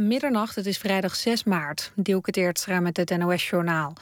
middernacht, 0.00 0.54
het 0.54 0.66
is 0.66 0.78
vrijdag 0.78 1.16
6 1.16 1.44
maart. 1.44 1.92
Dielke 1.94 2.30
Teertstra 2.30 2.80
met 2.80 2.96
het 2.96 3.18
NOS-journaal. 3.18 3.92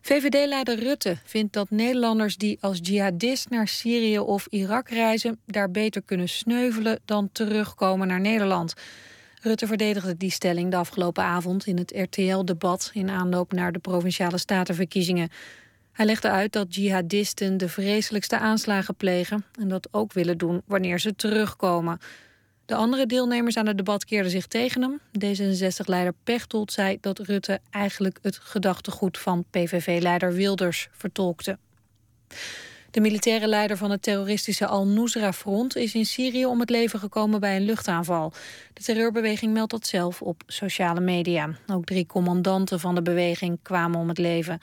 VVD-leider 0.00 0.78
Rutte 0.78 1.16
vindt 1.24 1.52
dat 1.52 1.70
Nederlanders 1.70 2.36
die 2.36 2.58
als 2.60 2.78
jihadist 2.82 3.50
naar 3.50 3.68
Syrië 3.68 4.18
of 4.18 4.46
Irak 4.46 4.88
reizen... 4.88 5.40
daar 5.46 5.70
beter 5.70 6.02
kunnen 6.02 6.28
sneuvelen 6.28 6.98
dan 7.04 7.28
terugkomen 7.32 8.06
naar 8.06 8.20
Nederland. 8.20 8.74
Rutte 9.42 9.66
verdedigde 9.66 10.16
die 10.16 10.30
stelling 10.30 10.70
de 10.70 10.76
afgelopen 10.76 11.24
avond 11.24 11.66
in 11.66 11.78
het 11.78 11.92
RTL-debat... 11.96 12.90
in 12.94 13.10
aanloop 13.10 13.52
naar 13.52 13.72
de 13.72 13.78
Provinciale 13.78 14.38
Statenverkiezingen. 14.38 15.30
Hij 15.92 16.06
legde 16.06 16.30
uit 16.30 16.52
dat 16.52 16.74
jihadisten 16.74 17.56
de 17.56 17.68
vreselijkste 17.68 18.38
aanslagen 18.38 18.94
plegen... 18.94 19.44
en 19.60 19.68
dat 19.68 19.88
ook 19.90 20.12
willen 20.12 20.38
doen 20.38 20.62
wanneer 20.66 21.00
ze 21.00 21.16
terugkomen... 21.16 21.98
De 22.68 22.74
andere 22.74 23.06
deelnemers 23.06 23.56
aan 23.56 23.66
het 23.66 23.76
debat 23.76 24.04
keerden 24.04 24.30
zich 24.30 24.46
tegen 24.46 24.82
hem. 24.82 25.00
D66-leider 25.24 26.14
Pechtold 26.24 26.72
zei 26.72 26.98
dat 27.00 27.18
Rutte 27.18 27.60
eigenlijk 27.70 28.18
het 28.22 28.38
gedachtegoed 28.42 29.18
van 29.18 29.44
PVV-leider 29.50 30.32
Wilders 30.32 30.88
vertolkte. 30.92 31.58
De 32.90 33.00
militaire 33.00 33.46
leider 33.46 33.76
van 33.76 33.90
het 33.90 34.02
terroristische 34.02 34.66
Al-Nusra-front 34.66 35.76
is 35.76 35.94
in 35.94 36.06
Syrië 36.06 36.46
om 36.46 36.60
het 36.60 36.70
leven 36.70 36.98
gekomen 36.98 37.40
bij 37.40 37.56
een 37.56 37.64
luchtaanval. 37.64 38.32
De 38.72 38.82
terreurbeweging 38.82 39.52
meldt 39.52 39.70
dat 39.70 39.86
zelf 39.86 40.22
op 40.22 40.42
sociale 40.46 41.00
media. 41.00 41.50
Ook 41.66 41.84
drie 41.84 42.06
commandanten 42.06 42.80
van 42.80 42.94
de 42.94 43.02
beweging 43.02 43.58
kwamen 43.62 44.00
om 44.00 44.08
het 44.08 44.18
leven. 44.18 44.60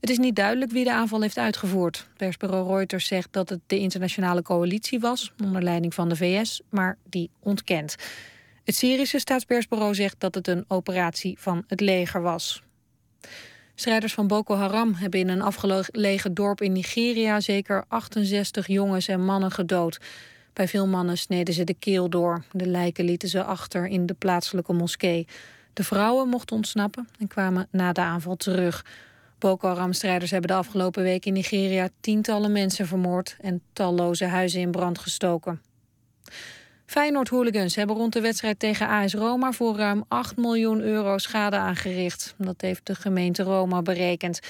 Het 0.00 0.10
is 0.10 0.18
niet 0.18 0.36
duidelijk 0.36 0.70
wie 0.70 0.84
de 0.84 0.92
aanval 0.92 1.20
heeft 1.20 1.38
uitgevoerd. 1.38 2.08
Persbureau 2.16 2.68
Reuters 2.68 3.06
zegt 3.06 3.32
dat 3.32 3.48
het 3.48 3.60
de 3.66 3.78
internationale 3.78 4.42
coalitie 4.42 5.00
was, 5.00 5.32
onder 5.44 5.62
leiding 5.62 5.94
van 5.94 6.08
de 6.08 6.16
VS, 6.16 6.60
maar 6.70 6.96
die 7.04 7.30
ontkent. 7.40 7.96
Het 8.64 8.76
Syrische 8.76 9.18
staatspersbureau 9.18 9.94
zegt 9.94 10.20
dat 10.20 10.34
het 10.34 10.48
een 10.48 10.64
operatie 10.68 11.36
van 11.38 11.64
het 11.66 11.80
leger 11.80 12.22
was. 12.22 12.62
Strijders 13.74 14.14
van 14.14 14.26
Boko 14.26 14.54
Haram 14.54 14.94
hebben 14.94 15.20
in 15.20 15.28
een 15.28 15.42
afgelegen 15.42 16.34
dorp 16.34 16.60
in 16.60 16.72
Nigeria 16.72 17.40
zeker 17.40 17.84
68 17.88 18.66
jongens 18.66 19.08
en 19.08 19.24
mannen 19.24 19.50
gedood. 19.50 19.98
Bij 20.52 20.68
veel 20.68 20.86
mannen 20.86 21.18
sneden 21.18 21.54
ze 21.54 21.64
de 21.64 21.74
keel 21.74 22.10
door. 22.10 22.44
De 22.52 22.66
lijken 22.66 23.04
lieten 23.04 23.28
ze 23.28 23.44
achter 23.44 23.86
in 23.86 24.06
de 24.06 24.14
plaatselijke 24.14 24.72
moskee. 24.72 25.26
De 25.72 25.84
vrouwen 25.84 26.28
mochten 26.28 26.56
ontsnappen 26.56 27.08
en 27.18 27.28
kwamen 27.28 27.68
na 27.70 27.92
de 27.92 28.00
aanval 28.00 28.36
terug. 28.36 28.84
Boko 29.38 29.68
Haram-strijders 29.68 30.30
hebben 30.30 30.50
de 30.50 30.56
afgelopen 30.56 31.02
week 31.02 31.26
in 31.26 31.32
Nigeria 31.32 31.88
tientallen 32.00 32.52
mensen 32.52 32.86
vermoord 32.86 33.36
en 33.40 33.62
talloze 33.72 34.24
huizen 34.24 34.60
in 34.60 34.70
brand 34.70 34.98
gestoken. 34.98 35.60
Feyenoord-hooligans 36.86 37.74
hebben 37.74 37.96
rond 37.96 38.12
de 38.12 38.20
wedstrijd 38.20 38.58
tegen 38.58 38.88
AS 38.88 39.14
Roma 39.14 39.52
voor 39.52 39.76
ruim 39.76 40.04
8 40.08 40.36
miljoen 40.36 40.80
euro 40.80 41.18
schade 41.18 41.56
aangericht. 41.56 42.34
Dat 42.38 42.60
heeft 42.60 42.86
de 42.86 42.94
gemeente 42.94 43.42
Roma 43.42 43.82
berekend. 43.82 44.40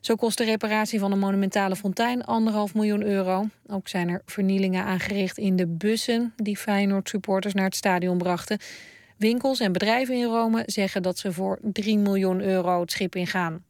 Zo 0.00 0.14
kost 0.14 0.38
de 0.38 0.44
reparatie 0.44 0.98
van 0.98 1.12
een 1.12 1.18
monumentale 1.18 1.76
fontein 1.76 2.24
1,5 2.68 2.74
miljoen 2.74 3.02
euro. 3.02 3.48
Ook 3.66 3.88
zijn 3.88 4.08
er 4.08 4.22
vernielingen 4.26 4.84
aangericht 4.84 5.38
in 5.38 5.56
de 5.56 5.66
bussen 5.66 6.32
die 6.36 6.56
Feyenoord-supporters 6.56 7.54
naar 7.54 7.64
het 7.64 7.76
stadion 7.76 8.18
brachten. 8.18 8.58
Winkels 9.16 9.60
en 9.60 9.72
bedrijven 9.72 10.14
in 10.14 10.24
Rome 10.24 10.62
zeggen 10.66 11.02
dat 11.02 11.18
ze 11.18 11.32
voor 11.32 11.58
3 11.62 11.98
miljoen 11.98 12.40
euro 12.40 12.80
het 12.80 12.90
schip 12.90 13.16
ingaan. 13.16 13.62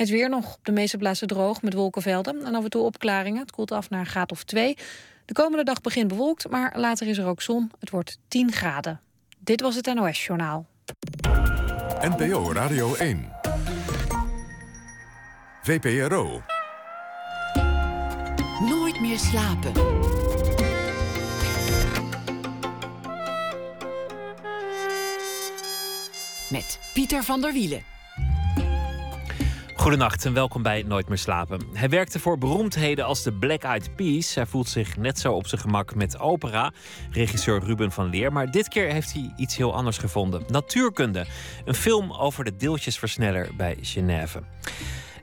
Het 0.00 0.08
weer 0.08 0.28
nog 0.28 0.54
op 0.54 0.64
de 0.64 0.72
meeste 0.72 0.96
plaatsen 0.96 1.28
droog 1.28 1.62
met 1.62 1.74
wolkenvelden 1.74 2.44
en 2.44 2.54
af 2.54 2.64
en 2.64 2.70
toe 2.70 2.82
opklaringen. 2.82 3.40
Het 3.40 3.50
koelt 3.50 3.72
af 3.72 3.90
naar 3.90 4.00
een 4.00 4.06
graad 4.06 4.32
of 4.32 4.44
2. 4.44 4.76
De 5.24 5.32
komende 5.32 5.64
dag 5.64 5.80
begint 5.80 6.08
bewolkt, 6.08 6.48
maar 6.48 6.72
later 6.78 7.06
is 7.06 7.18
er 7.18 7.26
ook 7.26 7.42
zon. 7.42 7.70
Het 7.78 7.90
wordt 7.90 8.18
10 8.28 8.52
graden. 8.52 9.00
Dit 9.38 9.60
was 9.60 9.74
het 9.74 9.94
NOS 9.94 10.26
Journaal. 10.26 10.66
NPO 12.00 12.52
Radio 12.52 12.94
1. 12.94 13.32
VPRO. 15.62 16.42
Nooit 18.60 19.00
meer 19.00 19.18
slapen. 19.18 19.72
Met 26.50 26.78
Pieter 26.94 27.22
van 27.22 27.40
der 27.40 27.52
Wielen. 27.52 27.89
Goedenacht 29.80 30.24
en 30.24 30.32
welkom 30.32 30.62
bij 30.62 30.82
Nooit 30.82 31.08
meer 31.08 31.18
slapen. 31.18 31.60
Hij 31.72 31.88
werkte 31.88 32.18
voor 32.18 32.38
beroemdheden 32.38 33.04
als 33.04 33.22
de 33.22 33.32
Black 33.32 33.62
Eyed 33.62 33.96
Peas. 33.96 34.34
Hij 34.34 34.46
voelt 34.46 34.68
zich 34.68 34.96
net 34.96 35.18
zo 35.18 35.32
op 35.32 35.46
zijn 35.46 35.60
gemak 35.60 35.94
met 35.94 36.18
opera, 36.18 36.72
regisseur 37.10 37.60
Ruben 37.64 37.92
van 37.92 38.10
Leer. 38.10 38.32
Maar 38.32 38.50
dit 38.50 38.68
keer 38.68 38.92
heeft 38.92 39.12
hij 39.12 39.32
iets 39.36 39.56
heel 39.56 39.74
anders 39.74 39.98
gevonden. 39.98 40.42
Natuurkunde, 40.48 41.26
een 41.64 41.74
film 41.74 42.12
over 42.12 42.44
de 42.44 42.56
deeltjesversneller 42.56 43.48
bij 43.56 43.78
Genève. 43.80 44.42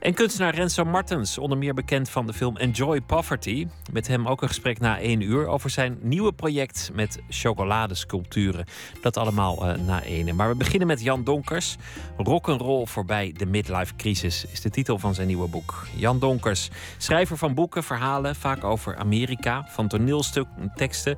En 0.07 0.13
kunstenaar 0.13 0.55
Renzo 0.55 0.85
Martens, 0.85 1.37
onder 1.37 1.57
meer 1.57 1.73
bekend 1.73 2.09
van 2.09 2.27
de 2.27 2.33
film 2.33 2.57
Enjoy 2.57 3.01
Poverty. 3.01 3.67
Met 3.91 4.07
hem 4.07 4.27
ook 4.27 4.41
een 4.41 4.47
gesprek 4.47 4.79
na 4.79 4.99
één 4.99 5.21
uur 5.21 5.47
over 5.47 5.69
zijn 5.69 5.97
nieuwe 6.01 6.33
project 6.33 6.89
met 6.93 7.19
chocoladesculpturen. 7.29 8.65
Dat 9.01 9.17
allemaal 9.17 9.69
uh, 9.69 9.85
na 9.85 10.03
één. 10.03 10.35
Maar 10.35 10.49
we 10.49 10.55
beginnen 10.55 10.87
met 10.87 11.01
Jan 11.01 11.23
Donkers. 11.23 11.75
Rock'n'roll 12.17 12.85
voorbij 12.85 13.33
de 13.37 13.45
midlife 13.45 13.95
crisis 13.95 14.45
is 14.51 14.61
de 14.61 14.69
titel 14.69 14.99
van 14.99 15.13
zijn 15.13 15.27
nieuwe 15.27 15.47
boek. 15.47 15.85
Jan 15.95 16.19
Donkers, 16.19 16.69
schrijver 16.97 17.37
van 17.37 17.53
boeken, 17.53 17.83
verhalen, 17.83 18.35
vaak 18.35 18.63
over 18.63 18.97
Amerika, 18.97 19.65
van 19.69 19.87
toneelstukken, 19.87 20.71
teksten. 20.75 21.17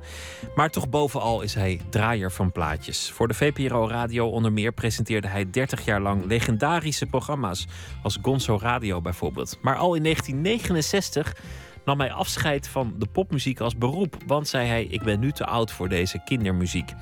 Maar 0.54 0.70
toch 0.70 0.88
bovenal 0.88 1.42
is 1.42 1.54
hij 1.54 1.80
draaier 1.90 2.32
van 2.32 2.52
plaatjes. 2.52 3.10
Voor 3.10 3.28
de 3.28 3.34
VPRO 3.34 3.88
Radio 3.88 4.28
onder 4.28 4.52
meer 4.52 4.72
presenteerde 4.72 5.28
hij 5.28 5.50
30 5.50 5.84
jaar 5.84 6.00
lang 6.00 6.24
legendarische 6.24 7.06
programma's 7.06 7.66
als 8.02 8.18
Gonzo 8.22 8.58
Radio 8.60 8.78
bijvoorbeeld. 9.02 9.58
Maar 9.62 9.76
al 9.76 9.94
in 9.94 10.02
1969 10.02 11.36
nam 11.84 12.00
hij 12.00 12.12
afscheid 12.12 12.68
van 12.68 12.94
de 12.98 13.06
popmuziek 13.06 13.60
als 13.60 13.76
beroep. 13.76 14.16
Want 14.26 14.48
zei 14.48 14.68
hij: 14.68 14.84
Ik 14.84 15.02
ben 15.02 15.20
nu 15.20 15.32
te 15.32 15.46
oud 15.46 15.72
voor 15.72 15.88
deze 15.88 16.22
kindermuziek. 16.24 16.92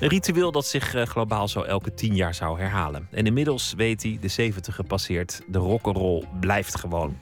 Een 0.00 0.08
ritueel 0.08 0.52
dat 0.52 0.66
zich 0.66 0.94
eh, 0.94 1.06
globaal 1.06 1.48
zo 1.48 1.62
elke 1.62 1.94
tien 1.94 2.14
jaar 2.14 2.34
zou 2.34 2.58
herhalen. 2.58 3.08
En 3.10 3.26
inmiddels 3.26 3.74
weet 3.76 4.02
hij, 4.02 4.18
de 4.20 4.28
70 4.28 4.74
gepasseerd, 4.74 5.42
de 5.46 5.58
rock'n'roll 5.58 6.24
blijft 6.40 6.78
gewoon. 6.78 7.16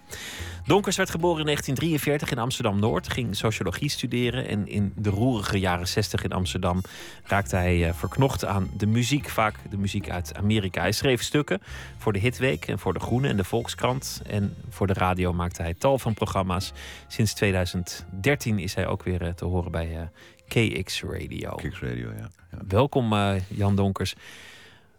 Donkers 0.68 0.96
werd 0.96 1.10
geboren 1.10 1.38
in 1.38 1.44
1943 1.44 2.30
in 2.30 2.38
Amsterdam-Noord, 2.38 3.12
ging 3.12 3.36
sociologie 3.36 3.88
studeren 3.88 4.48
en 4.48 4.66
in 4.66 4.92
de 4.96 5.10
roerige 5.10 5.58
jaren 5.58 5.88
60 5.88 6.24
in 6.24 6.32
Amsterdam 6.32 6.80
raakte 7.24 7.56
hij 7.56 7.88
eh, 7.88 7.94
verknocht 7.94 8.44
aan 8.44 8.70
de 8.76 8.86
muziek, 8.86 9.28
vaak 9.28 9.56
de 9.70 9.76
muziek 9.76 10.10
uit 10.10 10.34
Amerika. 10.36 10.80
Hij 10.80 10.92
schreef 10.92 11.22
stukken 11.22 11.60
voor 11.98 12.12
de 12.12 12.18
Hitweek 12.18 12.66
en 12.66 12.78
voor 12.78 12.92
de 12.92 13.00
Groene 13.00 13.28
en 13.28 13.36
de 13.36 13.44
Volkskrant 13.44 14.22
en 14.26 14.54
voor 14.68 14.86
de 14.86 14.92
radio 14.92 15.32
maakte 15.32 15.62
hij 15.62 15.74
tal 15.74 15.98
van 15.98 16.14
programma's. 16.14 16.72
Sinds 17.06 17.34
2013 17.34 18.58
is 18.58 18.74
hij 18.74 18.86
ook 18.86 19.02
weer 19.02 19.22
eh, 19.22 19.32
te 19.32 19.44
horen 19.44 19.70
bij 19.70 19.96
eh, 19.96 20.06
KX 20.48 21.02
Radio. 21.02 21.54
KX 21.54 21.80
Radio, 21.80 22.10
ja. 22.10 22.30
ja. 22.50 22.58
Welkom 22.68 23.14
Jan 23.48 23.76
Donkers. 23.76 24.14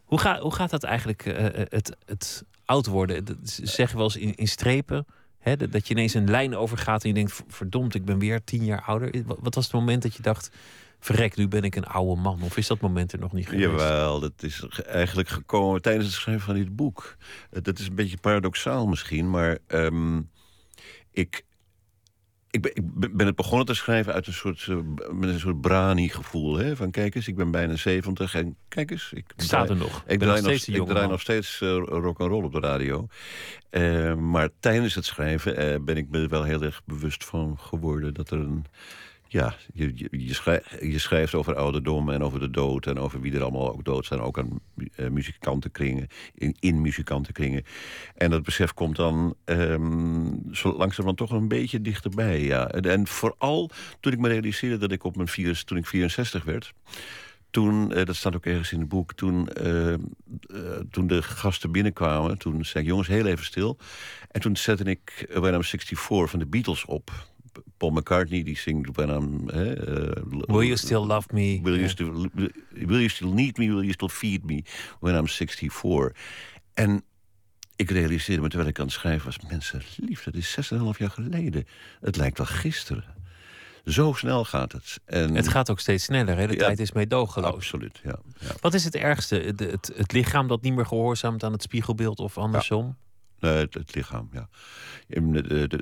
Hoe, 0.06 0.19
ga, 0.19 0.40
hoe 0.40 0.53
gaat 0.53 0.69
dat 0.69 0.84
eigenlijk, 0.84 1.24
het, 1.69 1.97
het 2.06 2.44
oud 2.66 2.85
worden? 2.85 3.40
Zeg 3.44 3.91
je 3.91 3.96
wel 3.96 4.06
eens 4.06 4.18
in, 4.18 4.35
in 4.35 4.47
strepen? 4.47 5.06
Dat 5.44 5.88
je 5.88 5.94
ineens 5.94 6.13
een 6.13 6.29
lijn 6.29 6.55
overgaat 6.55 7.03
en 7.03 7.09
je 7.09 7.16
denkt: 7.16 7.44
verdomd, 7.47 7.95
ik 7.95 8.05
ben 8.05 8.19
weer 8.19 8.44
tien 8.44 8.66
jaar 8.66 8.81
ouder. 8.81 9.23
Wat 9.25 9.55
was 9.55 9.63
het 9.63 9.73
moment 9.73 10.01
dat 10.01 10.16
je 10.16 10.22
dacht: 10.22 10.51
verrek, 11.00 11.35
nu 11.35 11.47
ben 11.47 11.63
ik 11.63 11.75
een 11.75 11.85
oude 11.85 12.22
man? 12.22 12.41
Of 12.41 12.57
is 12.57 12.67
dat 12.67 12.79
moment 12.79 13.11
er 13.11 13.19
nog 13.19 13.33
niet 13.33 13.47
geweest? 13.47 13.69
Jawel, 13.69 14.19
dat 14.19 14.44
is 14.44 14.66
eigenlijk 14.85 15.29
gekomen 15.29 15.81
tijdens 15.81 16.05
het 16.05 16.16
schrijven 16.16 16.45
van 16.45 16.55
dit 16.55 16.75
boek. 16.75 17.17
Eh, 17.51 17.61
dat 17.61 17.79
is 17.79 17.88
een 17.88 17.95
beetje 17.95 18.17
paradoxaal 18.17 18.88
misschien, 18.88 19.29
maar 19.29 19.57
um, 19.67 20.29
ik, 21.11 21.45
ik 22.51 22.61
ben, 22.61 22.75
ik 22.75 23.15
ben, 23.15 23.25
het 23.25 23.35
begonnen 23.35 23.65
te 23.65 23.73
schrijven 23.73 24.13
uit 24.13 24.27
een 24.27 24.33
soort, 24.33 24.67
uh, 24.69 24.77
met 25.11 25.29
een 25.29 25.39
soort 25.39 25.61
brani-gevoel. 25.61 26.57
Hè? 26.57 26.75
Van 26.75 26.91
kijk 26.91 27.15
eens, 27.15 27.27
ik 27.27 27.35
ben 27.35 27.51
bijna 27.51 27.75
70 27.75 28.35
en 28.35 28.55
kijk 28.67 28.91
eens. 28.91 29.11
Ik 29.13 29.25
Staat 29.35 29.69
er 29.69 29.75
nog. 29.75 30.03
Ik, 30.07 30.19
draai 30.19 30.41
nog, 30.41 30.51
ik 30.51 30.85
draai 30.85 31.07
nog 31.07 31.22
steeds 31.22 31.61
uh, 31.61 31.69
rock 31.85 32.19
and 32.19 32.29
roll 32.29 32.43
op 32.43 32.51
de 32.51 32.59
radio. 32.59 33.07
Uh, 33.72 34.16
maar 34.16 34.49
tijdens 34.59 34.96
het 34.96 35.05
schrijven 35.05 35.85
ben 35.85 35.97
ik 35.97 36.09
me 36.09 36.28
wel 36.28 36.43
heel 36.43 36.61
erg 36.61 36.81
bewust 36.85 37.25
van 37.25 37.57
geworden 37.59 38.13
dat 38.13 38.29
er 38.31 38.40
een 38.40 38.66
ja, 39.31 39.55
je, 39.73 40.08
je, 40.81 40.99
schrijft, 40.99 41.34
over 41.34 41.55
ouderdom 41.55 42.09
en 42.09 42.23
over 42.23 42.40
de 42.40 42.52
dood... 42.52 42.85
en 42.85 42.99
over 42.99 43.22
wie 43.22 43.34
er 43.34 43.41
allemaal 43.41 43.73
ook 43.73 43.85
dood 43.85 44.05
zijn. 44.05 44.20
Ook 44.20 44.40
aan 44.40 44.59
uh, 44.76 45.09
muzikantenkringen, 45.09 46.08
in, 46.34 46.55
in 46.59 46.81
muzikantenkringen. 46.81 47.64
En 48.16 48.29
dat 48.29 48.43
besef 48.43 48.73
komt 48.73 48.96
dan 48.96 49.35
um, 49.46 50.41
zo 50.52 50.70
langzamerhand 50.70 51.17
toch 51.17 51.31
een 51.31 51.47
beetje 51.47 51.81
dichterbij. 51.81 52.41
Ja. 52.41 52.70
En, 52.70 53.08
vooral 53.08 53.70
toen 53.99 54.14
ik 54.14 54.20
me 54.20 54.28
realiseerde 54.28 54.78
dat 54.78 54.91
ik 54.91 55.03
op 55.03 55.16
mijn 55.16 55.28
vier, 55.28 55.64
toen 55.64 55.78
ik 55.78 55.85
64 55.85 56.43
werd... 56.43 56.73
Toen, 57.52 57.97
uh, 57.97 58.05
dat 58.05 58.16
staat 58.16 58.35
ook 58.35 58.46
ergens 58.46 58.72
in 58.72 58.79
het 58.79 58.90
boek, 58.90 59.14
toen, 59.14 59.49
uh, 59.61 59.93
toen 60.91 61.08
de 61.08 61.22
gasten 61.22 61.72
binnenkwamen... 61.72 62.37
toen 62.37 62.66
zei 62.66 62.84
ik, 62.84 62.90
jongens, 62.90 63.08
heel 63.08 63.26
even 63.26 63.46
stil. 63.46 63.78
En 64.31 64.41
toen 64.41 64.58
zette 64.58 64.84
ik 64.84 65.28
When 65.34 65.53
I'm 65.53 65.64
64 65.64 66.29
van 66.29 66.40
de 66.40 66.46
Beatles 66.46 66.85
op 66.85 67.11
Paul 67.78 67.91
McCartney 67.91 68.44
die 68.44 68.58
zingt 68.58 68.96
when 68.96 69.09
I'm... 69.09 69.50
hè, 69.50 69.73
eh, 69.73 70.23
Will 70.29 70.66
you 70.66 70.78
still 70.78 71.06
love 71.06 71.28
me? 71.34 71.59
Will 71.64 71.76
you, 71.76 71.88
still, 71.90 72.29
will 72.72 72.97
you 73.00 73.08
still 73.09 73.32
need 73.32 73.58
me? 73.58 73.66
Will 73.66 73.82
you 73.82 73.91
still 73.91 74.09
feed 74.09 74.44
me? 74.44 74.64
When 75.00 75.16
I'm 75.16 75.28
64. 75.28 76.11
En 76.73 77.03
ik 77.76 77.90
realiseerde 77.91 78.41
me 78.41 78.47
terwijl 78.47 78.70
ik 78.70 78.79
aan 78.79 78.85
het 78.85 78.94
schrijven 78.94 79.26
was... 79.26 79.38
mensen, 79.50 79.82
lief, 79.96 80.23
dat 80.23 80.34
is 80.35 80.58
6,5 80.73 80.79
jaar 80.97 81.09
geleden. 81.09 81.66
Het 82.02 82.16
lijkt 82.16 82.38
wel 82.38 82.47
gisteren. 82.47 83.17
Zo 83.85 84.14
snel 84.14 84.46
gaat 84.46 84.72
het. 84.72 85.00
En, 85.05 85.35
Het 85.35 85.47
gaat 85.47 85.70
ook 85.70 85.79
steeds 85.79 86.03
sneller. 86.03 86.38
Hè? 86.38 86.47
De 86.47 86.53
Ja, 86.53 86.59
tijd 86.59 86.79
is 86.79 86.91
meedogenloos. 86.91 87.53
Absoluut, 87.53 88.00
ja. 88.03 88.20
ja. 88.40 88.52
Wat 88.59 88.73
is 88.73 88.84
het 88.84 88.96
ergste? 88.96 89.35
Het, 89.35 89.59
het, 89.59 89.91
het 89.96 90.12
lichaam 90.12 90.47
dat 90.47 90.62
niet 90.62 90.76
meer 90.76 90.85
gehoorzaamt 90.85 91.44
aan 91.44 91.52
het 91.52 91.62
spiegelbeeld 91.62 92.20
of 92.20 92.38
andersom? 92.38 92.97
Nee, 93.40 93.68
het, 93.70 93.96
lichaam, 93.96 94.30
ja. 94.32 94.50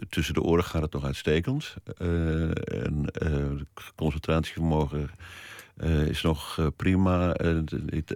Tussen 0.10 0.34
de 0.34 0.42
oren 0.42 0.64
gaat 0.64 0.82
het 0.82 0.94
nog 0.94 1.06
uitstekend. 1.06 1.76
Eh, 1.98 2.44
en 2.84 3.06
eh, 3.12 3.32
het 3.32 3.94
concentratievermogen 3.96 5.10
eh, 5.78 6.08
is 6.08 6.22
nog 6.22 6.72
prima. 6.76 7.30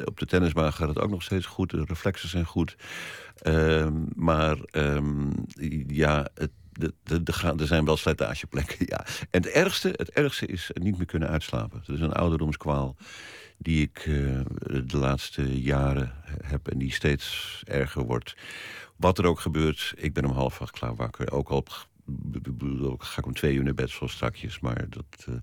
Op 0.05 0.19
de 0.19 0.25
tennisbaan 0.25 0.73
gaat 0.73 0.87
het 0.87 0.99
ook 0.99 1.09
nog 1.09 1.23
steeds 1.23 1.45
goed. 1.45 1.69
De 1.69 1.83
reflexen 1.87 2.29
zijn 2.29 2.45
goed. 2.45 2.75
Maar 4.15 4.57
ehm, 4.57 5.29
ja, 5.87 6.27
het, 6.33 6.51
de, 6.71 6.93
er 7.57 7.67
zijn 7.67 7.85
wel 7.85 7.97
slijtageplekken, 7.97 8.85
ja. 8.89 9.05
En 9.29 9.41
het 9.41 9.47
ergste, 9.47 9.93
het 9.95 10.09
ergste 10.09 10.45
is 10.45 10.69
niet 10.73 10.97
meer 10.97 11.05
kunnen 11.05 11.29
uitslapen. 11.29 11.83
Dat 11.85 11.95
is 11.95 12.01
een 12.01 12.13
ouderdomskwaal 12.13 12.95
die 13.57 13.81
ik 13.81 14.03
de 14.85 14.97
laatste 14.97 15.61
jaren 15.61 16.13
heb... 16.43 16.67
en 16.67 16.77
die 16.77 16.91
steeds 16.91 17.61
erger 17.65 18.03
wordt. 18.03 18.35
Wat 19.01 19.17
er 19.17 19.25
ook 19.25 19.39
gebeurt, 19.39 19.93
ik 19.97 20.13
ben 20.13 20.25
om 20.25 20.31
half 20.31 20.61
acht 20.61 20.71
klaar 20.71 20.95
wakker. 20.95 21.31
Ook 21.31 21.49
al 21.49 21.65
ga 22.97 23.17
ik 23.17 23.25
om 23.25 23.33
twee 23.33 23.55
uur 23.55 23.63
naar 23.63 23.73
bed 23.73 23.89
zoals 23.89 24.11
strakjes. 24.13 24.59
Maar 24.59 24.85
dat, 24.89 25.25
eh, 25.27 25.33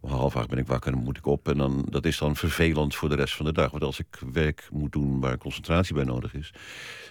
om 0.00 0.10
half 0.10 0.36
acht 0.36 0.48
ben 0.48 0.58
ik 0.58 0.66
wakker 0.66 0.90
en 0.90 0.94
dan 0.96 1.04
moet 1.04 1.16
ik 1.16 1.26
op. 1.26 1.48
En 1.48 1.56
dan, 1.56 1.86
dat 1.90 2.04
is 2.04 2.18
dan 2.18 2.36
vervelend 2.36 2.94
voor 2.94 3.08
de 3.08 3.14
rest 3.14 3.34
van 3.36 3.46
de 3.46 3.52
dag. 3.52 3.70
Want 3.70 3.82
als 3.82 3.98
ik 3.98 4.18
werk 4.32 4.68
moet 4.72 4.92
doen 4.92 5.20
waar 5.20 5.38
concentratie 5.38 5.94
bij 5.94 6.04
nodig 6.04 6.34
is... 6.34 6.52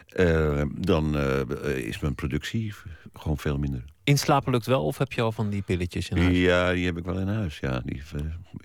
eh, 0.07 0.61
dan 0.77 1.17
eh, 1.17 1.77
is 1.77 1.99
mijn 1.99 2.15
productie 2.15 2.73
gewoon 3.13 3.37
veel 3.37 3.57
minder. 3.57 3.83
Inslapen 4.03 4.51
lukt 4.51 4.65
wel 4.65 4.85
of 4.85 4.97
heb 4.97 5.11
je 5.13 5.21
al 5.21 5.31
van 5.31 5.49
die 5.49 5.61
pilletjes 5.61 6.09
in 6.09 6.17
huis? 6.17 6.37
Ja, 6.37 6.71
die 6.73 6.85
heb 6.85 6.97
ik 6.97 7.03
wel 7.05 7.19
in 7.19 7.27
huis. 7.27 7.59
Ja, 7.59 7.81
die, 7.85 8.01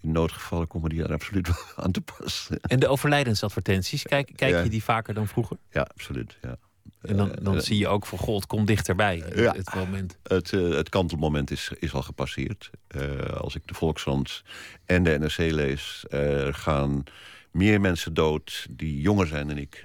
in 0.00 0.12
noodgevallen 0.12 0.66
komen 0.66 0.90
die 0.90 1.02
er 1.02 1.12
absoluut 1.12 1.46
wel 1.46 1.56
aan 1.84 1.92
te 1.92 2.00
pas. 2.00 2.48
En 2.60 2.80
de 2.80 2.88
overlijdensadvertenties, 2.88 4.02
kijk, 4.02 4.30
kijk 4.36 4.52
Ja. 4.52 4.60
je 4.62 4.68
die 4.68 4.82
vaker 4.84 5.14
dan 5.14 5.28
vroeger? 5.28 5.56
Ja, 5.70 5.82
absoluut. 5.82 6.38
Ja. 6.42 6.56
En 7.02 7.16
dan, 7.16 7.32
dan 7.42 7.54
Eh, 7.56 7.60
zie 7.60 7.78
je 7.78 7.88
ook 7.88 8.06
van, 8.06 8.18
god, 8.18 8.46
komt 8.46 8.66
dichterbij, 8.66 9.22
het, 9.24 9.38
Ja. 9.38 9.52
het 9.52 9.74
moment. 9.74 10.18
Het, 10.22 10.52
eh, 10.52 10.68
het 10.68 10.88
kantelmoment 10.88 11.50
is, 11.50 11.70
is 11.78 11.92
al 11.92 12.02
gepasseerd. 12.02 12.70
Eh, 12.86 13.26
als 13.26 13.54
ik 13.54 13.66
de 13.66 13.74
Volkskrant 13.74 14.42
en 14.84 15.02
de 15.02 15.18
NRC 15.18 15.36
lees... 15.36 16.04
eh, 16.08 16.48
gaan 16.50 17.02
meer 17.50 17.80
mensen 17.80 18.14
dood 18.14 18.66
die 18.70 19.00
jonger 19.00 19.26
zijn 19.26 19.48
dan 19.48 19.58
ik. 19.58 19.84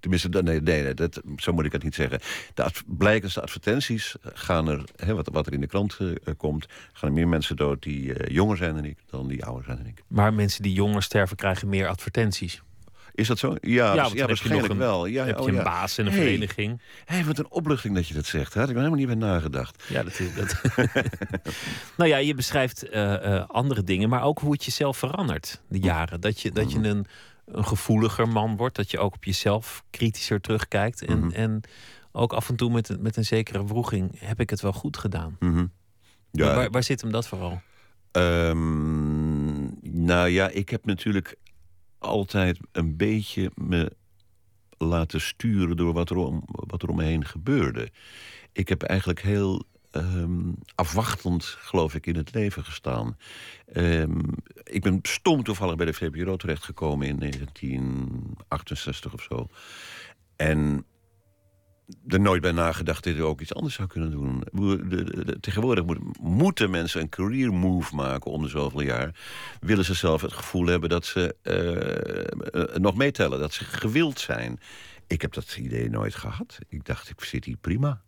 Tenminste, 0.00 0.28
nee, 0.28 0.60
nee, 0.60 0.82
nee 0.82 0.94
dat, 0.94 1.22
zo 1.36 1.52
moet 1.52 1.64
ik 1.64 1.72
het 1.72 1.82
niet 1.82 1.94
zeggen. 1.94 2.20
De 2.54 2.70
blijkens 2.86 3.38
advertenties 3.38 4.14
gaan 4.22 4.68
er, 4.68 4.84
hè, 4.96 5.14
wat, 5.14 5.28
wat 5.32 5.46
er 5.46 5.52
in 5.52 5.60
de 5.60 5.66
krant 5.66 5.96
eh, 6.00 6.34
komt... 6.36 6.66
gaan 6.92 7.08
er 7.08 7.14
meer 7.14 7.28
mensen 7.28 7.56
dood 7.56 7.82
die 7.82 8.14
eh, 8.14 8.34
jonger 8.34 8.56
zijn 8.56 8.74
dan 8.74 8.84
ik... 8.84 8.98
dan 9.10 9.28
die 9.28 9.44
ouder 9.44 9.64
zijn 9.64 9.76
dan 9.76 9.86
ik. 9.86 10.02
Maar 10.06 10.34
mensen 10.34 10.62
die 10.62 10.72
jonger 10.72 11.02
sterven 11.02 11.36
krijgen 11.36 11.68
meer 11.68 11.88
advertenties. 11.88 12.62
Is 13.18 13.26
dat 13.28 13.38
zo? 13.38 13.54
Ja, 13.60 13.94
ja, 13.94 14.08
je 14.14 14.26
waarschijnlijk 14.26 14.72
een- 14.72 14.78
wel. 14.78 15.06
Ja, 15.06 15.24
heb 15.24 15.38
oh, 15.38 15.44
je 15.44 15.50
een 15.50 15.56
ja. 15.56 15.62
baas 15.62 15.98
en 15.98 16.06
een 16.06 16.12
Hey. 16.12 16.20
vereniging. 16.22 16.80
Hé, 17.04 17.24
wat 17.24 17.38
een 17.38 17.50
opluchting 17.50 17.94
dat 17.94 18.08
je 18.08 18.14
dat 18.14 18.26
zegt. 18.26 18.52
Daar 18.52 18.62
had 18.62 18.70
ik 18.70 18.76
er 18.76 18.82
helemaal 18.82 19.06
niet 19.06 19.18
bij 19.18 19.28
nagedacht. 19.28 19.84
Ja, 19.88 20.02
dat 20.02 20.18
is 20.18 20.34
dat. 20.34 20.60
nou 21.96 22.10
ja, 22.10 22.16
je 22.16 22.34
beschrijft 22.34 22.88
eh, 22.88 23.34
eh, 23.36 23.48
andere 23.48 23.82
dingen, 23.84 24.08
maar 24.08 24.22
ook 24.22 24.38
hoe 24.38 24.52
het 24.52 24.64
jezelf 24.64 24.96
verandert, 24.96 25.62
de 25.68 25.78
jaren. 25.78 26.20
Dat 26.20 26.40
je, 26.40 26.50
dat 26.52 26.72
je 26.72 26.78
een, 26.78 27.06
een 27.46 27.64
gevoeliger 27.64 28.28
man 28.28 28.56
wordt, 28.56 28.76
dat 28.76 28.90
je 28.90 28.98
ook 28.98 29.14
op 29.14 29.24
jezelf 29.24 29.84
kritischer 29.90 30.40
terugkijkt. 30.40 31.04
En, 31.04 31.18
Mhm. 31.18 31.30
en 31.34 31.60
ook 32.12 32.32
af 32.32 32.48
en 32.48 32.56
toe 32.56 32.70
met, 32.70 32.88
een- 32.88 33.02
met 33.02 33.16
een 33.16 33.24
zekere 33.24 33.64
wroeging, 33.66 34.12
heb 34.20 34.40
ik 34.40 34.50
het 34.50 34.60
wel 34.60 34.72
goed 34.72 34.96
gedaan. 34.96 35.36
Mhm. 35.40 35.66
Ja, 36.30 36.54
Waar, 36.54 36.70
waar 36.70 36.82
zit 36.82 37.00
hem 37.00 37.10
dat 37.12 37.26
vooral? 37.28 37.60
Ehm, 38.10 39.62
nou 39.82 40.28
ja, 40.28 40.48
ik 40.48 40.68
heb 40.68 40.84
natuurlijk 40.86 41.36
altijd 41.98 42.58
een 42.72 42.96
beetje 42.96 43.50
me 43.54 43.92
laten 44.78 45.20
sturen 45.20 45.76
door 45.76 45.92
wat 45.92 46.10
er 46.10 46.16
om, 46.16 46.42
wat 46.46 46.82
er 46.82 46.88
om 46.88 46.96
me 46.96 47.04
heen 47.04 47.24
gebeurde. 47.24 47.90
Ik 48.52 48.68
heb 48.68 48.82
eigenlijk 48.82 49.20
heel 49.20 49.62
ehm, 49.90 50.52
afwachtend, 50.74 51.44
geloof 51.44 51.94
ik, 51.94 52.06
in 52.06 52.16
het 52.16 52.34
leven 52.34 52.64
gestaan. 52.64 53.16
Ehm, 53.72 54.18
ik 54.62 54.82
ben 54.82 54.98
stom 55.02 55.42
toevallig 55.42 55.76
bij 55.76 55.86
de 55.86 55.92
VPRO 55.92 56.36
terechtgekomen 56.36 57.06
in 57.06 57.18
1968 57.18 59.12
of 59.12 59.22
zo. 59.22 59.46
En 60.36 60.84
er 62.08 62.20
nooit 62.20 62.42
bij 62.42 62.52
nagedacht 62.52 63.04
dat 63.04 63.14
ik 63.14 63.22
ook 63.22 63.40
iets 63.40 63.54
anders 63.54 63.74
zou 63.74 63.88
kunnen 63.88 64.10
doen. 64.10 64.42
Tegenwoordig 65.40 65.84
moet- 65.84 66.18
moeten 66.20 66.70
mensen 66.70 67.00
een 67.00 67.08
career 67.08 67.52
move 67.52 67.94
maken 67.94 68.30
om 68.30 68.42
de 68.42 68.48
zoveel 68.48 68.80
jaar. 68.80 69.14
Willen 69.60 69.84
ze 69.84 69.94
zelf 69.94 70.22
het 70.22 70.32
gevoel 70.32 70.66
hebben 70.66 70.88
dat 70.88 71.04
ze 71.06 71.36
eh, 71.42 72.78
nog 72.80 72.96
meetellen, 72.96 73.38
dat 73.38 73.52
ze 73.52 73.64
gewild 73.64 74.20
zijn. 74.20 74.60
Ik 75.06 75.22
heb 75.22 75.32
dat 75.32 75.56
idee 75.56 75.90
nooit 75.90 76.14
gehad. 76.14 76.58
Ik 76.68 76.84
dacht, 76.84 77.08
ik 77.10 77.20
zit 77.20 77.44
hier 77.44 77.56
prima. 77.56 78.02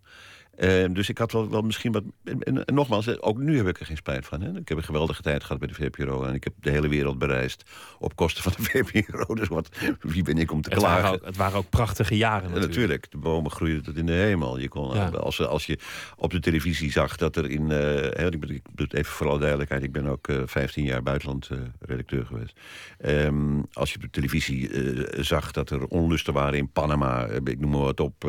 Eh, 0.61 0.85
dus 0.93 1.09
ik 1.09 1.19
had 1.19 1.33
wel, 1.33 1.51
wel 1.51 1.63
misschien 1.63 1.93
wat. 1.93 2.03
En, 2.25 2.43
en- 2.43 2.65
en 2.65 2.75
nogmaals, 2.75 3.21
ook 3.21 3.39
nu 3.39 3.57
heb 3.57 3.69
ik 3.69 3.81
er 3.81 3.87
geen 3.87 3.97
spijt 3.97 4.27
van. 4.27 4.41
Hè. 4.41 4.59
Ik 4.59 4.69
heb 4.69 4.79
een 4.79 4.85
geweldige 4.85 5.23
tijd 5.23 5.43
gehad 5.45 5.59
bij 5.59 5.69
de 5.69 5.75
VPRO. 5.75 6.23
En 6.23 6.35
ik 6.35 6.45
heb 6.45 6.53
de 6.61 6.71
hele 6.71 6.89
wereld 6.89 7.19
bereisd 7.19 7.71
op 7.99 8.17
kosten 8.17 8.43
van 8.43 8.53
de 8.57 8.63
VPRO. 8.85 9.35
Dus 9.35 9.49
wat, 9.49 9.69
wie 10.01 10.23
ben 10.23 10.39
ik 10.39 10.53
om 10.53 10.63
te 10.63 10.71
Het 10.71 10.79
klagen? 10.79 11.03
waren, 11.03 11.19
ook, 11.21 11.27
het 11.27 11.37
waren 11.37 11.59
ook 11.59 11.71
prachtige 11.71 12.17
jaren 12.17 12.43
Ja, 12.43 12.49
natuurlijk. 12.49 12.73
natuurlijk. 12.75 13.11
De 13.11 13.19
bomen 13.19 13.51
groeiden 13.51 13.83
tot 13.83 13.97
in 13.97 14.07
de 14.07 14.13
hemel. 14.13 14.59
Je 14.59 14.69
kon, 14.69 14.95
Ja. 14.95 15.07
als, 15.09 15.41
als 15.47 15.67
je 15.67 15.79
op 16.17 16.31
de 16.31 16.41
televisie 16.41 16.91
zag 16.93 17.17
dat 17.17 17.37
er 17.37 17.51
in... 17.51 17.71
eh, 17.71 17.79
hè, 18.11 18.27
ik, 18.31 18.41
ben, 18.41 18.51
ik 18.51 18.63
doe 18.75 18.87
het 18.87 18.95
even 18.95 19.13
voor 19.13 19.29
alle 19.29 19.39
duidelijkheid. 19.39 19.83
Ik 19.83 19.93
ben 19.93 20.07
ook 20.07 20.29
eh 20.29 20.37
15 20.45 20.85
jaar 20.85 21.03
buitenland 21.03 21.49
eh, 21.51 21.59
redacteur 21.81 22.27
geweest. 22.27 22.61
Ehm, 22.99 23.61
als 23.73 23.91
je 23.91 23.97
op 23.97 24.03
de 24.03 24.11
televisie 24.11 24.71
eh, 24.71 25.23
zag 25.23 25.51
dat 25.51 25.71
er 25.71 25.85
onlusten 25.87 26.33
waren 26.35 26.59
in 26.59 26.71
Panama... 26.71 27.27
eh, 27.27 27.37
ik 27.45 27.61
noem 27.61 27.71
maar 27.71 27.81
wat 27.81 28.01
op... 28.01 28.25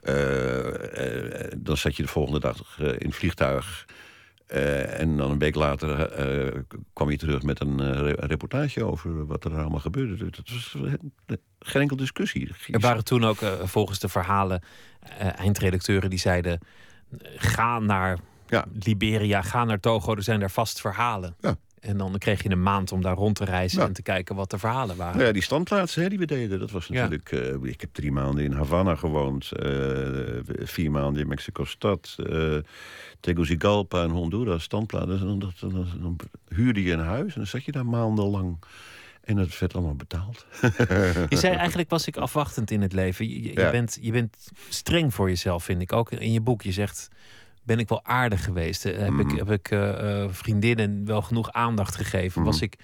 eh, 0.00 0.14
eh, 0.14 1.44
eh, 1.44 1.52
dan 1.56 1.76
zat 1.76 1.96
je 1.96 2.02
de 2.02 2.08
volgende 2.08 2.40
dag 2.40 2.78
in 2.78 3.06
het 3.06 3.14
vliegtuig... 3.14 3.86
En 4.48 5.16
dan 5.16 5.30
een 5.30 5.38
week 5.38 5.54
later 5.54 6.12
kwam 6.92 7.10
je 7.10 7.16
terug 7.16 7.42
met 7.42 7.60
een 7.60 7.92
re- 8.02 8.14
een 8.16 8.28
reportage 8.28 8.84
over 8.84 9.26
wat 9.26 9.44
er 9.44 9.58
allemaal 9.58 9.80
gebeurde. 9.80 10.16
Dus 10.16 10.30
Dat 10.36 10.48
was 10.48 10.76
geen 11.58 11.82
enkel 11.82 11.96
discussie. 11.96 12.50
Er 12.66 12.80
waren 12.80 13.04
toen 13.04 13.24
ook 13.24 13.38
volgens 13.62 13.98
de 13.98 14.08
verhalen 14.08 14.62
eindredacteuren 15.36 16.10
die 16.10 16.18
zeiden: 16.18 16.60
ga 17.36 17.78
naar 17.78 18.18
Ja. 18.46 18.64
Liberia, 18.82 19.42
ga 19.42 19.64
naar 19.64 19.80
Togo, 19.80 20.14
er 20.14 20.22
zijn 20.22 20.40
daar 20.40 20.50
vast 20.50 20.80
verhalen. 20.80 21.36
Ja. 21.40 21.56
En 21.80 21.96
dan 21.96 22.18
kreeg 22.18 22.42
je 22.42 22.50
een 22.50 22.62
maand 22.62 22.92
om 22.92 23.02
daar 23.02 23.14
rond 23.16 23.36
te 23.36 23.44
reizen 23.44 23.80
Ja. 23.80 23.86
en 23.86 23.92
te 23.92 24.02
kijken 24.02 24.34
wat 24.36 24.50
de 24.50 24.58
verhalen 24.58 24.96
waren. 24.96 25.14
Nou 25.14 25.26
ja, 25.26 25.32
die 25.32 25.42
standplaatsen 25.42 26.02
hè, 26.02 26.08
die 26.08 26.18
we 26.18 26.24
deden, 26.26 26.58
dat 26.58 26.70
was 26.70 26.86
Ja. 26.86 26.94
natuurlijk... 26.94 27.32
eh, 27.32 27.70
ik 27.70 27.80
heb 27.80 27.90
drie 27.92 28.12
maanden 28.12 28.44
in 28.44 28.52
Havana 28.52 28.94
gewoond. 28.94 29.52
eh, 29.52 29.68
vier 30.62 30.90
maanden 30.90 31.22
in 31.22 31.28
Mexico-stad. 31.28 32.16
eh 32.30 32.56
Tegucigalpa 33.20 34.02
en 34.02 34.10
Honduras, 34.10 34.62
standplaatsen. 34.62 35.26
Dan, 35.26 35.38
dan, 35.38 35.52
dan, 35.60 35.86
dan 36.00 36.16
huurde 36.48 36.82
je 36.82 36.92
een 36.92 36.98
huis 37.04 37.28
en 37.32 37.34
dan 37.40 37.46
zat 37.46 37.64
je 37.64 37.72
daar 37.72 37.86
maandenlang. 37.86 38.58
En 39.20 39.36
dat 39.36 39.58
werd 39.58 39.74
allemaal 39.74 39.94
betaald. 39.94 40.46
Je 41.28 41.36
zei 41.36 41.54
eigenlijk 41.64 41.90
was 41.90 42.06
ik 42.06 42.16
afwachtend 42.16 42.70
in 42.70 42.82
het 42.82 42.92
leven. 42.92 43.28
Je, 43.28 43.42
je, 43.42 43.48
je 43.52 43.60
Ja. 43.60 43.70
bent, 43.70 43.98
je 44.00 44.12
bent 44.12 44.36
streng 44.68 45.14
voor 45.14 45.28
jezelf, 45.28 45.64
vind 45.64 45.80
ik. 45.82 45.92
Ook 45.92 46.10
in 46.10 46.32
je 46.32 46.40
boek. 46.40 46.62
Je 46.62 46.72
zegt, 46.72 47.08
ben 47.68 47.78
ik 47.78 47.88
wel 47.88 48.04
aardig 48.04 48.44
geweest? 48.44 48.84
Eh, 48.84 48.98
Heb 48.98 49.12
ik, 49.18 49.26
Mhm. 49.26 49.36
heb 49.36 49.50
ik 49.50 49.70
eh, 49.70 50.22
eh, 50.22 50.30
vriendinnen 50.30 51.04
wel 51.04 51.22
genoeg 51.22 51.52
aandacht 51.52 51.94
gegeven? 51.94 52.42
Was, 52.44 52.54
Mhm. 52.56 52.64
ik, 52.64 52.74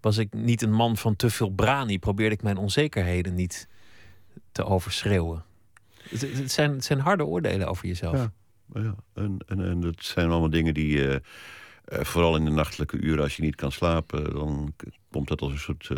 was 0.00 0.18
ik 0.18 0.32
niet 0.32 0.62
een 0.62 0.72
man 0.72 0.96
van 0.96 1.16
te 1.16 1.30
veel 1.30 1.50
brani? 1.50 1.98
Probeerde 1.98 2.34
ik 2.34 2.42
mijn 2.42 2.56
onzekerheden 2.56 3.34
niet 3.34 3.68
te 4.52 4.64
overschreeuwen? 4.64 5.44
Het, 6.08 6.20
het 6.20 6.52
zijn, 6.52 6.70
het 6.72 6.84
zijn 6.84 6.98
harde 6.98 7.24
oordelen 7.24 7.68
over 7.68 7.86
jezelf. 7.86 8.14
Ja. 8.16 8.32
Ja, 8.74 8.94
en, 9.14 9.38
en, 9.46 9.60
en 9.60 9.80
dat 9.80 9.94
zijn 10.04 10.30
allemaal 10.30 10.50
dingen 10.50 10.74
die... 10.74 11.08
eh, 11.08 11.16
vooral 11.84 12.36
in 12.36 12.44
de 12.44 12.50
nachtelijke 12.50 12.96
uren, 12.96 13.22
als 13.22 13.36
je 13.36 13.42
niet 13.42 13.54
kan 13.54 13.72
slapen... 13.72 14.32
dan 14.34 14.74
komt 15.10 15.28
dat 15.28 15.40
als 15.40 15.52
een 15.52 15.58
soort 15.58 15.88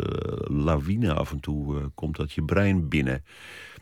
lawine 0.51 1.13
af 1.13 1.31
en 1.31 1.39
toe. 1.39 1.91
komt 1.95 2.15
dat 2.15 2.31
je 2.31 2.43
brein 2.43 2.87
binnen. 2.89 3.23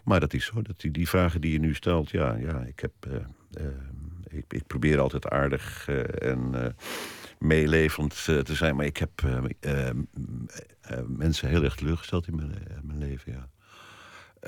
Maar 0.04 0.20
dat 0.20 0.34
is 0.34 0.46
zo. 0.46 0.62
Dat 0.62 0.80
die, 0.82 0.92
die 0.92 1.10
vragen 1.10 1.42
die 1.42 1.52
je 1.52 1.60
nu 1.60 1.74
stelt, 1.74 2.10
ja, 2.10 2.36
ja 2.36 2.60
ik 2.62 2.80
heb... 2.80 2.94
ik, 4.36 4.54
ik 4.54 4.68
probeer 4.68 5.00
altijd 5.00 5.30
aardig 5.30 5.88
eh, 5.88 6.30
en 6.30 6.50
eh, 6.54 6.72
meelevend 7.40 8.26
eh, 8.28 8.38
te 8.38 8.56
zijn. 8.56 8.76
Maar 8.76 8.86
ik 8.86 8.98
heb 8.98 9.10
mensen 11.08 11.50
heel 11.50 11.64
erg 11.64 11.76
teleurgesteld 11.76 12.28
in 12.28 12.36
mijn, 12.36 12.52
mijn 12.84 13.00
leven, 13.00 13.32
ja. 13.32 13.50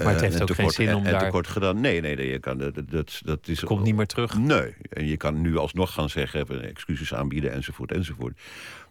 Maar 0.03 0.13
het 0.13 0.21
heeft 0.21 0.41
ook 0.41 0.53
geen 0.53 0.69
zin 0.69 0.95
om 0.95 1.05
en, 1.05 1.11
daar... 1.11 1.23
tekort 1.23 1.47
gedaan. 1.47 1.81
Nee, 1.81 2.01
nee, 2.01 2.15
nee 2.15 2.27
je 2.27 2.39
kan, 2.39 2.57
dat, 2.57 2.81
dat, 2.89 3.21
dat 3.23 3.47
is... 3.47 3.63
Komt 3.63 3.83
niet 3.83 3.95
meer 3.95 4.05
terug? 4.05 4.37
Nee. 4.37 4.75
En 4.89 5.05
je 5.05 5.17
kan 5.17 5.41
nu 5.41 5.57
alsnog 5.57 5.93
gaan 5.93 6.09
zeggen, 6.09 6.61
excuses 6.61 7.13
aanbieden, 7.13 7.51
enzovoort, 7.51 7.91
enzovoort. 7.91 8.41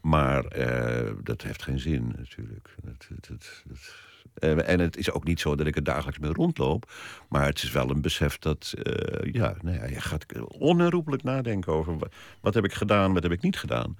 Maar 0.00 0.43
dat 1.23 1.43
heeft 1.43 1.62
geen 1.62 1.79
zin, 1.79 2.12
natuurlijk. 2.17 2.75
Dat, 2.83 3.07
dat, 3.09 3.62
dat, 3.65 3.65
uh, 4.40 4.69
en 4.69 4.81
het 4.81 4.97
is 4.97 5.11
ook 5.11 5.25
niet 5.25 5.40
zo 5.40 5.55
dat 5.55 5.66
ik 5.66 5.76
er 5.76 5.85
dagelijks 5.85 6.19
mee 6.19 6.33
rondloop. 6.33 6.93
Maar 7.28 7.47
het 7.47 7.62
is 7.62 7.71
wel 7.71 7.90
een 7.90 8.00
besef 8.00 8.38
dat 8.38 8.75
uh, 8.83 9.33
ja, 9.33 9.55
nou 9.61 9.76
ja, 9.76 9.87
je 9.87 10.00
gaat 10.00 10.26
onherroepelijk 10.49 11.23
nadenken 11.23 11.73
over 11.73 11.99
wat, 11.99 12.14
wat, 12.40 12.55
heb 12.55 12.64
ik 12.64 12.73
gedaan, 12.73 13.12
wat 13.12 13.23
heb 13.23 13.33
ik 13.33 13.43
niet 13.43 13.59
gedaan. 13.59 13.99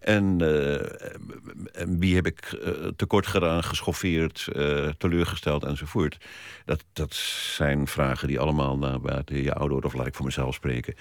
En, 0.00 0.42
uh, 0.42 0.74
en 1.72 1.98
wie 1.98 2.14
heb 2.14 2.26
ik 2.26 2.58
tekort 2.96 3.26
gedaan, 3.26 3.64
geschoffeerd, 3.64 4.48
teleurgesteld 4.98 5.64
enzovoort. 5.64 6.18
Dat, 6.64 6.84
dat 6.92 7.14
zijn 7.54 7.86
vragen 7.86 8.28
die 8.28 8.40
allemaal 8.40 8.78
naarmate 8.78 9.42
je 9.42 9.54
ouder 9.54 9.84
of 9.84 9.94
laat 9.94 10.06
ik 10.06 10.14
voor 10.14 10.24
mezelf 10.24 10.54
spreken, 10.54 10.94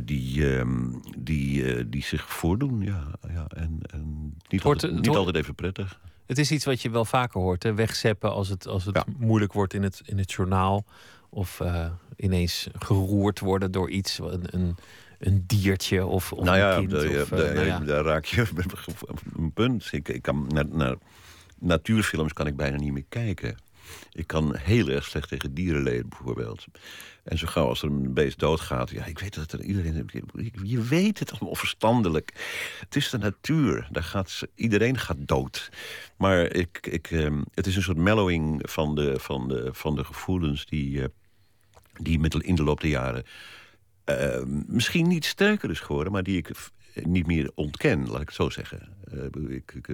die, 0.00 0.56
ehm, 0.56 0.92
die, 1.18 1.88
die 1.88 2.02
zich 2.02 2.32
voordoen. 2.32 2.80
Ja, 2.80 3.06
ja, 3.28 3.46
en, 3.48 3.78
en 3.90 4.36
niet, 4.48 4.62
altijd, 4.62 4.92
niet 4.92 5.08
altijd 5.08 5.36
even 5.36 5.54
prettig. 5.54 6.00
Het 6.26 6.38
is 6.38 6.50
iets 6.50 6.64
wat 6.64 6.82
je 6.82 6.90
wel 6.90 7.04
vaker 7.04 7.40
hoort. 7.40 7.62
Hè? 7.62 7.74
Wegzeppen 7.74 8.32
als 8.32 8.48
het, 8.48 8.66
als 8.66 8.84
het 8.84 9.04
moeilijk 9.18 9.52
wordt 9.52 9.74
in 9.74 9.82
het, 9.82 10.00
in 10.04 10.18
het 10.18 10.32
journaal. 10.32 10.84
Of 11.30 11.60
uh, 11.60 11.86
ineens 12.16 12.68
geroerd 12.78 13.40
worden 13.40 13.72
door 13.72 13.90
iets. 13.90 14.18
Een, 14.18 14.44
een, 14.50 14.76
een 15.18 15.44
diertje 15.46 16.06
of, 16.06 16.32
of 16.32 16.44
nou 16.44 16.56
ja, 16.56 16.76
een 16.76 16.78
kind. 16.78 16.90
De, 16.90 17.20
of, 17.22 17.28
de, 17.28 17.48
uh, 17.48 17.54
nou 17.54 17.66
ja. 17.66 17.78
daar 17.78 18.04
raak 18.04 18.24
je 18.24 18.46
een 19.36 19.52
punt. 19.52 19.88
Ik, 19.90 20.08
ik 20.08 20.22
kan 20.22 20.46
naar, 20.48 20.66
naar 20.66 20.96
natuurfilms 21.58 22.32
kan 22.32 22.46
ik 22.46 22.56
bijna 22.56 22.76
niet 22.76 22.92
meer 22.92 23.04
kijken. 23.08 23.56
Ik 24.12 24.26
kan 24.26 24.56
heel 24.56 24.88
erg 24.88 25.04
slecht 25.04 25.28
tegen 25.28 25.54
dierenleden 25.54 26.08
bijvoorbeeld. 26.08 26.64
En 27.24 27.38
zo 27.38 27.46
gauw 27.46 27.68
als 27.68 27.82
er 27.82 27.88
een 27.88 28.14
beest 28.14 28.38
doodgaat... 28.38 28.90
ja, 28.90 29.04
ik 29.04 29.18
weet 29.18 29.34
dat 29.34 29.52
er 29.52 29.62
iedereen... 29.62 30.08
Je 30.62 30.82
weet 30.82 31.18
het 31.18 31.32
allemaal 31.32 31.54
verstandelijk. 31.54 32.32
Het 32.80 32.96
is 32.96 33.10
de 33.10 33.18
natuur. 33.18 33.88
Daar 33.90 34.02
gaat, 34.02 34.42
iedereen 34.54 34.98
gaat 34.98 35.16
dood. 35.18 35.70
Maar 36.16 36.42
ik, 36.42 36.86
ik, 36.86 37.10
eh, 37.10 37.36
het 37.54 37.66
is 37.66 37.76
een 37.76 37.82
soort 37.82 37.96
mellowing 37.96 38.60
van 38.70 38.94
de, 38.94 39.18
van 39.18 39.48
de, 39.48 39.68
van 39.72 39.94
de 39.94 40.04
gevoelens... 40.04 40.66
die, 40.66 40.90
uh, 40.90 41.04
die 41.92 42.18
met, 42.18 42.34
in 42.34 42.54
de 42.54 42.62
loop 42.62 42.80
der 42.80 42.90
jaren... 42.90 43.24
Uh, 44.10 44.42
misschien 44.66 45.08
niet 45.08 45.24
sterker 45.24 45.70
is 45.70 45.80
geworden... 45.80 46.12
maar 46.12 46.22
die 46.22 46.36
ik 46.36 46.50
niet 46.94 47.26
meer 47.26 47.50
ontken, 47.54 48.08
laat 48.08 48.20
ik 48.20 48.26
het 48.26 48.36
zo 48.36 48.50
zeggen. 48.50 48.96
ik, 49.48 49.72
ik 49.74 49.88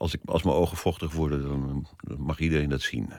als, 0.00 0.14
ik, 0.14 0.20
als 0.24 0.42
mijn 0.42 0.56
ogen 0.56 0.76
vochtig 0.76 1.12
worden, 1.12 1.42
dan 1.42 1.86
mag 2.18 2.38
iedereen 2.38 2.68
dat 2.68 2.80
zien. 2.80 3.12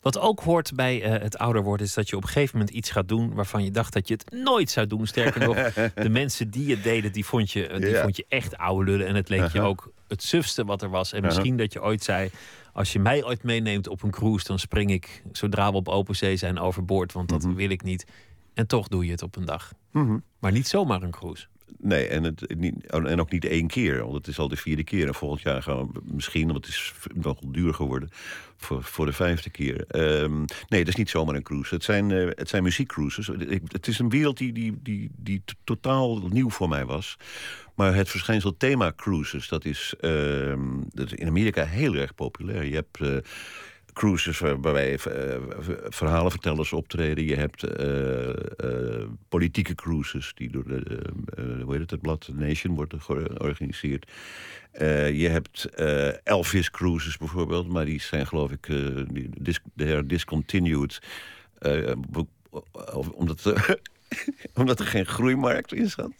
Wat 0.00 0.18
ook 0.18 0.40
hoort 0.40 0.74
bij 0.74 1.04
uh, 1.04 1.22
het 1.22 1.38
ouder 1.38 1.62
worden, 1.62 1.86
is 1.86 1.94
dat 1.94 2.08
je 2.08 2.16
op 2.16 2.22
een 2.22 2.28
gegeven 2.28 2.58
moment 2.58 2.76
iets 2.76 2.90
gaat 2.90 3.08
doen 3.08 3.34
waarvan 3.34 3.64
je 3.64 3.70
dacht 3.70 3.92
dat 3.92 4.08
je 4.08 4.14
het 4.14 4.30
nooit 4.30 4.70
zou 4.70 4.86
doen. 4.86 5.06
Sterker 5.06 5.40
nog, 5.46 5.56
de 6.04 6.08
mensen 6.08 6.50
die 6.50 6.70
het 6.70 6.82
deden, 6.82 7.12
die 7.12 7.24
vond 7.24 7.50
je, 7.50 7.68
die 7.78 7.90
ja. 7.90 8.02
vond 8.02 8.16
je 8.16 8.24
echt 8.28 8.56
oude 8.56 8.90
lullen. 8.90 9.06
En 9.06 9.14
het 9.14 9.28
leek 9.28 9.48
je 9.48 9.60
ook 9.60 9.92
het 10.08 10.22
sufste 10.22 10.64
wat 10.64 10.82
er 10.82 10.90
was. 10.90 11.12
En 11.12 11.22
misschien 11.22 11.56
dat 11.56 11.72
je 11.72 11.82
ooit 11.82 12.02
zei. 12.02 12.30
Als 12.72 12.92
je 12.92 12.98
mij 12.98 13.24
ooit 13.24 13.42
meeneemt 13.42 13.88
op 13.88 14.02
een 14.02 14.10
cruise, 14.10 14.46
dan 14.46 14.58
spring 14.58 14.90
ik 14.90 15.22
zodra 15.32 15.70
we 15.70 15.76
op 15.76 15.88
open 15.88 16.16
zee 16.16 16.36
zijn 16.36 16.58
overboord. 16.58 17.12
Want 17.12 17.28
dat 17.28 17.42
-hmm. 17.42 17.54
wil 17.54 17.70
ik 17.70 17.82
niet. 17.82 18.06
En 18.54 18.66
toch 18.66 18.88
doe 18.88 19.04
je 19.04 19.10
het 19.10 19.22
op 19.22 19.36
een 19.36 19.44
dag. 19.44 19.72
-hmm. 19.90 20.22
Maar 20.38 20.52
niet 20.52 20.68
zomaar 20.68 21.02
een 21.02 21.10
cruise. 21.10 21.46
Nee, 21.78 22.06
en, 22.06 22.22
het, 22.22 22.54
niet, 22.58 22.86
en 22.86 23.20
ook 23.20 23.30
niet 23.30 23.44
één 23.44 23.66
keer, 23.66 24.02
want 24.02 24.14
het 24.14 24.26
is 24.26 24.38
al 24.38 24.48
de 24.48 24.56
vierde 24.56 24.84
keer. 24.84 25.06
En 25.06 25.14
volgend 25.14 25.42
jaar 25.42 25.62
gaan 25.62 25.90
we 25.92 26.00
misschien, 26.04 26.46
want 26.46 26.56
het 26.56 26.74
is 26.74 26.92
nog 27.14 27.38
duur 27.46 27.74
geworden, 27.74 28.08
voor, 28.56 28.82
voor 28.82 29.06
de 29.06 29.12
vijfde 29.12 29.50
keer. 29.50 29.84
Um, 30.22 30.44
nee, 30.68 30.80
het 30.80 30.88
is 30.88 30.94
niet 30.94 31.10
zomaar 31.10 31.34
een 31.34 31.42
cruise. 31.42 31.74
Het 31.74 31.84
zijn, 31.84 32.10
uh, 32.10 32.30
het 32.34 32.48
zijn 32.48 32.62
muziekcruises. 32.62 33.26
Het 33.66 33.86
is 33.86 33.98
een 33.98 34.08
wereld 34.10 34.38
die, 34.38 34.52
die, 34.52 34.78
die, 34.82 35.10
die 35.16 35.42
totaal 35.64 36.28
nieuw 36.28 36.50
voor 36.50 36.68
mij 36.68 36.84
was. 36.84 37.16
Maar 37.74 37.94
het 37.94 38.08
verschijnsel 38.08 38.56
thema 38.56 38.92
cruises, 38.96 39.48
dat 39.48 39.64
is, 39.64 39.94
uh, 40.00 40.58
dat 40.92 41.06
is 41.06 41.12
in 41.12 41.26
Amerika 41.26 41.64
heel 41.64 41.94
erg 41.94 42.14
populair. 42.14 42.64
Je 42.64 42.74
hebt... 42.74 43.00
Uh, 43.00 43.16
cruises 43.94 44.38
waarbij 44.38 44.90
uh, 44.92 44.98
verhalenvertellers 45.88 46.72
optreden. 46.72 47.24
Je 47.24 47.36
hebt 47.36 47.64
uh, 47.80 48.28
uh, 48.70 49.06
politieke 49.28 49.74
cruises 49.74 50.32
die 50.34 50.50
door 50.50 50.64
de, 50.68 51.02
hoe 51.62 51.72
heet 51.72 51.80
het, 51.80 51.90
het 51.90 52.00
blad 52.00 52.28
Nation 52.32 52.74
wordt 52.74 52.94
georganiseerd. 52.98 54.10
je 55.12 55.28
hebt 55.28 55.68
Elvis 56.24 56.70
cruises 56.70 57.16
bijvoorbeeld, 57.16 57.68
maar 57.68 57.84
die 57.84 58.00
zijn 58.00 58.26
geloof 58.26 58.50
ik 58.50 58.68
dis 59.38 59.60
discontinued. 60.06 61.00
omdat 63.14 63.66
Omdat 64.54 64.80
er 64.80 64.86
geen 64.86 65.06
groeimarkt 65.06 65.72
in 65.72 65.88
zat. 65.88 66.12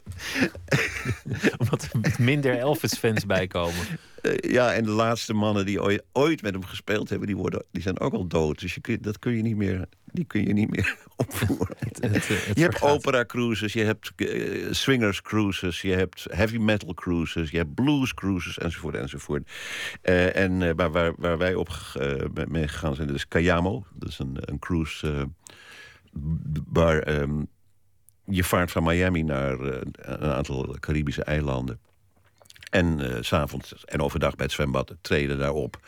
Omdat 1.59 1.88
er 1.93 2.14
minder 2.19 2.59
Elvis-fans 2.59 3.26
bijkomen. 3.26 3.87
Uh, 4.25 4.35
ja, 4.37 4.73
en 4.73 4.85
de 4.85 4.90
laatste 4.90 5.35
mannen 5.35 5.66
die 5.66 5.83
ooit, 5.83 6.02
ooit, 6.12 6.43
met 6.43 6.52
hem 6.52 6.64
gespeeld 6.64 7.09
hebben, 7.09 7.26
die, 7.26 7.37
worden, 7.37 7.64
die 7.71 7.83
zijn 7.83 8.00
ook 8.00 8.12
al 8.12 8.26
dood. 8.26 8.61
Dus 8.61 8.75
je 8.75 8.81
kun, 8.81 8.99
dat 9.00 9.19
kun 9.19 9.37
je 9.37 9.43
niet 9.43 9.57
meer, 9.57 9.87
die 10.04 10.25
kun 10.25 10.47
je 10.47 10.52
niet 10.52 10.71
meer 10.71 10.97
opvoeren. 11.16 11.76
Het, 11.78 11.99
het, 12.00 12.28
het 12.28 12.50
je 12.54 12.62
hebt 12.62 12.83
opera 12.83 13.25
cruises, 13.25 13.73
je 13.73 13.83
hebt 13.83 14.12
uh, 14.16 14.73
swingers 14.73 15.23
cruises, 15.23 15.83
je 15.83 15.93
hebt 15.93 16.26
heavy 16.31 16.57
metal 16.57 16.95
cruises, 16.95 17.50
je 17.50 17.57
hebt 17.57 17.75
blues 17.75 18.14
cruises, 18.14 18.59
enzovoort, 18.59 18.95
enzovoort. 18.95 19.50
Uh, 20.02 20.37
en 20.37 20.76
waar, 20.76 20.90
waar, 20.90 21.12
waar, 21.16 21.38
wij 21.38 21.54
op 21.54 21.69
mee 22.49 22.69
gegaan 22.69 22.95
zijn, 22.95 23.07
dat 23.07 23.16
is 23.16 23.28
Cayamo. 23.28 23.85
Dat 23.95 24.09
is 24.09 24.19
een, 24.19 24.37
een 24.40 24.59
cruise 24.59 25.28
waar 26.69 27.21
um, 27.21 27.47
je 28.25 28.45
vaart 28.45 28.71
van 28.71 28.85
Miami 28.85 29.23
naar 29.23 29.61
een 29.61 30.33
aantal 30.33 30.76
Caribische 30.81 31.25
eilanden. 31.25 31.81
En 32.75 33.00
uh, 33.00 33.16
s'avonds 33.21 33.85
en 33.85 34.00
overdag 34.00 34.35
bij 34.35 34.45
het 34.45 34.54
zwembad 34.54 34.97
treden 35.00 35.38
daarop 35.38 35.78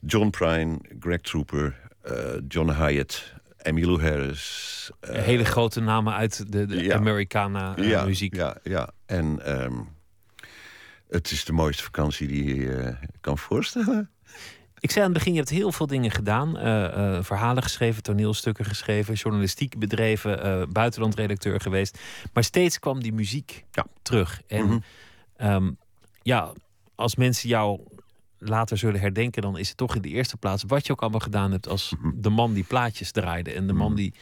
John 0.00 0.30
Prine, 0.30 0.78
Greg 1.00 1.20
Trooper, 1.20 1.76
uh, 2.10 2.14
John 2.48 2.70
Hyatt, 2.70 3.34
Emmylou 3.56 4.02
Harris. 4.02 4.90
Hele 5.00 5.44
grote 5.44 5.80
namen 5.80 6.14
uit 6.14 6.52
de, 6.52 6.66
de 6.66 6.82
ja, 6.82 6.94
Americana 6.94 7.72
ja, 7.76 8.04
muziek. 8.04 8.34
Ja, 8.34 8.56
ja. 8.62 8.90
en 9.06 9.52
um, 9.62 9.88
het 11.08 11.30
is 11.30 11.44
de 11.44 11.52
mooiste 11.52 11.82
vakantie 11.82 12.26
die 12.26 12.54
je 12.54 12.96
kan 13.20 13.38
voorstellen. 13.38 14.10
Ik 14.78 14.90
zei 14.90 15.04
aan 15.04 15.10
het 15.10 15.18
begin, 15.18 15.32
je 15.32 15.38
hebt 15.38 15.50
heel 15.50 15.72
veel 15.72 15.86
dingen 15.86 16.10
gedaan. 16.10 16.56
Uh, 16.56 16.64
uh, 16.64 17.18
verhalen 17.22 17.62
geschreven, 17.62 18.02
toneelstukken 18.02 18.64
geschreven, 18.64 19.14
journalistiek 19.14 19.78
bedreven, 19.78 20.46
uh, 20.46 20.62
buitenlandredacteur 20.68 21.60
geweest. 21.60 21.98
Maar 22.32 22.44
steeds 22.44 22.78
kwam 22.78 23.02
die 23.02 23.12
muziek 23.12 23.64
ja. 23.70 23.86
terug. 24.02 24.42
En 24.46 24.64
mm 24.64 24.82
-hmm. 25.36 25.52
um, 25.52 25.78
ja, 26.22 26.52
als 26.94 27.16
mensen 27.16 27.48
jou 27.48 27.80
later 28.38 28.78
zullen 28.78 29.00
herdenken, 29.00 29.42
dan 29.42 29.58
is 29.58 29.68
het 29.68 29.76
toch 29.76 29.94
in 29.94 30.02
de 30.02 30.08
eerste 30.08 30.36
plaats 30.36 30.64
wat 30.66 30.86
je 30.86 30.92
ook 30.92 31.00
allemaal 31.00 31.20
gedaan 31.20 31.50
hebt 31.50 31.68
als 31.68 31.94
-hmm. 32.00 32.14
de 32.16 32.30
man 32.30 32.52
die 32.52 32.64
plaatjes 32.64 33.10
draaide. 33.10 33.52
En 33.52 33.66
de 33.66 33.72
man 33.72 33.94
die 33.94 34.14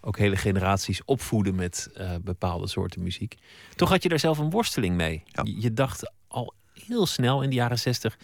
ook 0.00 0.18
hele 0.18 0.36
generaties 0.36 1.04
opvoedde 1.04 1.52
met 1.52 1.90
bepaalde 2.22 2.68
soorten 2.68 3.02
muziek. 3.02 3.34
Toch 3.74 3.88
had 3.88 4.02
je 4.02 4.08
daar 4.08 4.18
zelf 4.18 4.38
een 4.38 4.50
worsteling 4.50 4.96
mee. 4.96 5.22
Ja. 5.26 5.42
Je, 5.44 5.60
je 5.60 5.72
dacht 5.72 6.12
al 6.28 6.54
heel 6.72 7.06
snel 7.06 7.42
in 7.42 7.50
de 7.50 7.56
jaren 7.56 7.78
zestig 7.78 8.16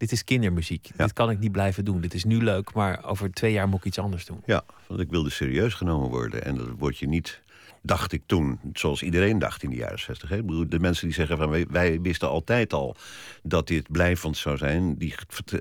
dit 0.00 0.12
is 0.12 0.24
kindermuziek. 0.24 0.86
Ja. 0.86 1.04
Dit 1.04 1.12
kan 1.12 1.30
ik 1.30 1.38
niet 1.38 1.52
blijven 1.52 1.84
doen. 1.84 2.00
Dit 2.00 2.14
is 2.14 2.24
nu 2.24 2.42
leuk, 2.42 2.74
maar 2.74 3.04
over 3.04 3.32
twee 3.32 3.52
jaar 3.52 3.68
moet 3.68 3.78
ik 3.78 3.84
iets 3.84 3.98
anders 3.98 4.26
doen. 4.26 4.42
Ja, 4.46 4.64
want 4.86 5.00
ik 5.00 5.10
wilde 5.10 5.30
serieus 5.30 5.74
genomen 5.74 6.08
worden. 6.08 6.44
En 6.44 6.56
dat 6.56 6.68
word 6.78 6.98
je 6.98 7.08
niet, 7.08 7.40
dacht 7.82 8.12
ik 8.12 8.22
toen, 8.26 8.60
zoals 8.72 9.02
iedereen 9.02 9.38
dacht 9.38 9.62
in 9.62 9.70
de 9.70 9.76
jaren 9.76 9.98
60. 9.98 10.28
Hè? 10.28 10.66
De 10.68 10.78
mensen 10.80 11.06
die 11.06 11.14
zeggen 11.14 11.36
van 11.36 11.66
wij, 11.68 12.00
wisten 12.00 12.28
altijd 12.28 12.72
al 12.72 12.96
dat 13.42 13.66
dit 13.66 13.90
blijvend 13.90 14.36
zou 14.36 14.56
zijn, 14.56 14.98
die, 14.98 15.14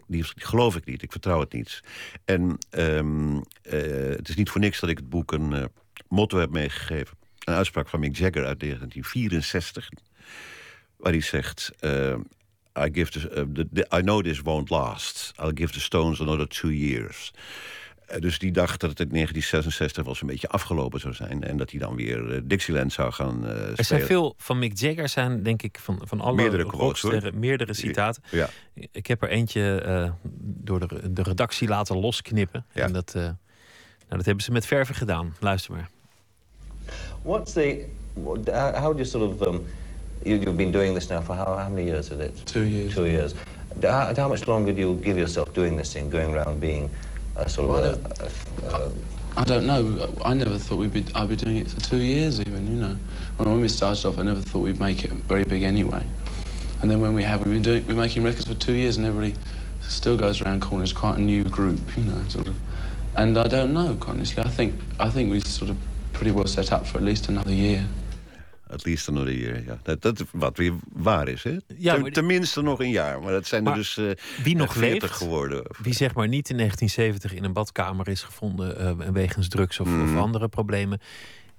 die, 0.07 0.25
geloof 0.35 0.75
ik 0.75 0.85
niet. 0.85 1.01
Ik 1.01 1.11
vertrouw 1.11 1.39
het 1.39 1.53
niet. 1.53 1.81
En 2.25 2.57
um, 2.69 3.35
uh, 3.35 3.41
het 4.15 4.29
is 4.29 4.35
niet 4.35 4.49
voor 4.49 4.61
niks 4.61 4.79
dat 4.79 4.89
ik 4.89 4.97
het 4.97 5.09
boek 5.09 5.31
een 5.31 5.51
uh, 5.51 5.63
motto 6.07 6.38
heb 6.38 6.49
meegegeven. 6.49 7.17
Een 7.39 7.53
uitspraak 7.53 7.89
van 7.89 7.99
Mick 7.99 8.15
Jagger 8.15 8.45
uit 8.45 8.59
1964. 8.59 9.89
Waar 10.97 11.11
hij 11.11 11.21
zegt... 11.21 11.71
Uh, 11.81 12.15
I, 12.77 12.89
give 12.91 13.11
the, 13.11 13.88
I 13.91 14.01
know 14.01 14.23
this 14.23 14.41
won't 14.41 14.69
last. 14.69 15.33
I'll 15.38 15.51
give 15.55 15.73
the 15.73 15.79
Stones 15.79 16.21
another 16.21 16.47
two 16.47 16.71
years. 16.71 17.31
Uh, 18.11 18.19
dus 18.19 18.39
die 18.39 18.51
dacht 18.51 18.79
dat 18.79 18.89
het 18.89 18.99
in 18.99 19.09
1966 19.09 20.03
wel 20.03 20.15
een 20.21 20.27
beetje 20.27 20.47
afgelopen 20.47 20.99
zou 20.99 21.13
zijn. 21.13 21.43
En 21.43 21.57
dat 21.57 21.71
hij 21.71 21.79
dan 21.79 21.95
weer 21.95 22.33
uh, 22.33 22.41
Dixieland 22.43 22.93
zou 22.93 23.11
gaan 23.11 23.45
uh, 23.45 23.77
Er 23.77 23.85
zijn 23.85 24.01
veel 24.01 24.33
van 24.37 24.59
Mick 24.59 24.77
Jagger, 24.77 25.09
zijn 25.09 25.43
denk 25.43 25.61
ik 25.61 25.79
van, 25.79 26.01
van 26.03 26.21
alle 26.21 26.35
meerdere 26.35 26.63
rocksterren, 26.63 27.39
meerdere 27.39 27.73
citaten. 27.73 28.23
Ja. 28.31 28.49
Ik 28.91 29.07
heb 29.07 29.21
er 29.21 29.29
eentje 29.29 30.13
door 30.41 30.79
de, 30.79 31.13
de 31.13 31.23
redactie 31.23 31.67
laten 31.67 31.97
losknippen. 31.97 32.65
Ja. 32.73 32.83
En 32.83 32.93
dat, 32.93 33.13
nou, 33.13 33.35
dat 34.07 34.25
hebben 34.25 34.43
ze 34.43 34.51
met 34.51 34.65
verven 34.65 34.95
gedaan. 34.95 35.35
Luister 35.39 35.71
maar. 35.71 35.89
What's 37.21 37.53
the... 37.53 37.85
How 38.73 38.91
do 38.91 38.93
you 38.93 39.05
sort 39.05 39.23
of... 39.23 39.47
Um, 39.47 39.65
You, 40.23 40.37
have 40.39 40.57
been 40.57 40.71
doing 40.71 40.93
this 40.93 41.09
now 41.09 41.21
for 41.21 41.33
how, 41.33 41.55
how 41.55 41.69
many 41.69 41.85
years 41.85 42.11
is 42.11 42.19
it? 42.19 42.45
Two 42.45 42.63
years. 42.63 42.93
Two 42.93 43.05
years. 43.05 43.33
How, 43.81 44.13
how, 44.13 44.27
much 44.27 44.47
longer 44.47 44.73
do 44.73 44.79
you 44.79 44.95
give 44.95 45.17
yourself 45.17 45.53
doing 45.53 45.77
this 45.77 45.93
thing, 45.93 46.09
going 46.09 46.33
around 46.33 46.59
being 46.59 46.89
a 47.41 47.50
sort 47.50 47.69
Well, 47.69 47.84
I 47.84 47.88
of 47.88 48.05
a, 48.63 48.75
a, 48.75 48.91
I 49.38 49.43
don't 49.43 49.65
know. 49.65 50.13
I 50.25 50.34
never 50.34 50.58
thought 50.58 50.77
we'd 50.77 50.93
be. 50.93 51.05
I'd 51.15 51.29
be 51.29 51.36
doing 51.36 51.58
it 51.58 51.69
for 51.69 51.79
two 51.79 51.98
years, 51.98 52.39
even. 52.41 52.67
You 52.67 52.81
know, 52.81 52.96
when, 53.38 53.50
when 53.50 53.62
we 53.62 53.69
started 53.69 54.05
off, 54.05 54.19
I 54.19 54.24
never 54.24 54.41
thought 54.41 54.60
we'd 54.60 54.79
make 54.79 55.03
it 55.03 55.12
very 55.12 55.43
big 55.43 55.63
anyway. 55.63 56.03
And 56.81 56.89
then 56.89 57.01
when 57.01 57.13
we 57.13 57.24
have, 57.24 57.46
we've 57.46 57.53
been 57.53 57.62
doing, 57.62 57.86
we're 57.88 57.93
making 57.93 58.24
records 58.24 58.48
for 58.48 58.53
two 58.53 58.74
years, 58.74 58.98
and 58.98 59.05
everybody 59.05 59.36
still 59.81 60.17
goes 60.17 60.41
around 60.41 60.62
calling 60.62 60.84
us 60.84 60.93
quite 60.93 61.17
a 61.17 61.22
new 61.22 61.43
group, 61.43 61.79
you 61.98 62.03
know, 62.03 62.22
sort 62.27 62.48
of. 62.48 62.55
And 63.15 63.38
I 63.38 63.48
don't 63.48 63.74
know, 63.74 63.98
honestly. 64.08 64.43
I 64.43 64.50
think 64.50 64.75
I 65.00 65.10
think 65.10 65.29
we're 65.29 65.41
sort 65.41 65.72
of 65.72 65.77
pretty 66.13 66.31
well 66.31 66.48
set 66.48 66.72
up 66.72 66.86
for 66.86 66.98
at 66.98 67.03
least 67.03 67.29
another 67.29 67.53
year. 67.53 67.86
At 68.69 68.85
least 68.85 69.09
another 69.09 69.33
year, 69.33 69.63
ja. 69.65 69.79
Dat, 69.83 70.01
dat 70.01 70.23
wat 70.31 70.57
weer 70.57 70.73
waar 70.93 71.27
is, 71.27 71.43
hè? 71.43 71.57
Ja, 71.77 71.95
Ten- 71.95 72.11
Tenminste 72.11 72.61
nog 72.61 72.79
een 72.79 72.89
jaar. 72.89 73.21
Maar 73.21 73.31
dat 73.31 73.47
zijn 73.47 73.63
Maar 73.63 73.71
er 73.71 73.77
dus 73.79 73.97
eh 73.97 74.43
wie 74.43 74.55
nog 74.55 74.73
40 74.73 75.01
leeft, 75.01 75.13
geworden. 75.15 75.63
Wie 75.81 75.93
zeg 75.93 76.13
maar 76.13 76.27
niet 76.27 76.49
in 76.49 76.55
1970 76.57 77.33
in 77.33 77.43
een 77.43 77.53
badkamer 77.53 78.07
is 78.07 78.21
gevonden 78.23 78.77
eh, 78.79 79.09
wegens 79.11 79.47
drugs 79.47 79.79
of, 79.79 79.88
of 79.88 79.93
Mhm. 79.93 80.17
andere 80.17 80.47
problemen. 80.47 80.99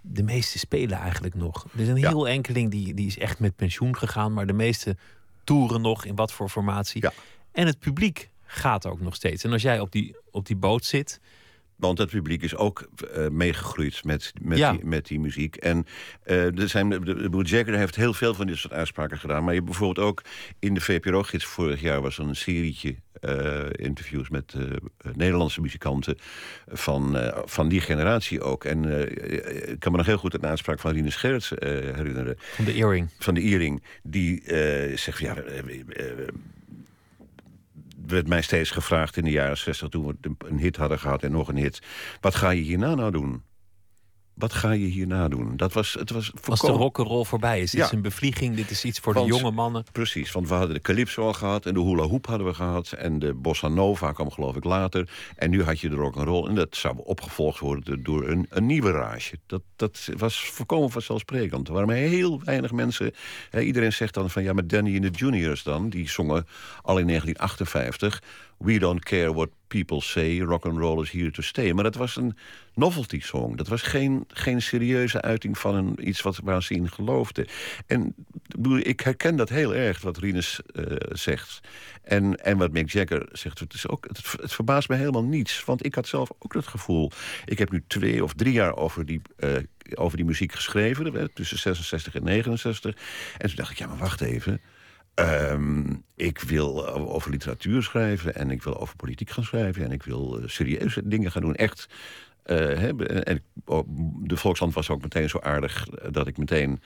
De 0.01 0.23
meeste 0.23 0.59
spelen 0.59 0.99
eigenlijk 0.99 1.35
nog. 1.35 1.67
Er 1.75 1.81
is 1.81 1.89
een 1.89 1.97
Ja. 1.97 2.09
heel 2.09 2.29
enkeling 2.29 2.71
die, 2.71 2.95
die 2.95 3.07
is 3.07 3.19
echt 3.19 3.39
met 3.39 3.57
pensioen 3.57 3.97
gegaan, 3.97 4.33
maar 4.33 4.47
de 4.47 4.53
meeste 4.53 4.97
toeren 5.45 5.81
nog 5.81 6.05
in 6.05 6.15
wat 6.15 6.33
voor 6.33 6.49
formatie. 6.49 7.03
Ja. 7.03 7.13
En 7.53 7.67
het 7.67 7.79
publiek 7.79 8.29
gaat 8.45 8.87
ook 8.87 9.01
nog 9.01 9.15
steeds. 9.15 9.45
En 9.45 9.53
als 9.53 9.63
jij 9.63 9.81
op 9.81 9.93
die, 9.93 10.17
op 10.31 10.47
die 10.47 10.57
boot 10.57 10.85
zit, 10.85 11.21
Want 11.81 11.99
het 11.99 12.11
publiek 12.11 12.43
is 12.43 12.57
ook 12.57 12.89
eh, 13.15 13.29
meegegroeid 13.29 14.05
met, 14.05 14.33
met, 14.41 14.59
Ja. 14.59 14.73
die, 14.73 14.85
met 14.85 15.07
die 15.07 15.21
muziek. 15.21 15.57
En 15.57 15.87
eh 16.23 16.59
er 16.59 16.69
zijn, 16.69 16.89
de, 16.89 17.01
de, 17.01 17.29
Boet 17.31 17.49
Jagger 17.49 17.77
heeft 17.77 17.97
heel 17.97 18.15
veel 18.15 18.35
van 18.35 18.47
dit 18.47 18.57
soort 18.57 18.73
uitspraken 18.73 19.19
gedaan. 19.19 19.41
Maar 19.45 19.53
je 19.53 19.59
hebt 19.61 19.71
bijvoorbeeld 19.71 20.07
ook 20.07 20.23
in 20.59 20.75
de 20.75 20.81
VPRO-gids 20.81 21.45
vorig 21.45 21.81
jaar... 21.81 22.01
was 22.01 22.19
er 22.19 22.25
een 22.25 22.37
serietje 22.37 22.95
eh, 23.21 23.65
interviews 23.73 24.29
met 24.29 24.55
Nederlandse 25.15 25.61
muzikanten... 25.61 26.19
Van, 26.69 27.33
van 27.45 27.69
die 27.69 27.81
generatie 27.81 28.43
ook. 28.43 28.65
En 28.65 28.85
ik 29.71 29.79
kan 29.79 29.93
me 29.93 29.99
nog 29.99 30.07
heel 30.07 30.19
goed 30.19 30.35
een 30.35 30.47
uitspraak 30.47 30.79
van 30.81 30.93
Rinus 30.93 31.17
Gerrits 31.17 31.55
eh, 31.55 31.71
herinneren. 31.71 32.37
van 32.39 32.65
de 32.65 32.73
earring. 32.73 33.09
Van 33.19 33.35
de 33.35 33.41
Iering. 33.41 33.83
Die 34.03 34.43
zegt, 34.97 35.19
van, 35.19 35.27
ja... 35.27 35.35
werd 38.11 38.29
mij 38.29 38.43
steeds 38.43 38.71
gevraagd 38.71 39.17
in 39.17 39.25
de 39.25 39.31
jaren 39.31 39.59
60 39.59 39.89
toen 39.89 40.07
we 40.07 40.17
een 40.39 40.59
hit 40.59 40.77
hadden 40.77 40.99
gehad 40.99 41.23
en 41.23 41.33
nog 41.33 41.49
een 41.49 41.57
hit. 41.57 41.83
Wat 42.21 42.35
ga 42.35 42.51
je 42.51 42.63
hierna 42.63 42.95
nou 42.95 43.11
doen? 43.11 43.43
Wat 44.41 44.53
ga 44.53 44.71
je 44.71 44.87
hierna 44.87 45.29
doen? 45.29 45.57
Dat 45.57 45.73
was, 45.73 45.93
het 45.99 46.11
was 46.11 46.33
Als 46.49 46.61
de 46.61 46.67
rock'n'roll 46.67 47.25
voorbij 47.25 47.61
is. 47.61 47.71
Dit 47.71 47.81
Ja. 47.81 47.87
is 47.87 47.93
een 47.93 48.03
bevlieging, 48.03 48.57
dit 48.57 48.71
is 48.71 48.85
iets 48.85 48.99
voor 48.99 49.13
Want- 49.15 49.29
de 49.29 49.35
jonge 49.37 49.51
mannen. 49.51 49.85
Precies, 49.93 50.33
want 50.33 50.49
we 50.49 50.55
hadden 50.55 50.75
de 50.75 50.81
calypso 50.81 51.23
al 51.27 51.33
gehad 51.33 51.67
en 51.67 51.75
de 51.75 51.81
hula 51.81 52.03
hoop 52.03 52.27
hadden 52.27 52.47
we 52.47 52.55
gehad 52.55 52.93
en 52.93 53.19
de 53.19 53.35
bossa 53.35 53.69
nova 53.69 54.13
kwam 54.13 54.31
geloof 54.31 54.57
ik 54.57 54.65
later. 54.65 55.09
En 55.37 55.51
nu 55.51 55.63
had 55.63 55.81
je 55.81 55.89
de 55.89 55.95
rock 55.97 56.17
and 56.17 56.27
roll 56.27 56.49
en 56.49 56.55
dat 56.55 56.77
zou 56.77 56.95
opgevolgd 57.05 57.59
worden 57.59 58.03
door 58.03 58.29
een, 58.29 58.47
een 58.51 58.67
nieuwe 58.67 58.91
rage. 58.91 59.39
Dat, 59.47 59.63
dat 59.77 60.09
was 60.17 60.41
volkomen 60.41 60.91
vanzelfsprekend. 60.91 61.69
Er 61.69 61.75
waren 61.75 61.95
heel 61.95 62.41
weinig 62.45 62.73
mensen. 62.73 63.13
Hè, 63.51 63.61
iedereen 63.61 63.93
zegt 63.93 64.15
dan 64.15 64.31
van 64.31 64.43
ja, 64.43 64.53
maar 64.53 64.67
Danny 64.67 64.97
en 64.97 65.03
de 65.03 65.11
Juniors 65.11 65.63
dan, 65.63 65.89
die 65.89 66.09
zongen 66.11 66.47
al 66.83 66.99
in 66.99 67.07
1958. 67.07 68.23
We 68.59 68.79
don't 68.79 69.05
care 69.05 69.33
what 69.35 69.49
people 69.71 70.01
say, 70.01 70.41
rock 70.41 70.65
and 70.67 70.79
roll 70.79 71.03
is 71.03 71.11
here 71.11 71.31
to 71.31 71.43
stay. 71.43 71.73
Maar 71.73 71.85
dat 71.85 71.95
was 71.95 72.17
een 72.17 72.37
novelty 72.75 73.21
song. 73.21 73.57
Dat 73.57 73.69
was 73.69 73.83
geen, 73.83 74.25
geen 74.29 74.63
serieuze 74.63 75.23
uiting 75.23 75.59
van 75.59 75.75
een, 75.75 76.09
iets 76.09 76.23
wat, 76.23 76.41
in 76.69 76.91
geloofden. 76.91 77.47
En 77.87 78.15
ik 78.83 79.01
herken 79.01 79.37
dat 79.37 79.49
heel 79.49 79.75
erg, 79.75 80.01
wat 80.01 80.19
Rinus 80.19 80.61
eh, 80.75 80.85
zegt. 81.09 81.61
En, 82.03 82.45
en 82.45 82.59
wat 82.59 82.73
Mick 82.73 82.91
Jagger 82.91 83.29
zegt. 83.33 83.59
Het, 83.59 83.75
is 83.75 83.89
ook, 83.89 84.07
het, 84.09 84.53
verbaast 84.53 84.89
me 84.89 84.97
helemaal 84.97 85.25
niets. 85.25 85.65
Want 85.65 85.85
ik 85.85 85.95
had 85.95 86.09
zelf 86.09 86.31
ook 86.39 86.55
het 86.55 86.67
gevoel... 86.67 87.11
Ik 87.45 87.59
heb 87.59 87.71
nu 87.71 87.85
twee 87.87 88.25
of 88.25 88.33
drie 88.33 88.53
jaar 88.53 88.77
over 88.77 89.07
die, 89.07 89.23
eh, 89.37 89.57
over 89.95 90.17
die 90.17 90.27
muziek 90.27 90.53
geschreven. 90.53 91.31
Tussen 91.35 91.59
66 91.59 92.15
en 92.15 92.25
69. 92.25 92.97
En 93.39 93.47
toen 93.47 93.57
dacht 93.57 93.71
ik, 93.71 93.79
ja, 93.79 93.87
maar 93.87 93.99
wacht 93.99 94.21
even... 94.21 94.61
Ehm, 95.15 95.93
ik 96.17 96.41
wil 96.41 96.87
eh, 96.87 97.09
over 97.09 97.31
literatuur 97.31 97.83
schrijven 97.83 98.35
en 98.35 98.51
ik 98.51 98.63
wil 98.63 98.81
over 98.81 98.97
politiek 98.97 99.31
gaan 99.31 99.45
schrijven 99.45 99.85
en 99.85 99.93
ik 99.93 100.03
wil 100.03 100.39
eh, 100.39 100.49
serieuze 100.49 101.09
dingen 101.09 101.31
gaan 101.31 101.43
doen. 101.43 101.55
Echt. 101.55 101.89
hè, 102.45 103.07
en 103.23 103.43
oh, 103.65 103.89
de 104.23 104.37
Volksland 104.37 104.75
was 104.75 104.91
ook 104.91 105.03
meteen 105.03 105.29
zo 105.29 105.39
aardig 105.39 105.87
dat 106.11 106.27
ik 106.27 106.37
meteen 106.39 106.83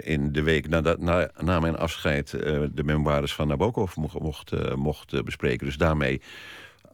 in 0.00 0.32
de 0.32 0.42
week 0.42 0.68
na, 0.68 0.96
na, 0.98 1.30
na 1.40 1.60
mijn 1.60 1.76
afscheid 1.76 2.30
de 2.30 2.82
memoires 2.84 3.34
van 3.34 3.48
Nabokov 3.48 3.96
mocht, 3.96 4.18
mocht, 4.18 4.74
mocht 4.76 5.24
bespreken. 5.24 5.66
Dus 5.66 5.76
daarmee 5.76 6.20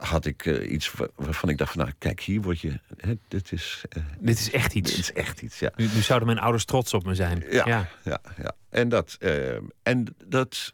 had 0.02 0.24
ik 0.24 0.46
eh, 0.46 0.70
iets 0.72 0.92
wa- 0.92 1.08
waarvan 1.14 1.48
ik 1.48 1.58
dacht 1.58 1.72
van 1.72 1.80
nou 1.82 1.92
kijk 1.98 2.20
hier 2.20 2.40
word 2.42 2.60
je, 2.60 2.80
hè, 2.96 3.14
dit 3.28 3.52
is, 3.52 3.84
eh, 3.88 4.02
Dit 4.18 4.38
is 4.38 4.50
echt 4.50 4.72
dit 4.72 4.88
iets. 4.88 4.98
is 4.98 5.12
echt 5.12 5.42
iets. 5.42 5.58
Ja. 5.58 5.72
Nu, 5.76 5.84
nu 5.94 6.00
zouden 6.00 6.28
mijn 6.28 6.40
ouders 6.40 6.64
trots 6.64 6.94
op 6.94 7.04
me 7.04 7.14
zijn. 7.14 7.44
Ja, 7.50 7.64
ja. 7.66 7.88
ja, 8.36 8.52
En, 8.68 8.88
dat, 8.88 9.16
eh, 9.20 9.54
en 9.82 10.06
dat 10.26 10.72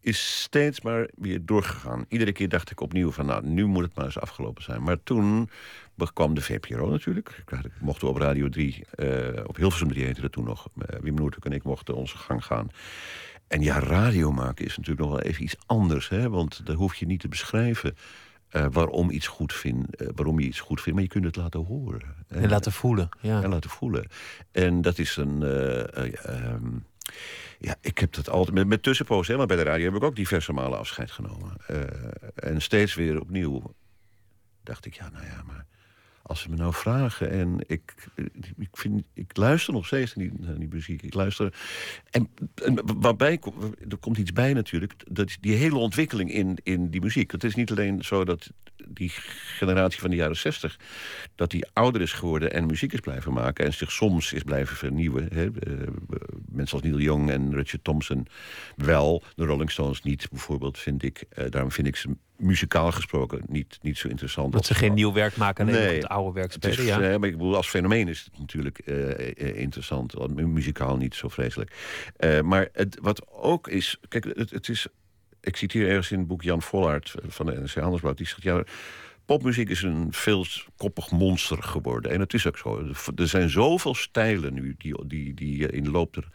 is 0.00 0.40
steeds 0.42 0.80
maar 0.80 1.08
weer 1.14 1.44
doorgegaan. 1.44 2.04
Iedere 2.08 2.32
keer 2.32 2.48
dacht 2.48 2.70
ik 2.70 2.80
opnieuw 2.80 3.10
van, 3.12 3.26
nou, 3.26 3.46
nu 3.46 3.66
moet 3.66 3.84
het 3.84 3.94
maar 3.94 4.04
eens 4.04 4.18
afgelopen 4.20 4.62
zijn. 4.62 4.82
Maar 4.82 5.02
toen 5.02 5.50
kwam 6.12 6.34
de 6.34 6.40
VPRO 6.40 6.90
natuurlijk. 6.90 7.42
Ik 7.46 7.70
mochten 7.80 8.08
op 8.08 8.16
Radio 8.16 8.48
3, 8.48 8.84
eh, 8.90 9.44
op 9.46 9.56
Hilversum 9.56 9.88
3 9.88 10.04
heette 10.04 10.20
dat 10.20 10.32
toen 10.32 10.44
nog. 10.44 10.68
Wim 11.00 11.14
Noertuk 11.14 11.44
en 11.44 11.52
ik 11.52 11.62
mochten 11.62 11.94
onze 11.94 12.16
gang 12.16 12.44
gaan. 12.44 12.68
En 13.48 13.60
ja, 13.62 13.78
radio 13.78 14.32
maken 14.32 14.64
is 14.64 14.76
natuurlijk 14.76 15.08
nog 15.08 15.10
wel 15.18 15.20
even 15.28 15.42
iets 15.42 15.56
anders. 15.66 16.08
Hè? 16.08 16.28
Want 16.30 16.66
daar 16.66 16.76
hoef 16.76 16.94
je 16.94 17.06
niet 17.06 17.20
te 17.20 17.28
beschrijven 17.28 17.96
eh, 18.52 18.66
waarom, 18.70 19.10
iets 19.10 19.26
goed 19.26 19.52
vind, 19.52 19.96
eh, 19.96 20.08
waarom 20.14 20.40
je 20.40 20.46
iets 20.46 20.60
goed 20.60 20.80
vindt. 20.80 20.94
Maar 20.98 21.08
je 21.08 21.12
kunt 21.14 21.24
het 21.24 21.36
laten 21.36 21.64
horen. 21.64 22.02
En 22.28 22.48
laten 22.48 22.72
voelen. 22.72 23.08
Ja. 23.20 23.42
En 23.42 23.50
laten 23.50 23.70
voelen. 23.70 24.06
En 24.50 24.80
dat 24.80 24.98
is 24.98 25.16
een... 25.16 25.42
eh, 25.42 25.96
eh, 25.96 26.24
ehm, 26.24 26.68
ja, 27.58 27.76
ik 27.80 27.98
heb 27.98 28.12
dat 28.12 28.28
altijd... 28.28 28.56
Met, 28.56 28.66
met 28.66 28.82
tussenpoos, 28.82 29.28
hè, 29.28 29.36
maar 29.36 29.46
bij 29.46 29.56
de 29.56 29.62
radio 29.62 29.84
heb 29.84 29.94
ik 29.94 30.02
ook 30.02 30.16
diverse 30.16 30.52
malen 30.52 30.78
afscheid 30.78 31.10
genomen. 31.10 31.56
En 32.34 32.62
steeds 32.62 32.94
weer 32.94 33.20
opnieuw 33.20 33.74
dacht 34.62 34.86
ik, 34.86 34.94
ja, 34.94 35.10
nou 35.10 35.24
ja, 35.24 35.42
maar... 35.46 35.66
Als 36.32 36.40
ze 36.40 36.50
me 36.50 36.56
nou 36.56 36.74
vragen 36.74 37.30
en 37.30 37.58
ik, 37.66 37.94
ik, 38.58 38.68
vind, 38.72 39.02
ik 39.14 39.36
luister 39.36 39.72
nog 39.72 39.86
steeds 39.86 40.14
naar 40.14 40.58
die, 40.58 40.68
muziek. 40.68 41.02
Ik 41.02 41.14
luister. 41.14 41.54
En, 42.10 42.28
en 42.54 43.00
waarbij 43.00 43.40
er 43.88 43.96
komt 43.96 44.18
iets 44.18 44.32
bij 44.32 44.52
natuurlijk. 44.52 44.94
Dat 45.10 45.36
die 45.40 45.54
hele 45.54 45.76
ontwikkeling 45.76 46.32
in, 46.32 46.58
in 46.62 46.90
die 46.90 47.00
muziek. 47.00 47.30
Het 47.30 47.44
is 47.44 47.54
niet 47.54 47.70
alleen 47.70 48.04
zo 48.04 48.24
dat 48.24 48.50
die 48.88 49.10
generatie 49.56 50.00
van 50.00 50.10
de 50.10 50.16
jaren 50.16 50.36
zestig. 50.36 50.78
dat 51.34 51.50
die 51.50 51.66
ouder 51.72 52.00
is 52.00 52.12
geworden 52.12 52.52
en 52.52 52.66
muziek 52.66 52.92
is 52.92 53.00
blijven 53.00 53.32
maken. 53.32 53.64
en 53.64 53.72
zich 53.72 53.92
soms 53.92 54.32
is 54.32 54.42
blijven 54.42 54.76
vernieuwen. 54.76 55.28
Hè. 55.32 55.48
Mensen 56.48 56.78
als 56.78 56.86
Neil 56.88 57.00
Young 57.00 57.30
en 57.30 57.54
Richard 57.54 57.84
Thompson 57.84 58.26
wel. 58.76 59.22
De 59.34 59.44
Rolling 59.44 59.70
Stones 59.70 60.02
niet, 60.02 60.30
bijvoorbeeld, 60.30 60.78
vind 60.78 61.02
ik. 61.02 61.24
daarom 61.50 61.72
vind 61.72 61.86
ik 61.86 61.96
ze 61.96 62.16
muzikaal 62.42 62.92
gesproken 62.92 63.42
niet, 63.46 63.78
niet 63.82 63.98
zo 63.98 64.08
interessant. 64.08 64.52
Dat 64.52 64.66
ze 64.66 64.74
geen 64.74 64.94
nieuw 64.94 65.12
werk 65.12 65.36
maken, 65.36 65.66
alleen 65.68 65.80
Nee. 65.80 65.94
het 65.96 66.08
oude 66.08 66.32
werk 66.32 66.52
spelen. 66.52 66.76
Het 66.76 66.84
is, 66.84 66.90
ja. 66.90 67.18
maar 67.18 67.28
ik 67.28 67.36
bedoel, 67.36 67.56
als 67.56 67.68
fenomeen 67.68 68.08
is 68.08 68.24
het 68.24 68.38
natuurlijk 68.38 68.78
eh, 68.78 69.56
interessant. 69.60 70.34
Muzikaal 70.36 70.96
niet 70.96 71.14
zo 71.14 71.28
vreselijk. 71.28 71.76
Eh, 72.16 72.40
maar 72.40 72.68
het, 72.72 72.98
wat 73.00 73.26
ook 73.30 73.68
is... 73.68 73.98
Kijk, 74.08 74.24
het, 74.24 74.50
het 74.50 74.68
is... 74.68 74.86
Ik 75.40 75.56
citeer 75.56 75.88
ergens 75.88 76.10
in 76.10 76.18
het 76.18 76.26
boek 76.26 76.42
Jan 76.42 76.62
Vollaert 76.62 77.14
van 77.26 77.46
de 77.46 77.52
NRC 77.52 77.74
Handelsblad. 77.74 78.16
Die 78.16 78.26
zegt, 78.26 78.42
ja, 78.42 78.64
popmuziek 79.24 79.68
is 79.68 79.82
een 79.82 80.06
veelkoppig 80.10 81.10
monster 81.10 81.62
geworden. 81.62 82.10
En 82.12 82.20
het 82.20 82.34
is 82.34 82.46
ook 82.46 82.58
zo. 82.58 82.92
Er 83.16 83.28
zijn 83.28 83.50
zoveel 83.50 83.94
stijlen 83.94 84.54
nu 84.54 84.74
die, 84.78 85.06
die, 85.06 85.34
die 85.34 85.68
in 85.68 85.84
de 85.84 85.90
loop 85.90 86.14
der 86.14 86.28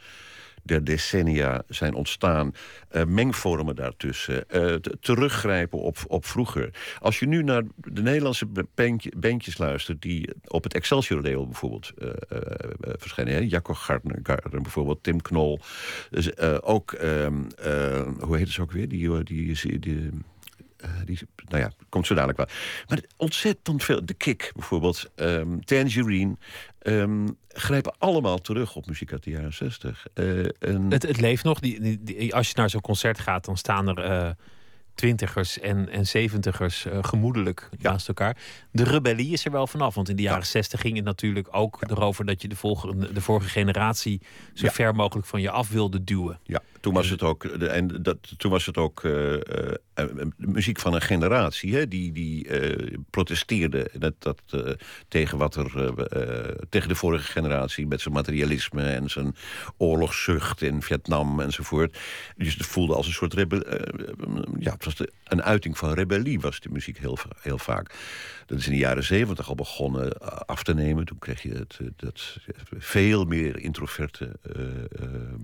der 0.63 0.83
decennia 0.83 1.63
zijn 1.67 1.93
ontstaan. 1.93 2.53
Uh, 2.91 3.03
mengvormen 3.03 3.75
daartussen. 3.75 4.43
Uh, 4.51 4.73
teruggrijpen 5.01 5.79
op, 5.79 5.97
op 6.07 6.25
vroeger. 6.25 6.69
Als 6.99 7.19
je 7.19 7.27
nu 7.27 7.43
naar 7.43 7.63
de 7.75 8.01
Nederlandse 8.01 8.47
bandje, 8.75 9.11
bandjes 9.17 9.57
luistert... 9.57 10.01
die 10.01 10.29
op 10.47 10.63
het 10.63 10.73
Excelsior-label 10.73 11.45
bijvoorbeeld 11.45 11.91
uh, 11.97 12.09
verschijnen. 12.97 13.33
Hè? 13.33 13.39
Jacco 13.39 13.73
Gardner, 13.73 14.21
bijvoorbeeld, 14.61 15.03
Tim 15.03 15.21
Knol. 15.21 15.59
Dus, 16.09 16.37
ook, 16.61 16.91
ehm, 16.91 17.43
hoe 18.19 18.37
heet 18.37 18.47
het 18.47 18.59
ook 18.59 18.71
weer? 18.71 18.87
Die, 18.87 19.23
die, 19.23 19.79
die 19.79 20.09
uh, 20.85 20.89
die, 21.05 21.19
nou 21.47 21.63
ja, 21.63 21.71
komt 21.89 22.07
zo 22.07 22.13
dadelijk 22.13 22.37
wel. 22.37 22.47
Maar 22.87 23.01
ontzettend 23.17 23.83
veel. 23.83 24.05
De 24.05 24.13
Kick 24.13 24.51
bijvoorbeeld, 24.55 25.09
um, 25.15 25.65
Tangerine. 25.65 26.35
Um, 26.81 27.37
grijpen 27.47 27.95
allemaal 27.97 28.37
terug 28.37 28.75
op 28.75 28.85
muziek 28.85 29.11
uit 29.11 29.23
de 29.23 29.29
jaren 29.29 29.53
60. 29.53 30.05
Uh, 30.13 30.45
en... 30.59 30.91
het, 30.91 31.03
het, 31.03 31.19
leeft 31.19 31.43
nog. 31.43 31.59
Die, 31.59 31.81
die, 31.81 32.03
die, 32.03 32.35
als 32.35 32.47
je 32.47 32.53
naar 32.55 32.69
zo'n 32.69 32.81
concert 32.81 33.19
gaat, 33.19 33.45
dan 33.45 33.57
staan 33.57 33.87
er 33.87 34.09
uh, 34.09 34.29
twintigers 34.97 35.59
en, 35.59 35.89
en 35.89 36.07
zeventigers 36.07 36.85
uh, 36.85 36.97
gemoedelijk 37.01 37.69
ja. 37.77 37.91
naast 37.91 38.07
elkaar. 38.07 38.37
De 38.71 38.83
rebellie 38.83 39.31
is 39.31 39.45
er 39.45 39.51
wel 39.51 39.67
vanaf. 39.67 39.95
Want 39.95 40.09
in 40.09 40.15
de 40.15 40.21
jaren 40.21 40.45
zestig 40.45 40.79
ja. 40.79 40.85
ging 40.85 40.95
het 40.95 41.05
natuurlijk 41.05 41.47
ook 41.51 41.77
ja. 41.79 41.95
erover 41.95 42.25
dat 42.25 42.41
je 42.41 42.47
de, 42.47 42.55
volgende, 42.55 43.13
de 43.13 43.21
vorige 43.21 43.49
generatie 43.49 44.21
zo 44.53 44.67
ver 44.67 44.95
mogelijk 44.95 45.27
van 45.27 45.41
je 45.41 45.49
af 45.49 45.69
wilde 45.69 46.03
duwen. 46.03 46.39
Ja, 46.43 46.61
Toen 46.87 46.95
was 46.95 47.09
het 47.09 47.23
ook, 47.23 47.43
en 47.45 47.87
dat, 48.01 48.17
toen 48.37 48.51
was 48.51 48.65
het 48.65 48.77
ook 48.77 49.03
eh, 49.03 49.33
eh, 49.33 50.05
muziek 50.37 50.79
van 50.79 50.93
een 50.93 51.01
generatie 51.01 51.75
hè, 51.75 51.87
die, 51.87 52.11
die 52.11 52.47
eh, 52.47 52.97
protesteerde 53.09 53.89
dat, 53.93 54.13
dat, 54.19 54.41
tegen, 55.07 55.37
wat 55.37 55.55
er, 55.55 55.93
tegen 56.69 56.89
de 56.89 56.95
vorige 56.95 57.31
generatie 57.31 57.87
met 57.87 58.01
zijn 58.01 58.13
materialisme 58.13 58.83
en 58.83 59.09
zijn 59.09 59.35
oorlogszucht 59.77 60.61
in 60.61 60.81
Vietnam 60.81 61.39
enzovoort. 61.39 61.97
Dus 62.37 62.53
het 62.53 62.65
voelde 62.65 62.95
als 62.95 63.07
een 63.07 63.13
soort 63.13 63.33
rebel, 63.33 63.63
ja, 64.59 64.71
het 64.71 64.85
was 64.85 64.95
de, 64.95 65.11
een 65.31 65.43
uiting 65.43 65.77
van 65.77 65.93
rebellie 65.93 66.39
was 66.39 66.59
de 66.59 66.69
muziek 66.69 66.97
heel, 66.97 67.17
heel 67.41 67.57
vaak. 67.57 67.95
Dat 68.45 68.57
is 68.57 68.65
in 68.65 68.71
de 68.71 68.77
jaren 68.77 69.03
zeventig 69.03 69.49
al 69.49 69.55
begonnen 69.55 70.11
eh, 70.11 70.27
af 70.27 70.63
te 70.63 70.73
nemen. 70.73 71.05
Toen 71.05 71.19
kreeg 71.19 71.41
je 71.41 71.53
het, 71.53 71.77
eh, 71.81 71.87
dat 71.95 72.37
veel 72.77 73.25
meer 73.25 73.59
introverte 73.59 74.39
eh, 74.41 74.65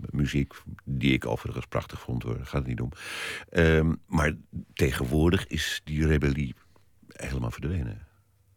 muziek, 0.10 0.54
die 0.84 1.14
ik 1.14 1.26
overigens 1.26 1.66
prachtig 1.66 2.00
vond 2.00 2.24
hoor, 2.24 2.38
daar 2.38 2.46
gaat 2.46 2.60
het 2.60 2.68
niet 2.68 2.82
om. 2.82 2.90
Ehm, 3.50 3.94
maar 4.08 4.34
tegenwoordig 4.74 5.48
is 5.48 5.82
die 5.84 6.08
rebellie 6.08 6.56
helemaal 7.08 7.52
verdwenen. 7.52 8.08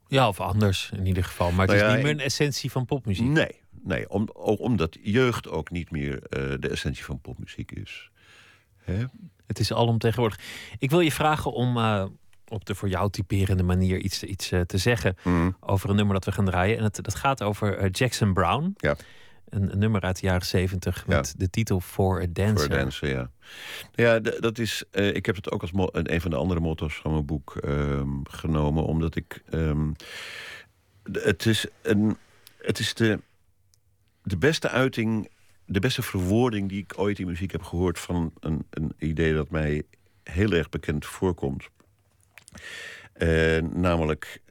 Ja, 0.08 0.28
of 0.28 0.40
anders 0.40 0.90
in 0.96 1.06
ieder 1.06 1.24
geval. 1.24 1.50
Maar 1.50 1.66
het 1.66 1.76
Nou 1.76 1.88
is 1.88 1.94
niet 1.94 2.04
meer 2.04 2.12
een 2.12 2.20
essentie 2.20 2.70
van 2.70 2.84
popmuziek. 2.84 3.26
Nee, 3.26 3.60
nee 3.82 4.08
om, 4.10 4.28
ook 4.32 4.60
omdat 4.60 4.96
jeugd 5.02 5.48
ook 5.48 5.70
niet 5.70 5.90
meer 5.90 6.20
de 6.60 6.68
essentie 6.70 7.04
van 7.04 7.20
popmuziek 7.20 7.72
is. 7.72 8.10
Hè? 8.76 9.04
Het 9.46 9.58
is 9.58 9.72
alomtegenwoordig. 9.72 10.38
Ik 10.78 10.90
wil 10.90 11.00
je 11.00 11.12
vragen 11.12 11.52
om 11.52 11.76
eh, 11.76 12.04
op 12.48 12.64
de 12.64 12.74
voor 12.74 12.88
jou 12.88 13.10
typerende 13.10 13.62
manier 13.62 13.98
iets, 13.98 14.22
iets 14.22 14.50
eh, 14.52 14.60
te 14.60 14.78
zeggen 14.78 15.16
over 15.60 15.90
een 15.90 15.96
nummer 15.96 16.14
dat 16.14 16.24
we 16.24 16.32
gaan 16.32 16.44
draaien. 16.44 16.78
En 16.78 16.82
het, 16.84 16.98
dat 17.04 17.14
gaat 17.14 17.42
over 17.42 17.76
eh, 17.78 17.88
Jackson 17.92 18.32
Brown. 18.32 18.74
Ja. 18.76 18.96
Een, 19.48 19.72
een 19.72 19.78
nummer 19.78 20.00
uit 20.00 20.20
de 20.20 20.26
jaren 20.26 20.46
zeventig 20.46 21.06
met 21.06 21.34
de 21.36 21.50
titel 21.50 21.80
For 21.80 22.22
a 22.22 22.26
Dancer. 22.32 22.66
Voor 22.66 22.76
dansen, 22.76 23.08
ja. 23.08 23.30
Ja, 23.94 24.20
d- 24.20 24.42
dat 24.42 24.58
is, 24.58 24.84
ik 24.90 25.26
heb 25.26 25.36
het 25.36 25.50
ook 25.50 25.60
als 25.60 25.70
een 25.92 26.20
van 26.20 26.30
de 26.30 26.36
andere 26.36 26.60
motto's 26.60 26.94
van 26.94 27.12
mijn 27.12 27.26
boek 27.26 27.56
ehm, 27.56 28.08
genomen, 28.22 28.84
omdat 28.84 29.16
ik. 29.16 29.42
ehm, 29.50 29.90
het 31.12 31.46
is, 31.46 31.66
een, 31.82 32.16
het 32.58 32.78
is 32.78 32.94
de, 32.94 33.20
de 34.22 34.36
beste 34.36 34.68
uiting, 34.68 35.28
de 35.66 35.80
beste 35.80 36.02
verwoording 36.02 36.68
die 36.68 36.82
ik 36.82 36.92
ooit 36.96 37.18
in 37.18 37.26
muziek 37.26 37.52
heb 37.52 37.62
gehoord 37.62 37.98
van 37.98 38.32
een, 38.40 38.66
een 38.70 38.92
idee 38.98 39.34
dat 39.34 39.50
mij 39.50 39.82
heel 40.22 40.52
erg 40.52 40.68
bekend 40.68 41.06
voorkomt. 41.06 41.68
Eh, 43.12 43.62
namelijk 43.62 44.42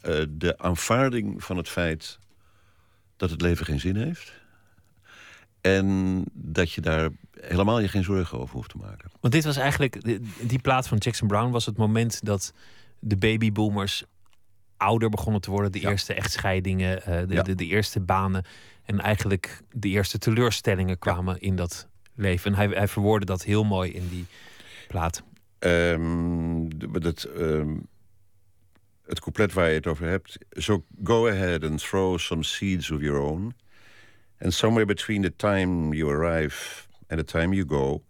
eh, 0.00 0.22
de 0.28 0.58
aanvaarding 0.58 1.44
van 1.44 1.56
het 1.56 1.68
feit 1.68 2.18
dat 3.16 3.30
het 3.30 3.40
leven 3.40 3.66
geen 3.66 3.80
zin 3.80 3.96
heeft. 3.96 4.42
En 5.60 6.22
dat 6.32 6.72
je 6.72 6.80
daar 6.80 7.10
helemaal 7.40 7.80
je 7.80 7.88
geen 7.88 8.04
zorgen 8.04 8.38
over 8.38 8.54
hoeft 8.54 8.70
te 8.70 8.76
maken. 8.76 9.10
Want 9.20 9.34
dit 9.34 9.44
was 9.44 9.56
eigenlijk, 9.56 10.20
die, 10.48 10.58
plaat 10.58 10.88
van 10.88 10.98
Jackson 10.98 11.28
Brown 11.28 11.50
was 11.50 11.66
het 11.66 11.76
moment 11.76 12.24
dat 12.24 12.52
de 12.98 13.16
babyboomers 13.16 14.04
ouder 14.76 15.08
begonnen 15.08 15.40
te 15.40 15.50
worden. 15.50 15.72
De 15.72 15.80
Ja. 15.80 15.90
eerste 15.90 16.14
echtscheidingen, 16.14 17.02
eh, 17.02 17.28
de, 17.28 17.34
Ja. 17.34 17.42
de, 17.42 17.54
de 17.54 17.66
eerste 17.66 18.00
banen. 18.00 18.44
En 18.84 19.00
eigenlijk 19.00 19.60
de 19.70 19.88
eerste 19.88 20.18
teleurstellingen 20.18 20.98
kwamen 20.98 21.40
in 21.40 21.56
dat 21.56 21.88
leven. 22.14 22.50
En 22.50 22.56
hij, 22.56 22.66
hij 22.66 22.88
verwoordde 22.88 23.26
dat 23.26 23.42
heel 23.42 23.64
mooi 23.64 23.92
in 23.92 24.08
die 24.08 24.26
plaat. 24.88 25.22
Ehm, 25.58 26.68
d- 26.68 27.02
dat, 27.02 27.22
ehm, 27.22 27.76
het 29.06 29.20
couplet 29.20 29.52
waar 29.52 29.68
je 29.68 29.74
het 29.74 29.86
over 29.86 30.06
hebt. 30.08 30.38
So 30.50 30.84
go 31.04 31.28
ahead 31.28 31.64
and 31.64 31.78
throw 31.78 32.18
some 32.18 32.42
seeds 32.42 32.90
of 32.90 33.00
your 33.00 33.20
own. 33.20 33.54
And 34.40 34.54
somewhere 34.54 34.86
between 34.86 35.22
the 35.22 35.36
time 35.36 35.94
you 35.94 36.10
arrive 36.12 36.86
and 37.08 37.18
the 37.18 37.24
time 37.24 37.54
you 37.54 37.68
go... 37.68 38.02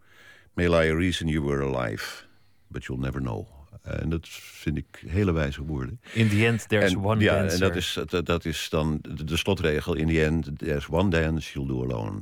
may 0.57 0.69
lie 0.69 0.91
a 0.91 0.95
reason 0.95 1.29
you 1.29 1.43
were 1.43 1.63
alive. 1.63 2.27
But 2.69 2.85
you'll 2.85 3.01
never 3.01 3.21
know. 3.21 3.47
En 3.85 4.09
dat 4.09 4.29
vind 4.29 4.77
ik 4.77 5.03
hele 5.07 5.33
wijze 5.33 5.63
woorden. 5.63 6.01
In 6.13 6.29
the 6.29 6.47
end, 6.47 6.69
there's 6.69 6.93
en, 6.93 7.05
one 7.05 7.21
ja, 7.21 7.35
dancer. 7.39 7.63
en 7.63 7.69
dat 7.69 7.77
is, 7.77 7.99
dat, 8.07 8.27
dat 8.27 8.45
is 8.45 8.69
dan 8.71 8.99
de, 9.03 9.25
de 9.25 9.37
slotregel. 9.37 9.95
In 9.95 10.07
the 10.07 10.25
end, 10.25 10.59
there's 10.59 10.89
one 10.89 11.11
dance 11.11 11.53
you'll 11.53 11.69
do 11.69 11.83
alone. 11.83 12.19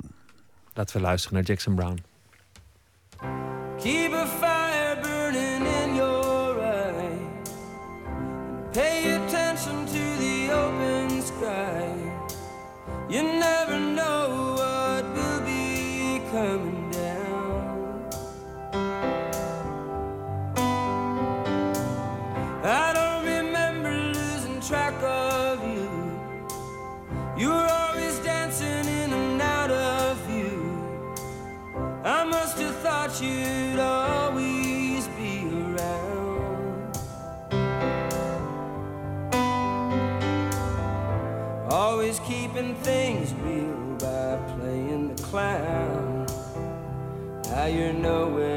Laten 0.74 0.96
we 0.96 1.02
luisteren 1.02 1.36
naar 1.36 1.46
Jackson 1.46 1.74
Brown. 1.74 1.98
Keep 3.78 4.12
a 4.12 4.26
fire 4.26 5.00
burning 5.00 5.66
in 5.66 5.94
your 5.94 6.58
eye. 6.60 7.18
Pay 8.72 9.11
Now 47.62 47.68
you're 47.68 47.92
nowhere 47.92 48.48
to 48.48 48.51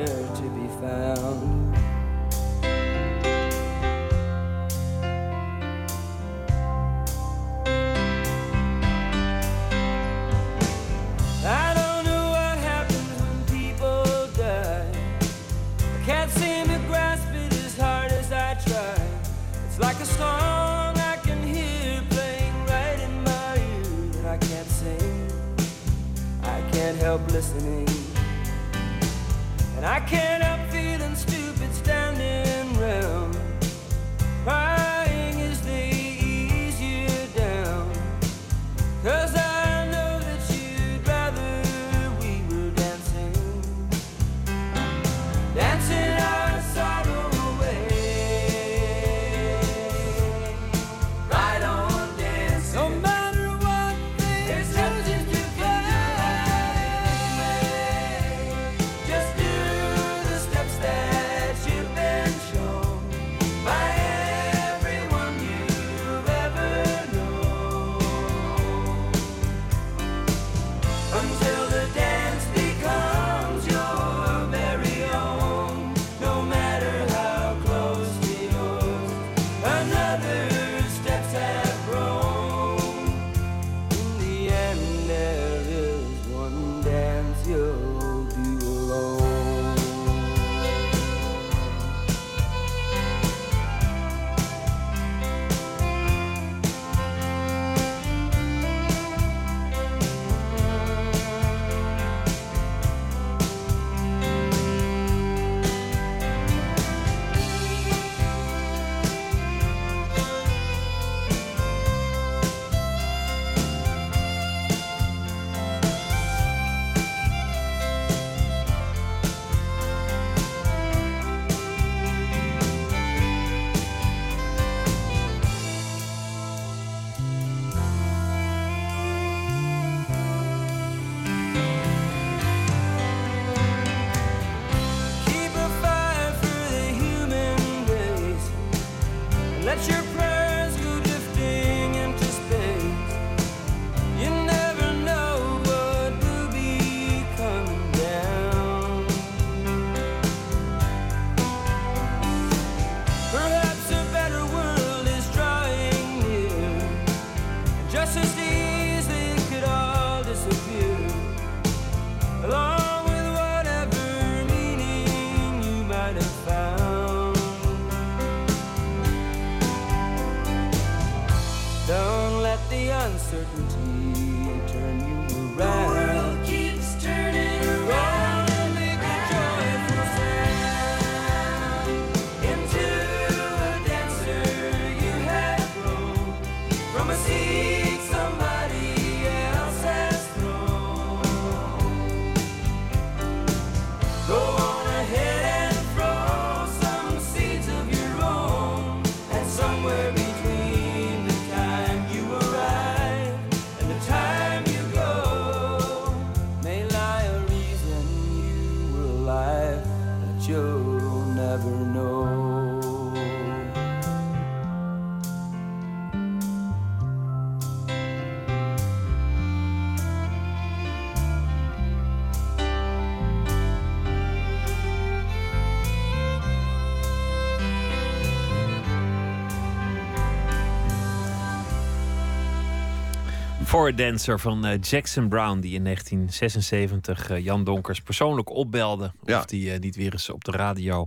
Dancer 233.76 234.40
van 234.40 234.66
eh, 234.66 234.80
Jackson 234.82 235.30
Brown, 235.30 235.60
die 235.60 235.74
in 235.74 235.84
1976 235.84 237.30
eh, 237.30 237.44
Jan 237.44 237.64
Donkers 237.64 238.02
persoonlijk 238.02 238.50
opbelde. 238.50 239.12
Ja. 239.26 239.40
Of 239.40 239.46
die 239.46 239.72
eh, 239.72 239.80
niet 239.80 239.96
weer 239.96 240.12
eens 240.12 240.30
op 240.30 240.44
de 240.44 240.52
radio 240.52 241.06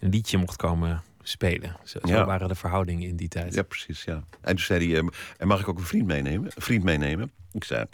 een 0.00 0.10
liedje 0.10 0.38
mocht 0.38 0.56
komen 0.56 1.02
spelen. 1.22 1.76
Zo, 1.84 1.98
waren 2.02 2.48
de 2.48 2.54
verhoudingen 2.54 3.08
in 3.08 3.16
die 3.16 3.28
tijd. 3.28 3.54
Ja, 3.54 3.62
precies, 3.62 4.04
ja. 4.04 4.14
En 4.40 4.56
toen 4.56 4.58
zei 4.64 4.92
hij, 4.92 5.10
en 5.36 5.46
mag 5.48 5.60
ik 5.60 5.68
ook 5.68 5.78
een 5.78 5.84
vriend 5.84 6.06
meenemen? 6.06 6.50
Een 6.54 6.62
vriend 6.62 6.84
meenemen? 6.84 7.30
Ik 7.52 7.64
zei, 7.64 7.84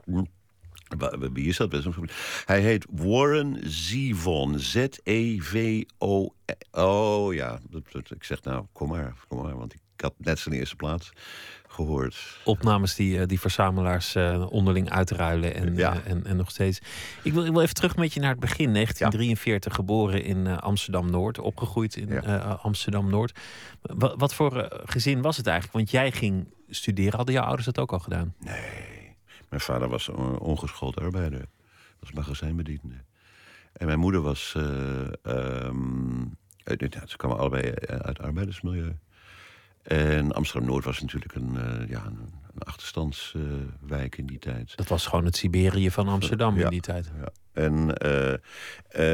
wa- 0.98 1.18
wa- 1.18 1.30
wie 1.32 1.48
is 1.48 1.56
dat? 1.56 1.68
Best. 1.68 1.86
Hij 2.44 2.60
heet 2.60 2.86
Warren 2.90 3.58
Zevon. 3.64 4.58
Z-E-V-O. 4.58 6.34
Oh 6.70 7.34
ja, 7.34 7.58
ik 8.08 8.24
zeg 8.24 8.42
nou, 8.42 8.64
kom 8.72 8.88
maar, 8.88 9.14
kom 9.28 9.42
maar. 9.42 9.56
Want 9.56 9.74
ik 9.74 9.80
had 9.96 10.14
net 10.18 10.38
zijn 10.38 10.54
eerste 10.54 10.76
plaats 10.76 11.12
gehoord. 11.76 12.38
Opnames 12.44 12.94
die, 12.94 13.20
eh, 13.20 13.26
die 13.26 13.40
verzamelaars 13.40 14.14
eh, 14.14 14.46
onderling 14.50 14.90
uitruilen 14.90 15.54
en, 15.54 15.74
Ja. 15.76 15.94
eh, 15.94 16.10
en, 16.10 16.26
en 16.26 16.36
nog 16.36 16.50
steeds. 16.50 16.80
Ik 17.22 17.32
wil, 17.32 17.44
ik 17.46 17.52
wil 17.52 17.60
even 17.62 17.74
terug 17.74 17.96
met 17.96 18.12
je 18.14 18.20
naar 18.20 18.30
het 18.30 18.40
begin. 18.40 18.72
1943, 18.72 19.74
geboren 19.74 20.22
in 20.24 20.46
Amsterdam-Noord. 20.60 21.38
Opgegroeid 21.38 21.96
in 21.96 22.08
Ja. 22.08 22.58
Amsterdam-Noord. 22.62 23.38
Wat, 23.82 24.14
wat 24.18 24.34
voor 24.34 24.68
gezin 24.84 25.22
was 25.22 25.36
het 25.36 25.46
eigenlijk? 25.46 25.76
Want 25.76 25.90
jij 25.90 26.12
ging 26.12 26.46
studeren. 26.68 27.16
Hadden 27.16 27.34
jouw 27.34 27.44
ouders 27.44 27.66
dat 27.66 27.78
ook 27.78 27.92
al 27.92 27.98
gedaan? 27.98 28.34
Nee, 28.38 29.16
mijn 29.48 29.60
vader 29.62 29.88
was 29.88 30.08
een 30.08 30.38
ongeschoold 30.38 31.00
arbeider. 31.00 31.44
Was 32.00 32.12
magazijnbediende. 32.12 32.94
En 33.72 33.86
mijn 33.86 33.98
moeder 33.98 34.20
was... 34.20 34.54
uit, 36.64 36.80
ja, 36.94 37.06
ze 37.06 37.16
kwamen 37.16 37.38
allebei 37.38 37.74
uit 37.86 38.18
arbeidersmilieu. 38.18 38.96
En 39.86 40.32
Amsterdam-Noord 40.32 40.84
was 40.84 41.00
natuurlijk 41.00 41.34
een, 41.34 41.56
eh, 41.56 41.88
ja, 41.88 42.04
een, 42.06 42.18
een 42.54 42.62
achterstandswijk 42.62 44.18
in 44.18 44.26
die 44.26 44.38
tijd. 44.38 44.76
Dat 44.76 44.88
was 44.88 45.06
gewoon 45.06 45.24
het 45.24 45.36
Siberië 45.36 45.90
van 45.90 46.08
Amsterdam 46.08 46.56
Ja. 46.58 46.64
in 46.64 46.70
die 46.70 46.80
tijd. 46.80 47.10
Ja. 47.20 47.28
En 47.52 47.94
eh, 47.96 48.32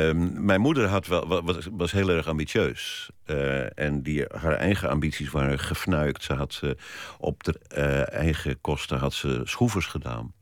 ehm, 0.09 0.45
mijn 0.45 0.61
moeder 0.61 0.87
had 0.89 1.07
wel, 1.07 1.29
wa- 1.29 1.43
was, 1.43 1.69
was 1.73 1.93
heel 1.93 2.09
erg 2.09 2.27
ambitieus. 2.27 3.11
Eh, 3.25 3.79
en 3.79 4.03
die, 4.03 4.25
haar 4.37 4.55
eigen 4.55 4.89
ambities 4.89 5.31
waren 5.31 5.59
gefnuikt. 5.59 6.23
Ze 6.23 6.33
had 6.35 6.53
ze 6.53 6.77
op 7.19 7.45
de 7.45 7.59
eigen 8.05 8.61
kosten 8.61 8.99
had 8.99 9.13
ze 9.15 9.41
schroevers 9.45 9.87
gedaan. 9.87 10.33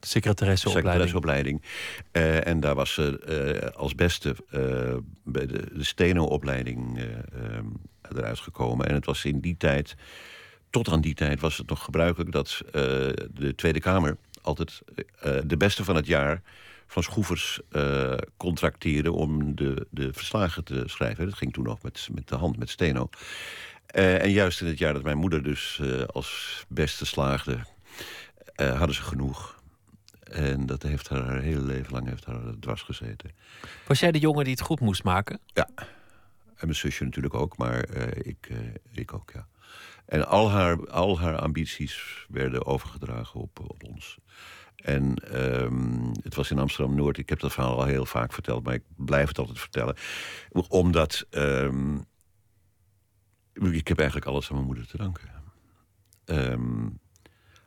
Secretaresseopleiding. 0.00 1.08
Secretaresseopleiding. 1.10 1.62
En 2.46 2.60
daar 2.60 2.74
was 2.74 2.92
ze 2.94 3.72
als 3.76 3.94
beste 3.94 4.36
bij 5.24 5.46
de, 5.46 5.68
de 5.74 5.84
steno-opleiding 5.84 6.98
eh, 6.98 7.04
ehm, 7.56 7.66
eruit 8.16 8.38
gekomen. 8.38 8.86
En 8.86 8.94
het 8.94 9.06
was 9.06 9.24
in 9.24 9.40
die 9.40 9.56
tijd, 9.56 9.94
tot 10.70 10.88
aan 10.88 11.00
die 11.00 11.14
tijd, 11.14 11.40
was 11.40 11.56
het 11.56 11.68
nog 11.68 11.84
gebruikelijk 11.84 12.32
dat 12.32 12.60
eh, 12.66 12.72
de 13.30 13.52
Tweede 13.56 13.80
Kamer 13.80 14.16
altijd 14.42 14.82
eh, 15.18 15.38
de 15.44 15.56
beste 15.56 15.84
van 15.84 15.96
het 15.96 16.06
jaar 16.06 16.42
van 16.86 17.02
schroevers 17.02 17.60
eh 17.70 18.14
contracteerde 18.36 19.12
om 19.12 19.54
de, 19.54 19.86
de 19.90 20.12
verslagen 20.12 20.64
te 20.64 20.82
schrijven. 20.86 21.24
Dat 21.24 21.34
ging 21.34 21.52
toen 21.52 21.64
nog 21.64 21.82
met, 21.82 22.08
met 22.12 22.28
de 22.28 22.36
hand, 22.36 22.58
met 22.58 22.70
steno. 22.70 23.08
Eh, 23.94 24.22
en 24.22 24.30
juist 24.30 24.60
in 24.60 24.66
het 24.66 24.78
jaar 24.78 24.92
dat 24.92 25.02
mijn 25.02 25.18
moeder 25.18 25.42
dus 25.42 25.78
eh, 25.82 26.04
als 26.04 26.64
beste 26.68 27.06
slaagde, 27.06 27.58
eh, 28.54 28.78
hadden 28.78 28.96
ze 28.96 29.02
genoeg. 29.02 29.62
En 30.22 30.66
dat 30.66 30.82
heeft 30.82 31.08
haar 31.08 31.24
haar 31.24 31.40
hele 31.40 31.60
leven 31.60 31.92
lang 31.92 32.08
heeft 32.08 32.24
haar 32.24 32.40
dwars 32.60 32.82
gezeten. 32.82 33.30
Was 33.86 34.00
jij 34.00 34.12
de 34.12 34.18
jongen 34.18 34.44
die 34.44 34.52
het 34.52 34.62
goed 34.62 34.80
moest 34.80 35.04
maken? 35.04 35.38
Ja. 35.46 35.68
En 36.56 36.66
mijn 36.66 36.74
zusje 36.74 37.04
natuurlijk 37.04 37.34
ook, 37.34 37.56
maar 37.56 37.80
eh, 37.80 38.20
ik, 38.22 38.46
eh, 38.50 38.58
ik 38.90 39.14
ook, 39.14 39.30
ja. 39.34 39.46
En 40.06 40.26
al 40.26 40.50
haar, 40.50 40.88
al 40.90 41.20
haar 41.20 41.38
ambities 41.38 42.26
werden 42.28 42.66
overgedragen 42.66 43.40
op, 43.40 43.60
op 43.60 43.84
ons. 43.84 44.18
En 44.76 45.14
ehm, 45.14 46.12
het 46.22 46.34
was 46.34 46.50
in 46.50 46.58
Amsterdam-Noord. 46.58 47.18
Ik 47.18 47.28
heb 47.28 47.40
dat 47.40 47.52
verhaal 47.52 47.76
al 47.76 47.84
heel 47.84 48.06
vaak 48.06 48.32
verteld, 48.32 48.64
maar 48.64 48.74
ik 48.74 48.82
blijf 48.96 49.28
het 49.28 49.38
altijd 49.38 49.58
vertellen. 49.58 49.96
Omdat 50.68 51.26
ehm, 51.30 51.96
ik 53.52 53.88
heb 53.88 53.98
eigenlijk 53.98 54.28
alles 54.28 54.48
aan 54.48 54.54
mijn 54.54 54.66
moeder 54.66 54.86
te 54.86 54.96
danken. 54.96 55.30
Ehm, 56.24 56.88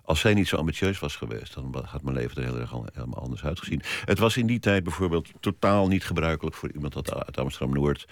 als 0.01 0.19
zij 0.19 0.33
niet 0.33 0.47
zo 0.47 0.55
ambitieus 0.55 0.99
was 0.99 1.15
geweest, 1.15 1.53
dan 1.53 1.85
had 1.85 2.01
mijn 2.01 2.15
leven 2.15 2.37
er 2.37 2.43
heel 2.43 2.59
erg 2.59 2.73
al- 2.73 2.87
helemaal 2.93 3.21
anders 3.21 3.43
uitgezien. 3.43 3.81
Het 4.05 4.19
was 4.19 4.37
in 4.37 4.47
die 4.47 4.59
tijd 4.59 4.83
bijvoorbeeld 4.83 5.31
totaal 5.39 5.87
niet 5.87 6.05
gebruikelijk 6.05 6.55
voor 6.55 6.71
iemand 6.71 6.95
uit- 6.95 7.13
uit 7.13 7.37
Amsterdam-Noord 7.37 8.07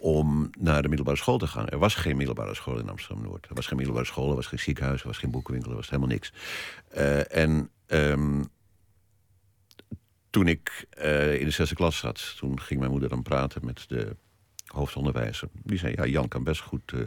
om 0.00 0.50
naar 0.58 0.82
de 0.82 0.88
middelbare 0.88 1.16
school 1.16 1.38
te 1.38 1.46
gaan. 1.46 1.68
Er 1.68 1.78
was 1.78 1.94
geen 1.94 2.16
middelbare 2.16 2.54
school 2.54 2.78
in 2.78 2.88
Amsterdam-Noord. 2.88 3.46
Er 3.48 3.54
was 3.54 3.66
geen 3.66 3.76
middelbare 3.76 4.06
school, 4.06 4.28
er 4.28 4.34
was 4.34 4.46
geen 4.46 4.58
ziekenhuis, 4.58 5.00
er 5.00 5.06
was 5.06 5.18
geen 5.18 5.30
boekenwinkel, 5.30 5.70
er 5.70 5.76
was 5.76 5.90
helemaal 5.90 6.10
niks. 6.10 6.32
Eh, 6.88 7.36
en 7.36 7.70
ehm, 7.86 8.44
toen 10.30 10.48
ik 10.48 10.86
eh, 10.90 11.40
in 11.40 11.44
de 11.44 11.50
zesde 11.50 11.74
klas 11.74 11.98
zat, 11.98 12.34
toen 12.36 12.60
ging 12.60 12.80
mijn 12.80 12.92
moeder 12.92 13.08
dan 13.08 13.22
praten 13.22 13.64
met 13.64 13.84
de 13.88 14.16
hoofdonderwijzer. 14.66 15.48
Die 15.62 15.78
zei, 15.78 15.94
ja, 15.96 16.06
Jan 16.06 16.28
kan 16.28 16.44
best 16.44 16.60
goed, 16.60 16.92
eh, 16.92 17.00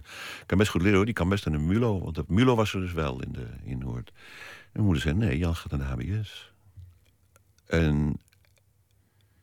kan 0.46 0.58
best 0.58 0.70
goed 0.70 0.82
leren 0.82 0.96
hoor. 0.96 1.06
Die 1.06 1.14
kan 1.14 1.30
best 1.30 1.48
aan 1.48 1.54
de 1.54 1.60
MULO. 1.60 2.00
Want 2.00 2.16
de 2.16 2.24
MULO 2.28 2.56
was 2.56 2.74
er 2.74 2.80
dus 2.80 2.94
wel 2.94 3.22
in, 3.22 3.32
de, 3.32 3.48
in 3.64 3.78
Noord. 3.78 4.12
Mijn 4.72 4.86
moeder 4.86 5.04
zei, 5.04 5.16
nee, 5.16 5.38
Jan 5.38 5.56
gaat 5.56 5.72
naar 5.72 5.98
de 5.98 6.04
HBS. 6.04 6.54
En 7.66 8.20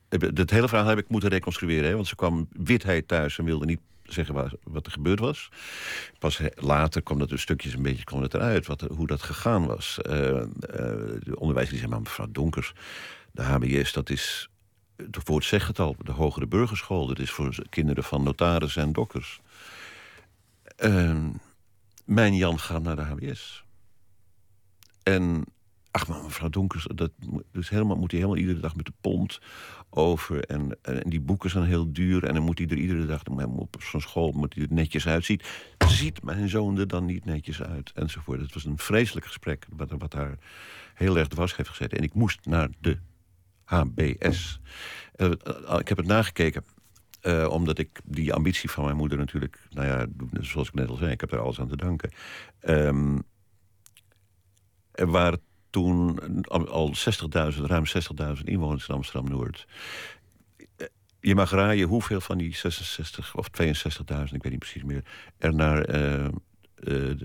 dat 0.09 0.51
hele 0.51 0.69
verhaal 0.69 0.87
heb 0.87 0.99
ik 0.99 1.09
moeten 1.09 1.29
reconstrueren. 1.31 1.89
Hè, 1.89 1.95
want 1.95 2.07
ze 2.07 2.17
kwam 2.17 2.49
witheid 2.53 3.09
thuis 3.09 3.39
en 3.39 3.45
wilde 3.45 3.67
niet 3.67 3.81
zeggen 4.05 4.59
wat 4.63 4.87
er 4.87 4.93
gebeurd 4.93 5.19
was. 5.21 5.49
Pas 6.19 6.41
later 6.55 7.03
kwam 7.03 7.19
dat 7.19 7.29
dus 7.29 7.43
stukjes 7.43 7.73
een 7.75 7.83
beetje 7.83 8.05
kwam 8.05 8.23
het 8.23 8.35
eruit. 8.35 8.67
Wat, 8.67 8.81
er- 8.81 8.93
hoe 8.93 9.07
dat 9.07 9.23
gegaan 9.23 9.67
was. 9.67 9.99
Eh, 9.99 10.13
de 11.21 11.35
onderwijzer 11.39 11.73
die 11.73 11.79
zei, 11.79 11.91
maar 11.91 12.01
mevrouw 12.01 12.27
Donkers... 12.31 12.73
de 13.33 13.43
HBS, 13.43 13.93
dat 13.93 14.11
is... 14.11 14.49
Het 14.97 15.19
woord 15.25 15.45
zegt 15.45 15.67
het 15.69 15.79
al, 15.79 15.97
de 15.99 16.13
hogere 16.13 16.47
burgerschool. 16.47 17.07
Dat 17.07 17.19
is 17.19 17.31
voor 17.31 17.63
kinderen 17.69 18.05
van 18.05 18.23
notarissen 18.23 18.83
en 18.83 18.93
dokters. 18.93 19.41
Ehm, 20.77 21.29
mijn 22.05 22.37
Jan 22.37 22.59
gaat 22.59 22.83
naar 22.83 22.97
de 22.97 23.03
HBS. 23.03 23.65
En 25.03 25.45
ach 25.91 26.09
maar 26.09 26.23
mevrouw 26.23 26.49
Donkers, 26.49 26.87
dat 26.95 27.11
dus 27.53 27.69
helemaal, 27.69 27.97
moet 27.97 28.11
hij 28.11 28.21
helemaal 28.21 28.41
iedere 28.43 28.61
dag 28.61 28.77
met 28.77 28.87
de 28.87 28.93
pont 29.01 29.41
over. 29.91 30.45
En, 30.45 30.79
en 30.83 31.11
die 31.11 31.21
boeken 31.21 31.51
zijn 31.51 31.65
heel 31.65 31.93
duur. 31.93 32.25
En 32.25 32.35
dan 32.35 32.43
moet 32.43 32.59
hij 32.59 32.67
er 32.67 32.77
iedere 32.77 33.07
dag 33.07 33.25
op 33.57 33.77
zo'n 33.83 34.01
school 34.01 34.33
moet 34.33 34.55
hij 34.55 34.63
er 34.63 34.73
netjes 34.73 35.07
uitziet. 35.07 35.49
Ziet 35.89 36.23
mijn 36.23 36.49
zoon 36.49 36.79
er 36.79 36.89
dan 36.89 37.05
niet 37.05 37.25
netjes 37.25 37.63
uit? 37.63 37.93
Enzovoort. 37.95 38.41
Het 38.41 38.55
was 38.55 38.65
een 38.65 38.79
vreselijk 38.79 39.27
gesprek 39.27 39.67
wat, 39.71 39.91
wat 39.99 40.13
haar 40.13 40.39
heel 40.95 41.19
erg 41.19 41.29
dwars 41.29 41.57
heeft 41.57 41.69
gezet. 41.69 41.93
En 41.93 42.03
ik 42.03 42.15
moest 42.15 42.47
naar 42.47 42.69
de 42.81 42.99
HBS. 43.65 44.61
Eh, 45.15 45.27
eh, 45.27 45.79
ik 45.79 45.89
heb 45.89 45.97
het 45.99 46.07
nagekeken. 46.07 46.65
eh, 47.21 47.49
omdat 47.51 47.79
ik 47.79 48.01
die 48.05 48.33
ambitie 48.33 48.71
van 48.71 48.85
mijn 48.85 48.97
moeder 48.97 49.19
natuurlijk... 49.19 49.67
Nou 49.71 49.87
ja, 49.87 50.07
zoals 50.41 50.69
ik 50.69 50.75
net 50.75 50.89
al 50.89 50.97
zei, 50.97 51.11
ik 51.11 51.21
heb 51.21 51.33
er 51.33 51.39
alles 51.39 51.61
aan 51.61 51.69
te 51.69 51.77
danken. 51.77 52.11
Ehm, 52.61 53.19
er 54.93 55.07
waren 55.11 55.41
toen 55.71 56.19
al 56.45 56.69
al 56.69 56.93
60.000, 57.53 57.61
ruim 57.61 57.85
60.000 58.37 58.43
inwoners 58.45 58.89
in 58.89 58.95
Amsterdam-Noord. 58.95 59.67
Eh, 60.77 60.87
Je 61.21 61.35
mag 61.35 61.51
raaien 61.51 61.89
hoeveel 61.89 62.21
van 62.21 62.39
die 62.39 62.57
66 62.57 63.37
of 63.37 63.47
62.000, 63.63 63.65
ik 64.33 64.43
weet 64.43 64.51
niet 64.51 64.59
precies 64.59 64.83
meer... 64.83 65.05
er 65.39 65.55
naar, 65.55 65.83
eh, 65.83 66.27
de, 66.75 67.17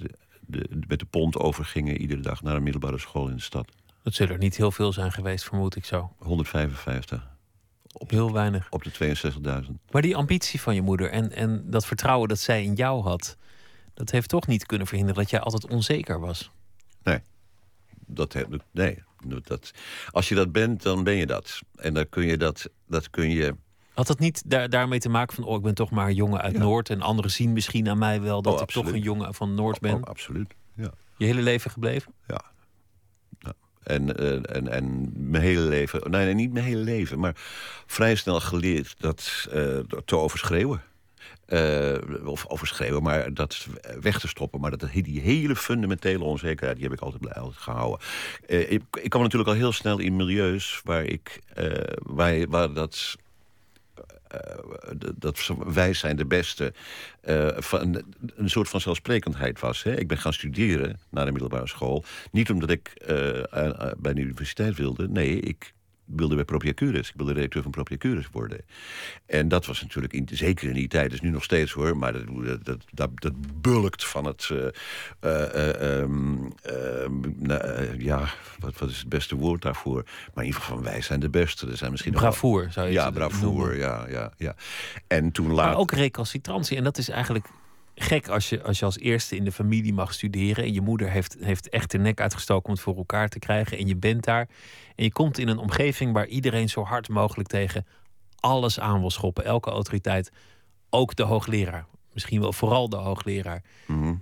de, 0.42 0.70
met 0.88 1.00
de 1.00 1.06
pont 1.06 1.38
overgingen 1.38 2.02
iedere 2.02 2.22
dag 2.22 2.42
naar 2.42 2.56
een 2.56 2.64
middelbare 2.64 3.00
school 3.00 3.28
in 3.28 3.36
de 3.36 3.42
stad. 3.42 3.72
Dat 4.04 4.14
zullen 4.14 4.34
er 4.34 4.40
niet 4.40 4.58
heel 4.58 4.72
veel 4.72 4.94
zijn 4.94 5.12
geweest, 5.12 5.44
vermoed 5.46 5.76
ik 5.76 5.86
zo. 5.86 6.16
155 6.18 7.32
Heel 8.08 8.32
weinig. 8.32 8.68
op 8.70 8.84
de 8.84 9.16
62.000. 9.66 9.72
Maar 9.92 10.02
die 10.02 10.16
ambitie 10.16 10.62
van 10.62 10.76
je 10.76 10.82
moeder 10.82 11.10
en, 11.10 11.32
en 11.32 11.64
dat 11.70 11.86
vertrouwen 11.86 12.30
dat 12.30 12.40
zij 12.40 12.64
in 12.64 12.74
jou 12.74 13.04
had, 13.04 13.38
dat 13.94 14.12
heeft 14.12 14.30
toch 14.30 14.48
niet 14.48 14.66
kunnen 14.66 14.88
verhinderen 14.88 15.22
dat 15.22 15.30
jij 15.32 15.40
altijd 15.40 15.68
onzeker 15.68 16.20
was. 16.20 16.52
Dat, 18.08 18.36
nee, 18.72 19.04
dat, 19.44 19.72
als 20.12 20.30
je 20.30 20.36
dat 20.36 20.52
bent, 20.52 20.84
dan 20.84 21.04
ben 21.04 21.16
je 21.16 21.26
dat. 21.26 21.60
En 21.76 21.94
dan 21.94 22.10
kun 22.10 22.26
je 22.26 22.38
dat, 22.38 22.70
dat 22.88 23.10
kun 23.10 23.30
je... 23.30 23.56
Had 23.94 24.08
dat 24.08 24.20
niet 24.20 24.44
daar, 24.46 24.70
daarmee 24.70 25.00
te 25.00 25.10
maken 25.10 25.36
van, 25.36 25.44
oh, 25.44 25.56
ik 25.56 25.62
ben 25.62 25.76
toch 25.76 25.92
maar 25.92 26.08
een 26.08 26.16
jongen 26.16 26.42
uit 26.42 26.54
Ja. 26.54 26.60
Noord 26.60 26.89
en 26.89 27.02
anderen 27.02 27.32
zien 27.32 27.54
misschien 27.54 27.89
aan 27.89 27.98
mij 27.98 28.22
wel 28.22 28.42
dat 28.42 28.54
Oh, 28.54 28.62
ik 28.62 28.72
toch 28.72 28.92
een 28.92 29.02
jongen 29.02 29.34
van 29.34 29.54
Noord 29.54 29.80
ben? 29.80 29.94
Oh, 29.94 30.02
absoluut, 30.02 30.54
ja. 30.76 30.92
Je 31.18 31.26
hele 31.26 31.42
leven 31.42 31.72
gebleven? 31.72 32.13
Ja. 32.28 32.42
ja. 33.39 33.54
En, 33.84 34.18
eh, 34.18 34.56
en, 34.56 34.68
en 34.68 35.12
mijn 35.16 35.44
hele 35.44 35.62
leven, 35.62 36.12
nee, 36.12 36.26
nee, 36.26 36.34
niet 36.34 36.54
mijn 36.54 36.66
hele 36.66 36.82
leven, 36.82 37.20
maar 37.20 37.34
vrij 37.86 38.16
snel 38.16 38.39
geleerd 38.39 38.96
dat 38.98 39.48
eh, 39.52 39.80
te 40.06 40.18
overschreeuwen. 40.18 40.82
Eh, 41.46 41.94
of 42.26 42.48
overschreeuwen, 42.48 43.04
maar 43.04 43.34
dat 43.34 43.68
weg 44.02 44.20
te 44.20 44.28
stoppen. 44.28 44.60
Maar 44.60 44.78
dat, 44.78 44.90
die 44.94 45.22
hele 45.22 45.56
fundamentele 45.56 46.24
onzekerheid, 46.24 46.76
die 46.78 46.88
heb 46.88 46.96
ik 46.98 47.02
altijd, 47.04 47.36
altijd 47.36 47.62
gehouden. 47.62 48.00
Eh, 48.48 48.72
ik, 48.72 48.82
ik 49.02 49.10
kwam 49.10 49.22
natuurlijk 49.22 49.50
al 49.50 49.56
heel 49.56 49.72
snel 49.72 50.00
in 50.00 50.16
milieus 50.16 50.82
waar 50.84 51.04
ik, 51.04 51.42
eh, 51.54 51.68
waar, 51.98 52.48
waar 52.48 52.74
dat 52.74 53.16
dat- 55.16 55.50
wij 55.66 55.94
zijn 55.94 56.16
de 56.16 56.26
beste 56.26 56.74
van, 57.58 58.04
een 58.36 58.50
soort 58.50 58.70
van 58.70 58.82
zelfsprekendheid 58.82 59.60
was. 59.60 59.84
Hè. 59.84 59.96
Ik 60.00 60.08
ben 60.08 60.18
gaan 60.18 60.34
studeren 60.34 61.00
naar 61.10 61.26
de 61.26 61.32
middelbare 61.32 61.68
school. 61.68 62.04
Niet 62.32 62.50
omdat 62.52 62.70
ik 62.70 62.94
bij 63.98 64.14
de 64.14 64.22
universiteit 64.22 64.76
wilde. 64.78 65.08
Nee, 65.10 65.40
ik 65.40 65.74
wilde 66.06 66.36
bij 66.36 66.46
Propiacurus. 66.46 67.10
Ik 67.10 67.13
wilde 67.16 67.34
redacteur 67.34 67.62
van 67.62 67.72
Propiacurus 67.72 68.28
worden. 68.32 68.62
En 69.26 69.48
dat 69.48 69.66
was 69.66 69.82
natuurlijk, 69.82 70.13
in, 70.13 70.28
zeker 70.32 70.68
in 70.68 70.74
die 70.74 70.88
tijd, 70.88 71.10
dus 71.10 71.22
nu 71.22 71.30
nog 71.30 71.44
steeds 71.44 71.72
hoor... 71.72 71.98
maar 71.98 72.13
dat, 72.13 72.66
dat, 72.66 72.86
dat, 72.92 73.10
dat 73.16 73.62
bulkt 73.62 74.06
van 74.06 74.26
het... 74.26 74.50
eh, 74.52 74.68
eh, 75.20 75.54
eh, 75.54 76.02
ehm, 76.02 76.36
ehm, 76.62 77.20
nou, 77.38 78.04
ja, 78.04 78.30
wat, 78.60 78.80
wat 78.80 78.89
is 78.89 79.00
het 79.00 79.10
beste 79.10 79.36
woord 79.36 79.62
daarvoor? 79.62 80.04
Maar 80.04 80.44
in 80.44 80.50
ieder 80.50 80.62
geval 80.62 80.76
van 80.76 80.86
wij 80.86 81.02
zijn 81.02 81.20
de 81.20 81.30
beste. 81.30 81.68
Er 81.68 81.78
zijn 81.78 81.92
misschien 81.92 82.13
nog 82.13 82.22
Bravoer 82.22 82.68
zou 82.72 82.88
je 82.88 82.94
ja, 82.94 83.12
bravoer, 83.12 83.68
noemen. 83.68 83.78
ja, 83.78 84.06
ja, 84.10 84.32
ja. 84.38 84.56
En 85.08 85.32
toen 85.32 85.46
Maar 85.46 85.56
later... 85.56 85.78
ook 85.78 85.92
recalcitrantie. 85.92 86.78
En 86.78 86.84
dat 86.84 86.98
is 86.98 87.10
eigenlijk 87.10 87.48
gek 87.96 88.28
als 88.28 88.50
je 88.50 88.64
als, 88.64 88.80
je 88.80 88.86
als 88.86 89.00
eerste 89.00 89.36
in 89.36 89.44
de 89.44 89.52
familie 89.52 89.94
mag 89.94 90.14
studeren. 90.14 90.64
En 90.64 90.74
je 90.74 90.82
moeder 90.82 91.10
heeft, 91.10 91.38
heeft 91.40 91.70
echt 91.70 91.92
de 91.92 91.98
nek 91.98 92.22
uitgestoken 92.22 92.66
om 92.66 92.74
het 92.74 92.82
voor 92.82 92.98
elkaar 92.98 93.30
te 93.30 93.40
krijgen. 93.40 93.78
En 93.78 93.88
je 93.88 93.96
bent 93.96 94.24
daar. 94.24 94.48
En 94.96 95.04
je 95.04 95.12
komt 95.12 95.38
in 95.38 95.48
een 95.48 95.58
omgeving 95.58 96.14
waar 96.14 96.28
iedereen 96.28 96.70
zo 96.70 96.84
hard 96.84 97.10
mogelijk 97.10 97.50
tegen 97.50 97.86
alles 98.40 98.80
aan 98.80 99.00
wil 99.00 99.12
schoppen. 99.12 99.46
Elke 99.46 99.70
autoriteit. 99.70 100.32
Ook 100.90 101.16
de 101.16 101.24
hoogleraar. 101.24 101.86
Misschien 102.14 102.42
wel 102.42 102.54
vooral 102.54 102.90
de 102.90 102.96
hoogleraar. 102.96 103.64
Mhm. 103.88 104.16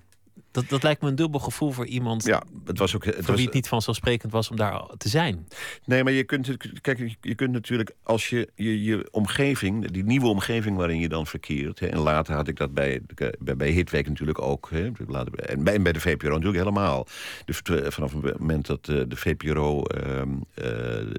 Dat, 0.52 0.70
dat 0.70 0.84
lijkt 0.84 1.02
me 1.02 1.08
een 1.10 1.16
dubbel 1.16 1.40
gevoel 1.40 1.72
voor 1.72 1.86
iemand. 1.86 2.26
Ja, 2.26 2.44
het 2.66 2.78
was 2.78 2.96
ook... 2.96 3.06
Het 3.06 3.16
voor 3.16 3.26
was, 3.26 3.36
wie 3.36 3.46
het 3.46 3.54
niet 3.54 3.68
vanzelfsprekend 3.68 4.32
was 4.32 4.50
om 4.50 4.56
daar 4.56 4.82
te 4.98 5.10
zijn. 5.10 5.48
Nee, 5.86 6.04
maar 6.04 6.14
je 6.14 6.24
kunt, 6.24 6.58
kijk, 6.82 7.16
je- 7.22 7.36
kunt 7.36 7.52
natuurlijk 7.52 7.92
als 8.04 8.30
je, 8.30 8.50
je 8.56 8.84
je 8.84 9.08
omgeving, 9.12 9.92
die 9.92 10.04
nieuwe 10.04 10.28
omgeving 10.28 10.78
waarin 10.78 11.00
je 11.00 11.10
dan 11.10 11.28
verkeert. 11.28 11.80
Hè, 11.80 11.88
en 11.88 12.00
later 12.00 12.36
had 12.36 12.48
ik 12.48 12.58
dat 12.58 12.74
bij, 12.74 13.02
bij, 13.40 13.56
bij 13.58 13.70
Hitweek 13.70 14.08
natuurlijk 14.08 14.42
ook. 14.42 14.70
Hè, 14.70 14.90
later, 15.08 15.34
en, 15.40 15.64
bij, 15.64 15.74
en 15.74 15.84
bij 15.84 15.92
de 15.92 16.00
VPRO 16.00 16.30
natuurlijk 16.30 16.58
helemaal. 16.64 17.08
Dus 17.46 17.62
vanaf 17.88 18.14
het 18.14 18.40
moment 18.40 18.66
dat 18.66 18.88
eh, 18.90 19.02
de 19.08 19.16
VPRO 19.16 19.84
ehm, 19.84 20.30
eh, 20.54 20.64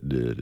de, 0.02 0.36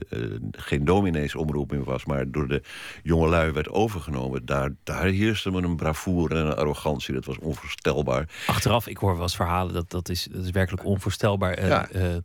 geen 0.51 0.85
domineesomroep 0.85 1.71
meer 1.71 1.83
was, 1.83 2.05
maar 2.05 2.31
door 2.31 2.47
de 2.47 2.61
jongelui 3.03 3.51
werd 3.51 3.69
overgenomen, 3.69 4.45
daar, 4.45 4.73
daar 4.83 5.05
heerste 5.05 5.51
me 5.51 5.61
een 5.61 5.75
bravoure 5.75 6.35
en 6.35 6.45
een 6.45 6.55
arrogantie. 6.55 7.13
Dat 7.13 7.25
was 7.25 7.37
onvoorstelbaar. 7.39 8.29
Achteraf, 8.47 8.80
ik 8.87 8.97
hoor 8.97 9.13
wel 9.13 9.21
eens 9.21 9.35
verhalen 9.35 9.73
dat 9.73 9.89
dat 9.89 10.09
is, 10.09 10.27
dat 10.31 10.43
is 10.43 10.49
werkelijk 10.51 10.85
onvoorstelbaar. 10.85 11.53
eh, 11.53 11.67
Ja. 11.67 11.89
eh, 11.89 12.15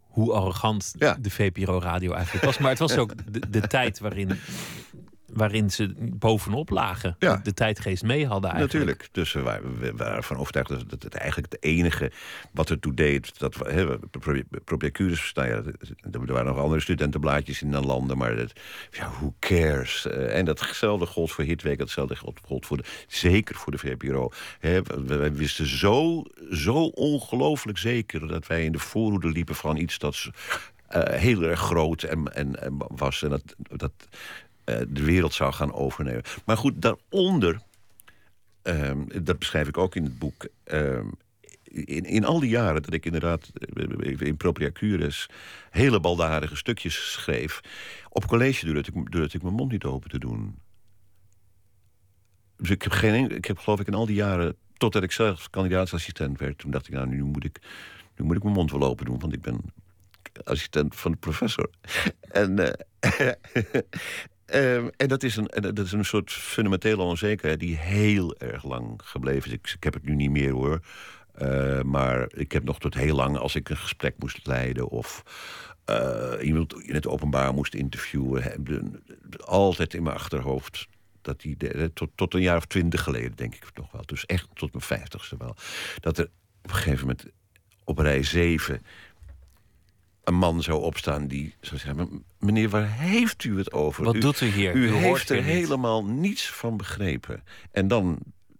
hoe 0.00 0.32
arrogant 0.32 0.94
Ja. 0.98 1.16
de 1.20 1.30
VPRO-radio 1.30 2.12
eigenlijk 2.12 2.44
was. 2.44 2.58
Maar 2.58 2.70
het 2.70 2.78
was 2.78 2.96
ook 2.96 3.32
de, 3.32 3.50
de 3.50 3.60
tijd 3.60 3.98
waarin, 3.98 4.38
waarin 5.32 5.70
ze 5.70 5.94
bovenop 5.98 6.70
lagen. 6.70 7.16
Ja. 7.18 7.40
De, 7.42 7.54
tijdgeest 7.54 8.02
mee 8.02 8.26
hadden 8.26 8.50
eigenlijk. 8.50 8.84
Natuurlijk. 8.84 9.08
Dus 9.12 9.32
we 9.32 9.40
waren, 9.40 9.78
we 9.78 9.92
waren 9.92 10.16
ervan 10.16 10.36
overtuigd 10.36 10.68
dat 10.68 11.02
het, 11.02 11.14
eigenlijk 11.14 11.52
het 11.52 11.62
enige 11.62 12.12
wat 12.52 12.70
ertoe 12.70 12.94
deed. 12.94 13.38
Dat 13.38 13.56
we, 13.56 13.98
Propiacurus, 14.64 15.32
nou 15.32 15.48
ja, 15.48 15.62
er 16.12 16.32
waren 16.32 16.46
nog 16.46 16.58
andere 16.58 16.80
studentenblaadjes 16.80 17.62
in 17.62 17.70
de 17.70 17.80
landen, 17.80 18.18
maar 18.18 18.36
dat, 18.36 18.52
ja, 18.90 19.10
who 19.10 19.34
cares? 19.38 20.06
Eh, 20.06 20.38
en 20.38 20.44
datzelfde 20.44 21.06
gold 21.06 21.32
voor 21.32 21.44
Hitweek, 21.44 21.78
datzelfde 21.78 22.16
gold, 22.16 22.66
voor 22.66 22.76
de, 22.76 22.84
zeker 23.08 23.54
voor 23.54 23.72
de 23.72 23.78
VPRO. 23.78 24.30
Hè, 24.58 24.82
we, 24.82 25.16
we 25.16 25.32
wisten 25.32 25.66
zo, 25.66 26.24
zo 26.50 26.84
ongelooflijk 26.84 27.78
zeker 27.78 28.28
dat 28.28 28.46
wij 28.46 28.64
in 28.64 28.72
de 28.72 28.78
voorhoede 28.78 29.28
liepen 29.28 29.54
van 29.54 29.76
iets 29.76 29.98
dat 29.98 30.30
eh, 30.86 31.18
heel 31.20 31.42
erg 31.42 31.60
groot 31.60 32.02
en, 32.02 32.34
en, 32.34 32.62
en 32.62 32.76
was. 32.78 33.22
En 33.22 33.30
dat, 33.30 33.54
dat 33.56 33.92
eh, 34.08 34.18
de 34.88 35.04
wereld 35.04 35.34
zou 35.34 35.52
gaan 35.52 35.72
overnemen. 35.72 36.22
Maar 36.44 36.56
goed, 36.56 36.82
daaronder 36.82 37.60
Ehm, 38.66 39.02
dat 39.22 39.38
beschrijf 39.38 39.68
ik 39.68 39.78
ook 39.78 39.94
in 39.94 40.04
het 40.04 40.18
boek. 40.18 40.46
Ehm, 40.64 41.06
in, 41.64 42.04
in 42.04 42.24
al 42.24 42.40
die 42.40 42.50
jaren 42.50 42.82
dat 42.82 42.92
ik 42.92 43.04
inderdaad 43.04 43.50
eh, 43.74 44.20
in 44.20 44.36
Propria 44.36 44.70
Cures 44.72 45.28
hele 45.70 46.00
baldadige 46.00 46.56
stukjes 46.56 47.12
schreef. 47.12 47.60
Op 48.08 48.26
college 48.26 48.66
durfde 48.66 48.92
ik, 48.92 49.34
ik 49.34 49.42
mijn 49.42 49.54
mond 49.54 49.72
niet 49.72 49.84
open 49.84 50.10
te 50.10 50.18
doen. 50.18 50.58
Dus 52.56 52.70
ik 52.70 52.82
heb, 52.82 52.92
geen, 52.92 53.14
en- 53.14 53.36
ik 53.36 53.44
heb 53.44 53.58
geloof 53.58 53.80
ik 53.80 53.86
in 53.86 53.94
al 53.94 54.06
die 54.06 54.16
jaren, 54.16 54.56
totdat 54.76 55.02
ik 55.02 55.12
zelf 55.12 55.50
kandidaatsassistent 55.50 56.38
werd, 56.38 56.58
toen 56.58 56.70
dacht 56.70 56.86
ik, 56.86 56.94
nou, 56.94 57.06
nu 57.08 57.22
moet 57.22 57.44
ik, 57.44 57.60
nu 58.16 58.24
moet 58.24 58.36
ik 58.36 58.42
mijn 58.42 58.54
mond 58.54 58.70
wel 58.70 58.82
open 58.82 59.04
doen, 59.04 59.18
want 59.18 59.32
ik 59.32 59.40
ben 59.40 59.60
assistent 60.44 60.96
van 60.96 61.10
de 61.10 61.18
professor. 61.18 61.70
En, 62.30 62.58
eh, 62.58 63.30
ehm, 64.46 64.88
en, 64.96 65.08
dat 65.08 65.22
is 65.22 65.36
een, 65.36 65.46
en 65.46 65.62
dat 65.62 65.78
is 65.78 65.92
een 65.92 66.04
soort 66.04 66.32
fundamentele 66.32 67.02
onzekerheid 67.02 67.60
die 67.60 67.76
heel 67.76 68.36
erg 68.36 68.64
lang 68.64 69.00
gebleven 69.04 69.50
is. 69.50 69.56
Ik, 69.56 69.72
ik 69.76 69.84
heb 69.84 69.94
het 69.94 70.04
nu 70.04 70.14
niet 70.14 70.30
meer 70.30 70.52
hoor. 70.52 70.80
Eh, 71.32 71.82
maar 71.82 72.26
ik 72.34 72.52
heb 72.52 72.64
nog 72.64 72.78
tot 72.78 72.94
heel 72.94 73.16
lang, 73.16 73.36
als 73.36 73.54
ik 73.54 73.68
een 73.68 73.76
gesprek 73.76 74.14
moest 74.18 74.46
leiden 74.46 74.88
of 74.88 75.22
eh, 75.84 76.32
iemand 76.40 76.82
in 76.82 76.94
het 76.94 77.06
openbaar 77.06 77.54
moest 77.54 77.74
interviewen, 77.74 78.42
altijd 79.44 79.94
in 79.94 80.02
mijn 80.02 80.16
achterhoofd. 80.16 80.86
Dat 81.22 81.40
die, 81.40 81.56
tot, 81.92 82.10
tot 82.14 82.34
een 82.34 82.40
jaar 82.40 82.56
of 82.56 82.66
twintig 82.66 83.02
geleden, 83.02 83.36
denk 83.36 83.54
ik 83.54 83.70
nog 83.74 83.92
wel. 83.92 84.02
Dus 84.06 84.26
echt 84.26 84.48
tot 84.54 84.72
mijn 84.72 84.84
vijftigste 84.84 85.36
wel. 85.38 85.56
Dat 86.00 86.18
er 86.18 86.30
op 86.62 86.70
een 86.70 86.76
gegeven 86.76 87.00
moment 87.00 87.24
op 87.84 87.98
rij 87.98 88.22
zeven 88.22 88.82
een 90.26 90.34
man 90.34 90.62
zou 90.62 90.82
opstaan 90.82 91.26
die 91.26 91.54
zou 91.60 91.80
zeggen... 91.80 91.96
"Maar 91.96 92.06
meneer, 92.38 92.68
waar 92.68 92.90
heeft 92.90 93.44
u 93.44 93.58
het 93.58 93.72
over? 93.72 94.04
Wat 94.04 94.14
u, 94.14 94.20
doet 94.20 94.40
u 94.40 94.46
hier? 94.46 94.74
U, 94.74 94.90
heeft 94.92 95.30
er 95.30 95.36
hier 95.36 95.44
niet." 95.44 95.54
helemaal 95.54 96.04
niets 96.04 96.50
van 96.50 96.76
begrepen. 96.76 97.42
En 97.70 97.88
dan 97.88 98.18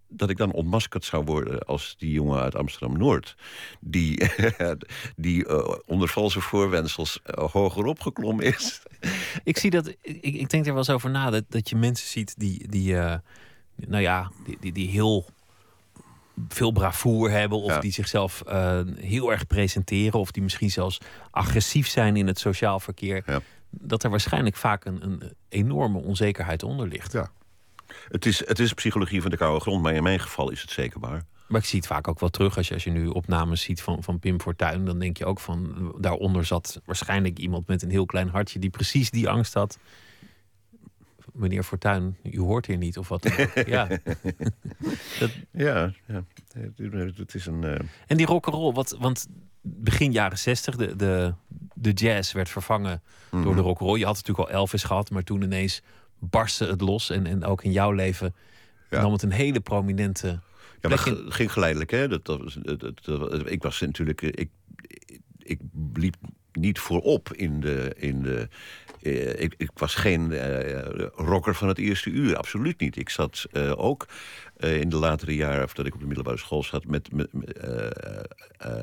dat 0.08 0.30
ik 0.30 0.36
dan 0.36 0.52
ontmaskerd 0.52 1.04
zou 1.04 1.24
worden 1.24 1.60
als 1.66 1.94
die 1.98 2.12
jongen 2.12 2.40
uit 2.40 2.54
Amsterdam-Noord... 2.54 3.36
die, 3.80 4.30
die 5.16 5.46
eh, 5.46 5.74
onder 5.86 6.08
valse 6.08 6.40
voorwendsels 6.40 7.20
uh, 7.26 7.50
hoger 7.50 7.84
opgeklommen 7.84 8.44
is. 8.44 8.82
Ik 9.44 9.58
zie 9.58 9.70
dat, 9.70 9.88
ik, 9.88 10.22
ik 10.22 10.50
denk 10.50 10.66
er 10.66 10.70
wel 10.70 10.78
eens 10.78 10.90
over 10.90 11.10
na, 11.10 11.30
dat, 11.30 11.44
dat 11.48 11.68
je 11.68 11.76
mensen 11.76 12.08
ziet 12.08 12.34
die, 12.38 12.68
die 12.68 12.92
uh, 12.92 13.14
nou 13.76 14.02
ja, 14.02 14.30
die, 14.44 14.56
die, 14.60 14.72
die 14.72 14.88
heel 14.88 15.26
veel 16.48 16.70
bravoer 16.70 17.30
hebben 17.30 17.58
of 17.58 17.70
Ja. 17.70 17.80
die 17.80 17.92
zichzelf 17.92 18.40
eh, 18.42 18.80
heel 18.96 19.32
erg 19.32 19.46
presenteren 19.46 20.20
of 20.20 20.30
die 20.30 20.42
misschien 20.42 20.70
zelfs 20.70 20.98
agressief 21.30 21.88
zijn 21.88 22.16
in 22.16 22.26
het 22.26 22.38
sociaal 22.38 22.80
verkeer, 22.80 23.22
Ja. 23.26 23.40
dat 23.70 24.02
er 24.02 24.10
waarschijnlijk 24.10 24.56
vaak 24.56 24.84
een, 24.84 25.02
een 25.04 25.22
enorme 25.48 25.98
onzekerheid 25.98 26.62
onder 26.62 26.88
ligt. 26.88 27.12
Ja. 27.12 27.30
Het 28.08 28.26
is, 28.26 28.46
het 28.48 28.58
is 28.58 28.72
psychologie 28.72 29.22
van 29.22 29.30
de 29.30 29.36
koude 29.36 29.60
grond, 29.60 29.82
maar 29.82 29.94
in 29.94 30.02
mijn 30.02 30.20
geval 30.20 30.50
is 30.50 30.60
het 30.62 30.70
zeker 30.70 31.00
waar. 31.00 31.24
Maar 31.48 31.60
ik 31.60 31.66
zie 31.66 31.78
het 31.78 31.88
vaak 31.88 32.08
ook 32.08 32.20
wel 32.20 32.28
terug 32.28 32.56
als 32.56 32.68
je, 32.68 32.74
als 32.74 32.84
je 32.84 32.90
nu 32.90 33.06
opnames 33.06 33.62
ziet 33.62 33.82
van, 33.82 34.02
van 34.02 34.18
Pim 34.18 34.40
Fortuyn. 34.40 34.84
Dan 34.84 34.98
denk 34.98 35.16
je 35.16 35.24
ook 35.26 35.40
van, 35.40 35.92
daaronder 36.00 36.44
zat 36.44 36.80
waarschijnlijk 36.84 37.38
iemand 37.38 37.66
met 37.66 37.82
een 37.82 37.90
heel 37.90 38.06
klein 38.06 38.28
hartje 38.28 38.58
die 38.58 38.70
precies 38.70 39.10
die 39.10 39.28
angst 39.28 39.54
had. 39.54 39.78
Meneer 41.36 41.62
Fortuyn, 41.62 42.16
u 42.22 42.38
hoort 42.40 42.66
hier 42.66 42.76
niet 42.76 42.98
of 42.98 43.08
wat 43.08 43.22
dan 43.22 43.32
ook. 43.38 43.54
Ja. 43.76 43.88
Ja, 45.52 45.92
ja. 46.06 46.24
Het- 46.52 47.34
is 47.34 47.46
een. 47.46 47.64
eh, 47.64 47.78
En 48.06 48.16
die 48.16 48.26
rock'n'roll, 48.26 48.72
wat, 48.72 48.96
want 49.00 49.26
begin 49.60 50.12
jaren 50.12 50.38
zestig, 50.38 50.76
de, 50.76 50.96
de, 50.96 51.34
de 51.74 51.90
jazz 51.92 52.32
werd 52.32 52.48
vervangen 52.48 53.02
door 53.30 53.40
Mhm. 53.40 53.54
de 53.56 53.60
rock'n'roll. 53.60 53.98
Je 53.98 54.04
had 54.04 54.14
natuurlijk 54.14 54.48
al 54.48 54.54
Elvis 54.54 54.82
gehad, 54.84 55.10
maar 55.10 55.22
toen 55.22 55.42
ineens 55.42 55.82
barstte 56.18 56.66
het 56.66 56.80
los. 56.80 57.10
En, 57.10 57.26
en 57.26 57.44
ook 57.44 57.62
in 57.64 57.72
jouw 57.72 57.90
leven 57.92 58.34
Ja. 58.90 59.02
nam 59.02 59.12
het 59.12 59.22
een 59.22 59.32
hele 59.32 59.60
prominente 59.60 60.26
Ja, 60.80 60.88
maar 60.88 61.04
het 61.04 61.16
ging 61.34 61.52
geleidelijk, 61.52 61.90
hè? 61.90 62.08
Dat, 62.08 62.24
dat, 62.24 62.56
dat, 62.62 62.80
dat- 62.80 63.04
dat- 63.04 63.50
ik 63.50 63.62
was 63.62 63.80
natuurlijk. 63.80 64.22
eh, 64.22 64.28
Ik, 64.34 64.50
ik 65.38 65.60
liep 65.94 66.16
niet 66.52 66.78
voorop 66.78 67.32
in 67.32 67.60
de. 67.60 67.94
In 67.96 68.22
de 68.22 68.48
eh, 69.06 69.42
ik, 69.42 69.54
ik 69.56 69.70
was 69.74 69.94
geen 69.94 70.32
eh, 70.32 71.06
rocker 71.14 71.54
van 71.54 71.68
het 71.68 71.78
eerste 71.78 72.10
uur, 72.10 72.36
absoluut 72.36 72.80
niet. 72.80 72.96
Ik 72.96 73.08
zat 73.08 73.46
eh, 73.52 73.72
ook 73.76 74.06
in 74.56 74.88
de 74.88 74.96
latere 74.96 75.34
jaren, 75.34 75.64
of 75.64 75.74
dat 75.74 75.86
ik 75.86 75.94
op 75.94 76.00
de 76.00 76.06
middelbare 76.06 76.38
school 76.38 76.62
zat, 76.62 76.86
met, 76.86 77.12
met 77.12 77.28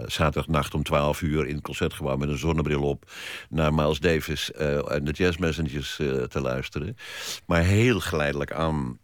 zaterdagnacht 0.05 0.73
om 0.73 0.83
12 0.83 1.21
uur 1.21 1.47
in 1.47 1.55
het 1.55 1.63
concertgebouw 1.63 2.17
met 2.17 2.29
een 2.29 2.37
zonnebril 2.37 2.81
op 2.81 3.11
naar 3.49 3.73
Miles 3.73 3.99
Davis 3.99 4.51
en 4.51 5.03
de 5.03 5.11
Jazz 5.11 5.37
Messengers 5.37 5.95
te 5.95 6.41
luisteren. 6.41 6.97
Maar 7.45 7.61
heel 7.61 7.99
geleidelijk 7.99 8.51
aan 8.51 8.99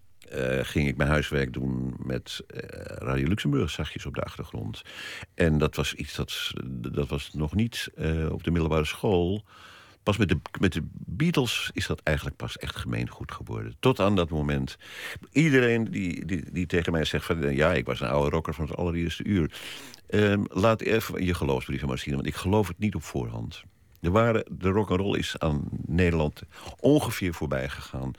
ging 0.62 0.88
ik 0.88 0.98
mijn 0.98 1.10
huiswerk 1.10 1.54
doen 1.54 1.96
met 1.98 2.44
Radio 2.84 3.28
Luxemburg 3.28 3.70
zachtjes 3.70 4.06
op 4.06 4.16
de 4.16 4.22
achtergrond. 4.22 4.82
En 5.36 5.58
dat 5.58 5.76
was 5.76 5.94
iets 5.94 6.16
dat, 6.16 6.52
dat 6.92 7.08
was 7.08 7.34
nog 7.34 7.56
niet 7.56 7.90
op 8.32 8.44
de 8.44 8.52
middelbare 8.52 8.86
school. 8.86 9.44
Pas 10.10 10.18
met 10.18 10.30
de, 10.30 10.40
met 10.60 10.74
de 10.74 10.84
Beatles 10.94 11.70
is 11.74 11.88
dat 11.88 12.02
eigenlijk 12.04 12.38
pas 12.38 12.58
echt 12.58 12.76
gemeengoed 12.76 13.32
geworden. 13.32 13.76
Tot 13.80 14.00
aan 14.00 14.16
dat 14.16 14.30
moment. 14.30 14.78
Iedereen 15.32 15.92
die, 15.92 16.26
die, 16.26 16.52
die 16.52 16.66
tegen 16.66 16.92
mij 16.92 17.06
zegt 17.06 17.26
van... 17.26 17.56
ja, 17.56 17.74
ik 17.74 17.86
was 17.86 18.00
een 18.00 18.08
oude 18.08 18.30
rocker 18.30 18.54
van 18.54 18.66
het 18.66 18.76
allereerste 18.76 19.24
uur. 19.24 19.52
Ehm, 20.08 20.44
laat 20.48 20.82
even 20.82 21.26
je 21.26 21.34
geloofsbrieven 21.34 21.88
maar 21.88 21.98
zien, 21.98 22.16
want 22.16 22.28
ik 22.28 22.36
geloof 22.36 22.68
het 22.68 22.80
niet 22.80 22.96
op 22.96 23.04
voorhand. 23.04 23.64
Er 24.02 24.12
waren, 24.12 24.46
de 24.52 24.70
rock'n'roll 24.70 25.18
is 25.18 25.36
aan 25.38 25.68
Nederland 25.86 26.42
ongeveer 26.80 27.34
voorbij 27.34 27.70
gegaan. 27.70 28.12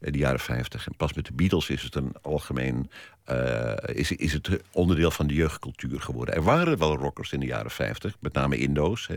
in 0.00 0.12
de 0.12 0.18
jaren 0.18 0.40
50. 0.40 0.86
En 0.86 0.96
pas 0.96 1.12
met 1.12 1.26
de 1.26 1.32
Beatles 1.32 1.70
is 1.70 1.82
het 1.82 1.94
een 1.94 2.12
algemeen. 2.22 2.90
Eh, 3.28 3.96
is, 3.96 4.12
is 4.12 4.32
het 4.32 4.48
onderdeel 4.70 5.10
van 5.10 5.26
de 5.26 5.34
jeugdcultuur 5.34 6.00
geworden. 6.00 6.34
Er 6.34 6.42
waren 6.42 6.78
wel 6.78 6.96
rockers 6.96 7.32
in 7.32 7.40
de 7.40 7.46
jaren 7.46 7.70
50, 7.70 8.14
met 8.20 8.32
name 8.32 8.56
Indo's. 8.56 9.06
Hè. 9.06 9.16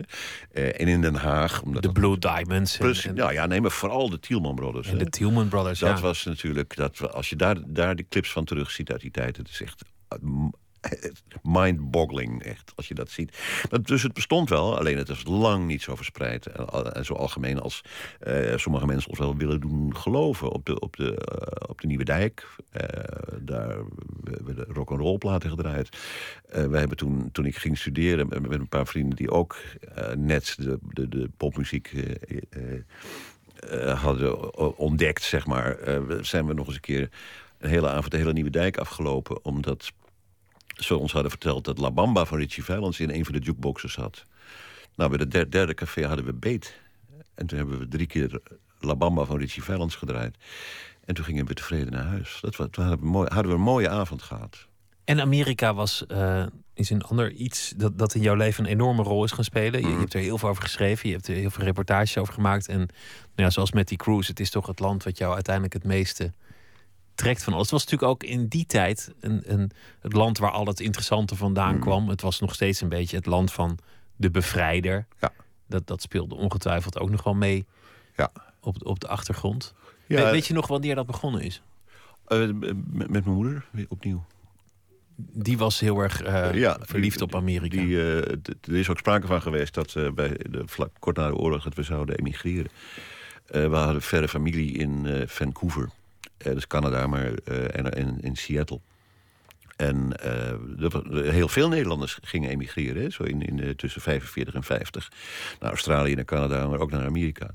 Eh, 0.52 0.82
en 0.82 0.88
in 0.88 1.02
Den 1.02 1.16
Haag. 1.16 1.62
Omdat 1.62 1.82
De 1.82 1.92
Blue 1.92 2.18
Diamonds 2.18 2.74
en, 2.78 2.86
Plus, 2.86 3.06
en, 3.06 3.16
nou 3.16 3.34
ja, 3.34 3.46
nee, 3.46 3.62
maar 3.62 3.72
vooral 3.72 4.10
de 4.10 4.20
Tielman 4.20 4.56
Brothers. 4.56 4.88
en 4.88 4.98
hè. 4.98 5.04
de 5.04 5.10
Tielman 5.10 5.48
Brothers. 5.48 5.80
Dat 5.80 5.98
ja. 5.98 6.04
was 6.04 6.24
natuurlijk, 6.24 6.76
dat, 6.76 7.14
als 7.14 7.30
je 7.30 7.36
daar, 7.36 7.58
daar 7.66 7.96
die 7.96 8.06
clips 8.10 8.32
van 8.32 8.46
terug 8.46 8.72
ziet 8.72 8.92
uit 8.92 9.02
die 9.02 9.12
tijd, 9.12 9.38
het 9.38 9.50
is 9.50 9.62
echt 9.62 9.84
m- 10.22 10.50
mind-boggling, 11.44 12.44
echt, 12.44 12.72
als 12.76 12.88
je 12.88 12.94
dat 12.94 13.10
ziet. 13.10 13.38
Dus 13.82 14.04
het 14.04 14.14
bestond 14.14 14.50
wel, 14.50 14.78
alleen 14.78 14.98
het 14.98 15.10
is 15.10 15.24
lang 15.26 15.68
niet 15.68 15.82
zo 15.82 15.96
verspreid 15.96 16.46
en, 16.46 16.94
en 16.94 17.06
zo 17.06 17.14
algemeen 17.14 17.60
als 17.60 17.84
eh, 18.20 18.58
sommige 18.58 18.86
mensen 18.86 19.10
ons 19.10 19.20
wel 19.20 19.38
willen 19.38 19.60
doen 19.60 19.96
geloven. 19.96 20.52
Op 20.52 20.66
de, 20.66 20.80
op 20.80 20.96
de, 20.96 21.16
eh, 21.16 21.70
op 21.70 21.82
de 21.82 21.88
Nieuwe 21.88 22.04
Dijk, 22.04 22.56
eh, 22.72 22.88
daar 23.40 23.78
werden 24.24 24.68
de 24.68 24.74
rock'n'roll 24.74 25.18
platen 25.18 25.50
gedraaid. 25.50 25.90
Eh 26.50 26.66
wij 26.66 26.80
hebben 26.80 26.98
toen, 26.98 27.30
toen 27.32 27.46
ik 27.46 27.56
ging 27.56 27.78
studeren 27.78 28.28
met, 28.28 28.52
een 28.52 28.68
paar 28.68 28.88
vrienden 28.88 29.16
die 29.16 29.32
ook 29.32 29.58
eh, 29.96 30.14
net 30.14 30.56
de, 30.60 30.80
de, 30.82 31.10
de 31.10 31.30
popmuziek 31.38 31.92
eh, 31.94 32.38
eh, 32.50 32.80
eh, 33.62 34.02
hadden 34.02 34.78
ontdekt, 34.78 35.24
zeg 35.24 35.46
maar, 35.46 35.78
eh, 35.78 36.02
zijn 36.22 36.46
we 36.46 36.54
nog 36.54 36.66
eens 36.66 36.76
een 36.76 36.82
keer 36.82 37.10
een 37.58 37.70
hele 37.70 37.90
avond 37.90 38.12
de 38.12 38.18
hele 38.18 38.34
Nieuwe 38.34 38.50
Dijk 38.50 38.78
afgelopen. 38.78 39.46
Omdat 39.46 39.92
ze 40.84 40.98
ons 40.98 41.12
hadden 41.12 41.32
verteld 41.32 41.66
dat 41.66 41.78
La 41.78 41.92
Bamba 41.92 42.26
van 42.26 42.38
Richie 42.38 42.64
Valens 42.64 43.00
in 43.00 43.10
een 43.10 43.26
van 43.26 43.34
de 43.34 43.40
jukeboxes 43.40 43.94
zat. 43.94 44.26
Nou, 44.96 45.10
bij 45.10 45.20
het 45.20 45.32
der- 45.32 45.52
derde 45.52 45.74
café 45.74 46.06
hadden 46.08 46.26
we 46.26 46.34
beet. 46.34 46.80
En 47.36 47.46
toen 47.48 47.58
hebben 47.58 47.80
we 47.80 47.88
drie 47.88 48.08
keer 48.08 48.40
La 48.80 48.96
Bamba 48.96 49.24
van 49.24 49.38
Richie 49.38 49.64
Valens 49.64 49.96
gedraaid. 49.96 50.36
En 51.06 51.14
toen 51.14 51.26
gingen 51.26 51.46
we 51.46 51.54
tevreden 51.54 51.92
naar 51.92 52.06
huis. 52.06 52.38
Dat 52.42 52.56
was, 52.56 52.68
toen 52.72 52.84
hadden 52.86 53.04
we, 53.06 53.12
mooi, 53.12 53.28
hadden 53.34 53.52
we 53.52 53.58
een 53.58 53.64
mooie 53.64 53.90
avond 53.90 54.22
gehad. 54.22 54.68
En 55.04 55.20
Amerika 55.20 55.74
was 55.74 56.06
eh, 56.06 56.46
is 56.74 56.90
een 56.90 57.02
ander 57.02 57.32
iets 57.32 57.74
dat, 57.78 57.98
dat 57.98 58.14
in 58.16 58.22
jouw 58.22 58.36
leven 58.36 58.64
een 58.64 58.72
enorme 58.72 59.04
rol 59.04 59.24
is 59.24 59.32
gaan 59.32 59.44
spelen. 59.44 59.82
Je, 59.82 59.88
je 59.88 59.98
hebt 59.98 60.14
er 60.14 60.20
heel 60.20 60.38
veel 60.38 60.50
over 60.50 60.64
geschreven, 60.64 61.10
je 61.10 61.16
hebt 61.16 61.28
er 61.28 61.36
heel 61.36 61.50
veel 61.50 61.64
reportages 61.64 62.18
over 62.18 62.34
gemaakt. 62.34 62.68
En 62.68 62.78
nou 62.78 62.88
ja, 63.36 63.50
zoals 63.50 63.72
met 63.72 63.88
die 63.88 63.98
cruise, 63.98 64.30
het 64.30 64.40
is 64.40 64.50
toch 64.50 64.68
het 64.68 64.80
land 64.80 65.04
wat 65.04 65.18
jou 65.18 65.34
uiteindelijk 65.34 65.74
het 65.74 65.84
meeste 65.84 66.34
trekt 67.16 67.44
van 67.44 67.54
alles. 67.54 67.64
Het 67.72 67.72
was 67.72 67.84
natuurlijk 67.86 68.12
ook 68.12 68.24
in 68.30 68.48
die 68.48 68.66
tijd 68.66 69.14
een, 69.20 69.42
een, 69.46 69.72
het 70.00 70.14
land 70.14 70.38
waar 70.38 70.52
al 70.52 70.66
het 70.66 70.80
interessante 70.80 71.36
vandaan 71.36 71.80
kwam. 71.80 72.10
Het 72.10 72.22
was 72.22 72.40
nog 72.40 72.54
steeds 72.54 72.82
een 72.82 72.90
beetje 72.90 73.18
het 73.18 73.26
land 73.26 73.52
van 73.52 73.78
de 74.16 74.30
bevrijder. 74.32 75.06
Ja. 75.20 75.32
Dat, 75.68 75.88
dat 75.88 76.02
speelde 76.02 76.36
ongetwijfeld 76.36 77.00
ook 77.00 77.10
nog 77.10 77.24
wel 77.24 77.34
mee 77.36 77.66
Ja. 78.18 78.32
op, 78.60 78.86
op 78.86 79.00
de 79.00 79.08
achtergrond. 79.08 79.74
Ja, 80.08 80.24
We- 80.24 80.32
weet 80.32 80.48
je 80.48 80.54
nog 80.54 80.68
wanneer 80.68 80.96
dat 80.96 81.06
begonnen 81.06 81.42
is? 81.42 81.62
eh, 82.28 82.40
met, 82.40 82.74
met 82.94 83.10
mijn 83.10 83.24
moeder, 83.24 83.66
opnieuw. 83.88 84.24
Die 85.16 85.58
was 85.58 85.80
heel 85.80 86.00
erg 86.00 86.22
eh, 86.22 86.54
Ja, 86.54 86.78
verliefd 86.82 87.18
die- 87.18 87.28
op 87.28 87.36
Amerika. 87.36 87.76
Die, 87.78 87.98
eh, 87.98 88.18
er 88.62 88.76
is 88.76 88.90
ook 88.90 88.98
sprake 88.98 89.28
van 89.28 89.42
geweest 89.42 89.74
dat 89.74 89.96
eh, 89.96 90.12
bij 90.12 90.30
de, 90.50 90.62
vlak, 90.66 90.90
kort 91.00 91.18
na 91.18 91.28
de 91.28 91.36
oorlog 91.36 91.64
dat 91.64 91.74
we 91.74 91.84
zouden 91.84 92.16
emigreren. 92.18 92.72
Eh, 93.46 93.70
we 93.70 93.76
hadden 93.76 94.02
verre 94.02 94.28
familie 94.28 94.72
in 94.72 95.06
eh, 95.06 95.28
Vancouver, 95.28 95.84
eh, 95.84 95.90
dus 96.44 96.68
Canada, 96.68 97.08
maar 97.08 97.34
eh, 97.34 97.78
en, 97.80 97.94
en 97.94 98.20
in 98.22 98.36
Seattle. 98.36 98.80
En 99.76 100.18
eh, 100.20 101.32
heel 101.32 101.48
veel 101.48 101.68
Nederlanders 101.70 102.18
gingen 102.22 102.50
emigreren, 102.50 103.12
zo 103.12 103.24
in, 103.24 103.42
in, 103.42 103.60
eh, 103.60 103.70
tussen 103.70 104.02
45 104.02 104.54
en 104.54 104.64
50. 104.64 105.12
Naar 105.60 105.70
Australië, 105.70 106.16
naar 106.16 106.26
Canada, 106.26 106.68
maar 106.68 106.80
ook 106.80 106.92
naar 106.92 107.06
Amerika. 107.06 107.50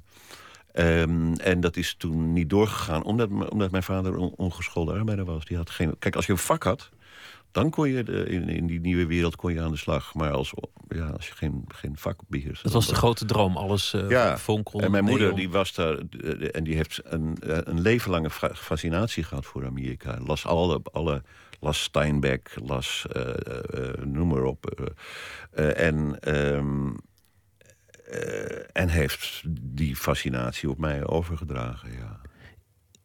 Ehm, 0.73 1.33
en 1.33 1.61
dat 1.61 1.77
is 1.77 1.95
toen 1.99 2.33
niet 2.33 2.51
doorgegaan, 2.51 3.03
omdat, 3.05 3.31
omdat 3.49 3.71
mijn 3.71 3.83
vader 3.83 4.17
on- 4.17 4.35
ongeschoolde 4.37 4.93
arbeider 4.93 5.25
was. 5.25 5.45
Die 5.45 5.57
had 5.57 5.71
geen, 5.71 5.95
kijk, 5.99 6.17
als 6.17 6.27
je 6.27 6.33
een 6.33 6.39
vak 6.39 6.63
had, 6.63 6.91
dan 7.57 7.71
kon 7.71 7.89
je 7.89 8.03
de, 8.03 8.25
in, 8.27 8.49
in 8.49 8.67
die 8.67 8.81
nieuwe 8.81 9.07
wereld 9.07 9.37
kon 9.37 9.53
je 9.53 9.61
aan 9.61 9.71
de 9.71 9.77
slag. 9.77 10.15
Maar 10.15 10.31
als, 10.31 10.53
ja, 10.89 11.09
als 11.09 11.27
je 11.27 11.35
geen, 11.35 11.65
geen 11.69 11.97
vak 11.97 12.21
beheerst... 12.27 12.63
Dat 12.63 12.73
was 12.73 12.87
de 12.87 12.95
grote 12.95 13.25
droom, 13.25 13.57
alles 13.57 13.95
uh, 13.95 14.09
ja, 14.09 14.39
en 14.73 14.91
mijn 14.91 15.05
moeder 15.05 15.35
die 15.35 15.51
was 15.51 15.75
daar 15.75 15.99
en 16.53 16.65
die 16.65 16.75
heeft 16.75 17.01
een, 17.05 17.37
eh, 17.43 17.59
een 17.65 17.81
leven 17.81 18.11
lange 18.11 18.31
fa- 18.31 18.55
fascinatie 18.55 19.23
gehad 19.23 19.47
voor 19.47 19.67
Amerika. 19.67 20.19
Las 20.27 20.47
alle, 20.47 20.81
alle 20.93 21.23
las 21.61 21.83
Steinbeck, 21.83 22.57
las 22.65 23.07
eh, 23.13 24.05
noem 24.05 24.29
maar 24.29 24.43
op. 24.43 24.91
en, 25.75 26.19
ehm, 26.21 26.91
eh, 28.11 28.83
en 28.83 28.89
heeft 28.89 29.43
die 29.61 29.97
fascinatie 29.97 30.71
op 30.71 30.79
mij 30.79 31.07
overgedragen. 31.07 31.93
Ja. 31.93 32.21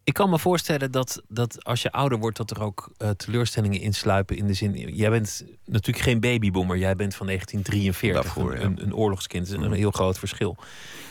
Ik 0.04 0.14
kan 0.14 0.30
me 0.30 0.40
voorstellen 0.40 0.92
dat, 0.92 1.22
dat 1.28 1.64
als 1.64 1.82
je 1.82 1.92
ouder 1.92 2.18
wordt, 2.20 2.38
dat 2.38 2.52
er 2.52 2.62
ook 2.62 2.92
eh, 2.98 3.10
teleurstellingen 3.10 3.80
insluipen. 3.80 4.38
In 4.38 4.48
de 4.48 4.54
zin, 4.54 4.74
jij 4.96 5.10
bent 5.10 5.46
natuurlijk 5.66 6.06
geen 6.06 6.20
babyboomer, 6.20 6.78
jij 6.78 6.96
bent 6.96 7.16
van 7.16 7.26
1943, 7.26 8.24
Daarvoor, 8.34 8.54
een, 8.54 8.60
ja. 8.60 8.66
een, 8.66 8.84
een 8.84 8.96
oorlogskind. 8.96 9.46
Dat 9.48 9.56
is 9.58 9.62
een 9.64 9.70
Mhm. 9.70 9.80
heel 9.80 9.92
groot 9.92 10.20
verschil. 10.20 10.58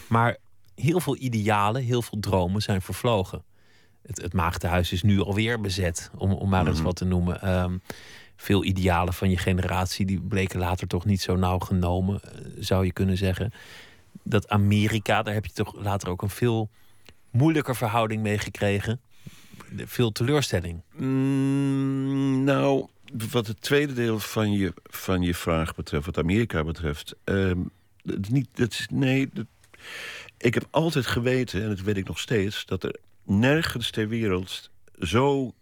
Maar 0.09 0.36
heel 0.74 1.01
veel 1.01 1.16
idealen, 1.16 1.82
heel 1.82 2.03
veel 2.03 2.18
dromen 2.20 2.62
zijn 2.62 2.82
vervlogen. 2.82 3.43
Het, 4.07 4.22
het 4.22 4.32
maagdenhuis 4.32 4.93
is 4.93 5.03
nu 5.03 5.20
alweer 5.20 5.61
bezet, 5.61 6.11
om, 6.16 6.32
om 6.32 6.49
maar 6.49 6.66
eens 6.66 6.76
Mhm. 6.76 6.84
wat 6.86 6.97
te 6.97 7.05
noemen. 7.05 7.43
Ehm, 7.43 7.76
veel 8.36 8.64
idealen 8.64 9.14
van 9.14 9.30
je 9.30 9.36
generatie, 9.36 10.07
die 10.07 10.20
bleken 10.20 10.59
later 10.59 10.86
toch 10.86 11.05
niet 11.05 11.20
zo 11.20 11.36
nauw 11.36 11.59
genomen, 11.59 12.20
eh, 12.22 12.30
zou 12.59 12.84
je 12.84 12.93
kunnen 12.93 13.16
zeggen. 13.16 13.53
Dat 14.22 14.49
Amerika, 14.49 15.22
daar 15.22 15.34
heb 15.34 15.47
je 15.47 15.53
toch 15.53 15.74
later 15.82 16.09
ook 16.09 16.22
een 16.22 16.30
veel 16.30 16.70
moeilijker 17.31 17.76
verhouding 17.76 18.22
mee 18.22 18.39
gekregen. 18.39 19.01
De- 19.72 19.87
Veel 19.87 20.12
teleurstelling. 20.12 20.81
Mm, 20.97 22.45
nou, 22.45 22.87
wat 23.31 23.47
het 23.47 23.61
tweede 23.62 23.93
deel 23.93 24.18
van 24.18 24.53
je, 24.53 24.72
van 24.83 25.22
je 25.22 25.35
vraag 25.35 25.74
betreft, 25.74 26.07
wat 26.07 26.18
Amerika 26.18 26.64
betreft. 26.64 27.14
ehm, 27.24 27.59
dat 28.03 28.28
niet, 28.28 28.49
dat 28.55 28.87
nee, 28.93 29.28
dat- 29.33 29.47
ik 30.37 30.55
heb 30.55 30.66
altijd 30.70 31.07
geweten, 31.07 31.62
en 31.62 31.68
dat 31.68 31.81
weet 31.81 31.97
ik 31.97 32.07
nog 32.09 32.18
steeds, 32.18 32.66
dat 32.66 32.85
er 32.85 32.95
nergens 33.24 33.91
ter 33.91 34.09
wereld 34.09 34.70
zo 35.01 35.55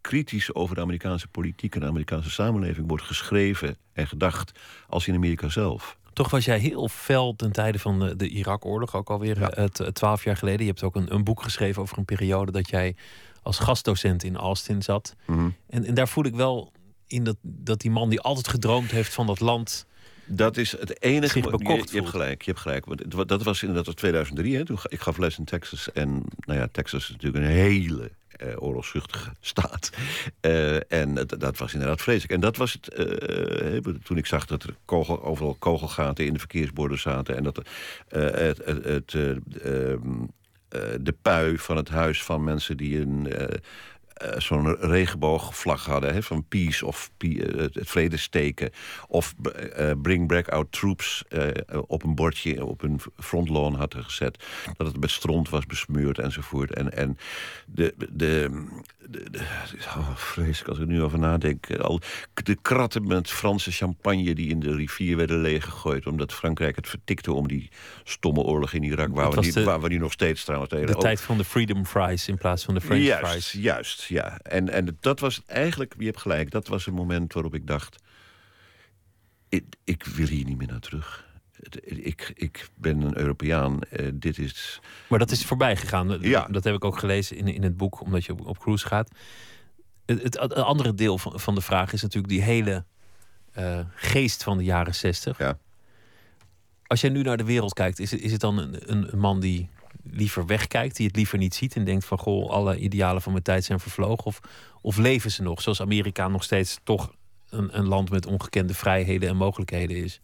kritisch 0.00 0.54
over 0.54 0.74
de 0.74 0.80
Amerikaanse 0.80 1.28
politiek 1.28 1.74
en 1.74 1.80
de 1.80 1.86
Amerikaanse 1.86 2.30
samenleving 2.30 2.88
wordt 2.88 3.04
geschreven 3.04 3.76
en 3.92 4.06
gedacht 4.06 4.52
als 4.88 5.06
in 5.08 5.14
Amerika 5.14 5.48
zelf. 5.48 5.98
Toch 6.12 6.30
was 6.30 6.44
jij 6.44 6.58
heel 6.58 6.88
fel 6.88 7.36
ten 7.36 7.52
tijde 7.52 7.78
van 7.78 7.98
de, 8.00 8.16
de 8.16 8.28
Irak-oorlog, 8.28 8.94
ook 8.94 9.10
alweer 9.10 9.38
Ja. 9.40 9.50
eh, 9.50 9.64
t- 9.64 9.94
twaalf 9.94 10.24
jaar 10.24 10.36
geleden. 10.36 10.60
Je 10.60 10.66
hebt 10.70 10.82
ook 10.82 10.96
een, 10.96 11.14
een 11.14 11.24
boek 11.24 11.42
geschreven 11.42 11.82
over 11.82 11.98
een 11.98 12.04
periode 12.04 12.52
dat 12.52 12.70
jij 12.70 12.96
als 13.42 13.58
gastdocent 13.58 14.22
in 14.24 14.36
Austin 14.36 14.82
zat. 14.82 15.14
Mhm. 15.26 15.48
En, 15.68 15.84
en 15.84 15.94
daar 15.94 16.08
voel 16.08 16.24
ik 16.24 16.34
wel 16.34 16.72
in 17.06 17.24
dat, 17.24 17.36
dat 17.42 17.80
die 17.80 17.90
man 17.90 18.08
die 18.08 18.20
altijd 18.20 18.48
gedroomd 18.48 18.90
heeft 18.90 19.14
van 19.14 19.26
dat 19.26 19.40
land. 19.40 19.86
Dat 20.26 20.56
is 20.56 20.72
het 20.72 21.02
enige. 21.02 21.32
Zich 21.32 21.44
je, 21.44 21.82
je 21.90 21.96
hebt 21.98 22.08
gelijk, 22.08 22.42
je 22.42 22.50
hebt 22.50 22.62
gelijk. 22.62 22.84
Het 22.88 23.28
dat 23.28 23.42
was 23.42 23.60
inderdaad 23.60 23.86
was 23.86 23.94
2003. 23.94 24.56
Hè? 24.56 24.64
Toen, 24.64 24.78
ik 24.88 25.00
gaf 25.00 25.16
les 25.18 25.38
in 25.38 25.44
Texas. 25.44 25.92
En 25.92 26.22
nou 26.38 26.58
ja, 26.58 26.68
Texas 26.72 27.02
is 27.02 27.10
natuurlijk 27.10 27.44
een 27.44 27.50
hele 27.50 28.10
eh, 28.40 28.62
oorlogszuchtige 28.62 29.30
staat. 29.40 29.90
Eh, 30.40 30.92
en 30.92 31.14
dat, 31.14 31.34
dat 31.38 31.58
was 31.58 31.72
inderdaad 31.72 32.00
vreselijk. 32.02 32.32
En 32.32 32.40
dat 32.40 32.56
was 32.56 32.72
het. 32.72 32.88
eh, 32.88 33.94
toen 34.02 34.16
ik 34.16 34.26
zag 34.26 34.46
dat 34.46 34.62
er 34.62 34.74
kogel, 34.84 35.22
overal 35.22 35.54
kogelgaten 35.58 36.26
in 36.26 36.32
de 36.32 36.38
verkeersborden 36.38 36.98
zaten. 36.98 37.36
En 37.36 37.42
dat 37.42 37.56
het, 38.08 38.60
het, 38.64 38.84
het, 38.84 39.14
eh, 39.14 39.30
ehm, 39.92 40.00
eh, 40.68 40.80
de 41.00 41.14
pui 41.22 41.58
van 41.58 41.76
het 41.76 41.88
huis 41.88 42.22
van 42.22 42.44
mensen 42.44 42.76
die 42.76 43.00
een. 43.00 43.28
Eh, 44.20 44.40
zo'n 44.40 44.76
regenboogvlag 44.76 45.86
hadden 45.86 46.14
hè, 46.14 46.22
van 46.22 46.44
peace 46.48 46.86
of 46.86 47.10
eh, 47.18 47.28
het 47.54 47.78
vredesteken. 47.82 48.70
Of 49.08 49.34
eh, 49.72 49.90
bring 50.02 50.28
back 50.28 50.48
our 50.48 50.66
troops 50.70 51.24
op 51.86 52.02
een 52.02 52.14
bordje 52.14 52.64
op 52.64 52.82
een 52.82 53.00
frontlawn 53.18 53.74
hadden 53.74 54.04
gezet. 54.04 54.44
Dat 54.76 54.86
het 54.86 55.00
met 55.00 55.10
stront 55.10 55.48
was 55.48 55.66
besmeurd 55.66 56.18
enzovoort. 56.18 56.74
En, 56.74 56.96
en 56.96 57.16
de, 57.66 57.94
de, 57.98 58.08
de, 58.12 58.50
de- 59.30 59.38
oh, 59.96 60.16
vreselijk 60.16 60.68
als 60.68 60.78
ik 60.78 60.84
er 60.84 60.90
nu 60.92 61.02
over 61.02 61.18
nadenk. 61.18 61.76
Al 61.78 62.00
de 62.34 62.58
kratten 62.62 63.06
met 63.06 63.30
Franse 63.30 63.70
champagne 63.72 64.34
die 64.34 64.48
in 64.48 64.60
de 64.60 64.74
rivier 64.74 65.16
werden 65.16 65.40
leeggegooid. 65.40 66.06
Omdat 66.06 66.32
Frankrijk 66.32 66.76
het 66.76 66.88
vertikte 66.88 67.32
om 67.32 67.48
die 67.48 67.68
stomme 68.04 68.40
oorlog 68.40 68.72
in 68.72 68.82
Irak. 68.82 69.08
Waar, 69.14 69.30
we, 69.30 69.52
de- 69.52 69.64
waar 69.64 69.80
we 69.80 69.88
nu 69.88 69.98
nog 69.98 70.12
steeds 70.12 70.44
trouwens 70.44 70.70
tegen 70.72 70.86
De 70.86 70.94
tijd 70.94 71.20
van 71.20 71.36
de 71.36 71.44
freedom 71.44 71.86
fries 71.86 72.28
in 72.28 72.36
plaats 72.38 72.64
van 72.64 72.74
de 72.74 72.80
french 72.80 73.02
juist, 73.04 73.30
fries. 73.30 73.52
Juist, 73.52 74.08
ja. 74.10 74.38
En, 74.38 74.68
en 74.68 74.96
dat 75.00 75.20
was 75.20 75.42
eigenlijk, 75.46 75.94
je 75.98 76.04
hebt 76.04 76.20
gelijk, 76.20 76.50
dat 76.50 76.68
was 76.68 76.86
een 76.86 76.94
moment 76.94 77.32
waarop 77.32 77.54
ik 77.54 77.66
dacht... 77.66 78.02
Ik, 79.48 79.64
ik 79.84 80.04
wil 80.04 80.26
hier 80.26 80.44
niet 80.44 80.58
meer 80.58 80.68
naar 80.68 80.80
terug. 80.80 81.28
Ik, 81.80 82.32
ik 82.34 82.68
ben 82.74 83.00
een 83.00 83.18
Europeaan. 83.18 83.82
eh, 83.82 84.08
dit 84.14 84.38
is... 84.38 84.80
Maar 85.08 85.18
dat 85.18 85.30
is 85.30 85.44
voorbij 85.44 85.76
gegaan. 85.76 86.18
Ja. 86.20 86.46
Dat 86.50 86.64
heb 86.64 86.74
ik 86.74 86.84
ook 86.84 86.98
gelezen 86.98 87.36
in, 87.36 87.48
in 87.48 87.62
het 87.62 87.76
boek, 87.76 88.00
omdat 88.00 88.24
je 88.24 88.32
op, 88.32 88.46
op 88.46 88.58
cruise 88.58 88.86
gaat. 88.86 89.10
Het, 90.06 90.22
het, 90.22 90.38
het 90.38 90.54
andere 90.54 90.94
deel 90.94 91.18
van, 91.18 91.40
van 91.40 91.54
de 91.54 91.60
vraag 91.60 91.92
is 91.92 92.02
natuurlijk 92.02 92.32
die 92.32 92.42
hele 92.42 92.84
eh, 93.52 93.80
geest 93.94 94.42
van 94.42 94.58
de 94.58 94.64
jaren 94.64 94.94
zestig. 94.94 95.38
Ja. 95.38 95.58
Als 96.86 97.00
jij 97.00 97.10
nu 97.10 97.22
naar 97.22 97.36
de 97.36 97.44
wereld 97.44 97.72
kijkt, 97.72 97.98
is 97.98 98.10
het, 98.10 98.20
is 98.20 98.32
het 98.32 98.40
dan 98.40 98.58
een, 98.58 99.12
een 99.12 99.18
man 99.18 99.40
die 99.40 99.68
liever 100.04 100.46
wegkijkt, 100.46 100.96
die 100.96 101.06
het 101.06 101.16
liever 101.16 101.38
niet 101.38 101.54
ziet 101.54 101.76
en 101.76 101.84
denkt 101.84 102.04
van 102.04 102.18
goh, 102.18 102.50
alle 102.50 102.78
idealen 102.78 103.22
van 103.22 103.32
mijn 103.32 103.44
tijd 103.44 103.64
zijn 103.64 103.80
vervlogen? 103.80 104.24
Of, 104.24 104.40
of 104.80 104.96
leven 104.96 105.30
ze 105.30 105.42
nog, 105.42 105.62
zoals 105.62 105.80
Amerika 105.80 106.28
nog 106.28 106.42
steeds 106.42 106.78
toch 106.84 107.12
een, 107.48 107.78
een 107.78 107.86
land 107.88 108.10
met 108.10 108.26
ongekende 108.26 108.74
vrijheden 108.74 109.28
en 109.28 109.36
mogelijkheden 109.36 109.96
is? 109.96 110.20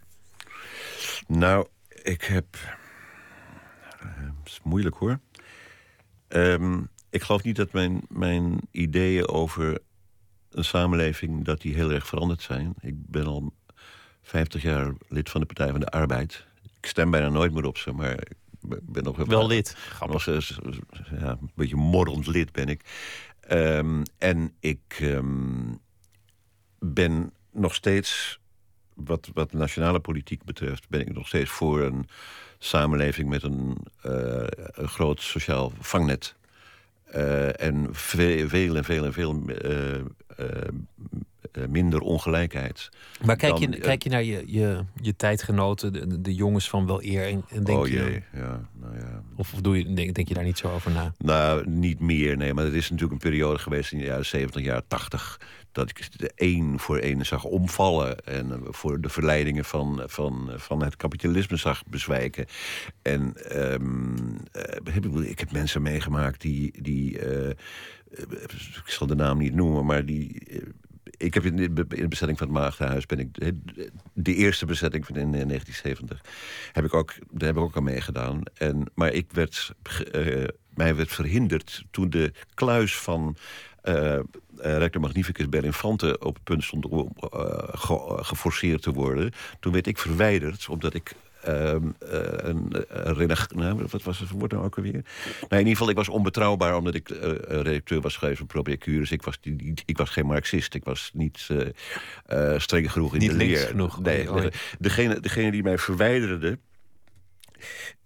Nou, 1.26 1.66
ik 2.02 2.22
heb... 2.22 2.46
eh, 4.00 4.06
Het 4.42 4.46
is 4.52 4.60
moeilijk 4.62 4.96
hoor. 4.96 5.18
Ehm, 6.28 6.80
ik 7.10 7.22
geloof 7.22 7.42
niet 7.42 7.56
dat 7.56 7.72
mijn, 7.72 8.02
mijn 8.08 8.58
ideeën 8.70 9.28
over 9.28 9.78
een 10.50 10.64
samenleving... 10.64 11.44
dat 11.44 11.60
die 11.60 11.74
heel 11.74 11.90
erg 11.92 12.06
veranderd 12.06 12.42
zijn. 12.42 12.74
Ik 12.80 12.94
ben 12.96 13.26
al 13.26 13.52
50 14.22 14.62
jaar 14.62 14.92
lid 15.08 15.30
van 15.30 15.40
de 15.40 15.46
Partij 15.46 15.70
van 15.70 15.80
de 15.80 15.86
Arbeid. 15.88 16.46
Ik 16.80 16.86
stem 16.86 17.10
bijna 17.10 17.28
nooit 17.28 17.52
meer 17.52 17.64
op 17.64 17.78
ze, 17.78 17.92
maar 17.92 18.12
ik 18.12 18.36
ben 18.82 19.04
nog 19.04 19.16
Wel 19.16 19.46
lid. 19.46 19.76
Nog 20.06 20.24
ja, 20.24 21.30
een 21.40 21.50
beetje 21.54 21.76
morrend 21.76 22.26
lid 22.26 22.52
ben 22.52 22.68
ik. 22.68 22.80
Ehm, 23.40 24.02
en 24.18 24.52
ik 24.60 24.96
ehm, 25.00 25.74
ben 26.78 27.32
nog 27.52 27.74
steeds, 27.74 28.40
wat, 28.94 29.30
wat 29.34 29.52
nationale 29.52 30.00
politiek 30.00 30.44
betreft, 30.44 30.88
ben 30.88 31.00
ik 31.00 31.14
nog 31.14 31.26
steeds 31.26 31.50
voor 31.50 31.80
een 31.80 32.08
samenleving 32.58 33.28
met 33.28 33.42
een, 33.42 33.76
eh, 34.02 34.46
een 34.70 34.88
groot 34.88 35.20
sociaal 35.20 35.72
vangnet. 35.80 36.36
Eh, 37.04 37.60
en 37.60 37.88
ve- 37.92 38.48
veel 38.48 38.76
en 38.76 38.84
veel 38.84 39.04
en 39.04 39.12
veel 39.12 39.44
eh, 39.48 40.00
minder 41.68 42.00
ongelijkheid. 42.00 42.88
Maar 43.24 43.36
kijk 43.36 43.56
je, 43.56 43.68
dan, 43.68 43.78
eh, 43.78 43.82
kijk 43.82 44.02
je 44.02 44.10
naar 44.10 44.22
je, 44.22 44.42
je, 44.46 44.84
je 45.00 45.16
tijdgenoten, 45.16 46.22
de, 46.22 46.34
jongens 46.34 46.68
van 46.68 46.86
wel 46.86 47.02
eer, 47.02 47.26
en, 47.26 47.44
en 47.48 47.64
denk 47.64 47.78
oh 47.78 47.88
je, 47.88 47.94
jee, 47.94 48.22
ja, 48.32 48.68
nou 48.72 48.96
ja. 48.96 49.22
of, 49.36 49.52
of 49.52 49.60
doe 49.60 49.78
je, 49.78 49.92
denk, 49.92 50.14
denk 50.14 50.28
je 50.28 50.34
daar 50.34 50.44
niet 50.44 50.58
zo 50.58 50.70
over 50.70 50.90
na? 50.90 51.12
Nou, 51.18 51.68
niet 51.68 52.00
meer, 52.00 52.36
nee. 52.36 52.54
Maar 52.54 52.64
het 52.64 52.74
is 52.74 52.90
natuurlijk 52.90 53.12
een 53.12 53.30
periode 53.30 53.58
geweest 53.58 53.92
in 53.92 53.98
de 53.98 54.04
jaren 54.04 54.26
70, 54.26 54.62
jaren 54.62 54.86
80... 54.88 55.40
dat 55.72 55.90
ik 55.90 56.08
de 56.18 56.32
één 56.34 56.78
voor 56.78 56.98
één 56.98 57.26
zag 57.26 57.44
omvallen... 57.44 58.24
en 58.24 58.52
eh, 58.52 58.58
voor 58.70 59.00
de 59.00 59.08
verleidingen 59.08 59.64
van, 59.64 60.02
van, 60.06 60.50
van 60.56 60.82
het 60.82 60.96
kapitalisme 60.96 61.56
zag 61.56 61.82
bezwijken. 61.86 62.46
En 63.02 63.34
ehm, 63.50 64.16
eh, 64.52 64.94
heb 64.94 65.06
ik, 65.06 65.38
heb 65.38 65.52
mensen 65.52 65.82
meegemaakt 65.82 66.40
die... 66.40 66.82
die 66.82 67.18
eh, 67.18 67.48
eh, 67.48 67.54
ik 68.84 68.92
zal 68.92 69.06
de 69.06 69.14
naam 69.14 69.38
niet 69.38 69.54
noemen, 69.54 69.86
maar 69.86 70.04
die... 70.04 70.42
eh, 71.18 71.26
ik 71.26 71.34
heb 71.34 71.44
in 71.44 71.58
in 71.58 71.74
de 71.74 72.08
bezetting 72.08 72.38
van 72.38 72.46
het 72.46 72.56
Maagdenhuis 72.56 73.06
ben 73.06 73.18
ik 73.18 73.54
de, 74.12 74.34
eerste 74.34 74.66
bezetting 74.66 75.06
van 75.06 75.16
in 75.16 75.34
eh, 75.34 75.46
1970 75.46 76.20
heb 76.72 76.84
ik 76.84 76.94
ook 76.94 77.14
daar 77.30 77.48
heb 77.48 77.56
ik 77.56 77.62
ook 77.62 77.76
aan 77.76 77.84
meegedaan. 77.84 78.42
En 78.54 78.90
maar 78.94 79.12
ik 79.12 79.26
werd 79.32 79.72
eh, 80.12 80.44
mij 80.74 80.96
werd 80.96 81.12
verhinderd 81.12 81.84
toen 81.90 82.10
de 82.10 82.32
kluis 82.54 82.96
van 82.96 83.36
eh 83.82 84.18
eh, 84.58 84.76
Rector 84.76 85.00
Magnificus 85.00 85.48
Belinfante 85.48 86.18
op 86.18 86.34
het 86.34 86.44
punt 86.44 86.64
stond 86.64 86.86
om 86.86 87.12
eh, 87.18 87.68
ge- 87.68 88.18
geforceerd 88.24 88.82
te 88.82 88.92
worden. 88.92 89.32
Toen 89.60 89.72
werd 89.72 89.86
ik 89.86 89.98
verwijderd 89.98 90.68
omdat 90.68 90.94
ik 90.94 91.14
ehm, 91.46 91.88
eh, 91.98 92.48
een, 92.48 92.84
een 92.88 93.14
reneg- 93.14 93.54
nou, 93.54 93.86
wat 93.90 94.02
was 94.02 94.18
het 94.18 94.30
woord 94.30 94.52
nou 94.52 94.64
ook 94.64 94.76
alweer? 94.76 94.92
Nou, 94.92 95.02
in 95.48 95.58
ieder 95.58 95.72
geval, 95.72 95.88
ik 95.88 95.96
was 95.96 96.08
onbetrouwbaar 96.08 96.76
omdat 96.76 96.94
ik 96.94 97.10
eh, 97.10 97.30
redacteur 97.48 98.00
was 98.00 98.16
geweest 98.16 98.38
van 98.38 98.46
Probiacurus. 98.46 99.10
Ik 99.10 99.22
was, 99.22 99.38
niet, 99.42 99.82
ik 99.86 99.96
was 99.96 100.10
geen 100.10 100.26
marxist. 100.26 100.74
Ik 100.74 100.84
was 100.84 101.10
niet 101.14 101.48
eh, 101.48 102.52
eh, 102.54 102.60
streng 102.60 102.92
genoeg 102.92 103.12
in 103.14 103.18
Niet 103.20 103.30
de 103.30 103.36
leer. 103.36 103.58
genoeg. 103.58 104.00
Nee, 104.00 104.22
ja. 104.22 104.48
degene, 104.78 105.20
degene 105.20 105.50
die 105.50 105.62
mij 105.62 105.78
verwijderde, 105.78 106.58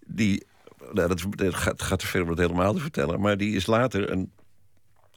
die, 0.07 0.45
nou, 0.93 1.09
dat, 1.09 1.27
dat 1.31 1.55
gaat, 1.55 1.83
gaat 1.83 1.99
te 1.99 2.07
ver 2.07 2.23
om 2.23 2.29
het 2.29 2.39
helemaal 2.39 2.75
te 2.75 2.81
vertellen, 2.81 3.21
maar 3.21 3.37
die 3.37 3.55
is 3.57 3.67
later, 3.67 4.11
een, 4.11 4.33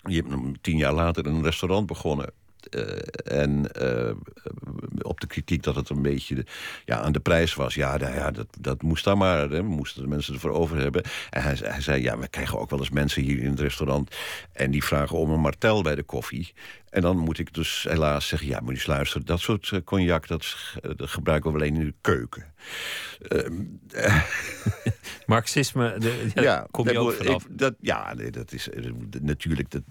die 0.04 0.24
tien 0.62 0.78
jaar 0.78 0.94
later, 0.94 1.26
een 1.26 1.44
restaurant 1.44 1.88
begonnen. 1.88 2.30
Eh, 2.70 3.40
en 3.42 3.72
eh, 3.72 4.12
op 5.02 5.22
de 5.22 5.28
kritiek 5.28 5.64
dat 5.64 5.76
het 5.76 5.90
een 5.90 6.02
beetje 6.02 6.46
ja, 6.86 7.00
aan 7.00 7.12
de 7.12 7.20
prijs 7.20 7.54
was. 7.54 7.74
Ja, 7.76 7.98
nou 7.98 8.14
ja 8.16 8.32
dat, 8.32 8.48
dat 8.60 8.82
moest 8.82 9.04
dan 9.04 9.18
maar. 9.18 9.40
Hè. 9.40 9.48
We 9.48 9.62
moesten 9.62 10.02
de 10.02 10.08
mensen 10.08 10.34
ervoor 10.34 10.52
over 10.52 10.78
hebben. 10.78 11.04
En 11.30 11.42
hij, 11.44 11.58
hij 11.64 11.82
zei, 11.82 12.02
ja, 12.02 12.18
we 12.18 12.28
krijgen 12.28 12.60
ook 12.60 12.70
wel 12.70 12.80
eens 12.80 12.90
mensen 12.90 13.22
hier 13.22 13.40
in 13.40 13.50
het 13.50 13.60
restaurant... 13.60 14.16
en 14.52 14.72
die 14.72 14.84
vragen 14.84 15.18
om 15.18 15.30
een 15.32 15.40
martel 15.40 15.82
bij 15.84 15.96
de 15.96 16.04
koffie. 16.04 16.54
En 16.90 17.02
dan 17.02 17.18
moet 17.18 17.40
ik 17.40 17.54
dus 17.54 17.86
helaas 17.90 18.28
zeggen... 18.28 18.48
ja, 18.48 18.60
moet 18.60 18.70
je 18.70 18.76
eens 18.76 18.86
luisteren, 18.86 19.26
dat 19.26 19.40
soort 19.40 19.70
eh, 19.72 19.80
cognac... 19.84 20.28
dat, 20.28 20.46
gebruiken 20.98 21.52
we 21.52 21.58
alleen 21.58 21.76
in 21.76 21.86
de 21.86 21.94
keuken. 22.02 22.54
Ehm, 23.28 23.64
Marxisme, 25.26 25.96
de, 26.00 26.28
ja, 26.34 26.42
ja, 26.42 26.68
kom 26.72 26.88
je 26.88 26.94
dat 26.94 27.04
ook 27.04 27.10
moet- 27.10 27.26
vanaf. 27.26 27.44
ik- 27.44 27.58
dat, 27.58 27.76
ja, 27.80 28.14
nee, 28.14 28.32
dat 28.32 28.52
is 28.52 28.70
natuurlijk. 29.22 29.72
Dat, 29.72 29.82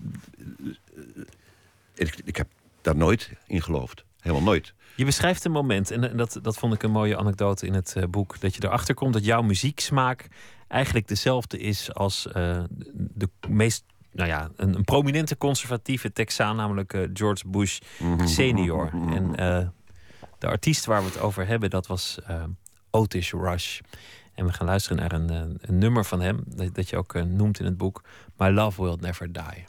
ik, 1.94 2.14
ik 2.24 2.36
heb 2.36 2.48
daar 2.82 2.96
nooit 2.96 3.30
in 3.46 3.62
geloofd. 3.62 4.04
Helemaal 4.20 4.44
nooit. 4.44 4.74
Je 4.96 5.04
beschrijft 5.04 5.44
een 5.44 5.52
moment, 5.52 5.90
en 5.90 6.10
en 6.10 6.16
dat, 6.16 6.38
dat 6.42 6.56
vond 6.56 6.74
ik 6.74 6.82
een 6.82 6.90
mooie 6.90 7.16
anekdote 7.16 7.66
in 7.66 7.74
het 7.74 7.96
eh, 7.96 8.04
boek, 8.04 8.40
dat 8.40 8.54
je 8.54 8.64
erachter 8.64 8.94
komt 8.94 9.12
dat 9.12 9.24
jouw 9.24 9.42
muzieksmaak 9.42 10.28
eigenlijk 10.72 11.08
dezelfde 11.08 11.58
is 11.58 11.94
als 11.94 12.26
eh, 12.26 12.62
de 12.94 13.28
meest, 13.48 13.84
nou 14.12 14.28
ja, 14.28 14.50
een, 14.56 14.74
een 14.74 14.84
prominente 14.84 15.36
conservatieve 15.36 16.12
Texaan, 16.12 16.56
namelijk 16.56 16.92
eh, 16.92 17.08
George 17.12 17.48
Bush 17.48 17.78
senior. 18.24 18.90
En 19.10 19.36
eh, 19.36 19.68
de 20.38 20.46
artiest 20.46 20.84
waar 20.84 21.00
we 21.00 21.08
het 21.08 21.20
over 21.20 21.46
hebben, 21.46 21.70
dat 21.70 21.86
was 21.86 22.18
Otis 22.90 23.32
Rush. 23.32 23.80
En 24.34 24.46
we 24.46 24.52
gaan 24.52 24.66
luisteren 24.66 24.96
naar 24.98 25.12
een, 25.12 25.58
een 25.60 25.78
nummer 25.78 26.04
van 26.04 26.20
hem, 26.20 26.42
dat, 26.46 26.74
dat 26.74 26.88
je 26.88 26.96
ook 26.96 27.24
noemt 27.24 27.58
in 27.58 27.64
het 27.64 27.76
boek, 27.76 28.04
My 28.36 28.48
Love 28.48 28.82
Will 28.82 28.96
Never 29.00 29.32
Die. 29.32 29.66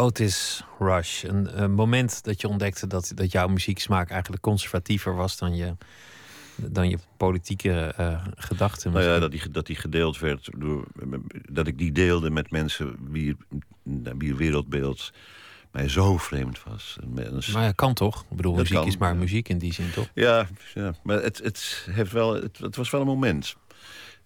Otis 0.00 0.64
Rush. 0.78 1.22
Een, 1.24 1.62
een 1.62 1.72
moment 1.72 2.24
dat 2.24 2.40
je 2.40 2.48
ontdekte 2.48 2.86
dat, 2.86 3.12
dat 3.14 3.32
jouw 3.32 3.46
muzieksmaak 3.48 4.10
eigenlijk 4.10 4.42
conservatiever 4.42 5.14
was 5.14 5.36
dan 5.38 5.56
je, 5.56 5.76
dan 6.56 6.88
je 6.88 6.98
politieke 7.16 7.92
eh, 7.96 8.24
gedachten. 8.34 8.92
Nou 8.92 9.04
ja, 9.04 9.18
dat 9.18 9.30
die, 9.30 9.50
dat 9.50 9.66
die 9.66 9.76
gedeeld 9.76 10.18
werd 10.18 10.48
door. 10.56 10.86
dat 11.50 11.66
ik 11.66 11.78
die 11.78 11.92
deelde 11.92 12.30
met 12.30 12.50
mensen 12.50 12.96
wie, 13.10 13.36
wie 14.18 14.34
wereldbeeld 14.34 15.10
mij 15.72 15.88
zo 15.88 16.16
vreemd 16.16 16.62
was. 16.62 16.98
Maar 17.52 17.62
ja, 17.62 17.72
kan 17.72 17.94
toch? 17.94 18.22
Ik 18.30 18.36
bedoel, 18.36 18.52
Dat 18.52 18.60
muziek 18.62 18.76
kan, 18.78 18.86
is 18.86 18.96
maar 18.96 19.12
ja. 19.12 19.18
muziek 19.18 19.48
in 19.48 19.58
die 19.58 19.72
zin, 19.72 19.90
toch? 19.90 20.08
Ja, 20.14 20.46
ja 20.74 20.94
maar 21.02 21.22
het, 21.22 21.38
het, 21.38 21.86
heeft 21.90 22.12
wel, 22.12 22.34
het, 22.34 22.58
het 22.58 22.76
was 22.76 22.90
wel 22.90 23.00
een 23.00 23.06
moment. 23.06 23.56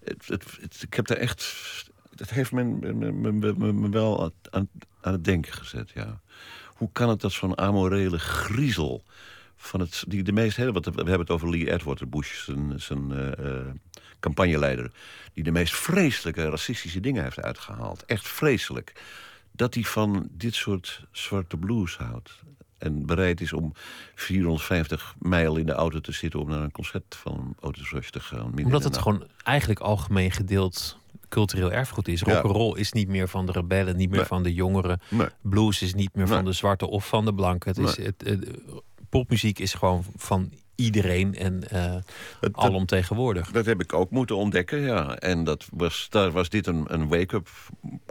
Het, 0.05 0.27
het, 0.27 0.45
het- 0.61 0.83
ik 0.83 0.95
heb 0.95 1.07
daar 1.07 1.17
echt. 1.17 1.55
Het 2.17 2.31
heeft 2.31 2.53
me- 2.53 3.73
me 3.73 3.89
wel 3.91 4.33
aan, 4.51 4.69
aan, 5.05 5.13
het 5.13 5.25
denken 5.25 5.53
gezet, 5.53 5.91
ja. 5.91 6.21
Hoe 6.75 6.89
kan 6.93 7.09
het 7.09 7.21
dat 7.21 7.33
zo'n 7.33 7.59
amorele 7.59 8.19
griezel 8.19 9.05
van 9.65 9.81
het. 9.81 10.05
Die 10.09 10.23
de 10.23 10.33
meest. 10.33 10.57
Hè, 10.57 10.73
we 10.73 10.81
hebben 10.95 11.19
het 11.19 11.31
over 11.31 11.51
Lee 11.51 11.73
Edward 11.73 12.11
Bush, 12.11 12.45
zijn, 12.45 12.81
zijn 12.81 13.13
eh, 13.13 13.59
eh, 13.59 13.67
campagneleider. 14.21 14.91
Die 15.33 15.45
de 15.45 15.53
meest 15.53 15.75
vreselijke 15.75 16.49
racistische 16.49 17.01
dingen 17.01 17.23
heeft 17.23 17.41
uitgehaald. 17.41 18.05
Echt 18.05 18.29
vreselijk. 18.29 18.93
Dat 19.53 19.75
hij 19.75 19.83
van 19.83 20.29
dit 20.31 20.55
soort 20.55 21.05
zwarte 21.11 21.57
blues 21.57 21.97
houdt. 21.97 22.43
En 22.79 23.07
bereid 23.07 23.41
is 23.41 23.53
om 23.53 23.73
450 24.15 25.15
mijl 25.19 25.57
in 25.57 25.67
de 25.67 25.73
auto 25.73 26.01
te 26.01 26.13
zitten 26.13 26.41
om 26.41 26.49
naar 26.49 26.63
een 26.63 26.73
concert 26.73 27.17
van 27.17 27.57
Otis 27.61 27.91
Rush 27.91 28.09
te 28.09 28.21
gaan. 28.21 28.53
Omdat 28.65 28.85
het 28.85 28.99
gewoon 28.99 29.27
eigenlijk 29.43 29.81
algemeen 29.81 30.31
gedeeld 30.31 30.99
cultureel 31.35 31.73
erfgoed 31.73 32.09
is. 32.09 32.23
Rock'n'roll 32.23 32.79
is 32.79 32.93
niet 32.93 33.09
meer 33.09 33.29
van 33.29 33.47
de 33.47 33.53
rebellen, 33.53 33.97
niet 33.97 34.09
meer 34.09 34.19
Nee. 34.19 34.27
van 34.27 34.43
de 34.43 34.55
jongeren. 34.55 35.01
Nee. 35.11 35.27
Blues 35.43 35.83
is 35.83 35.95
niet 35.95 36.15
meer 36.15 36.27
van 36.29 36.45
de 36.45 36.53
zwarte 36.53 36.87
of 36.87 37.09
van 37.09 37.25
de 37.25 37.35
blanken. 37.35 37.69
Het 37.71 37.79
is, 37.79 38.05
het, 38.05 38.23
het- 38.25 38.61
popmuziek 39.09 39.59
is 39.59 39.75
gewoon 39.75 40.05
van 40.17 40.53
iedereen 40.75 41.35
en 41.35 41.63
Het- 41.69 42.05
dat- 42.41 42.55
alomtegenwoordig. 42.57 43.51
Dat 43.51 43.67
heb 43.67 43.81
ik 43.81 43.93
ook 43.93 44.11
moeten 44.11 44.37
ontdekken, 44.37 44.81
ja. 44.81 45.17
En 45.17 45.45
dat 45.45 45.67
was, 45.73 46.07
daar 46.11 46.31
was 46.31 46.49
dit 46.49 46.67
een, 46.67 46.85
een 46.95 47.09
wake-up 47.09 47.49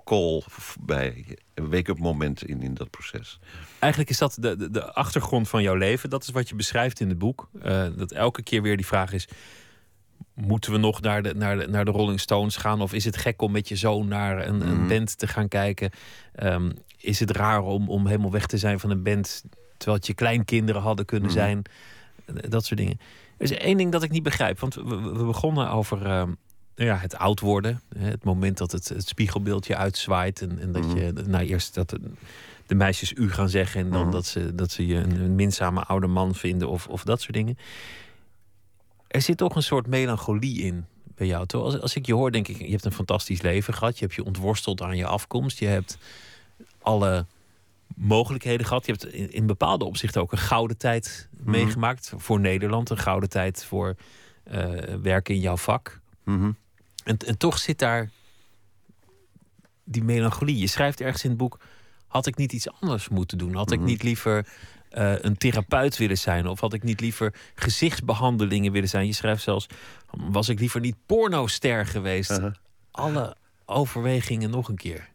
call 0.03 0.43
bij. 0.79 1.37
Een 1.53 1.69
wake-up 1.69 1.99
moment 1.99 2.43
in, 2.43 2.61
in 2.61 2.73
dat 2.73 2.89
proces. 2.89 3.39
Eigenlijk 3.79 4.11
is 4.11 4.17
dat 4.17 4.37
de, 4.39 4.55
de, 4.55 4.69
de 4.71 4.93
achtergrond 4.93 5.49
van 5.49 5.61
jouw 5.61 5.75
leven. 5.75 6.09
Dat 6.09 6.23
is 6.23 6.29
wat 6.29 6.49
je 6.49 6.55
beschrijft 6.55 6.99
in 6.99 7.09
het 7.09 7.17
boek. 7.17 7.49
Eh, 7.61 7.85
dat 7.97 8.11
elke 8.11 8.43
keer 8.43 8.61
weer 8.61 8.77
die 8.77 8.85
vraag 8.85 9.13
is... 9.13 9.27
moeten 10.33 10.71
we 10.71 10.77
nog 10.77 11.01
naar 11.01 11.23
de, 11.23 11.33
naar, 11.35 11.57
de, 11.59 11.67
naar 11.67 11.85
de 11.85 11.91
Rolling 11.91 12.19
Stones 12.19 12.55
gaan? 12.55 12.81
Of 12.81 12.93
is 12.93 13.05
het 13.05 13.17
gek 13.17 13.41
om 13.41 13.51
met 13.51 13.67
je 13.67 13.75
zoon 13.75 14.07
naar 14.07 14.47
een, 14.47 14.67
een 14.67 14.77
Mhm. 14.79 14.87
band 14.87 15.17
te 15.17 15.27
gaan 15.27 15.47
kijken? 15.47 15.89
Ehm, 16.35 16.71
is 16.97 17.19
het 17.19 17.31
raar 17.31 17.61
om, 17.61 17.89
om 17.89 18.07
helemaal 18.07 18.31
weg 18.31 18.45
te 18.45 18.57
zijn 18.57 18.79
van 18.79 18.89
een 18.89 19.03
band... 19.03 19.43
terwijl 19.77 19.97
het 19.97 20.07
je 20.07 20.13
kleinkinderen 20.13 20.81
hadden 20.81 21.05
kunnen 21.05 21.29
Mhm. 21.29 21.37
zijn? 21.37 21.61
Dat 22.49 22.65
soort 22.65 22.79
dingen. 22.79 22.99
Er 23.37 23.51
is 23.51 23.57
één 23.57 23.77
ding 23.77 23.91
dat 23.91 24.03
ik 24.03 24.11
niet 24.11 24.23
begrijp. 24.23 24.59
Want 24.59 24.75
we, 24.75 24.83
we 25.13 25.23
begonnen 25.25 25.69
over... 25.69 25.97
ehm, 26.05 26.29
nou 26.75 26.89
ja, 26.89 26.95
het 26.97 27.15
oud 27.17 27.39
worden. 27.39 27.81
Het 27.97 28.23
moment 28.23 28.57
dat 28.57 28.71
het, 28.71 28.89
het 28.89 29.07
spiegelbeeldje 29.07 29.75
uitzwaait. 29.75 30.41
En, 30.41 30.59
en 30.59 30.71
dat 30.71 30.83
Mhm. 30.85 30.97
je 30.97 31.13
nou, 31.27 31.45
eerst 31.45 31.73
dat 31.75 31.97
de 32.67 32.75
meisjes 32.75 33.13
u 33.13 33.31
gaan 33.31 33.49
zeggen. 33.49 33.81
En 33.81 33.89
dan 33.89 34.11
dat, 34.11 34.25
ze, 34.25 34.55
dat 34.55 34.71
ze 34.71 34.85
je 34.87 34.95
een, 34.95 35.21
een 35.21 35.35
minzame 35.35 35.83
oude 35.83 36.07
man 36.07 36.35
vinden. 36.35 36.69
Of, 36.69 36.87
of 36.87 37.03
dat 37.03 37.21
soort 37.21 37.33
dingen. 37.33 37.57
Er 39.13 39.21
zit 39.21 39.37
toch 39.37 39.55
een 39.55 39.63
soort 39.63 39.87
melancholie 39.87 40.61
in 40.61 40.85
bij 41.15 41.27
jou. 41.27 41.45
Toch? 41.45 41.63
Als, 41.63 41.79
als 41.79 41.95
ik 41.95 42.05
je 42.05 42.13
hoor, 42.13 42.31
denk 42.31 42.47
ik, 42.47 42.57
je 42.57 42.71
hebt 42.71 42.85
een 42.85 42.91
fantastisch 42.91 43.41
leven 43.41 43.73
gehad. 43.73 43.97
Je 43.99 44.03
hebt 44.05 44.15
je 44.17 44.23
ontworsteld 44.23 44.81
aan 44.81 44.97
je 44.97 45.05
afkomst. 45.05 45.59
Je 45.59 45.65
hebt 45.65 45.97
alle 46.81 47.25
mogelijkheden 47.95 48.65
gehad. 48.65 48.85
Je 48.85 48.91
hebt 48.91 49.05
in, 49.13 49.31
in 49.31 49.45
bepaalde 49.45 49.85
opzichten 49.85 50.21
ook 50.21 50.31
een 50.31 50.37
gouden 50.37 50.77
tijd 50.77 51.29
Mhm. 51.37 51.49
meegemaakt 51.51 52.13
voor 52.17 52.39
Nederland. 52.39 52.89
Een 52.89 52.97
gouden 52.97 53.29
tijd 53.29 53.65
voor 53.65 53.95
eh, 54.43 54.69
werken 55.01 55.35
in 55.35 55.41
jouw 55.41 55.57
vak. 55.57 55.99
Mhm. 56.23 56.51
En, 57.03 57.17
en 57.17 57.37
toch 57.37 57.57
zit 57.57 57.79
daar 57.79 58.09
die 59.83 60.03
melancholie. 60.03 60.57
Je 60.57 60.67
schrijft 60.67 61.01
ergens 61.01 61.23
in 61.23 61.29
het 61.29 61.39
boek: 61.39 61.59
had 62.07 62.25
ik 62.25 62.35
niet 62.37 62.51
iets 62.53 62.69
anders 62.79 63.09
moeten 63.09 63.37
doen? 63.37 63.55
Had 63.55 63.71
ik 63.71 63.79
Mhm. 63.79 63.87
niet 63.87 64.03
liever 64.03 64.47
eh, 64.93 65.13
een 65.21 65.37
therapeut 65.37 65.97
willen 65.97 66.17
zijn? 66.17 66.47
Of 66.47 66.59
had 66.59 66.73
ik 66.73 66.83
niet 66.83 66.99
liever 67.01 67.33
gezichtsbehandelingen 67.55 68.71
willen 68.71 68.89
zijn? 68.89 69.05
Je 69.05 69.13
schrijft 69.13 69.43
zelfs: 69.43 69.67
was 70.11 70.49
ik 70.49 70.59
liever 70.59 70.79
niet 70.79 70.95
pornoster 71.05 71.85
geweest? 71.85 72.39
Alle 72.91 73.35
overwegingen 73.65 74.49
nog 74.49 74.67
een 74.69 74.75
keer. 74.75 75.09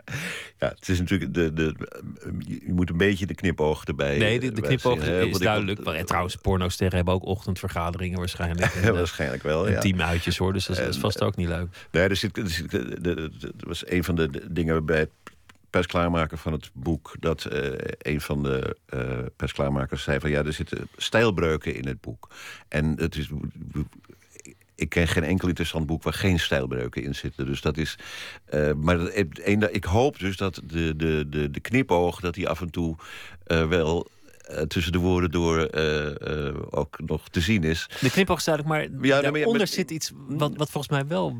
Ja, 0.58 0.68
het 0.68 0.88
is 0.88 0.98
natuurlijk. 0.98 1.34
De, 1.34 1.52
de, 1.52 1.74
je 2.48 2.72
moet 2.72 2.90
een 2.90 2.96
beetje 2.96 3.26
de 3.26 3.34
knipoog 3.34 3.84
erbij. 3.84 4.18
Nee, 4.18 4.38
de, 4.40 4.46
de 4.48 4.54
erbij 4.54 4.68
knipoog 4.68 5.04
zien, 5.04 5.28
is 5.28 5.38
duidelijk. 5.38 5.84
Maar, 5.84 5.94
en 5.94 6.06
trouwens, 6.06 6.36
pornosterren 6.36 6.96
hebben 6.96 7.14
ook 7.14 7.24
ochtendvergaderingen 7.24 8.18
waarschijnlijk. 8.18 8.74
En, 8.74 8.82
eh, 8.82 8.90
waarschijnlijk 8.90 9.42
wel. 9.42 9.66
en 9.66 9.72
Ja. 9.72 9.80
teamuitjes 9.80 10.36
hoor, 10.36 10.52
dus 10.52 10.66
dat 10.66 10.78
is, 10.78 10.96
vast 10.96 11.22
ook 11.22 11.36
niet 11.36 11.48
leuk. 11.48 11.66
Nee, 11.90 12.08
de- 12.08 12.30
de- 13.00 13.00
de- 13.00 13.52
was 13.66 13.90
een 13.90 14.04
van 14.04 14.14
de 14.14 14.30
de 14.30 14.52
dingen 14.52 14.84
bij 14.84 15.08
het 15.68 15.76
persklaarmaken 15.76 16.38
van 16.38 16.52
het 16.52 16.70
boek... 16.72 17.14
dat 17.20 17.44
eh, 17.44 17.72
een 17.98 18.20
van 18.20 18.42
de 18.42 18.76
eh, 18.86 19.00
persklaarmakers 19.36 20.02
zei 20.02 20.20
van... 20.20 20.30
ja, 20.30 20.44
er 20.44 20.52
zitten 20.52 20.88
stijlbreuken 20.96 21.74
in 21.74 21.86
het 21.86 22.00
boek. 22.00 22.28
En 22.68 22.94
het 22.96 23.16
is... 23.16 23.30
Ik 24.74 24.88
ken 24.88 25.08
geen 25.08 25.24
enkel 25.24 25.48
interessant 25.48 25.86
boek 25.86 26.02
waar 26.02 26.12
geen 26.12 26.38
stijlbreuken 26.40 27.02
in 27.02 27.14
zitten. 27.14 27.46
Dus 27.46 27.60
dat 27.60 27.76
is. 27.76 27.98
eh, 28.44 28.72
maar 28.72 28.98
dat- 28.98 29.12
een, 29.14 29.74
ik 29.74 29.84
hoop 29.84 30.18
dus 30.18 30.36
dat 30.36 30.60
de, 30.64 30.96
de, 30.96 31.24
de, 31.28 31.50
de 31.50 31.60
knipoog... 31.60 32.20
dat 32.20 32.34
die 32.34 32.48
af 32.48 32.60
en 32.60 32.70
toe 32.70 32.96
wel 33.68 34.08
tussen 34.68 34.92
de 34.92 34.98
woorden 34.98 35.30
door 35.30 35.70
ook 36.70 36.98
nog 37.06 37.28
te 37.28 37.40
zien 37.40 37.64
is. 37.64 37.88
De 38.00 38.10
knipoog 38.10 38.38
is 38.38 38.44
duidelijk, 38.44 38.74
maar 38.92 39.06
ja, 39.06 39.20
daaronder 39.20 39.66
zit 39.66 39.90
iets 39.90 40.12
wat, 40.28 40.56
wat 40.56 40.70
volgens 40.70 40.92
mij 40.92 41.06
wel 41.06 41.36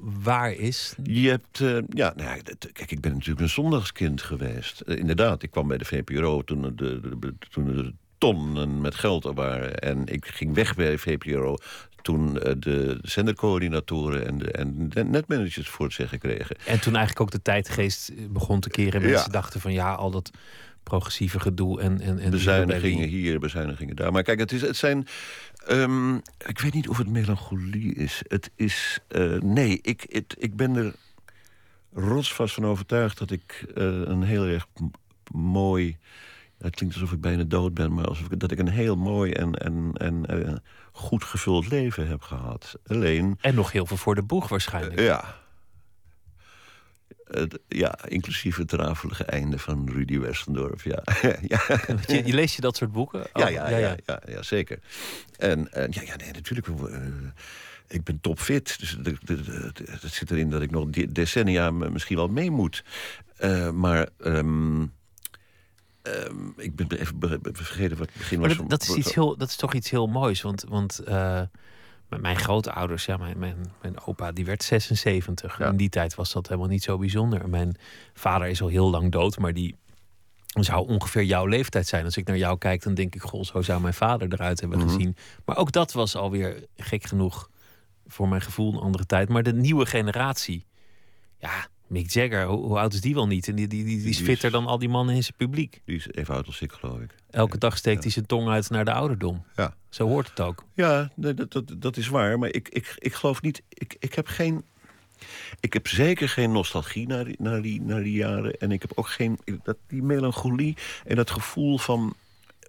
waar 0.00 0.52
is. 0.52 0.94
Je 1.02 1.28
hebt, 1.28 1.60
eh, 1.60 1.68
ja, 1.88 2.12
nou, 2.16 2.28
ja, 2.36 2.42
kijk, 2.72 2.90
ik 2.90 3.00
ben 3.00 3.12
natuurlijk 3.12 3.40
een 3.40 3.48
zondagskind 3.48 4.22
geweest. 4.22 4.80
Eh, 4.80 4.96
inderdaad, 4.96 5.42
ik 5.42 5.50
kwam 5.50 5.68
bij 5.68 5.78
de 5.78 5.84
VPRO 5.84 6.42
toen 6.42 6.64
er 6.64 6.76
de, 6.76 7.00
de, 7.00 7.18
de- 7.18 7.34
toen 7.50 7.76
er 7.78 7.92
tonnen 8.18 8.80
met 8.80 8.94
geld 8.94 9.24
er 9.24 9.34
waren. 9.34 9.78
En 9.78 10.06
ik 10.06 10.26
ging 10.26 10.54
weg 10.54 10.74
bij 10.74 10.90
de 10.90 10.98
VPRO 10.98 11.56
toen 12.02 12.40
eh, 12.42 12.52
de 12.58 12.98
zendercoördinatoren 13.02 14.26
en 14.26 14.38
de, 14.38 14.50
en 14.52 14.88
de 14.88 15.04
netmanagers 15.04 15.68
voor 15.68 15.84
het 15.86 15.94
zeggen 15.94 16.18
kregen. 16.18 16.56
En 16.66 16.80
toen 16.80 16.92
eigenlijk 16.96 17.20
ook 17.20 17.30
de 17.30 17.42
tijdgeest 17.42 18.12
begon 18.32 18.60
te 18.60 18.68
keren. 18.70 19.00
En 19.00 19.06
Ja. 19.08 19.12
mensen 19.14 19.32
dachten 19.32 19.60
van 19.60 19.72
ja, 19.72 19.92
al 19.92 20.10
dat 20.10 20.30
progressieve 20.82 21.40
gedoe 21.40 21.80
en, 21.80 22.00
en, 22.00 22.18
en 22.18 22.30
Bezuinigingen 22.30 23.08
hier, 23.08 23.38
bezuinigingen 23.40 23.96
daar. 23.96 24.12
Maar 24.12 24.22
kijk, 24.22 24.38
het, 24.38 24.52
is, 24.52 24.60
het 24.60 24.76
zijn. 24.76 25.06
Ehm, 25.68 26.14
ik 26.46 26.58
weet 26.58 26.74
niet 26.74 26.88
of 26.88 26.98
het 26.98 27.08
melancholie 27.08 27.94
is. 27.94 28.22
Het 28.28 28.50
is. 28.56 28.98
eh, 29.08 29.40
nee, 29.40 29.78
ik, 29.82 30.06
het, 30.08 30.34
ik 30.38 30.56
ben 30.56 30.76
er 30.76 30.94
rotsvast 31.92 32.54
van 32.54 32.66
overtuigd 32.66 33.18
dat 33.18 33.30
ik 33.30 33.64
eh, 33.74 33.84
een 33.84 34.22
heel 34.22 34.44
erg 34.44 34.66
mooi. 35.32 35.96
Het 36.58 36.74
klinkt 36.74 36.94
alsof 36.94 37.12
ik 37.12 37.20
bijna 37.20 37.42
dood 37.42 37.74
ben, 37.74 37.94
maar 37.94 38.04
alsof 38.06 38.30
ik, 38.30 38.40
dat 38.40 38.50
ik 38.50 38.58
een 38.58 38.68
heel 38.68 38.96
mooi 38.96 39.32
en, 39.32 39.54
en, 39.54 39.90
en 39.94 40.26
eh, 40.26 40.54
goed 40.92 41.24
gevuld 41.24 41.68
leven 41.70 42.08
heb 42.08 42.22
gehad. 42.22 42.78
Alleen. 42.86 43.38
En 43.40 43.54
nog 43.54 43.72
heel 43.72 43.86
veel 43.86 43.96
voor 43.96 44.14
de 44.14 44.22
boeg 44.22 44.48
waarschijnlijk. 44.48 45.00
Ja. 45.00 45.36
Het- 47.30 47.58
ja, 47.68 47.98
inclusief 48.08 48.56
het 48.56 48.72
rafelige 48.72 49.24
einde 49.24 49.58
van 49.58 49.88
Rudy 49.90 50.18
Westendorp. 50.18 50.82
Ja. 50.82 51.02
ja. 51.48 51.60
Je, 52.06 52.22
je 52.26 52.34
leest 52.34 52.54
je 52.54 52.60
dat 52.60 52.76
soort 52.76 52.92
boeken? 52.92 53.26
Ja, 53.34 53.44
Oh, 53.46 53.50
ja, 53.50 53.68
ja, 53.70 53.96
ja, 54.06 54.20
ja, 54.26 54.42
zeker. 54.42 54.78
En, 55.36 55.72
en 55.72 55.88
ja, 55.90 56.02
ja, 56.02 56.16
nee, 56.16 56.32
natuurlijk. 56.32 56.66
eh, 56.68 56.96
ik 57.88 58.04
ben 58.04 58.20
topfit. 58.20 58.78
Dus 58.78 58.98
het 60.00 60.12
zit 60.12 60.30
erin 60.30 60.50
dat 60.50 60.62
ik 60.62 60.70
nog 60.70 60.88
de- 60.90 61.12
decennia 61.12 61.70
misschien 61.70 62.16
wel 62.16 62.28
mee 62.28 62.50
moet. 62.50 62.84
Eh, 63.36 63.70
maar 63.70 64.08
ehm, 64.18 64.86
ehm, 66.02 66.48
ik 66.56 66.76
ben 66.76 66.90
even 66.92 67.40
vergeten 67.52 67.98
wat 67.98 68.06
het 68.08 68.16
begin 68.16 68.38
Maar 68.40 68.48
was. 68.48 68.56
dat, 68.58 68.70
dat, 68.70 68.82
is 68.82 68.94
iets 68.94 69.14
heel, 69.14 69.36
dat 69.36 69.48
is 69.48 69.56
toch 69.56 69.74
iets 69.74 69.90
heel 69.90 70.06
moois. 70.06 70.42
Want, 70.42 70.64
want 70.68 70.98
eh, 70.98 71.42
mijn 72.08 72.36
grootouders, 72.36 73.04
ja, 73.04 73.16
mijn, 73.16 73.38
mijn, 73.38 73.56
mijn 73.82 74.00
opa, 74.00 74.32
die 74.32 74.44
werd 74.44 74.62
76. 74.62 75.58
Ja. 75.58 75.66
In 75.68 75.76
die 75.76 75.88
tijd 75.88 76.14
was 76.14 76.32
dat 76.32 76.48
helemaal 76.48 76.68
niet 76.68 76.82
zo 76.82 76.98
bijzonder. 76.98 77.48
Mijn 77.48 77.76
vader 78.14 78.48
is 78.48 78.62
al 78.62 78.68
heel 78.68 78.90
lang 78.90 79.12
dood, 79.12 79.38
maar 79.38 79.52
die 79.52 79.76
zou 80.46 80.88
ongeveer 80.88 81.24
jouw 81.24 81.46
leeftijd 81.46 81.86
zijn. 81.86 82.04
Als 82.04 82.16
ik 82.16 82.26
naar 82.26 82.36
jou 82.36 82.58
kijk, 82.58 82.82
dan 82.82 82.94
denk 82.94 83.14
ik, 83.14 83.22
goh, 83.22 83.42
zo 83.42 83.62
zou 83.62 83.80
mijn 83.80 83.94
vader 83.94 84.32
eruit 84.32 84.60
hebben 84.60 84.78
Mhm. 84.78 84.88
gezien. 84.88 85.16
Maar 85.44 85.56
ook 85.56 85.72
dat 85.72 85.92
was 85.92 86.16
alweer 86.16 86.66
gek 86.76 87.04
genoeg 87.04 87.50
voor 88.06 88.28
mijn 88.28 88.40
gevoel 88.40 88.72
een 88.72 88.80
andere 88.80 89.06
tijd. 89.06 89.28
Maar 89.28 89.42
de 89.42 89.52
nieuwe 89.52 89.86
generatie, 89.86 90.66
ja, 91.38 91.66
Mick 91.88 92.10
Jagger, 92.10 92.44
hoe, 92.44 92.64
hoe 92.64 92.78
oud 92.78 92.92
is 92.92 93.00
die 93.00 93.14
wel 93.14 93.26
niet? 93.26 93.48
En 93.48 93.54
die, 93.54 93.66
die, 93.66 93.84
die, 93.84 93.98
die 93.98 94.08
is 94.08 94.20
fitter 94.20 94.50
dan 94.50 94.66
al 94.66 94.78
die 94.78 94.88
mannen 94.88 95.14
in 95.14 95.22
zijn 95.22 95.36
publiek. 95.36 95.80
Die 95.84 95.96
is 95.96 96.08
even 96.10 96.34
oud 96.34 96.46
als 96.46 96.60
ik, 96.60 96.72
geloof 96.72 97.00
ik. 97.00 97.14
Elke 97.30 97.58
dag 97.58 97.76
steekt 97.76 98.02
hij 98.02 98.12
zijn 98.12 98.26
tong 98.26 98.48
uit 98.48 98.70
naar 98.70 98.84
de 98.84 98.92
ouderdom. 98.92 99.44
Ja. 99.56 99.74
Zo 99.88 100.06
hoort 100.06 100.28
het 100.28 100.40
ook. 100.40 100.64
Ja, 100.74 101.10
dat, 101.16 101.52
dat, 101.52 101.64
dat 101.76 101.96
is 101.96 102.08
waar. 102.08 102.38
Maar 102.38 102.52
ik, 102.52 102.68
ik, 102.68 102.94
ik 102.98 103.14
geloof 103.14 103.42
niet. 103.42 103.62
Ik, 103.68 103.96
ik 103.98 104.14
heb 104.14 104.26
geen. 104.26 104.64
Ik 105.60 105.72
heb 105.72 105.88
zeker 105.88 106.28
geen 106.28 106.52
nostalgie 106.52 107.06
naar 107.06 107.24
die, 107.24 107.36
naar 107.38 107.62
die, 107.62 107.80
naar 107.80 108.02
die 108.02 108.12
jaren. 108.12 108.52
En 108.58 108.72
ik 108.72 108.82
heb 108.82 108.92
ook 108.94 109.08
geen... 109.08 109.38
Dat, 109.62 109.76
die 109.86 110.02
melancholie 110.02 110.76
en 111.04 111.16
dat 111.16 111.30
gevoel 111.30 111.78
van... 111.78 112.14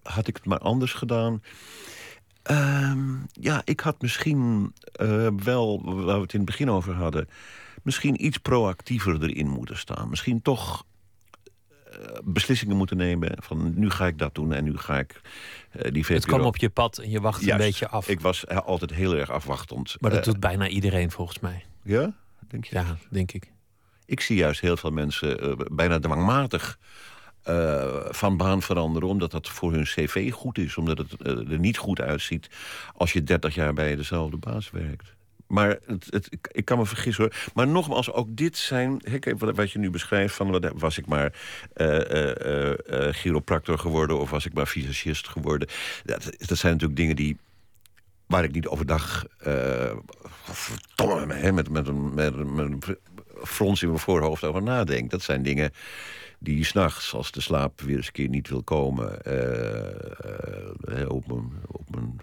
Had 0.04 0.28
ik 0.28 0.36
het 0.36 0.46
maar 0.46 0.60
anders 0.60 0.94
gedaan... 0.94 1.42
Ehm, 2.50 3.16
ja, 3.32 3.62
ik 3.64 3.80
had 3.80 4.02
misschien 4.02 4.74
eh, 4.92 5.28
wel, 5.44 5.82
waar 5.84 6.16
we 6.16 6.22
het 6.22 6.34
in 6.34 6.40
het 6.40 6.50
begin 6.50 6.70
over 6.70 6.94
hadden... 6.94 7.30
misschien 7.84 8.26
iets 8.26 8.38
proactiever 8.38 9.24
erin 9.24 9.50
moeten 9.50 9.78
staan. 9.78 10.10
Misschien 10.10 10.42
toch 10.42 10.86
eh, 11.92 11.98
beslissingen 12.24 12.78
moeten 12.78 12.98
nemen 12.98 13.32
van 13.44 13.74
nu 13.80 13.90
ga 13.90 14.08
ik 14.08 14.18
dat 14.18 14.36
doen 14.36 14.54
en 14.54 14.64
nu 14.64 14.78
ga 14.78 15.00
ik 15.00 15.22
eh, 15.72 15.92
die 15.92 16.04
VPRO... 16.04 16.16
Het 16.16 16.26
kwam 16.26 16.42
op 16.42 16.58
je 16.58 16.70
pad 16.70 16.98
en 16.98 17.10
je 17.10 17.22
wachtte 17.22 17.52
een 17.52 17.58
beetje 17.58 17.88
af. 17.88 18.08
Ik 18.08 18.20
was 18.20 18.48
altijd 18.48 18.94
heel 18.94 19.16
erg 19.16 19.32
afwachtend. 19.32 19.96
Maar 20.00 20.12
dat 20.12 20.24
doet 20.24 20.40
bijna 20.40 20.68
iedereen 20.68 21.12
volgens 21.12 21.40
mij. 21.40 21.66
Ja, 21.84 22.14
denk 22.48 22.66
je? 22.66 22.76
Ja, 22.76 22.98
denk 23.10 23.32
ik. 23.32 23.52
Ik 24.06 24.22
zie 24.22 24.38
juist 24.38 24.62
heel 24.62 24.78
veel 24.78 24.92
mensen 24.92 25.58
bijna 25.76 26.00
dwangmatig 26.00 26.80
eh, 27.44 28.06
van 28.10 28.38
baan 28.38 28.62
veranderen... 28.62 29.10
omdat 29.10 29.32
dat 29.32 29.50
voor 29.50 29.72
hun 29.72 29.84
cv 29.84 30.32
goed 30.32 30.58
is. 30.58 30.78
Omdat 30.78 30.98
het 30.98 31.22
eh, 31.22 31.52
er 31.52 31.60
niet 31.60 31.78
goed 31.78 32.02
uitziet 32.02 32.50
als 32.96 33.14
je 33.14 33.24
30 33.24 33.56
jaar 33.56 33.74
bij 33.74 33.96
dezelfde 33.96 34.38
baas 34.38 34.70
werkt. 34.72 35.18
Maar 35.48 35.78
het, 35.86 36.08
het, 36.10 36.38
ik, 36.52 36.66
kan 36.66 36.78
me 36.78 36.86
vergissen 36.86 37.24
hoor. 37.24 37.36
Maar 37.54 37.68
nogmaals, 37.68 38.12
ook 38.12 38.28
dit 38.36 38.58
zijn... 38.58 39.02
wat, 39.38 39.72
je 39.72 39.80
nu 39.80 39.90
beschrijft, 39.90 40.36
van, 40.36 40.72
was 40.78 40.98
ik 40.98 41.06
maar 41.06 41.34
eh 41.74 43.14
chiropractor 43.14 43.80
geworden... 43.80 44.20
of 44.20 44.30
was 44.30 44.46
ik 44.46 44.54
maar 44.54 44.68
visagist 44.68 45.28
geworden. 45.28 45.68
Dat, 46.04 46.24
dat 46.38 46.58
zijn 46.58 46.74
natuurlijk 46.74 47.00
dingen 47.00 47.16
die 47.16 47.38
waar 48.26 48.44
ik 48.44 48.52
niet 48.52 48.68
overdag 48.68 49.26
verdomme 50.44 51.26
me, 51.26 51.34
hè, 51.34 51.52
met, 51.52 51.70
met, 51.70 51.88
een- 51.88 52.14
met 52.14 52.34
een 52.34 52.82
frons 53.44 53.82
in 53.82 53.88
mijn 53.88 54.00
voorhoofd 54.00 54.44
over 54.44 54.64
nadenk. 54.64 55.10
Dat 55.10 55.22
zijn 55.22 55.44
dingen 55.44 55.72
die 56.40 56.64
s'nachts, 56.66 57.14
als 57.14 57.32
de 57.32 57.42
slaap 57.42 57.82
weer 57.82 57.96
eens 57.96 58.08
een 58.08 58.12
keer 58.12 58.30
niet 58.30 58.50
wil 58.50 58.64
komen... 58.64 59.24
eh, 59.24 61.02
eh, 61.02 61.10
op 61.10 61.28
mijn... 61.28 61.52
Op 61.68 61.96
mijn 61.96 62.20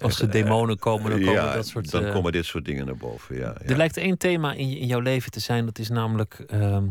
Als 0.00 0.16
de 0.16 0.28
demonen 0.28 0.78
komen, 0.78 1.10
dan 1.10 1.18
komen 1.18 1.32
ja, 1.32 1.54
dat 1.54 1.66
soort... 1.66 1.90
dan 1.90 2.04
eh, 2.04 2.12
komen 2.12 2.32
dit 2.32 2.44
soort 2.44 2.64
dingen 2.64 2.86
naar 2.86 2.96
boven, 2.96 3.36
ja. 3.36 3.54
ja. 3.60 3.68
Er 3.68 3.76
lijkt 3.76 3.96
één 3.96 4.18
thema 4.18 4.52
in, 4.52 4.76
in 4.76 4.86
jouw 4.86 5.00
leven 5.00 5.30
te 5.30 5.40
zijn. 5.40 5.64
Dat 5.64 5.78
is 5.78 5.88
namelijk 5.88 6.44
ehm, 6.46 6.86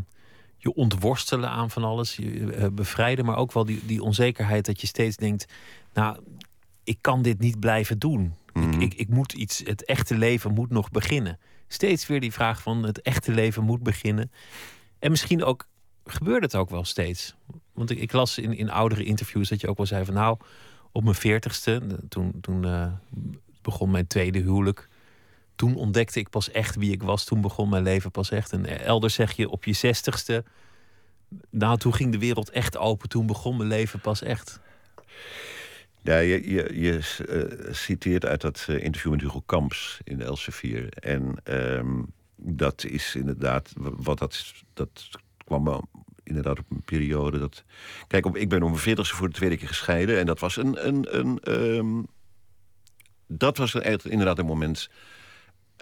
je 0.57 0.73
ontworstelen 0.73 1.49
aan 1.49 1.71
van 1.71 1.83
alles. 1.83 2.15
Je 2.15 2.51
eh, 2.53 2.67
bevrijden, 2.71 3.25
maar 3.25 3.37
ook 3.37 3.51
wel 3.51 3.65
die, 3.65 3.85
die 3.85 4.03
onzekerheid 4.03 4.65
dat 4.65 4.81
je 4.81 4.87
steeds 4.87 5.15
denkt... 5.15 5.45
Nou, 5.93 6.17
ik 6.83 6.97
kan 7.01 7.21
dit 7.21 7.39
niet 7.39 7.59
blijven 7.59 7.99
doen. 7.99 8.33
Mhm. 8.53 8.71
ik, 8.71 8.81
ik, 8.81 8.93
ik 8.93 9.09
moet 9.09 9.33
iets, 9.33 9.61
het 9.65 9.85
echte 9.85 10.17
leven 10.17 10.53
moet 10.53 10.69
nog 10.69 10.91
beginnen. 10.91 11.39
Steeds 11.67 12.07
weer 12.07 12.19
die 12.19 12.31
vraag 12.31 12.61
van 12.61 12.83
het 12.83 13.01
echte 13.01 13.31
leven 13.31 13.63
moet 13.63 13.83
beginnen. 13.83 14.31
En 14.99 15.11
misschien 15.11 15.43
ook, 15.43 15.67
gebeurt 16.05 16.43
het 16.43 16.55
ook 16.55 16.69
wel 16.69 16.85
steeds. 16.85 17.35
Want 17.73 17.89
ik, 17.89 17.99
ik 17.99 18.11
las 18.11 18.37
in, 18.37 18.57
in 18.57 18.69
oudere 18.69 19.03
interviews 19.03 19.49
dat 19.49 19.61
je 19.61 19.67
ook 19.67 19.77
wel 19.77 19.85
zei 19.85 20.05
van... 20.05 20.13
nou, 20.13 20.37
op 20.91 21.03
mijn 21.03 21.15
veertigste, 21.15 21.81
toen, 22.09 22.33
toen 22.41 22.65
eh, 22.65 22.91
begon 23.61 23.91
mijn 23.91 24.07
tweede 24.07 24.39
huwelijk 24.39 24.89
toen 25.61 25.75
ontdekte 25.75 26.19
ik 26.19 26.29
pas 26.29 26.51
echt 26.51 26.75
wie 26.75 26.91
ik 26.91 27.03
was. 27.03 27.25
Toen 27.25 27.41
begon 27.41 27.69
mijn 27.69 27.83
leven 27.83 28.11
pas 28.11 28.31
echt. 28.31 28.51
En 28.51 28.79
elders 28.79 29.13
zeg 29.13 29.31
je 29.31 29.49
op 29.49 29.63
je 29.65 29.73
zestigste. 29.73 30.43
Nou, 31.49 31.77
toen 31.77 31.93
ging 31.93 32.11
de 32.11 32.17
wereld 32.17 32.49
echt 32.49 32.77
open. 32.77 33.09
Toen 33.09 33.25
begon 33.25 33.57
mijn 33.57 33.69
leven 33.69 33.99
pas 33.99 34.21
echt. 34.21 34.59
Ja, 36.01 36.17
je, 36.17 36.49
je, 36.81 36.97
eh, 37.27 37.73
citeert 37.73 38.25
uit 38.25 38.41
dat 38.41 38.65
eh, 38.69 38.83
interview 38.83 39.11
met 39.11 39.21
Hugo 39.21 39.41
Kamps 39.45 39.99
in 40.03 40.21
Elsevier. 40.21 40.89
En 40.89 41.35
ehm, 41.43 42.01
dat 42.35 42.83
is 42.83 43.15
inderdaad, 43.15 43.73
wat 43.77 44.17
dat, 44.17 44.53
dat 44.73 45.09
kwam 45.43 45.63
wel 45.63 45.89
inderdaad 46.23 46.59
op 46.59 46.65
een 46.69 46.83
periode 46.83 47.39
dat... 47.39 47.63
Kijk, 48.07 48.25
op, 48.25 48.37
ik 48.37 48.49
ben 48.49 48.63
om 48.63 48.69
mijn 48.69 48.81
veertigste 48.81 49.15
voor 49.15 49.29
de 49.29 49.35
tweede 49.35 49.57
keer 49.57 49.67
gescheiden. 49.67 50.19
En 50.19 50.25
dat 50.25 50.39
was 50.39 50.57
een... 50.57 50.87
een, 50.87 51.17
een 51.19 51.39
ehm, 51.39 52.01
dat 53.27 53.57
was 53.57 53.75
inderdaad 53.75 54.39
een 54.39 54.45
moment 54.45 54.89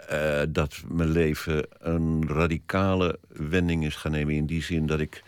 eh, 0.08 0.42
dat 0.50 0.82
mijn 0.88 1.10
leven 1.10 1.68
een 1.80 2.28
radicale 2.28 3.20
wending 3.28 3.86
is 3.86 3.96
gaan 3.96 4.12
nemen. 4.12 4.36
In 4.36 4.46
die 4.46 4.64
zin 4.64 4.86
dat 4.86 5.00
ik 5.00 5.24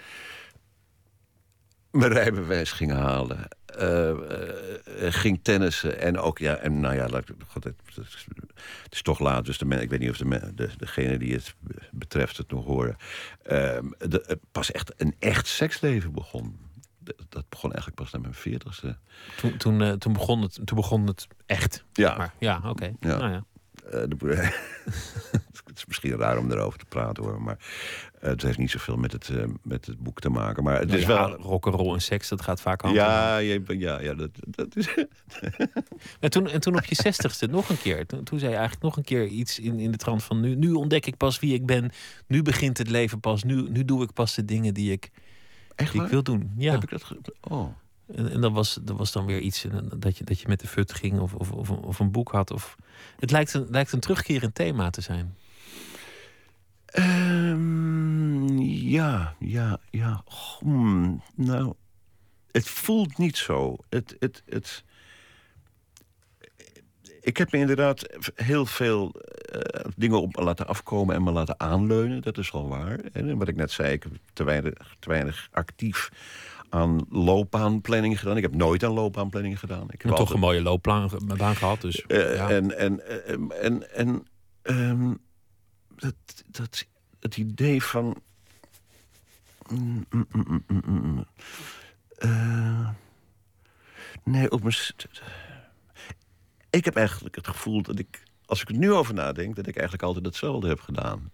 mijn 1.91 2.11
rijbewijs 2.11 2.71
ging 2.71 2.91
halen. 2.91 3.47
Eh, 3.77 4.09
eh, 4.09 5.13
ging 5.13 5.39
tennissen. 5.41 5.99
En 5.99 6.17
ook, 6.19 6.37
ja, 6.39 6.55
en 6.55 6.79
nou 6.79 6.95
ja, 6.95 7.07
god, 7.47 7.63
het, 7.63 7.75
het 7.95 7.97
is- 8.89 9.01
toch 9.01 9.19
laat. 9.19 9.45
Dus 9.45 9.57
de 9.57 9.65
men, 9.65 9.81
ik 9.81 9.89
weet 9.89 9.99
niet 9.99 10.09
of 10.09 10.17
de, 10.17 10.25
men- 10.25 10.55
de, 10.55 10.69
degene 10.77 11.17
die 11.17 11.33
het 11.33 11.55
betreft 11.91 12.37
het 12.37 12.51
nog 12.51 12.65
horen. 12.65 12.95
Ehm, 13.43 13.85
de, 13.97 14.39
pas 14.51 14.71
echt 14.71 14.93
een 14.97 15.15
echt 15.19 15.47
seksleven 15.47 16.11
begon. 16.11 16.59
Dat, 16.99 17.15
dat 17.29 17.49
begon 17.49 17.71
eigenlijk 17.71 18.01
pas 18.01 18.11
na 18.11 18.19
mijn 18.19 18.33
veertigste. 18.33 18.97
Toen, 19.37 19.57
toen, 19.57 19.81
eh, 19.81 19.91
toen, 19.91 20.13
begon, 20.13 20.41
het, 20.41 20.53
toen 20.65 20.77
begon 20.77 21.07
het 21.07 21.27
echt. 21.45 21.83
Ja. 21.93 22.17
Maar, 22.17 22.33
ja, 22.39 22.61
oké. 22.65 22.85
Ja. 22.99 23.17
Nou 23.17 23.31
ja. 23.31 23.43
Eh, 23.85 24.01
de, 24.07 24.15
het 25.65 25.77
is 25.77 25.85
misschien 25.85 26.15
raar 26.17 26.37
om 26.37 26.51
erover 26.51 26.79
te 26.79 26.85
praten 26.85 27.23
hoor. 27.23 27.41
Maar 27.41 27.57
eh, 28.19 28.29
het 28.29 28.41
heeft 28.41 28.57
niet 28.57 28.71
zoveel 28.71 28.95
met 28.97 29.11
het, 29.11 29.29
eh, 29.29 29.43
met 29.63 29.85
het 29.85 29.99
boek 29.99 30.19
te 30.19 30.29
maken. 30.29 30.63
Maar 30.63 30.77
het 30.79 30.87
Nou 30.87 30.99
is 30.99 31.05
ja, 31.05 31.27
wel. 31.29 31.35
rock'n'roll 31.37 31.93
en 31.93 32.01
seks, 32.01 32.27
dat 32.29 32.41
gaat 32.41 32.61
vaak 32.61 32.81
hand 32.81 32.97
hand. 32.97 33.09
Ja, 33.09 33.37
je- 33.37 33.63
ja, 33.67 33.99
ja, 34.01 34.13
dat, 34.13 34.29
dat 34.47 34.75
is. 34.75 34.87
En 36.19 36.29
toen, 36.29 36.47
en 36.47 36.59
toen 36.59 36.75
op 36.75 36.85
je 36.85 36.95
zestigste 36.95 37.47
nog 37.47 37.69
een 37.69 37.77
keer. 37.81 38.05
Toen, 38.05 38.23
toen 38.23 38.39
zei 38.39 38.51
je 38.51 38.57
eigenlijk 38.57 38.85
nog 38.85 38.97
een 38.97 39.03
keer 39.03 39.25
iets 39.27 39.59
in, 39.59 39.79
in 39.79 39.91
de 39.91 39.97
trant 39.97 40.23
van... 40.23 40.39
Nu, 40.39 40.55
nu 40.55 40.71
ontdek 40.71 41.05
ik 41.05 41.17
pas 41.17 41.39
wie 41.39 41.53
ik 41.53 41.65
ben. 41.65 41.91
Nu 42.27 42.41
begint 42.41 42.77
het 42.77 42.89
leven 42.89 43.19
pas. 43.19 43.43
Nu, 43.43 43.69
nu 43.69 43.85
doe 43.85 44.03
ik 44.03 44.13
pas 44.13 44.35
de 44.35 44.45
dingen 44.45 44.73
die 44.73 44.91
ik, 44.91 45.09
Echt 45.75 45.91
die 45.91 45.95
ik 45.95 46.01
waar? 46.01 46.09
wil 46.09 46.23
doen. 46.23 46.51
Ja. 46.57 46.71
Heb 46.71 46.83
ik 46.83 46.89
dat 46.89 47.03
ge- 47.03 47.19
Oh. 47.41 47.67
En, 48.15 48.41
dat, 48.41 48.51
was, 48.51 48.79
dat 48.81 48.97
was 48.97 49.11
dan 49.11 49.25
weer 49.25 49.39
iets 49.39 49.65
eh, 49.65 49.77
dat 49.95 50.17
je, 50.17 50.23
dat 50.23 50.39
je 50.39 50.47
met 50.47 50.59
de 50.59 50.67
fut 50.67 50.93
ging 50.93 51.19
of, 51.19 51.33
of, 51.33 51.51
of, 51.51 51.69
of 51.69 51.99
een 51.99 52.11
boek 52.11 52.31
had. 52.31 52.51
Of, 52.51 52.75
het 53.19 53.31
lijkt 53.31 53.53
een, 53.53 53.67
lijkt 53.69 53.91
een 53.91 53.99
terugkerend 53.99 54.55
thema 54.55 54.89
te 54.89 55.01
zijn. 55.01 55.35
Ehm, 56.85 58.57
ja, 58.59 59.35
ja, 59.39 59.79
ja. 59.89 60.23
Hmm, 60.59 61.21
nou, 61.35 61.73
het 62.51 62.69
voelt 62.69 63.17
niet 63.17 63.37
zo. 63.37 63.77
Het, 63.89 64.15
het, 64.19 64.43
het, 64.45 64.83
ik 67.21 67.37
heb 67.37 67.51
me 67.51 67.57
inderdaad 67.57 68.05
heel 68.35 68.65
veel 68.65 69.11
eh, 69.11 69.85
dingen 69.95 70.21
op 70.21 70.35
me 70.35 70.43
laten 70.43 70.67
afkomen 70.67 71.15
en 71.15 71.23
me 71.23 71.31
laten 71.31 71.59
aanleunen. 71.59 72.21
Dat 72.21 72.37
is 72.37 72.51
wel 72.51 72.67
waar. 72.67 72.99
En 72.99 73.37
wat 73.37 73.47
ik 73.47 73.55
net 73.55 73.71
zei, 73.71 73.91
ik 73.91 74.03
heb 74.03 74.11
te 74.33 74.43
weinig, 74.43 74.95
te 74.99 75.09
weinig 75.09 75.47
actief 75.51 76.09
aan 76.71 77.05
loopbaanplanning 77.09 78.19
gedaan. 78.19 78.37
Ik 78.37 78.41
heb 78.41 78.55
nooit 78.55 78.83
aan 78.83 78.91
loopbaanplanning 78.91 79.59
gedaan. 79.59 79.87
Ik 79.89 80.01
heb 80.01 80.15
toch 80.15 80.33
een 80.33 80.39
mooie 80.39 80.61
loopbaan 80.61 81.09
baan 81.37 81.55
gehad. 81.55 81.81
Dus, 81.81 82.05
eh. 82.05 82.49
En, 82.49 82.77
en, 82.77 83.25
en, 83.27 83.51
en, 83.61 83.93
en 83.93 84.27
ehm, 84.61 85.13
dat, 85.95 86.15
dat, 86.47 86.85
het 87.19 87.37
idee 87.37 87.83
van. 87.83 88.21
Mm, 89.69 90.05
mm, 90.09 90.63
mm. 90.67 91.25
Eh, 92.17 92.89
nee, 94.23 94.51
op 94.51 94.63
mijn. 94.63 94.75
Ik 96.69 96.85
heb 96.85 96.95
eigenlijk 96.95 97.35
het 97.35 97.47
gevoel 97.47 97.81
dat 97.81 97.99
ik, 97.99 98.23
als 98.45 98.61
ik 98.61 98.69
er 98.69 98.77
nu 98.77 98.91
over 98.91 99.13
nadenk, 99.13 99.55
dat 99.55 99.67
ik 99.67 99.75
eigenlijk 99.75 100.03
altijd 100.03 100.25
hetzelfde 100.25 100.67
heb 100.67 100.79
gedaan. 100.79 101.31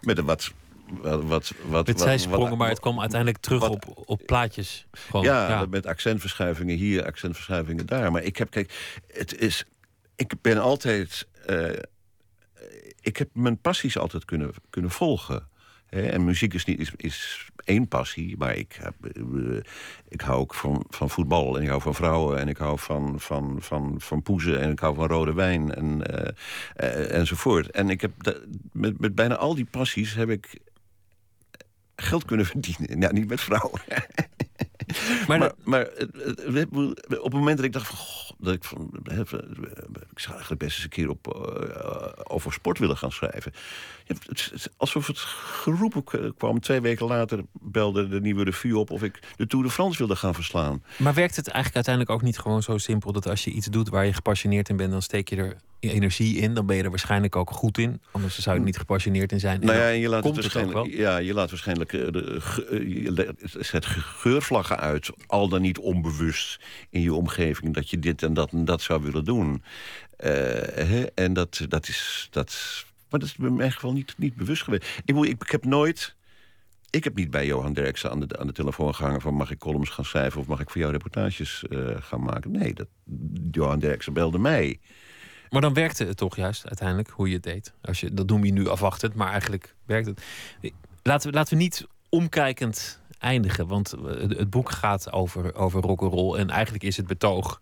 Met 0.00 0.18
een 0.18 0.24
wat. 0.24 0.52
Wat, 0.90 1.22
wat, 1.24 1.52
wat, 1.66 1.86
Met 1.86 2.00
zijsprongen, 2.00 2.48
wat- 2.48 2.58
maar 2.58 2.68
het 2.68 2.80
kwam 2.80 3.00
uiteindelijk 3.00 3.40
terug 3.42 3.68
op, 3.68 4.02
op 4.04 4.22
plaatjes. 4.26 4.86
Gewoon, 4.92 5.24
ja, 5.24 5.48
ja. 5.48 5.66
met 5.66 5.86
accentverschuivingen 5.86 6.76
hier, 6.76 7.04
accentverschuivingen 7.04 7.86
daar. 7.86 8.12
Maar 8.12 8.22
ik 8.22 8.36
heb, 8.36 8.50
kijk, 8.50 9.00
het 9.12 9.38
is. 9.38 9.64
Ik 10.16 10.32
ben 10.40 10.58
altijd. 10.58 11.26
eh, 11.46 11.70
ik 13.00 13.16
heb 13.16 13.28
mijn 13.32 13.58
passies 13.60 13.98
altijd 13.98 14.24
kunnen, 14.24 14.50
kunnen 14.70 14.90
volgen. 14.90 15.48
Hè, 15.86 16.02
en 16.02 16.24
muziek 16.24 16.54
is, 16.54 16.64
niet, 16.64 16.80
is, 16.80 16.92
is 16.96 17.48
één 17.64 17.88
passie, 17.88 18.36
maar 18.36 18.54
ik, 18.56 18.78
heb, 18.80 18.94
eh, 19.16 19.56
ik 20.08 20.20
hou 20.20 20.38
ook 20.40 20.54
van, 20.54 20.84
van 20.88 21.10
voetbal 21.10 21.56
en 21.56 21.62
ik 21.62 21.68
hou 21.68 21.80
van 21.80 21.94
vrouwen 21.94 22.38
en 22.38 22.48
ik 22.48 22.56
hou 22.56 22.78
van, 22.78 23.20
van, 23.20 23.56
van, 23.60 23.94
van 23.98 24.22
poezen 24.22 24.60
en 24.60 24.70
ik 24.70 24.78
hou 24.78 24.94
van 24.94 25.06
rode 25.06 25.32
wijn 25.32 25.74
en, 25.74 26.06
eh, 26.74 27.14
enzovoort. 27.18 27.70
En 27.70 27.90
ik 27.90 28.00
heb 28.00 28.12
met, 28.72 29.00
met 29.00 29.14
bijna 29.14 29.36
al 29.36 29.54
die 29.54 29.64
passies 29.70 30.14
heb 30.14 30.30
ik 30.30 30.58
geld 32.04 32.24
kunnen 32.24 32.46
verdienen. 32.46 33.00
Ja, 33.00 33.12
niet 33.12 33.28
met 33.28 33.40
vrouwen. 33.40 33.80
Maar, 35.26 35.52
Maar, 35.64 35.80
het- 35.80 36.10
het- 36.12 36.44
het- 36.54 37.18
op 37.18 37.24
het 37.24 37.32
moment 37.32 37.56
dat 37.56 37.66
ik 37.66 37.72
dacht 37.72 37.86
van, 37.86 37.96
goh, 37.96 38.30
dat 38.38 38.54
ik 38.54 38.64
van, 38.64 38.90
ik 40.10 40.18
zou 40.18 40.32
eigenlijk 40.32 40.60
best 40.60 40.74
eens 40.74 40.82
een 40.84 40.88
keer 40.88 41.08
op, 41.08 41.34
eh, 41.34 42.08
over 42.22 42.52
sport 42.52 42.78
willen 42.78 42.96
gaan 42.96 43.12
schrijven. 43.12 43.52
Ja, 44.04 44.14
het 44.26 44.50
is 44.54 44.66
alsof 44.76 45.06
het 45.06 45.18
geroepen 45.18 46.04
k- 46.04 46.32
kwam. 46.36 46.60
Twee 46.60 46.80
weken 46.80 47.06
later 47.06 47.42
belde 47.52 48.08
de 48.08 48.20
nieuwe 48.20 48.44
revue 48.44 48.78
op 48.78 48.90
of 48.90 49.02
ik 49.02 49.18
de 49.36 49.46
Tour 49.46 49.64
de 49.64 49.70
France 49.70 49.98
wilde 49.98 50.16
gaan 50.16 50.34
verslaan. 50.34 50.82
Maar 50.96 51.14
werkt 51.14 51.36
het 51.36 51.46
eigenlijk 51.48 51.74
uiteindelijk 51.74 52.14
ook 52.14 52.22
niet 52.26 52.38
gewoon 52.38 52.62
zo 52.62 52.78
simpel 52.78 53.12
dat 53.12 53.26
als 53.28 53.44
je 53.44 53.50
iets 53.50 53.66
doet 53.66 53.88
waar 53.88 54.06
je 54.06 54.12
gepassioneerd 54.12 54.68
in 54.68 54.76
bent, 54.76 54.90
dan 54.90 55.02
steek 55.02 55.28
je 55.28 55.36
er 55.36 55.56
energie 55.90 56.36
in, 56.36 56.54
dan 56.54 56.66
ben 56.66 56.76
je 56.76 56.82
er 56.82 56.90
waarschijnlijk 56.90 57.36
ook 57.36 57.50
goed 57.50 57.78
in. 57.78 58.00
Anders 58.10 58.38
zou 58.38 58.54
je 58.54 58.60
er 58.60 58.66
niet 58.66 58.76
gepassioneerd 58.78 59.32
in 59.32 59.40
zijn. 59.40 59.60
En 59.60 59.66
Nou 59.66 59.78
ja, 59.78 59.88
en 59.88 59.98
je 59.98 60.08
laat, 60.08 60.24
het 60.24 60.32
komt 60.32 60.44
het 60.44 60.52
waarschijnlijk, 60.54 60.90
wel. 60.96 61.00
ja, 61.00 61.16
je 61.16 61.34
laat 61.34 61.50
waarschijnlijk 61.50 61.92
eh, 61.92 62.12
de, 62.12 62.40
eh, 62.70 62.78
je 63.04 63.34
zet 63.60 63.86
ge- 63.86 64.00
geurvlaggen 64.00 64.78
uit, 64.78 65.10
al 65.26 65.48
dan 65.48 65.62
niet 65.62 65.78
onbewust 65.78 66.60
in 66.90 67.00
je 67.00 67.14
omgeving, 67.14 67.74
dat 67.74 67.90
je 67.90 67.98
dit 67.98 68.22
en 68.22 68.34
dat 68.34 68.52
en 68.52 68.64
dat 68.64 68.82
zou 68.82 69.02
willen 69.02 69.24
doen. 69.24 69.62
Eh, 70.16 70.30
hè, 70.86 71.04
en 71.14 71.32
dat, 71.32 71.60
dat 71.68 71.88
is. 71.88 72.28
Dat, 72.30 72.84
maar 73.10 73.20
dat 73.20 73.28
is 73.28 73.36
in 73.44 73.54
mijn 73.56 73.72
geval 73.72 73.92
niet, 73.92 74.14
niet 74.16 74.34
bewust 74.36 74.62
geweest. 74.62 74.86
Ik, 75.04 75.16
ik, 75.16 75.42
ik 75.42 75.50
heb 75.50 75.64
nooit. 75.64 76.14
Ik 76.90 77.04
heb 77.04 77.14
niet 77.16 77.30
bij 77.30 77.46
Johan 77.46 77.72
Derksen 77.72 78.10
aan 78.10 78.20
de, 78.20 78.38
aan 78.38 78.46
de 78.46 78.52
telefoon 78.52 78.94
gehangen 78.94 79.20
van 79.20 79.34
mag 79.34 79.50
ik 79.50 79.58
columns 79.58 79.90
gaan 79.90 80.04
schrijven 80.04 80.40
of 80.40 80.46
mag 80.46 80.60
ik 80.60 80.70
voor 80.70 80.80
jou 80.80 80.92
reportages 80.92 81.64
gaan 82.00 82.22
maken. 82.22 82.50
Nee, 82.50 82.74
dat, 82.74 82.86
Johan 83.50 83.78
Derksen 83.78 84.12
belde 84.12 84.38
mij. 84.38 84.80
Maar 85.54 85.62
dan 85.62 85.74
werkte 85.74 86.04
het 86.04 86.16
toch 86.16 86.36
juist 86.36 86.66
uiteindelijk 86.66 87.08
hoe 87.10 87.28
je 87.28 87.34
het 87.34 87.42
deed. 87.42 87.72
Als 87.82 88.00
je, 88.00 88.14
dat 88.14 88.26
noem 88.26 88.44
je 88.44 88.52
nu 88.52 88.68
afwachtend, 88.68 89.14
maar 89.14 89.30
eigenlijk 89.30 89.74
werkt 89.84 90.06
het. 90.06 90.22
Laten 91.02 91.30
we, 91.30 91.36
laten 91.36 91.56
we 91.56 91.62
niet 91.62 91.86
omkijkend 92.08 93.00
eindigen, 93.18 93.66
want 93.66 93.92
eh, 93.92 94.04
het, 94.04 94.38
het 94.38 94.50
boek 94.50 94.70
gaat 94.70 95.12
over, 95.12 95.54
over 95.54 95.80
rock'n'roll. 95.82 96.38
En 96.38 96.50
eigenlijk 96.50 96.84
is 96.84 96.96
het 96.96 97.06
betoog, 97.06 97.60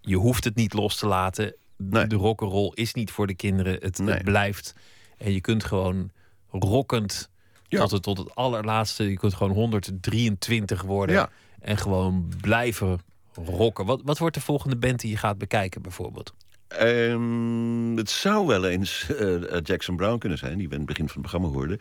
je 0.00 0.16
hoeft 0.16 0.44
het 0.44 0.54
niet 0.54 0.72
los 0.72 0.96
te 0.96 1.06
laten. 1.06 1.54
Nee. 1.76 2.06
De 2.06 2.16
rock'n'roll 2.16 2.70
is 2.74 2.94
niet 2.94 3.10
voor 3.10 3.26
de 3.26 3.34
kinderen, 3.34 3.76
het, 3.80 3.98
Nee. 3.98 4.14
het 4.14 4.24
blijft. 4.24 4.74
En 5.18 5.32
je 5.32 5.40
kunt 5.40 5.64
gewoon 5.64 6.10
rockend 6.50 7.28
Ja. 7.68 7.80
tot, 7.80 7.90
het, 7.90 8.02
tot 8.02 8.18
het 8.18 8.34
allerlaatste, 8.34 9.10
je 9.10 9.16
kunt 9.16 9.34
gewoon 9.34 9.52
123 9.52 10.82
worden. 10.82 11.14
Ja. 11.14 11.30
En 11.60 11.76
gewoon 11.76 12.32
blijven 12.40 13.00
rocken. 13.34 13.86
Wat, 13.86 14.00
wat 14.04 14.18
wordt 14.18 14.34
de 14.34 14.40
volgende 14.40 14.76
band 14.76 15.00
die 15.00 15.10
je 15.10 15.16
gaat 15.16 15.38
bekijken 15.38 15.82
bijvoorbeeld? 15.82 16.34
Ehm, 16.78 17.96
het 17.96 18.10
zou 18.10 18.46
wel 18.46 18.66
eens 18.66 19.06
eh, 19.08 19.34
eh, 19.34 19.60
Jackson 19.62 19.96
Brown 19.96 20.18
kunnen 20.18 20.38
zijn, 20.38 20.58
die 20.58 20.68
we 20.68 20.74
in 20.74 20.80
het 20.80 20.88
begin 20.88 21.08
van 21.08 21.22
het 21.22 21.30
programma 21.30 21.58
hoorden. 21.58 21.78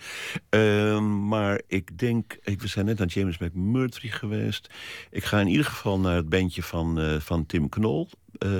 Ehm, 0.49 1.27
maar 1.27 1.61
ik 1.67 1.97
denk, 1.97 2.37
we 2.43 2.67
zijn 2.67 2.85
net 2.85 3.01
aan 3.01 3.07
James 3.07 3.37
McMurtry 3.37 4.09
geweest. 4.09 4.69
Ik 5.09 5.23
ga 5.23 5.39
in 5.39 5.47
ieder 5.47 5.65
geval 5.65 5.99
naar 5.99 6.15
het 6.15 6.29
bandje 6.29 6.63
van, 6.63 6.99
eh, 6.99 7.19
van 7.19 7.45
Tim 7.45 7.69
Knol. 7.69 8.09
Eh, 8.41 8.51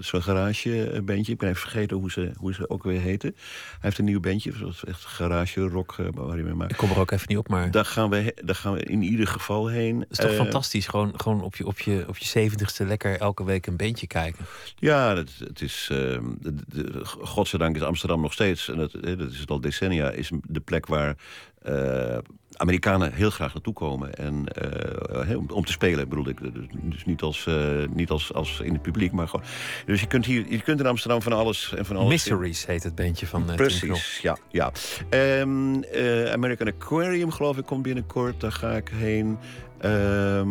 Zo'n 0.00 0.22
garagebandje. 0.22 1.32
Ik 1.32 1.38
ben 1.38 1.48
even 1.48 1.54
vergeten 1.60 1.96
hoe 1.96 2.10
ze, 2.10 2.30
hoe 2.36 2.54
ze 2.54 2.70
ook 2.70 2.82
weer 2.82 3.00
heten. 3.00 3.32
Hij 3.34 3.78
heeft 3.80 3.98
een 3.98 4.04
nieuw 4.04 4.20
bandje, 4.20 4.52
dat 4.60 4.68
is 4.72 4.84
echt 4.84 5.04
garage 5.04 5.60
rock 5.60 5.94
eh, 5.98 6.06
waar 6.14 6.34
hij 6.34 6.42
mee 6.42 6.54
maakt. 6.54 6.70
Ik 6.70 6.76
kom 6.76 6.90
er 6.90 6.98
ook 6.98 7.10
even 7.10 7.26
niet 7.28 7.38
op, 7.38 7.48
maar 7.48 7.70
Daar 7.70 7.84
gaan 7.84 8.10
we, 8.10 8.34
daar 8.44 8.54
gaan 8.54 8.72
we 8.72 8.82
in 8.84 9.02
ieder 9.02 9.26
geval 9.26 9.66
heen. 9.66 10.00
het 10.00 10.10
is 10.10 10.16
toch 10.16 10.30
Eh, 10.30 10.36
fantastisch. 10.36 10.86
Gewoon, 10.86 11.12
gewoon 11.20 11.42
op, 11.42 11.56
je, 11.56 11.66
op, 11.66 11.78
je, 11.80 12.04
op 12.08 12.16
je 12.18 12.24
zeventigste 12.26 12.86
lekker 12.86 13.18
elke 13.20 13.44
week 13.44 13.66
een 13.66 13.76
bandje 13.76 14.06
kijken. 14.06 14.44
Ja, 14.76 15.14
dat, 15.14 15.28
het 15.38 15.60
is, 15.60 15.88
ehm, 15.92 16.24
de, 16.40 16.54
de- 16.66 17.00
godzijdank 17.04 17.76
is 17.76 17.82
Amsterdam 17.82 18.20
nog 18.20 18.32
steeds, 18.32 18.68
en 18.68 18.76
dat, 18.76 18.94
eh, 18.94 19.18
dat 19.18 19.30
is 19.30 19.38
het 19.38 19.50
al 19.50 19.60
decennia, 19.60 20.10
is 20.10 20.30
de 20.42 20.60
plek 20.60 20.86
waar 20.86 21.16
eh, 21.62 22.18
Amerikanen 22.60 23.12
heel 23.12 23.30
graag 23.30 23.54
naartoe 23.54 23.72
komen. 23.72 24.14
En, 24.14 24.46
eh, 24.48 25.38
om, 25.38 25.46
om 25.50 25.64
te 25.64 25.72
spelen, 25.72 26.08
bedoel 26.08 26.28
ik. 26.28 26.38
Dus 26.72 27.04
niet, 27.04 27.22
als, 27.22 27.46
eh, 27.46 27.54
niet 27.92 28.10
als, 28.10 28.34
als 28.34 28.60
in 28.60 28.72
het 28.72 28.82
publiek, 28.82 29.12
maar 29.12 29.28
gewoon. 29.28 29.44
Dus 29.86 30.00
je 30.00 30.06
kunt, 30.06 30.26
hier, 30.26 30.44
je 30.48 30.62
kunt 30.62 30.80
in 30.80 30.86
Amsterdam 30.86 31.22
van 31.22 31.32
alles 31.32 31.74
en 31.76 31.84
van 31.86 31.96
alles. 31.96 32.08
Mysteries 32.08 32.66
heet 32.66 32.82
het 32.82 32.94
bandje 32.94 33.26
van 33.26 33.44
Knol. 33.44 33.56
Precies, 33.56 34.18
ja. 34.22 34.36
ja. 34.48 34.72
Ehm, 35.10 35.82
eh, 35.82 36.32
American 36.32 36.66
Aquarium, 36.66 37.30
geloof 37.30 37.58
ik, 37.58 37.66
komt 37.66 37.82
binnenkort. 37.82 38.40
Daar 38.40 38.52
ga 38.52 38.70
ik 38.70 38.88
heen. 38.94 39.38
Ehm, 39.80 40.48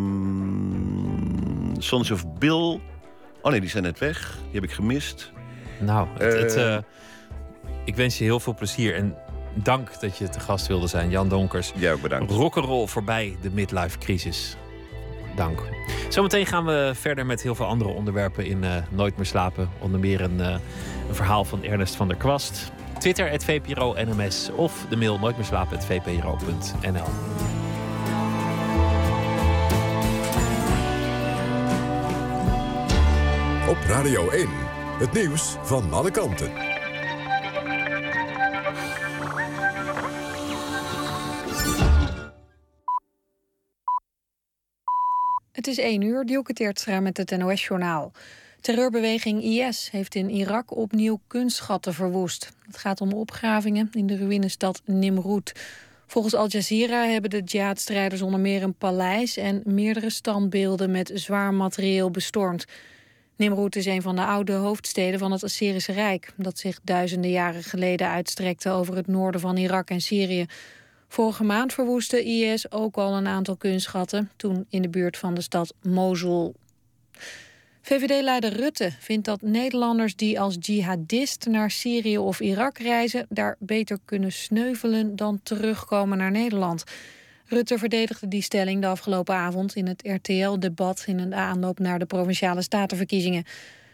Sons 1.78 2.12
of 2.12 2.26
Bill. 2.38 2.80
Oh 3.42 3.52
nee, 3.52 3.60
die 3.60 3.70
zijn 3.70 3.84
net 3.84 4.00
weg. 4.00 4.38
Die 4.44 4.54
heb 4.60 4.64
ik 4.64 4.72
gemist. 4.72 5.32
Nou, 5.80 6.08
het, 6.18 6.34
het, 6.34 6.56
Eh. 6.56 6.76
eh, 6.76 6.82
ik 7.86 7.96
wens 7.96 8.18
je 8.18 8.24
heel 8.24 8.40
veel 8.40 8.56
plezier 8.56 8.96
en 8.96 9.16
dank 9.54 10.00
dat 10.00 10.18
je 10.18 10.30
te 10.30 10.40
gast 10.40 10.68
wilde 10.68 10.88
zijn, 10.88 11.10
Jan 11.10 11.30
Donkers. 11.30 11.72
Jij 11.76 11.94
ook 11.94 12.02
bedankt. 12.02 12.32
Rock'n'roll 12.32 12.88
voorbij 12.88 13.38
de 13.42 13.50
midlife 13.52 13.98
crisis. 13.98 14.58
Dank. 15.36 15.62
Zometeen 16.10 16.46
gaan 16.46 16.66
we 16.66 16.92
verder 16.94 17.26
met 17.26 17.42
heel 17.42 17.56
veel 17.56 17.66
andere 17.66 17.90
onderwerpen 17.90 18.46
in 18.46 18.64
eh, 18.64 18.72
Nooit 18.90 19.16
meer 19.18 19.26
slapen. 19.26 19.70
Onder 19.80 20.00
meer 20.00 20.22
een, 20.22 20.42
eh, 20.42 20.56
een 21.08 21.16
verhaal 21.16 21.46
van 21.46 21.64
Ernest 21.64 21.96
van 21.96 22.08
der 22.08 22.18
Kwast. 22.18 22.72
Twitter, 22.98 23.30
het 23.30 23.44
VPRO 23.44 23.96
NMS. 23.98 24.50
Of 24.56 24.86
de 24.90 24.96
mail 24.96 25.20
nooit 25.20 25.36
meer 25.36 25.46
slapen, 25.46 25.78
het 25.78 25.86
VPRO.nl. 25.86 27.08
Op 33.70 33.78
Radio 33.88 34.30
1. 34.30 34.48
Het 35.00 35.14
nieuws 35.14 35.56
van 35.62 35.94
alle 35.94 36.12
kanten. 36.12 36.69
Het 45.52 45.68
is 45.68 45.78
1 45.78 46.02
uur, 46.02 46.26
Dielke 46.26 46.54
Teertstra 46.54 47.00
met 47.00 47.18
het 47.18 47.38
NOS-journaal. 47.38 48.12
Terreurbeweging 48.62 49.44
IS 49.44 49.90
heeft 49.92 50.16
in 50.16 50.30
Irak 50.30 50.78
opnieuw 50.78 51.20
kunstschatten 51.28 51.94
verwoest. 51.94 52.52
Het 52.66 52.78
gaat 52.78 53.02
om 53.02 53.14
opgravingen 53.14 53.90
in 53.92 54.08
de 54.08 54.18
ruïnestad 54.18 54.82
Nimrud. 54.86 55.54
Volgens 56.08 56.36
Al 56.36 56.48
Jazeera 56.48 57.06
hebben 57.06 57.30
de 57.30 57.42
jihadstrijders 57.42 58.22
onder 58.22 58.40
meer 58.40 58.64
een 58.64 58.74
paleis... 58.74 59.38
en 59.38 59.62
meerdere 59.66 60.10
standbeelden 60.10 60.92
met 60.92 61.12
zwaar 61.14 61.54
materieel 61.54 62.12
bestormd. 62.12 62.66
Nimrud 63.36 63.76
is 63.76 63.86
een 63.86 64.02
van 64.02 64.16
de 64.16 64.26
oude 64.26 64.54
hoofdsteden 64.54 65.20
van 65.20 65.32
het 65.32 65.44
Assyrische 65.44 65.92
Rijk... 65.92 66.34
dat 66.36 66.58
zich 66.58 66.80
duizenden 66.84 67.32
jaren 67.32 67.64
geleden 67.64 68.10
uitstrekte 68.10 68.70
over 68.70 68.96
het 68.96 69.08
noorden 69.08 69.42
van 69.42 69.58
Irak 69.58 69.90
en 69.90 70.02
Syrië. 70.02 70.46
Vorige 71.12 71.44
maand 71.44 71.74
verwoestte 71.74 72.24
IS 72.24 72.72
ook 72.72 72.96
al 72.96 73.18
een 73.18 73.28
aantal 73.28 73.56
kunstschatten... 73.56 74.32
toen 74.36 74.66
in 74.70 74.82
de 74.82 74.90
buurt 74.90 75.18
van 75.18 75.34
de 75.34 75.42
stad 75.42 75.74
Mosul. 75.82 76.56
VVD-leider 77.82 78.54
Rutte 78.54 78.92
vindt 79.00 79.26
dat 79.26 79.42
Nederlanders 79.42 80.16
die 80.16 80.40
als 80.40 80.58
jihadist 80.60 81.46
naar 81.46 81.72
Syrië 81.72 82.18
of 82.18 82.40
Irak 82.40 82.78
reizen... 82.78 83.26
daar 83.30 83.56
beter 83.60 83.98
kunnen 84.06 84.32
sneuvelen 84.32 85.16
dan 85.16 85.40
terugkomen 85.44 86.18
naar 86.18 86.32
Nederland. 86.32 86.84
Rutte 87.46 87.78
verdedigde 87.78 88.28
die 88.28 88.42
stelling 88.42 88.82
de 88.82 88.88
afgelopen 88.88 89.36
avond 89.36 89.76
in 89.76 89.88
het 89.88 90.08
RTL-debat... 90.08 91.04
in 91.08 91.20
een 91.20 91.36
aanloop 91.36 91.80
naar 91.80 92.00
de 92.00 92.06
Provinciale 92.06 92.62
Statenverkiezingen. 92.62 93.44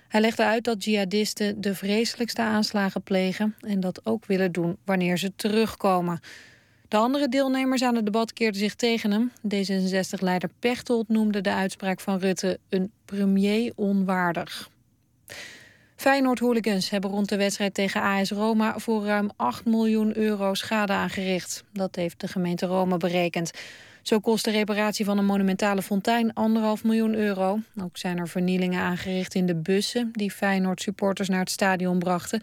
Hij 0.08 0.22
legde 0.22 0.44
uit 0.44 0.64
dat 0.64 0.84
jihadisten 0.84 1.62
de 1.62 1.76
vreselijkste 1.76 2.42
aanslagen 2.42 3.02
plegen... 3.02 3.56
en 3.60 3.80
dat 3.80 4.06
ook 4.06 4.26
willen 4.26 4.52
doen 4.52 4.78
wanneer 4.86 5.18
ze 5.18 5.32
terugkomen. 5.36 6.20
De 6.88 6.98
andere 6.98 7.30
deelnemers 7.30 7.84
aan 7.84 7.96
het 7.96 8.06
debat 8.06 8.34
keerden 8.34 8.60
zich 8.60 8.76
tegen 8.76 9.12
hem. 9.12 9.32
D66-leider 9.56 10.50
Pechtold 10.60 11.08
noemde 11.08 11.42
de 11.42 11.54
uitspraak 11.54 12.00
van 12.00 12.20
Rutte 12.20 12.60
een 12.70 12.92
premier 13.06 13.72
onwaardig. 13.76 14.70
Feyenoord-hooligans 15.96 16.90
hebben 16.90 17.10
rond 17.10 17.30
de 17.30 17.38
wedstrijd 17.38 17.74
tegen 17.74 18.02
AS 18.02 18.32
Roma... 18.32 18.80
voor 18.80 19.06
ruim 19.06 19.30
8 19.36 19.66
miljoen 19.66 20.18
euro 20.18 20.54
schade 20.54 20.94
aangericht. 20.94 21.64
Dat 21.74 21.96
heeft 21.96 22.20
de 22.20 22.28
gemeente 22.28 22.66
Rome 22.66 22.98
berekend. 22.98 23.52
Zo 24.02 24.20
kost 24.20 24.46
de 24.46 24.52
reparatie 24.52 25.06
van 25.06 25.18
een 25.18 25.26
monumentale 25.26 25.82
fontein 25.82 26.34
anderhalf 26.34 26.84
miljoen 26.84 27.16
euro. 27.16 27.60
Ook 27.82 27.98
zijn 27.98 28.18
er 28.18 28.28
vernielingen 28.28 28.82
aangericht 28.82 29.36
in 29.36 29.46
de 29.46 29.56
bussen... 29.56 30.10
die 30.12 30.32
Feyenoord-supporters 30.32 31.30
naar 31.30 31.40
het 31.40 31.50
stadion 31.50 32.00
brachten. 32.00 32.42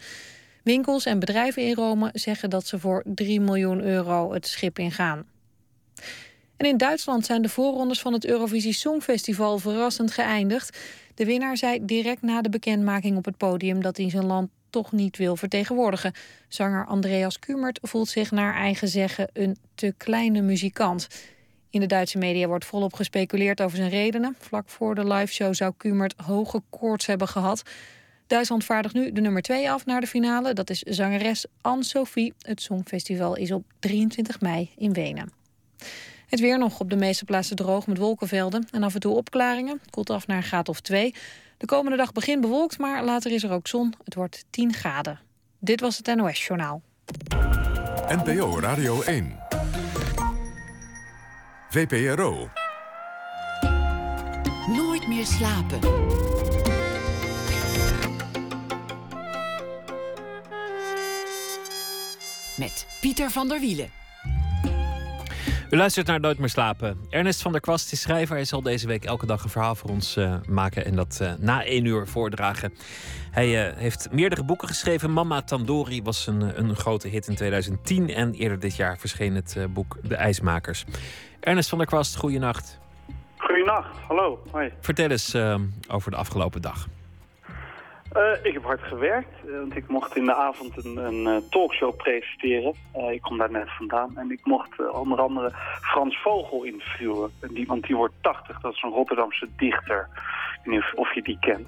Winkels 0.63 1.05
en 1.05 1.19
bedrijven 1.19 1.63
in 1.63 1.73
Rome 1.73 2.09
zeggen 2.13 2.49
dat 2.49 2.67
ze 2.67 2.79
voor 2.79 3.03
3 3.05 3.41
miljoen 3.41 3.81
euro 3.81 4.33
het 4.33 4.47
schip 4.47 4.79
ingaan. 4.79 5.25
En 6.57 6.65
in 6.65 6.77
Duitsland 6.77 7.25
zijn 7.25 7.41
de 7.41 7.49
voorrondes 7.49 8.01
van 8.01 8.13
het 8.13 8.25
Eurovisie 8.25 8.73
Songfestival 8.73 9.57
verrassend 9.57 10.11
geëindigd. 10.11 10.77
De 11.15 11.25
winnaar 11.25 11.57
zei 11.57 11.85
direct 11.85 12.21
na 12.21 12.41
de 12.41 12.49
bekendmaking 12.49 13.17
op 13.17 13.25
het 13.25 13.37
podium 13.37 13.81
dat 13.81 13.97
hij 13.97 14.09
zijn 14.09 14.25
land 14.25 14.49
toch 14.69 14.91
niet 14.91 15.17
wil 15.17 15.35
vertegenwoordigen. 15.35 16.13
Zanger 16.47 16.85
Andreas 16.85 17.39
Kumert 17.39 17.79
voelt 17.81 18.09
zich 18.09 18.31
naar 18.31 18.55
eigen 18.55 18.87
zeggen 18.87 19.29
een 19.33 19.57
te 19.75 19.93
kleine 19.97 20.41
muzikant. 20.41 21.07
In 21.69 21.79
de 21.79 21.85
Duitse 21.85 22.17
media 22.17 22.47
wordt 22.47 22.65
volop 22.65 22.93
gespeculeerd 22.93 23.61
over 23.61 23.77
zijn 23.77 23.89
redenen. 23.89 24.35
Vlak 24.39 24.69
voor 24.69 24.95
de 24.95 25.07
liveshow 25.07 25.53
zou 25.53 25.73
Kumert 25.77 26.13
hoge 26.17 26.61
koorts 26.69 27.05
hebben 27.05 27.27
gehad. 27.27 27.63
Duitsland 28.27 28.63
vaardigt 28.63 28.95
nu 28.95 29.11
de 29.11 29.21
nummer 29.21 29.41
2 29.41 29.71
af 29.71 29.85
naar 29.85 30.01
de 30.01 30.07
finale. 30.07 30.53
Dat 30.53 30.69
is 30.69 30.79
zangeres 30.79 31.45
Anne-Sophie. 31.61 32.33
Het 32.39 32.61
Songfestival 32.61 33.35
is 33.35 33.51
op 33.51 33.63
23 33.79 34.41
mei 34.41 34.69
in 34.77 34.93
Wenen. 34.93 35.31
Het 36.27 36.39
weer 36.39 36.57
nog 36.57 36.79
op 36.79 36.89
de 36.89 36.95
meeste 36.95 37.25
plaatsen 37.25 37.55
droog 37.55 37.87
met 37.87 37.97
wolkenvelden 37.97 38.67
en 38.71 38.83
af 38.83 38.93
en 38.93 38.99
toe 38.99 39.15
opklaringen. 39.15 39.79
Het 39.81 39.89
koelt 39.89 40.09
af 40.09 40.27
naar 40.27 40.37
een 40.37 40.43
graad 40.43 40.69
of 40.69 40.79
2. 40.79 41.13
De 41.57 41.65
komende 41.65 41.97
dag 41.97 42.11
begint 42.11 42.41
bewolkt, 42.41 42.77
maar 42.77 43.03
later 43.03 43.31
is 43.31 43.43
er 43.43 43.51
ook 43.51 43.67
zon. 43.67 43.93
Het 44.03 44.15
wordt 44.15 44.45
10 44.49 44.73
graden. 44.73 45.19
Dit 45.59 45.79
was 45.79 45.97
het 45.97 46.15
NOS 46.15 46.45
Journaal. 46.45 46.81
NPO 48.07 48.59
Radio 48.59 49.01
1. 49.01 49.39
VPRO. 51.69 52.49
Nooit 54.67 55.07
meer 55.07 55.25
slapen. 55.25 55.79
Met 62.57 62.97
Pieter 63.01 63.29
van 63.29 63.47
der 63.47 63.59
Wielen. 63.59 63.89
U 65.69 65.77
luistert 65.77 66.07
naar 66.07 66.19
Nooit 66.19 66.37
meer 66.37 66.49
slapen. 66.49 66.97
Ernest 67.09 67.41
van 67.41 67.51
der 67.51 67.61
Kwast 67.61 67.91
is 67.91 68.01
schrijver. 68.01 68.35
Hij 68.35 68.45
zal 68.45 68.61
deze 68.61 68.87
week 68.87 69.05
elke 69.05 69.25
dag 69.25 69.43
een 69.43 69.49
verhaal 69.49 69.75
voor 69.75 69.89
ons 69.89 70.17
uh, 70.17 70.35
maken 70.49 70.85
en 70.85 70.95
dat 70.95 71.19
uh, 71.21 71.33
na 71.39 71.65
één 71.65 71.85
uur 71.85 72.07
voordragen. 72.07 72.73
Hij 73.31 73.69
uh, 73.69 73.77
heeft 73.77 74.11
meerdere 74.11 74.43
boeken 74.43 74.67
geschreven. 74.67 75.13
Mama 75.13 75.41
Tandori 75.41 76.01
was 76.03 76.27
een, 76.27 76.59
een 76.59 76.75
grote 76.75 77.07
hit 77.07 77.27
in 77.27 77.35
2010 77.35 78.09
en 78.09 78.33
eerder 78.33 78.59
dit 78.59 78.75
jaar 78.75 78.97
verscheen 78.97 79.35
het 79.35 79.57
boek 79.69 79.97
De 80.01 80.15
IJsmakers. 80.15 80.85
Ernest 81.39 81.69
van 81.69 81.77
der 81.77 81.87
Kwast, 81.87 82.15
goeienacht. 82.15 82.79
Goeienacht, 83.37 83.97
hallo. 84.07 84.43
Hoi. 84.51 84.71
Vertel 84.79 85.09
eens 85.09 85.35
over 85.87 86.11
de 86.11 86.17
afgelopen 86.17 86.61
dag. 86.61 86.87
Uh, 88.17 88.45
ik 88.45 88.53
heb 88.53 88.63
hard 88.63 88.81
gewerkt, 88.81 89.51
want 89.59 89.75
ik 89.75 89.87
mocht 89.87 90.15
in 90.15 90.25
de 90.25 90.33
avond 90.33 90.85
een, 90.85 90.97
een 90.97 91.25
uh, 91.25 91.37
talkshow 91.49 91.95
presenteren. 91.95 92.73
Ik 93.11 93.21
kom 93.21 93.37
daar 93.37 93.51
net 93.51 93.69
vandaan 93.77 94.17
en 94.17 94.31
ik 94.31 94.39
mocht 94.43 94.91
onder 94.91 95.21
andere 95.21 95.51
Frans 95.81 96.21
Vogel 96.21 96.63
interviewen. 96.63 97.31
Die, 97.51 97.67
want 97.67 97.83
die 97.83 97.95
wordt 97.95 98.13
80, 98.21 98.61
dat 98.61 98.73
is 98.73 98.81
een 98.81 98.89
Rotterdamse 98.89 99.47
dichter. 99.57 100.07
Of 100.95 101.13
je 101.13 101.21
die 101.21 101.37
kent. 101.39 101.67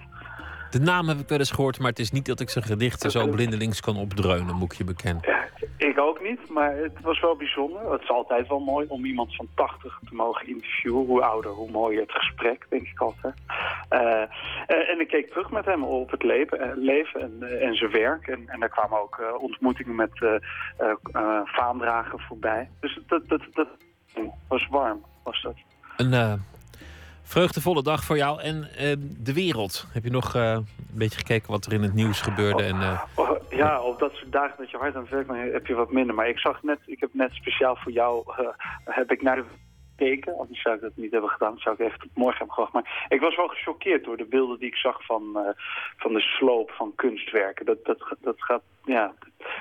De 0.71 0.79
naam 0.79 1.07
heb 1.07 1.19
ik 1.19 1.27
wel 1.27 1.39
eens 1.39 1.51
gehoord, 1.51 1.79
maar 1.79 1.89
het 1.89 1.99
is 1.99 2.11
niet 2.11 2.25
dat 2.25 2.39
ik 2.39 2.49
zijn 2.49 2.65
gedichten 2.65 3.11
zo 3.11 3.27
blindelings 3.27 3.81
kan 3.81 3.97
opdreunen, 3.97 4.55
moet 4.55 4.71
ik 4.71 4.77
je 4.77 4.83
bekennen. 4.83 5.23
Ik 5.77 5.99
ook 5.99 6.21
niet, 6.21 6.49
maar 6.49 6.75
het 6.75 7.01
was 7.01 7.19
wel 7.19 7.35
bijzonder. 7.35 7.91
Het 7.91 8.01
is 8.01 8.09
altijd 8.09 8.47
wel 8.47 8.59
mooi 8.59 8.85
om 8.87 9.05
iemand 9.05 9.35
van 9.35 9.47
80 9.55 9.99
te 10.09 10.15
mogen 10.15 10.47
interviewen. 10.47 11.05
Hoe 11.05 11.21
ouder, 11.21 11.51
hoe 11.51 11.71
mooier 11.71 12.01
het 12.01 12.11
gesprek, 12.11 12.65
denk 12.69 12.87
ik 12.87 12.99
altijd. 12.99 13.33
Uh, 13.89 14.21
en 14.91 14.99
ik 14.99 15.07
keek 15.07 15.29
terug 15.29 15.51
met 15.51 15.65
hem 15.65 15.83
op 15.83 16.11
het 16.11 16.23
leven, 16.23 16.77
leven 16.77 17.21
en, 17.21 17.61
en 17.61 17.75
zijn 17.75 17.91
werk. 17.91 18.27
En, 18.27 18.43
en 18.47 18.59
daar 18.59 18.69
kwamen 18.69 19.01
ook 19.01 19.17
uh, 19.21 19.41
ontmoetingen 19.41 19.95
met 19.95 20.21
uh, 20.21 20.35
vaandragen 21.43 22.19
voorbij. 22.19 22.69
Dus 22.79 22.99
dat, 23.07 23.27
dat, 23.27 23.41
dat 23.53 23.67
was 24.47 24.67
warm, 24.67 25.03
was 25.23 25.41
dat. 25.41 25.55
Een 25.97 26.41
vreugdevolle 27.25 27.83
dag 27.83 28.03
voor 28.03 28.17
jou 28.17 28.41
en 28.41 28.55
uh, 28.55 28.93
de 28.99 29.33
wereld. 29.33 29.85
Heb 29.91 30.03
je 30.03 30.09
nog 30.09 30.35
uh, 30.35 30.51
een 30.51 30.65
beetje 30.91 31.17
gekeken 31.17 31.51
wat 31.51 31.65
er 31.65 31.73
in 31.73 31.81
het 31.81 31.93
nieuws 31.93 32.21
gebeurde? 32.21 32.63
En, 32.63 32.75
uh... 32.75 33.01
oh, 33.15 33.31
ja, 33.49 33.81
op 33.81 33.99
dat 33.99 34.13
soort 34.13 34.31
dagen 34.31 34.55
dat 34.57 34.71
je 34.71 34.77
hard 34.77 34.95
aan 34.95 35.01
het 35.01 35.11
werk 35.11 35.27
bent, 35.27 35.53
heb 35.53 35.67
je 35.67 35.73
wat 35.73 35.91
minder. 35.91 36.15
Maar 36.15 36.29
ik 36.29 36.39
zag 36.39 36.63
net, 36.63 36.79
ik 36.85 36.99
heb 36.99 37.09
net 37.13 37.33
speciaal 37.33 37.75
voor 37.75 37.91
jou, 37.91 38.23
heb 38.83 39.11
ik 39.11 39.21
naar 39.21 39.35
de 39.35 39.43
gekeken. 39.97 40.37
Anders 40.37 40.61
zou 40.61 40.75
ik 40.75 40.81
dat 40.81 40.91
niet 40.95 41.11
hebben 41.11 41.29
gedaan. 41.29 41.57
Zou 41.57 41.75
ik 41.75 41.87
even 41.87 41.99
tot 41.99 42.15
morgen 42.15 42.37
hebben 42.37 42.55
gewacht. 42.55 42.73
Maar 42.73 43.05
ik 43.09 43.21
was 43.21 43.35
wel 43.35 43.47
gechoqueerd 43.47 44.03
door 44.03 44.17
de 44.17 44.25
beelden 44.25 44.59
die 44.59 44.67
ik 44.67 44.75
zag 44.75 45.05
van, 45.05 45.55
van 45.97 46.13
de 46.13 46.19
sloop 46.19 46.71
van 46.71 46.95
kunstwerken. 46.95 47.65
Dat, 47.65 47.85
dat, 47.85 48.15
dat 48.21 48.35
gaat, 48.37 48.61
ja, 48.85 49.13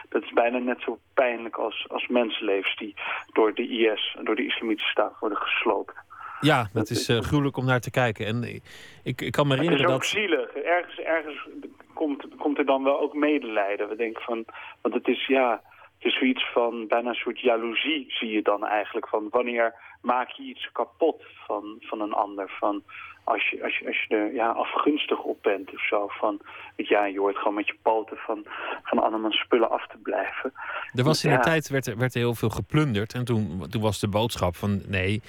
dat 0.08 0.22
is 0.22 0.32
bijna 0.32 0.58
net 0.58 0.80
zo 0.80 0.98
pijnlijk 1.14 1.56
als, 1.56 1.86
als 1.88 2.06
mensenlevens 2.06 2.76
die 2.76 2.94
door 3.32 3.54
de 3.54 3.68
IS, 3.68 4.16
door 4.22 4.36
de 4.36 4.46
islamitische 4.46 4.90
staat 4.90 5.18
worden 5.20 5.38
gesloopt. 5.38 5.94
Ja, 6.40 6.68
dat 6.72 6.90
is 6.90 7.08
uh, 7.08 7.18
gruwelijk 7.18 7.56
om 7.56 7.64
naar 7.64 7.80
te 7.80 7.90
kijken. 7.90 8.26
En 8.26 8.60
ik, 9.02 9.20
ik 9.20 9.32
kan 9.32 9.46
me 9.46 9.54
herinneren 9.54 9.86
dat... 9.86 9.94
Het 9.94 10.04
is 10.04 10.14
ook 10.14 10.20
zielig. 10.20 10.54
Ergens, 10.64 10.98
ergens 10.98 11.48
komt, 11.94 12.26
komt 12.38 12.58
er 12.58 12.66
dan 12.66 12.82
wel 12.84 13.00
ook 13.00 13.14
medelijden. 13.14 13.88
We 13.88 13.96
denken 13.96 14.22
van... 14.22 14.44
Want 14.80 14.94
het 14.94 15.08
is, 15.08 15.26
ja... 15.26 15.62
Het 15.98 16.12
is 16.12 16.18
zoiets 16.18 16.52
van... 16.52 16.86
Bijna 16.88 17.08
een 17.08 17.14
soort 17.14 17.40
jaloezie 17.40 18.04
zie 18.08 18.30
je 18.30 18.42
dan 18.42 18.66
eigenlijk. 18.66 19.08
Van 19.08 19.26
wanneer 19.30 19.74
maak 20.00 20.30
je 20.30 20.42
iets 20.42 20.68
kapot 20.72 21.24
van, 21.46 21.76
van 21.80 22.00
een 22.00 22.12
ander. 22.12 22.50
Van 22.58 22.82
als 23.24 23.48
je, 23.50 23.62
als 23.62 23.78
je, 23.78 23.86
als 23.86 24.04
je 24.08 24.16
er 24.16 24.34
ja, 24.34 24.48
afgunstig 24.48 25.22
op 25.22 25.42
bent 25.42 25.72
of 25.72 25.86
zo. 25.86 26.08
Van, 26.08 26.40
ja, 26.76 27.04
je 27.04 27.18
hoort 27.18 27.36
gewoon 27.36 27.54
met 27.54 27.66
je 27.66 27.76
poten 27.82 28.16
van, 28.16 28.46
van 28.82 29.02
andermans 29.02 29.38
spullen 29.38 29.70
af 29.70 29.86
te 29.86 29.96
blijven. 30.02 30.52
Er 30.94 31.04
was 31.04 31.24
in 31.24 31.30
ja. 31.30 31.36
de 31.36 31.42
tijd 31.42 31.68
werd, 31.68 31.86
er- 31.86 31.98
werd 31.98 32.14
er 32.14 32.20
heel 32.20 32.34
veel 32.34 32.50
geplunderd. 32.50 33.14
En 33.14 33.24
toen, 33.24 33.64
toen 33.70 33.82
was 33.82 34.00
de 34.00 34.08
boodschap 34.08 34.56
van 34.56 34.82
nee, 34.88 35.22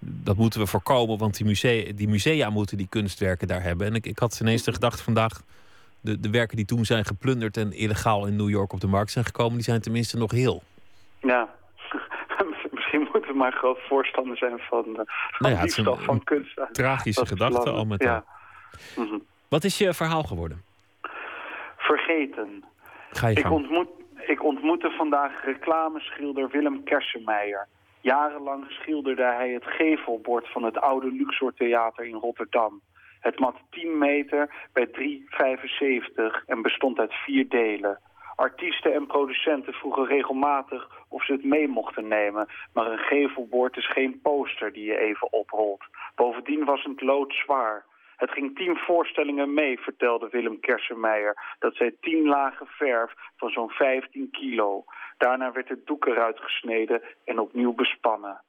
dat 0.00 0.36
moeten 0.36 0.60
we 0.60 0.66
voorkomen. 0.66 1.18
Want 1.18 1.36
die 1.36 1.46
musea, 1.46 1.92
die 1.94 2.08
musea 2.08 2.50
moeten 2.50 2.76
die 2.76 2.86
kunstwerken 2.88 3.48
daar 3.48 3.62
hebben. 3.62 3.86
En 3.86 3.94
ik, 3.94 4.06
ik 4.06 4.18
had 4.18 4.38
ineens 4.40 4.62
de 4.62 4.72
gedachte 4.72 5.02
vandaag... 5.02 5.42
De, 6.02 6.20
de 6.20 6.30
werken 6.30 6.56
die 6.56 6.64
toen 6.64 6.84
zijn 6.84 7.04
geplunderd 7.04 7.56
en 7.56 7.72
illegaal 7.72 8.26
in 8.26 8.36
New 8.36 8.48
York 8.48 8.72
op 8.72 8.80
de 8.80 8.86
markt 8.86 9.10
zijn 9.10 9.24
gekomen... 9.24 9.54
die 9.54 9.62
zijn 9.62 9.80
tenminste 9.80 10.16
nog 10.16 10.30
heel. 10.30 10.62
Ja, 11.20 11.48
misschien 12.72 13.00
moeten 13.12 13.30
we 13.30 13.36
maar 13.36 13.52
groot 13.52 13.78
voorstander 13.88 14.36
zijn 14.36 14.58
van, 14.58 14.84
uh, 14.88 14.94
van 14.94 15.06
Nou 15.38 15.54
ja, 15.54 15.60
het 15.60 15.68
is 15.68 15.74
diefstal 15.74 15.96
een- 15.98 16.04
van 16.04 16.14
een 16.14 16.24
kunst. 16.24 16.60
Tragische 16.72 17.26
gedachte 17.26 17.70
al 17.70 17.84
met 17.84 18.02
Ja. 18.02 18.24
al. 18.96 19.04
Mhm. 19.04 19.18
Wat 19.48 19.64
is 19.64 19.78
je 19.78 19.94
verhaal 19.94 20.22
geworden? 20.22 20.62
Vergeten. 21.76 22.64
Ga 23.10 23.26
je 23.28 23.36
Ik, 23.36 23.42
gang. 23.42 23.54
ontmoet, 23.54 23.88
ik 24.26 24.44
ontmoette 24.44 24.90
vandaag 24.90 25.44
reclameschilder 25.44 26.48
Willem 26.50 26.84
Kersenmeijer. 26.84 27.68
Jarenlang 28.00 28.70
schilderde 28.70 29.24
hij 29.24 29.50
het 29.50 29.64
gevelbord 29.64 30.48
van 30.48 30.62
het 30.62 30.80
oude 30.80 31.12
Luxor 31.12 31.54
Theater 31.54 32.04
in 32.04 32.14
Rotterdam. 32.14 32.80
Het 33.20 33.38
mat 33.38 33.56
10 33.70 33.98
meter 33.98 34.68
bij 34.72 34.86
3,75 34.86 36.44
en 36.46 36.62
bestond 36.62 36.98
uit 36.98 37.12
vier 37.12 37.48
delen. 37.48 38.00
Artiesten 38.36 38.94
en 38.94 39.06
producenten 39.06 39.72
vroegen 39.72 40.06
regelmatig 40.06 40.88
of 41.08 41.24
ze 41.24 41.32
het 41.32 41.44
mee 41.44 41.68
mochten 41.68 42.08
nemen. 42.08 42.48
Maar 42.72 42.86
een 42.86 42.98
gevelbord 42.98 43.76
is 43.76 43.90
geen 43.90 44.20
poster 44.22 44.72
die 44.72 44.84
je 44.84 44.98
even 44.98 45.32
oprolt. 45.32 45.84
Bovendien 46.14 46.64
was 46.64 46.84
het 46.84 47.00
lood 47.00 47.32
zwaar. 47.32 47.84
Het 48.20 48.30
ging 48.30 48.56
tien 48.56 48.76
voorstellingen 48.76 49.54
mee, 49.54 49.78
vertelde 49.78 50.28
Willem 50.30 50.60
Kersenmeijer. 50.60 51.56
Dat 51.58 51.74
zei 51.74 51.96
tien 52.00 52.26
lagen 52.28 52.66
verf 52.66 53.12
van 53.36 53.50
zo'n 53.50 53.70
15 53.70 54.30
kilo. 54.30 54.84
Daarna 55.18 55.52
werd 55.52 55.68
het 55.68 55.86
doek 55.86 56.06
eruit 56.06 56.38
gesneden 56.38 57.02
en 57.24 57.38
opnieuw 57.38 57.72
bespannen. 57.72 58.40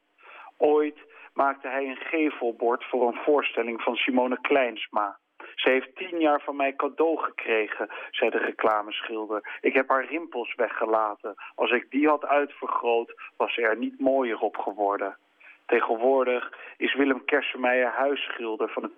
Ooit 0.57 0.97
maakte 1.33 1.67
hij 1.67 1.87
een 1.87 1.95
gevelbord 1.95 2.83
voor 2.83 3.07
een 3.07 3.19
voorstelling 3.23 3.81
van 3.81 3.95
Simone 3.95 4.41
Kleinsma. 4.41 5.17
Ze 5.55 5.69
heeft 5.69 5.95
tien 5.95 6.19
jaar 6.19 6.41
van 6.41 6.55
mij 6.55 6.75
cadeau 6.75 7.17
gekregen, 7.17 7.89
zei 8.09 8.29
de 8.29 8.37
reclameschilder. 8.37 9.57
Ik 9.61 9.73
heb 9.73 9.89
haar 9.89 10.05
rimpels 10.05 10.55
weggelaten. 10.55 11.35
Als 11.55 11.71
ik 11.71 11.89
die 11.89 12.07
had 12.07 12.25
uitvergroot, 12.25 13.13
was 13.37 13.53
ze 13.53 13.61
er 13.61 13.77
niet 13.77 13.99
mooier 13.99 14.39
op 14.39 14.57
geworden. 14.57 15.17
Tegenwoordig 15.65 16.53
is 16.77 16.95
Willem 16.95 17.25
Kersenmeijer 17.25 17.91
huisschilder 17.91 18.69
van 18.69 18.83
het 18.83 18.91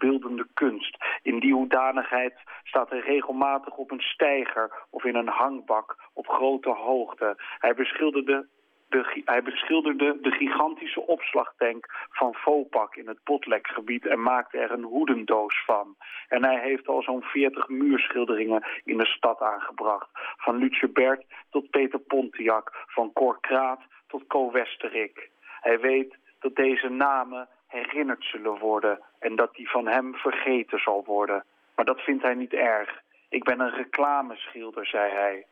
beeldende 0.00 0.46
kunst. 0.54 0.96
In 1.22 1.38
die 1.40 1.54
hoedanigheid 1.54 2.34
staat 2.62 2.90
hij 2.90 2.98
regelmatig 2.98 3.76
op 3.76 3.90
een 3.90 4.00
steiger 4.00 4.70
of 4.90 5.04
in 5.04 5.14
een 5.14 5.28
hangbak 5.28 5.96
op 6.12 6.28
grote 6.28 6.70
hoogte. 6.70 7.36
Hij 7.58 7.74
beschilderde 7.74 8.46
de, 8.90 9.22
hij 9.24 9.42
beschilderde 9.42 10.18
de 10.20 10.30
gigantische 10.30 11.06
opslagtank 11.06 11.86
van 12.10 12.34
Vopak 12.34 12.96
in 12.96 13.08
het 13.08 13.24
Botlekgebied 13.24 14.06
en 14.06 14.22
maakte 14.22 14.58
er 14.58 14.70
een 14.70 14.82
hoedendoos 14.82 15.64
van. 15.64 15.96
En 16.28 16.44
hij 16.44 16.60
heeft 16.60 16.88
al 16.88 17.02
zo'n 17.02 17.22
40 17.22 17.68
muurschilderingen 17.68 18.64
in 18.84 18.98
de 18.98 19.06
stad 19.06 19.40
aangebracht. 19.40 20.08
Van 20.36 20.56
Lutje 20.56 20.88
Bert 20.88 21.24
tot 21.50 21.70
Peter 21.70 21.98
Pontiac, 21.98 22.84
van 22.86 23.12
Cor 23.12 23.40
Kraat 23.40 23.80
tot 24.06 24.26
Co 24.26 24.50
Westerik. 24.50 25.30
Hij 25.60 25.80
weet 25.80 26.18
dat 26.40 26.56
deze 26.56 26.88
namen 26.88 27.48
herinnerd 27.66 28.24
zullen 28.24 28.58
worden 28.58 29.00
en 29.20 29.36
dat 29.36 29.54
die 29.54 29.70
van 29.70 29.86
hem 29.86 30.14
vergeten 30.14 30.78
zal 30.78 31.04
worden. 31.06 31.44
Maar 31.74 31.84
dat 31.84 32.00
vindt 32.00 32.22
hij 32.22 32.34
niet 32.34 32.52
erg. 32.52 33.02
Ik 33.28 33.44
ben 33.44 33.60
een 33.60 33.74
reclameschilder, 33.74 34.86
zei 34.86 35.12
hij. 35.12 35.46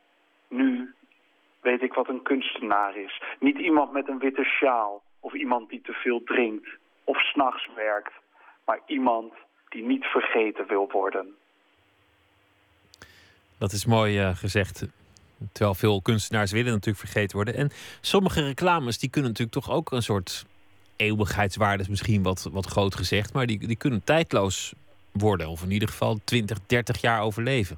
Nu 0.47 0.93
weet 1.61 1.81
ik 1.81 1.93
wat 1.93 2.09
een 2.09 2.21
kunstenaar 2.21 2.97
is. 2.97 3.21
Niet 3.39 3.57
iemand 3.57 3.91
met 3.91 4.07
een 4.07 4.19
witte 4.19 4.43
sjaal 4.43 5.01
of 5.19 5.33
iemand 5.33 5.69
die 5.69 5.81
te 5.81 5.93
veel 5.93 6.23
drinkt 6.23 6.67
of 7.03 7.17
s'nachts 7.17 7.69
werkt, 7.75 8.13
maar 8.65 8.79
iemand 8.85 9.33
die 9.69 9.83
niet 9.83 10.05
vergeten 10.05 10.67
wil 10.67 10.89
worden. 10.91 11.35
Dat 13.57 13.71
is 13.71 13.85
mooi 13.85 14.19
eh, 14.19 14.35
gezegd. 14.35 14.87
Terwijl 15.51 15.75
veel 15.75 16.01
kunstenaars 16.01 16.51
willen 16.51 16.71
natuurlijk 16.71 17.05
vergeten 17.05 17.35
worden. 17.35 17.55
En 17.55 17.69
sommige 18.01 18.45
reclames 18.45 18.99
die 18.99 19.09
kunnen 19.09 19.31
natuurlijk 19.31 19.65
toch 19.65 19.75
ook 19.75 19.91
een 19.91 20.01
soort 20.01 20.45
eeuwigheidswaarde, 20.99 21.83
is 21.83 21.89
misschien 21.89 22.23
wat, 22.23 22.49
wat 22.51 22.65
groot 22.65 22.95
gezegd, 22.95 23.33
maar 23.33 23.45
die, 23.45 23.67
die 23.67 23.75
kunnen 23.75 24.03
tijdloos 24.03 24.73
worden. 25.11 25.47
Of 25.47 25.63
in 25.63 25.71
ieder 25.71 25.87
geval 25.87 26.19
20, 26.23 26.57
30 26.65 27.01
jaar 27.01 27.21
overleven. 27.21 27.77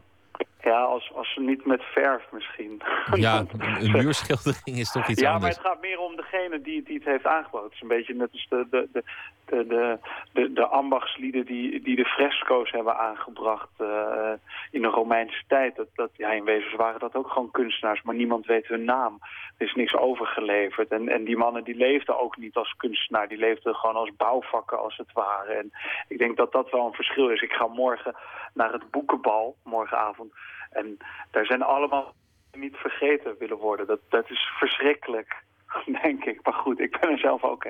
Ja, 0.63 0.81
als, 0.81 1.10
niet 1.35 1.65
met 1.65 1.83
verf 1.83 2.31
misschien. 2.31 2.81
Ja, 3.13 3.43
een, 3.79 3.91
muurschildering 3.91 4.77
is 4.77 4.91
toch 4.91 5.07
iets 5.07 5.21
ja, 5.21 5.25
maar 5.25 5.35
anders. 5.35 5.55
het 5.55 5.65
gaat 5.65 5.81
meer 5.81 5.99
om 5.99 6.15
de 6.15 6.21
degene 6.31 6.61
die, 6.61 6.83
die 6.83 6.95
het 6.95 7.05
heeft 7.05 7.25
aangebracht. 7.25 7.63
Het 7.63 7.73
is 7.73 7.81
een 7.81 7.87
beetje 7.87 8.13
net 8.13 8.29
als 8.31 8.47
de, 8.49 8.67
de, 8.69 8.87
de, 8.91 9.03
de, 9.45 9.67
de, 9.67 9.97
de, 10.33 10.53
de 10.53 10.65
ambachtslieden 10.65 11.45
die, 11.45 11.81
die 11.81 11.95
de 11.95 12.05
fresco's 12.05 12.71
hebben 12.71 12.97
aangebracht 12.97 13.69
eh, 13.77 14.31
in 14.71 14.81
de 14.81 14.87
Romeinse 14.87 15.43
tijd. 15.47 15.75
Dat, 15.75 15.87
dat, 15.95 16.09
ja, 16.15 16.31
in 16.31 16.43
wezen 16.43 16.77
waren 16.77 16.99
dat 16.99 17.15
ook 17.15 17.29
gewoon 17.31 17.51
kunstenaars, 17.51 18.01
maar 18.01 18.15
niemand 18.15 18.45
weet 18.45 18.67
hun 18.67 18.83
naam. 18.83 19.19
Er 19.57 19.65
is 19.65 19.73
niks 19.73 19.95
overgeleverd. 19.95 20.89
En, 20.89 21.09
en 21.09 21.23
die 21.23 21.37
mannen 21.37 21.63
die 21.63 21.75
leefden 21.75 22.19
ook 22.19 22.37
niet 22.37 22.55
als 22.55 22.73
kunstenaar, 22.77 23.27
die 23.27 23.37
leefden 23.37 23.75
gewoon 23.75 23.95
als 23.95 24.11
bouwvakken 24.17 24.79
als 24.79 24.97
het 24.97 25.13
ware. 25.13 25.53
En 25.53 25.71
ik 26.07 26.17
denk 26.17 26.37
dat 26.37 26.51
dat 26.51 26.71
wel 26.71 26.85
een 26.85 26.93
verschil 26.93 27.29
is. 27.29 27.41
Ik 27.41 27.53
ga 27.53 27.67
morgen 27.67 28.15
naar 28.53 28.71
het 28.71 28.91
boekenbal, 28.91 29.55
morgenavond. 29.63 30.33
En 30.71 30.97
daar 31.31 31.45
zijn 31.45 31.61
allemaal 31.61 32.13
niet 32.51 32.75
vergeten 32.75 33.35
willen 33.39 33.57
worden. 33.57 33.87
Dat, 33.87 33.99
dat 34.09 34.29
is 34.29 34.49
verschrikkelijk, 34.59 35.35
denk 36.03 36.23
ik. 36.25 36.39
Maar 36.43 36.53
goed, 36.53 36.79
ik 36.79 36.99
ben 36.99 37.09
er 37.09 37.17
zelf 37.19 37.43
ook. 37.43 37.67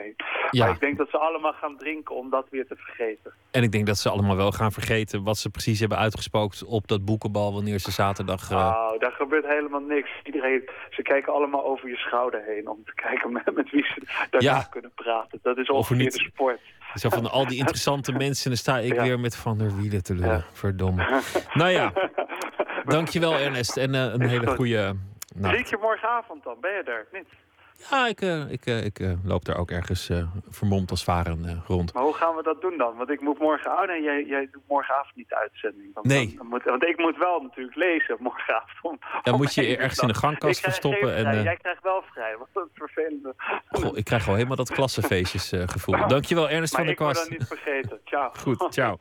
Ja. 0.52 0.66
Maar 0.66 0.74
ik 0.74 0.80
denk 0.80 0.98
dat 0.98 1.10
ze 1.10 1.18
allemaal 1.18 1.54
gaan 1.54 1.78
drinken 1.78 2.16
om 2.16 2.30
dat 2.30 2.48
weer 2.50 2.68
te 2.68 2.76
vergeten. 2.76 3.34
En 3.52 3.64
ik 3.64 3.72
denk 3.72 3.86
dat 3.88 3.98
ze 3.98 4.10
allemaal 4.10 4.36
wel 4.36 4.52
gaan 4.52 4.72
vergeten 4.72 5.24
wat 5.24 5.38
ze 5.38 5.50
precies 5.50 5.80
hebben 5.80 5.98
uitgespookt 5.98 6.64
op 6.66 6.88
dat 6.88 7.06
boekenbal 7.06 7.54
wanneer 7.54 7.80
ze 7.80 7.92
zaterdag. 7.92 8.52
eh, 8.52 8.58
Nou, 8.58 9.00
daar 9.00 9.12
gebeurt 9.12 9.46
helemaal 9.46 9.80
niks. 9.82 10.10
Iedereen, 10.24 10.70
ze 10.90 11.02
kijken 11.02 11.34
allemaal 11.34 11.66
over 11.66 11.90
je 11.90 11.96
schouder 11.98 12.44
heen 12.48 12.68
om 12.70 12.84
te 12.86 12.94
kijken 12.96 13.32
met, 13.44 13.56
met 13.56 13.70
wie 13.72 13.84
ze 13.86 14.02
daarna 14.30 14.50
Ja. 14.58 14.68
kunnen 14.70 14.92
praten. 14.96 15.40
Dat 15.42 15.58
is 15.58 15.68
er 15.68 15.74
ongeveer 15.74 15.98
niet- 15.98 16.14
de 16.14 16.20
sport. 16.34 16.60
Zo 16.94 17.10
van 17.10 17.32
al 17.32 17.48
die 17.48 17.58
interessante 17.58 18.12
mensen, 18.26 18.50
dan 18.50 18.58
sta 18.58 18.78
ik 18.78 18.94
Ja. 18.94 19.04
weer 19.04 19.20
met 19.20 19.36
Van 19.36 19.58
der 19.58 19.76
Wielen 19.76 20.04
te 20.04 20.16
lullen. 20.16 20.46
Verdomme. 20.54 21.22
Nou 21.54 21.70
ja, 21.70 21.94
dankjewel 22.86 23.34
Ernest. 23.34 23.78
En 23.78 23.96
eh, 23.96 24.02
een 24.02 24.28
hele 24.28 24.48
goed. 24.48 24.56
goede 24.56 24.96
nacht. 25.36 25.54
Zie 25.54 25.64
ik 25.64 25.70
je 25.70 25.78
morgenavond 25.82 26.44
dan? 26.44 26.58
Ben 26.62 26.72
je 26.72 26.84
er? 26.84 27.08
Niet? 27.12 27.28
Ja, 27.90 28.08
ik, 28.08 28.22
eh, 28.22 28.52
ik, 28.52 28.66
eh, 28.66 28.86
ik 28.86 29.00
eh, 29.00 29.12
loop 29.24 29.46
daar 29.46 29.58
ook 29.58 29.72
ergens 29.72 30.10
vermomd 30.50 30.92
als 30.92 31.04
varen 31.04 31.64
rond. 31.68 31.94
Maar 31.94 32.04
hoe 32.04 32.14
gaan 32.14 32.36
we 32.36 32.44
dat 32.44 32.62
doen 32.62 32.78
dan? 32.78 32.96
Want 32.98 33.10
ik 33.10 33.22
moet 33.22 33.40
morgen... 33.40 33.72
Oh 33.72 33.88
nee, 33.88 34.02
jij, 34.02 34.26
jij 34.26 34.48
doet 34.52 34.62
morgenavond 34.68 35.16
niet 35.16 35.30
de 35.30 35.36
uitzending. 35.36 35.94
Dan, 35.94 36.04
Nee. 36.08 36.28
dan- 36.28 36.36
dan 36.38 36.48
moet, 36.48 36.64
want 36.64 36.84
ik 36.84 36.98
moet 36.98 37.18
wel 37.18 37.40
natuurlijk 37.42 37.76
lezen 37.76 38.18
morgenavond. 38.20 39.00
Dan 39.24 39.36
moet 39.38 39.54
je 39.54 39.78
ergens 39.78 40.00
in 40.00 40.08
de 40.08 40.14
gangkast 40.14 40.58
Ik 40.58 40.64
verstoppen 40.64 41.16
en, 41.16 41.22
vrij. 41.22 41.44
Jij 41.44 41.58
krijgt 41.58 41.84
wel 41.84 42.04
vrij, 42.12 42.36
wat 42.38 42.48
een 42.64 42.70
vervelende... 42.74 43.34
Goh, 43.70 43.98
ik 43.98 44.04
krijg 44.04 44.28
al 44.28 44.34
helemaal 44.36 44.56
dat 44.56 44.72
klassenfeestjes 44.72 45.52
eh, 45.52 45.64
gevoel. 45.68 46.08
Dankjewel 46.08 46.50
Ernest 46.50 46.74
maar 46.78 46.86
van 46.86 46.96
der 46.96 47.08
ik 47.08 47.14
Kwast. 47.14 47.30
dat 47.30 47.40
niet 47.40 47.48
vergeten. 47.48 48.00
Ciao. 48.06 48.32
Goed, 48.44 48.74
ciao. 48.74 48.98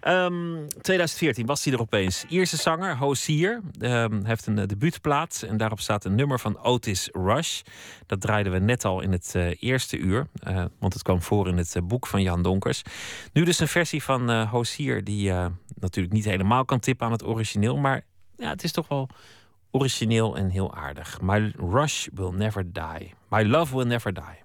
Ehm, 0.00 0.66
2014 0.80 1.46
was 1.46 1.64
hij 1.64 1.72
er 1.74 1.80
opeens. 1.80 2.24
Ierse 2.28 2.56
zanger, 2.56 2.96
Hozier, 2.96 3.60
ehm, 3.80 4.24
heeft 4.24 4.46
een 4.46 4.58
eh, 4.58 4.66
debuutplaat. 4.66 5.44
En 5.48 5.56
daarop 5.56 5.80
staat 5.80 6.04
een 6.04 6.14
nummer 6.14 6.38
van 6.40 6.58
Otis 6.62 7.08
Rush. 7.12 7.62
Dat 8.06 8.23
draaiden 8.24 8.52
we 8.52 8.58
net 8.58 8.84
al 8.84 9.00
in 9.00 9.12
het 9.12 9.34
eh, 9.34 9.62
eerste 9.62 9.98
uur. 9.98 10.26
eh, 10.42 10.64
want 10.78 10.92
het 10.92 11.02
kwam 11.02 11.22
voor 11.22 11.48
in 11.48 11.56
het 11.56 11.76
eh, 11.76 11.82
boek 11.82 12.06
van 12.06 12.22
Jan 12.22 12.42
Donkers. 12.42 12.82
Nu 13.32 13.44
dus 13.44 13.58
een 13.58 13.68
versie 13.68 14.02
van 14.02 14.30
eh 14.30 14.50
Hozier... 14.50 15.04
die 15.04 15.32
natuurlijk 15.80 16.14
niet 16.14 16.24
helemaal 16.24 16.64
kan 16.64 16.80
tippen 16.80 17.06
aan 17.06 17.12
het 17.12 17.24
origineel. 17.24 17.76
Maar 17.76 18.04
ja, 18.36 18.48
het 18.48 18.64
is 18.64 18.72
toch 18.72 18.88
wel 18.88 19.08
origineel 19.70 20.36
en 20.36 20.48
heel 20.48 20.74
aardig. 20.74 21.20
My 21.20 21.52
Rush 21.56 22.06
will 22.14 22.30
never 22.30 22.72
die. 22.72 23.14
My 23.28 23.42
love 23.42 23.76
will 23.76 23.86
never 23.86 24.14
die. 24.14 24.43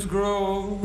grow 0.00 0.80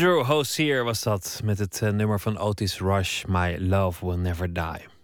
Andrew 0.00 0.24
Hosier 0.24 0.84
was 0.84 1.02
dat 1.02 1.40
met 1.44 1.58
het 1.58 1.82
eh, 1.82 1.90
nummer 1.90 2.20
van 2.20 2.38
Otis 2.38 2.78
Rush, 2.78 3.24
My 3.24 3.56
Love 3.58 4.06
Will 4.06 4.16
Never 4.16 4.52
Die. 4.52 4.99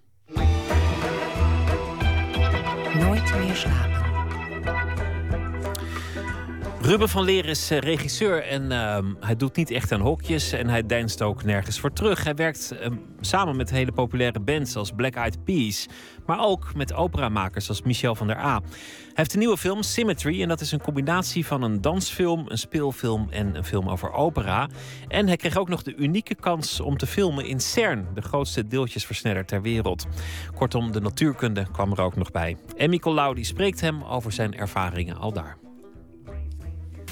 Ruben 6.87 7.09
van 7.09 7.25
Leer 7.25 7.45
is 7.47 7.71
eh, 7.71 7.79
regisseur 7.79 8.43
en 8.43 8.73
ehm, 8.73 9.15
hij 9.21 9.37
doet 9.37 9.57
niet 9.57 9.71
echt 9.71 9.93
aan 9.93 10.01
hokjes 10.01 10.53
en 10.53 10.69
hij 10.69 10.87
deinst 10.87 11.23
ook 11.23 11.45
nergens 11.45 11.81
voor 11.81 11.93
terug. 11.93 12.25
Hij 12.25 12.35
werkt 12.35 12.71
ehm, 12.71 12.95
samen 13.21 13.57
met 13.57 13.71
hele 13.71 13.93
populaire 13.93 14.41
bands 14.41 14.77
als 14.77 14.91
Black 14.91 15.15
Eyed 15.15 15.45
Peas, 15.45 15.87
maar 16.27 16.41
ook 16.41 16.75
met 16.75 16.93
operamakers 16.93 17.69
als 17.69 17.83
Michel 17.83 18.15
van 18.15 18.27
der 18.27 18.37
A. 18.37 18.61
Hij 18.61 19.13
heeft 19.15 19.33
een 19.33 19.39
nieuwe 19.39 19.57
film, 19.57 19.83
Symmetry, 19.83 20.43
en 20.43 20.49
dat 20.49 20.61
is 20.61 20.73
een 20.73 20.83
combinatie 20.83 21.47
van 21.47 21.63
een 21.63 21.81
dansfilm, 21.81 22.45
een 22.49 22.59
speelfilm 22.59 23.27
en 23.31 23.57
een 23.57 23.65
film 23.65 23.89
over 23.89 24.13
opera. 24.13 24.69
En 25.09 25.27
hij 25.27 25.37
kreeg 25.37 25.57
ook 25.57 25.69
nog 25.69 25.83
de 25.83 25.95
unieke 25.95 26.35
kans 26.35 26.81
om 26.81 26.97
te 26.97 27.07
filmen 27.07 27.47
in 27.47 27.61
CERN, 27.61 28.07
de 28.15 28.23
grootste 28.23 28.67
deeltjesversneller 28.67 29.45
ter 29.45 29.63
wereld. 29.63 30.07
Kortom, 30.55 30.93
de 30.93 31.01
natuurkunde 31.01 31.67
kwam 31.73 31.93
er 31.93 32.01
ook 32.01 32.17
nog 32.17 32.31
bij. 32.31 32.57
Emmy 32.77 32.99
Colau 32.99 33.35
die 33.35 33.45
spreekt 33.45 33.81
hem 33.81 34.03
over 34.03 34.33
zijn 34.33 34.55
ervaringen 34.55 35.17
al 35.17 35.33
daar. 35.33 35.66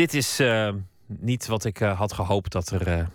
Dit 0.00 0.14
is 0.14 0.38
eh, 0.38 0.72
niet 1.06 1.46
wat 1.46 1.64
ik 1.64 1.80
eh, 1.80 1.98
had 1.98 2.12
gehoopt 2.12 2.52
dat 2.52 2.70
er 2.70 2.86
eh, 2.86 3.06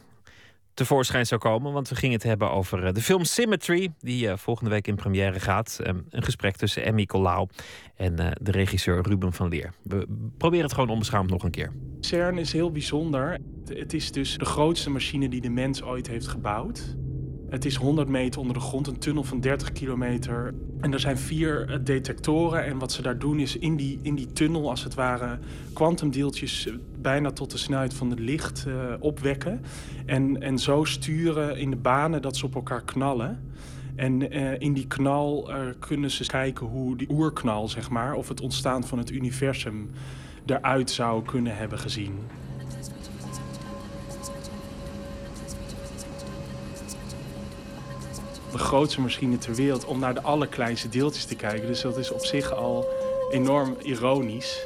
tevoorschijn 0.74 1.26
zou 1.26 1.41
komen. 1.41 1.74
Want 1.74 1.90
we 1.90 1.95
gingen 1.95 2.16
het 2.16 2.24
hebben 2.24 2.52
over 2.52 2.94
de 2.94 3.02
film 3.02 3.24
Symmetry. 3.24 3.94
Die 3.99 4.38
volgende 4.38 4.70
week 4.70 4.88
in 4.88 4.95
première 4.95 5.40
gaat. 5.40 5.80
Ehm, 5.84 5.99
een 6.10 6.24
gesprek 6.24 6.56
tussen 6.56 6.84
Emmy 6.84 7.06
Colau 7.06 7.48
en 7.95 8.16
de 8.41 8.52
regisseur 8.52 9.02
Ruben 9.02 9.34
van 9.34 9.49
Leer. 9.49 9.74
We 9.84 10.07
proberen 10.38 10.66
het 10.66 10.74
gewoon 10.74 10.90
onbeschaamd 10.90 11.30
nog 11.30 11.44
een 11.44 11.52
keer. 11.52 11.72
CERN 11.99 12.38
is 12.38 12.53
heel 12.53 12.72
bijzonder. 12.72 13.38
Het 13.68 13.94
is 13.94 14.12
dus 14.12 14.38
de 14.38 14.45
grootste 14.45 14.90
machine 14.90 15.30
die 15.30 15.41
de 15.41 15.49
mens 15.49 15.84
ooit 15.84 16.07
heeft 16.07 16.28
gebouwd. 16.28 16.95
Het 17.56 17.65
is 17.65 17.76
100 17.76 18.07
meter 18.07 18.40
onder 18.41 18.53
de 18.56 18.61
grond, 18.61 18.88
een 18.88 18.98
tunnel 18.98 19.23
van 19.23 19.40
30 19.40 19.72
kilometer. 19.72 20.53
En 20.82 20.94
er 20.94 20.99
zijn 20.99 21.18
vier 21.18 21.69
eh, 21.69 21.80
detectoren. 21.84 22.65
En 22.65 22.77
wat 22.77 22.91
ze 22.91 23.02
daar 23.02 23.19
doen 23.19 23.40
is 23.40 23.57
in 23.57 23.76
die, 23.76 23.99
in 24.02 24.15
die 24.15 24.34
tunnel, 24.34 24.69
als 24.69 24.84
het 24.84 24.94
ware, 24.94 25.40
kwantumdeeltjes 25.73 26.68
eh, 26.68 26.73
bijna 27.02 27.32
tot 27.32 27.52
de 27.52 27.57
snelheid 27.57 27.94
van 27.94 28.10
het 28.10 28.19
licht 28.19 28.65
eh, 28.68 28.73
opwekken. 28.99 29.61
En, 30.06 30.41
en 30.41 30.60
zo 30.60 30.84
sturen 30.84 31.57
in 31.57 31.69
de 31.69 31.76
banen 31.76 32.22
dat 32.22 32.38
ze 32.38 32.45
op 32.45 32.56
elkaar 32.56 32.84
knallen. 32.84 33.53
En 33.95 34.32
in 34.60 34.73
die 34.73 34.88
knal 34.88 35.52
kunnen 35.80 36.11
ze 36.11 36.26
kijken 36.26 36.65
hoe 36.65 36.98
die 36.98 37.10
oerknal, 37.10 37.68
zeg 37.68 37.90
maar, 37.90 38.14
of 38.14 38.27
het 38.27 38.41
ontstaan 38.41 38.84
van 38.84 38.98
het 38.98 39.11
universum 39.11 39.90
eruit 40.45 40.91
zou 40.91 41.23
kunnen 41.23 41.57
hebben 41.57 41.80
gezien. 41.80 42.14
De 48.56 48.61
grootste 48.61 49.02
machine 49.02 49.38
ter 49.38 49.56
wereld 49.56 49.86
om 49.86 49.99
naar 49.99 50.14
de 50.14 50.22
allerkleinste 50.22 50.90
deeltjes 50.90 51.26
te 51.26 51.36
kijken. 51.36 51.68
Dus 51.68 51.82
dat 51.82 51.98
is 51.98 52.11
op 52.11 52.26
zich 52.26 52.52
al 52.52 52.90
enorm 53.32 53.76
ironisch. 53.82 54.65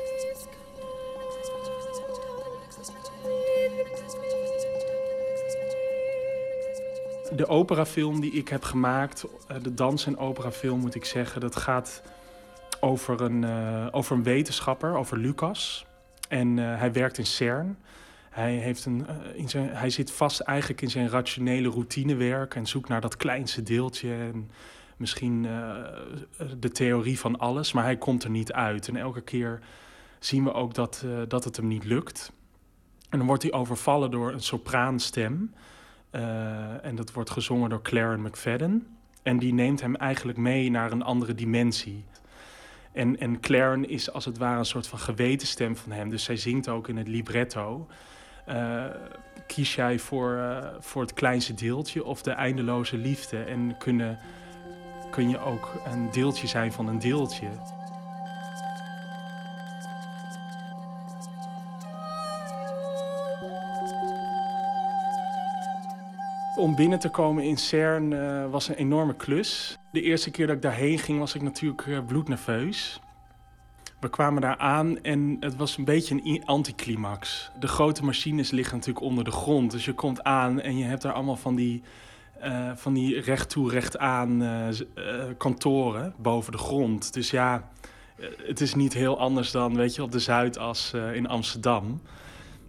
De 7.36 7.48
operafilm 7.48 8.20
die 8.20 8.32
ik 8.32 8.48
heb 8.48 8.64
gemaakt, 8.64 9.26
eh, 9.48 9.58
de 9.62 9.74
dans- 9.74 10.06
en 10.06 10.18
operafilm 10.18 10.80
moet 10.80 10.96
ik 10.96 11.06
zeggen, 11.06 11.42
dat 11.42 11.56
gaat 11.56 12.02
over 12.80 13.22
een, 13.22 13.44
eh, 13.44 13.88
over 13.92 14.16
een 14.16 14.24
wetenschapper, 14.24 14.98
over 14.98 15.18
Lucas. 15.18 15.86
En 16.28 16.60
eh, 16.60 16.80
hij 16.80 16.92
werkt 16.92 17.18
in 17.18 17.26
CERN. 17.26 17.78
Hij, 18.30 18.54
heeft 18.54 18.86
een, 18.86 19.08
eh, 19.08 19.16
in 19.34 19.50
zijn, 19.50 19.70
hij 19.70 19.90
zit 19.90 20.12
vast 20.12 20.40
eigenlijk 20.40 20.82
in 20.82 20.90
zijn 20.90 21.10
rationele 21.10 21.70
routinewerk 21.70 22.56
en 22.56 22.66
zoekt 22.66 22.90
naar 22.90 23.02
dat 23.02 23.18
kleinste 23.18 23.64
deeltje. 23.64 24.14
En 24.14 24.52
misschien 24.98 25.46
eh, 25.46 25.76
de 26.60 26.72
theorie 26.72 27.20
van 27.20 27.40
alles, 27.40 27.72
maar 27.72 27.84
hij 27.84 27.98
komt 27.98 28.24
er 28.24 28.30
niet 28.30 28.52
uit. 28.52 28.88
En 28.88 28.96
elke 28.96 29.22
keer 29.22 29.60
zien 30.20 30.44
we 30.44 30.54
ook 30.54 30.74
dat, 30.74 31.04
eh, 31.06 31.12
dat 31.28 31.44
het 31.44 31.56
hem 31.56 31.68
niet 31.68 31.84
lukt. 31.84 32.32
En 33.10 33.18
dan 33.18 33.28
wordt 33.28 33.44
hij 33.44 33.52
overvallen 33.52 34.12
door 34.12 34.32
een 34.32 34.42
sopraanstem. 34.42 35.54
Eh, 36.10 36.86
en 36.86 36.96
dat 36.96 37.12
wordt 37.12 37.30
gezongen 37.30 37.70
door 37.70 37.82
Claren 37.82 38.22
McFadden. 38.22 38.88
En 39.24 39.40
die 39.40 39.54
neemt 39.54 39.82
hem 39.82 39.96
eigenlijk 39.96 40.38
mee 40.38 40.70
naar 40.70 40.92
een 40.92 41.02
andere 41.02 41.36
dimensie. 41.36 42.04
En, 42.92 43.20
en 43.20 43.40
Claren 43.40 43.90
is 43.90 44.12
als 44.12 44.26
het 44.26 44.38
ware 44.38 44.60
een 44.60 44.66
soort 44.66 44.88
van 44.88 45.00
gewetenstem 45.00 45.76
van 45.76 45.92
hem. 45.92 46.10
Dus 46.10 46.24
zij 46.24 46.38
zingt 46.38 46.70
ook 46.70 46.88
in 46.88 46.98
het 46.98 47.08
libretto. 47.08 47.88
Eh, 48.50 48.86
kies 49.48 49.76
jij 49.76 50.00
voor, 50.00 50.38
eh, 50.38 50.68
voor 50.80 51.02
het 51.02 51.14
kleinste 51.14 51.54
deeltje 51.54 52.06
of 52.06 52.22
de 52.22 52.32
eindeloze 52.32 52.98
liefde? 52.98 53.44
En 53.44 53.78
kunnen, 53.78 54.20
kun 55.12 55.30
je 55.30 55.40
ook 55.40 55.82
een 55.86 56.12
deeltje 56.12 56.48
zijn 56.48 56.72
van 56.72 56.88
een 56.88 57.00
deeltje? 57.00 57.48
Om 66.56 66.76
binnen 66.76 67.00
te 67.00 67.10
komen 67.10 67.44
in 67.44 67.58
CERN 67.58 68.14
eh, 68.14 68.50
was 68.52 68.68
een 68.68 68.76
enorme 68.76 69.16
klus. 69.16 69.78
De 69.92 70.02
eerste 70.02 70.32
keer 70.32 70.48
dat 70.48 70.56
ik 70.56 70.62
daarheen 70.62 71.00
ging 71.00 71.20
was 71.20 71.36
ik 71.36 71.42
natuurlijk 71.42 72.06
bloednerveus. 72.06 73.00
We 74.00 74.10
kwamen 74.10 74.42
daar 74.42 74.58
aan 74.58 75.02
en 75.02 75.38
het 75.40 75.56
was 75.56 75.78
een 75.78 75.84
beetje 75.84 76.20
een 76.24 76.46
anticlimax. 76.46 77.52
De 77.60 77.68
grote 77.68 78.06
machines 78.06 78.52
liggen 78.52 78.76
natuurlijk 78.76 79.06
onder 79.06 79.24
de 79.24 79.32
grond. 79.32 79.72
Dus 79.72 79.86
je 79.86 79.94
komt 79.94 80.24
aan 80.24 80.62
en 80.62 80.78
je 80.78 80.84
hebt 80.84 81.02
daar 81.02 81.14
allemaal 81.14 81.36
van 81.36 81.56
die, 81.56 81.84
eh, 82.40 82.72
van 82.76 82.94
die 82.94 83.20
recht 83.20 83.50
toe, 83.50 83.72
recht 83.72 83.98
aan 83.98 84.42
eh, 84.42 84.70
eh, 84.70 84.76
kantoren 85.38 86.14
boven 86.18 86.52
de 86.52 86.58
grond. 86.58 87.14
Dus 87.14 87.32
ja, 87.32 87.70
het 88.38 88.62
is 88.62 88.76
niet 88.76 88.94
heel 88.94 89.20
anders 89.20 89.52
dan 89.52 89.76
weet 89.76 89.96
je, 89.96 90.04
op 90.04 90.12
de 90.12 90.20
Zuidas 90.20 90.94
in 91.14 91.28
Amsterdam. 91.28 92.02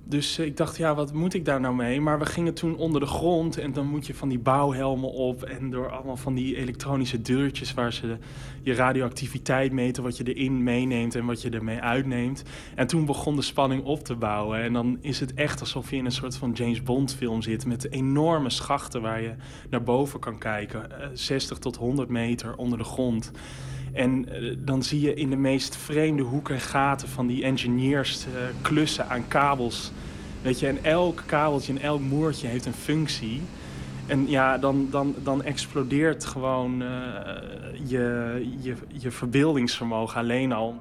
Dus 0.04 0.38
eh, 0.38 0.46
ik 0.46 0.56
dacht, 0.56 0.76
ja, 0.76 0.94
wat 0.94 1.12
moet 1.12 1.34
ik 1.34 1.44
daar 1.44 1.60
nou 1.60 1.74
mee? 1.74 2.00
Maar 2.00 2.18
we 2.18 2.26
gingen 2.26 2.54
toen 2.54 2.76
onder 2.76 3.00
de 3.00 3.06
grond 3.06 3.58
en 3.58 3.72
dan 3.72 3.86
moet 3.86 4.06
je 4.06 4.14
van 4.14 4.28
die 4.28 4.38
bouwhelmen 4.38 5.12
op... 5.12 5.42
en 5.42 5.70
door 5.70 5.90
allemaal 5.90 6.16
van 6.16 6.34
die 6.34 6.56
elektronische 6.56 7.22
deurtjes 7.22 7.74
waar 7.74 7.92
ze 7.92 8.16
je 8.62 8.74
radioactiviteit 8.74 9.72
meten... 9.72 10.02
wat 10.02 10.16
je 10.16 10.34
erin 10.34 10.62
meeneemt 10.62 11.14
en 11.14 11.24
wat 11.24 11.42
je 11.42 11.50
ermee 11.50 11.80
uitneemt. 11.80 12.42
En 12.74 12.86
toen 12.86 13.04
begon 13.04 13.36
de 13.36 13.42
spanning 13.42 13.84
op 13.84 14.04
te 14.04 14.14
bouwen. 14.14 14.60
En 14.60 14.72
dan 14.72 14.98
is 15.00 15.20
het 15.20 15.34
echt 15.34 15.60
alsof 15.60 15.90
je 15.90 15.96
in 15.96 16.04
een 16.04 16.12
soort 16.12 16.36
van 16.36 16.52
James 16.52 16.82
Bond 16.82 17.14
film 17.14 17.42
zit... 17.42 17.66
met 17.66 17.92
enorme 17.92 18.50
schachten 18.50 19.02
waar 19.02 19.22
je 19.22 19.34
naar 19.70 19.82
boven 19.82 20.20
kan 20.20 20.38
kijken. 20.38 21.00
eh, 21.00 21.08
60 21.12 21.58
tot 21.58 21.76
100 21.76 22.08
meter 22.08 22.56
onder 22.56 22.78
de 22.78 22.84
grond. 22.84 23.32
En 23.92 24.28
eh, 24.28 24.56
dan 24.58 24.82
zie 24.82 25.00
je 25.00 25.14
in 25.14 25.30
de 25.30 25.36
meest 25.36 25.76
vreemde 25.76 26.22
hoeken 26.22 26.54
en 26.54 26.60
gaten 26.60 27.08
van 27.08 27.26
die 27.26 27.44
engineers 27.44 28.24
eh, 28.24 28.30
klussen 28.62 29.08
aan 29.08 29.28
kabels. 29.28 29.92
Weet 30.42 30.60
je, 30.60 30.66
en 30.66 30.84
elk 30.84 31.22
kabeltje 31.26 31.72
en 31.72 31.80
elk 31.80 32.00
moertje 32.00 32.46
heeft 32.46 32.66
een 32.66 32.72
functie. 32.72 33.42
En 34.06 34.28
ja, 34.28 34.58
dan, 34.58 34.88
dan, 34.90 35.14
dan 35.22 35.42
explodeert 35.42 36.24
gewoon 36.24 36.82
eh, 36.82 36.88
je, 37.84 38.46
je, 38.60 38.74
je 38.88 39.10
verbeeldingsvermogen 39.10 40.20
alleen 40.20 40.52
al. 40.52 40.80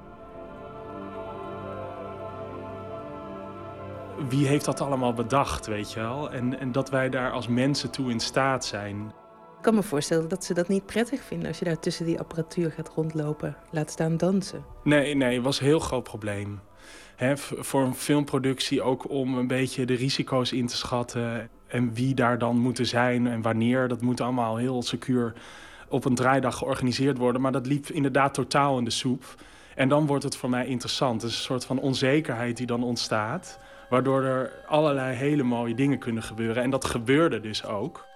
Wie 4.28 4.46
heeft 4.46 4.64
dat 4.64 4.80
allemaal 4.80 5.12
bedacht, 5.12 5.66
weet 5.66 5.92
je 5.92 6.00
wel? 6.00 6.30
En, 6.30 6.58
en 6.58 6.72
dat 6.72 6.90
wij 6.90 7.08
daar 7.08 7.30
als 7.30 7.48
mensen 7.48 7.90
toe 7.90 8.10
in 8.10 8.20
staat 8.20 8.64
zijn. 8.64 9.12
Ik 9.60 9.66
kan 9.66 9.74
me 9.74 9.82
voorstellen 9.82 10.28
dat 10.28 10.44
ze 10.44 10.54
dat 10.54 10.68
niet 10.68 10.86
prettig 10.86 11.22
vinden 11.22 11.48
als 11.48 11.58
je 11.58 11.64
daar 11.64 11.78
tussen 11.78 12.06
die 12.06 12.18
apparatuur 12.18 12.70
gaat 12.70 12.92
rondlopen. 12.94 13.56
Laat 13.70 13.90
staan 13.90 14.16
dansen. 14.16 14.64
Nee, 14.84 15.14
nee, 15.14 15.34
het 15.34 15.44
was 15.44 15.60
een 15.60 15.66
heel 15.66 15.80
groot 15.80 16.02
probleem. 16.02 16.60
Voor 17.36 17.82
een 17.82 17.94
filmproductie 17.94 18.82
ook 18.82 19.10
om 19.10 19.38
een 19.38 19.46
beetje 19.46 19.86
de 19.86 19.94
risico's 19.94 20.52
in 20.52 20.66
te 20.66 20.76
schatten. 20.76 21.50
En 21.66 21.94
wie 21.94 22.14
daar 22.14 22.38
dan 22.38 22.58
moeten 22.58 22.86
zijn 22.86 23.26
en 23.26 23.42
wanneer. 23.42 23.88
Dat 23.88 24.00
moet 24.00 24.20
allemaal 24.20 24.56
heel 24.56 24.82
secuur 24.82 25.32
op 25.88 26.04
een 26.04 26.14
draaidag 26.14 26.56
georganiseerd 26.56 27.18
worden. 27.18 27.40
Maar 27.40 27.52
dat 27.52 27.66
liep 27.66 27.88
inderdaad 27.88 28.34
totaal 28.34 28.78
in 28.78 28.84
de 28.84 28.90
soep. 28.90 29.24
En 29.74 29.88
dan 29.88 30.06
wordt 30.06 30.24
het 30.24 30.36
voor 30.36 30.50
mij 30.50 30.66
interessant. 30.66 31.22
Het 31.22 31.30
is 31.30 31.36
een 31.36 31.44
soort 31.44 31.64
van 31.64 31.78
onzekerheid 31.78 32.56
die 32.56 32.66
dan 32.66 32.82
ontstaat. 32.82 33.58
Waardoor 33.90 34.22
er 34.22 34.52
allerlei 34.66 35.14
hele 35.16 35.42
mooie 35.42 35.74
dingen 35.74 35.98
kunnen 35.98 36.22
gebeuren. 36.22 36.62
En 36.62 36.70
dat 36.70 36.84
gebeurde 36.84 37.40
dus 37.40 37.64
ook. 37.64 38.08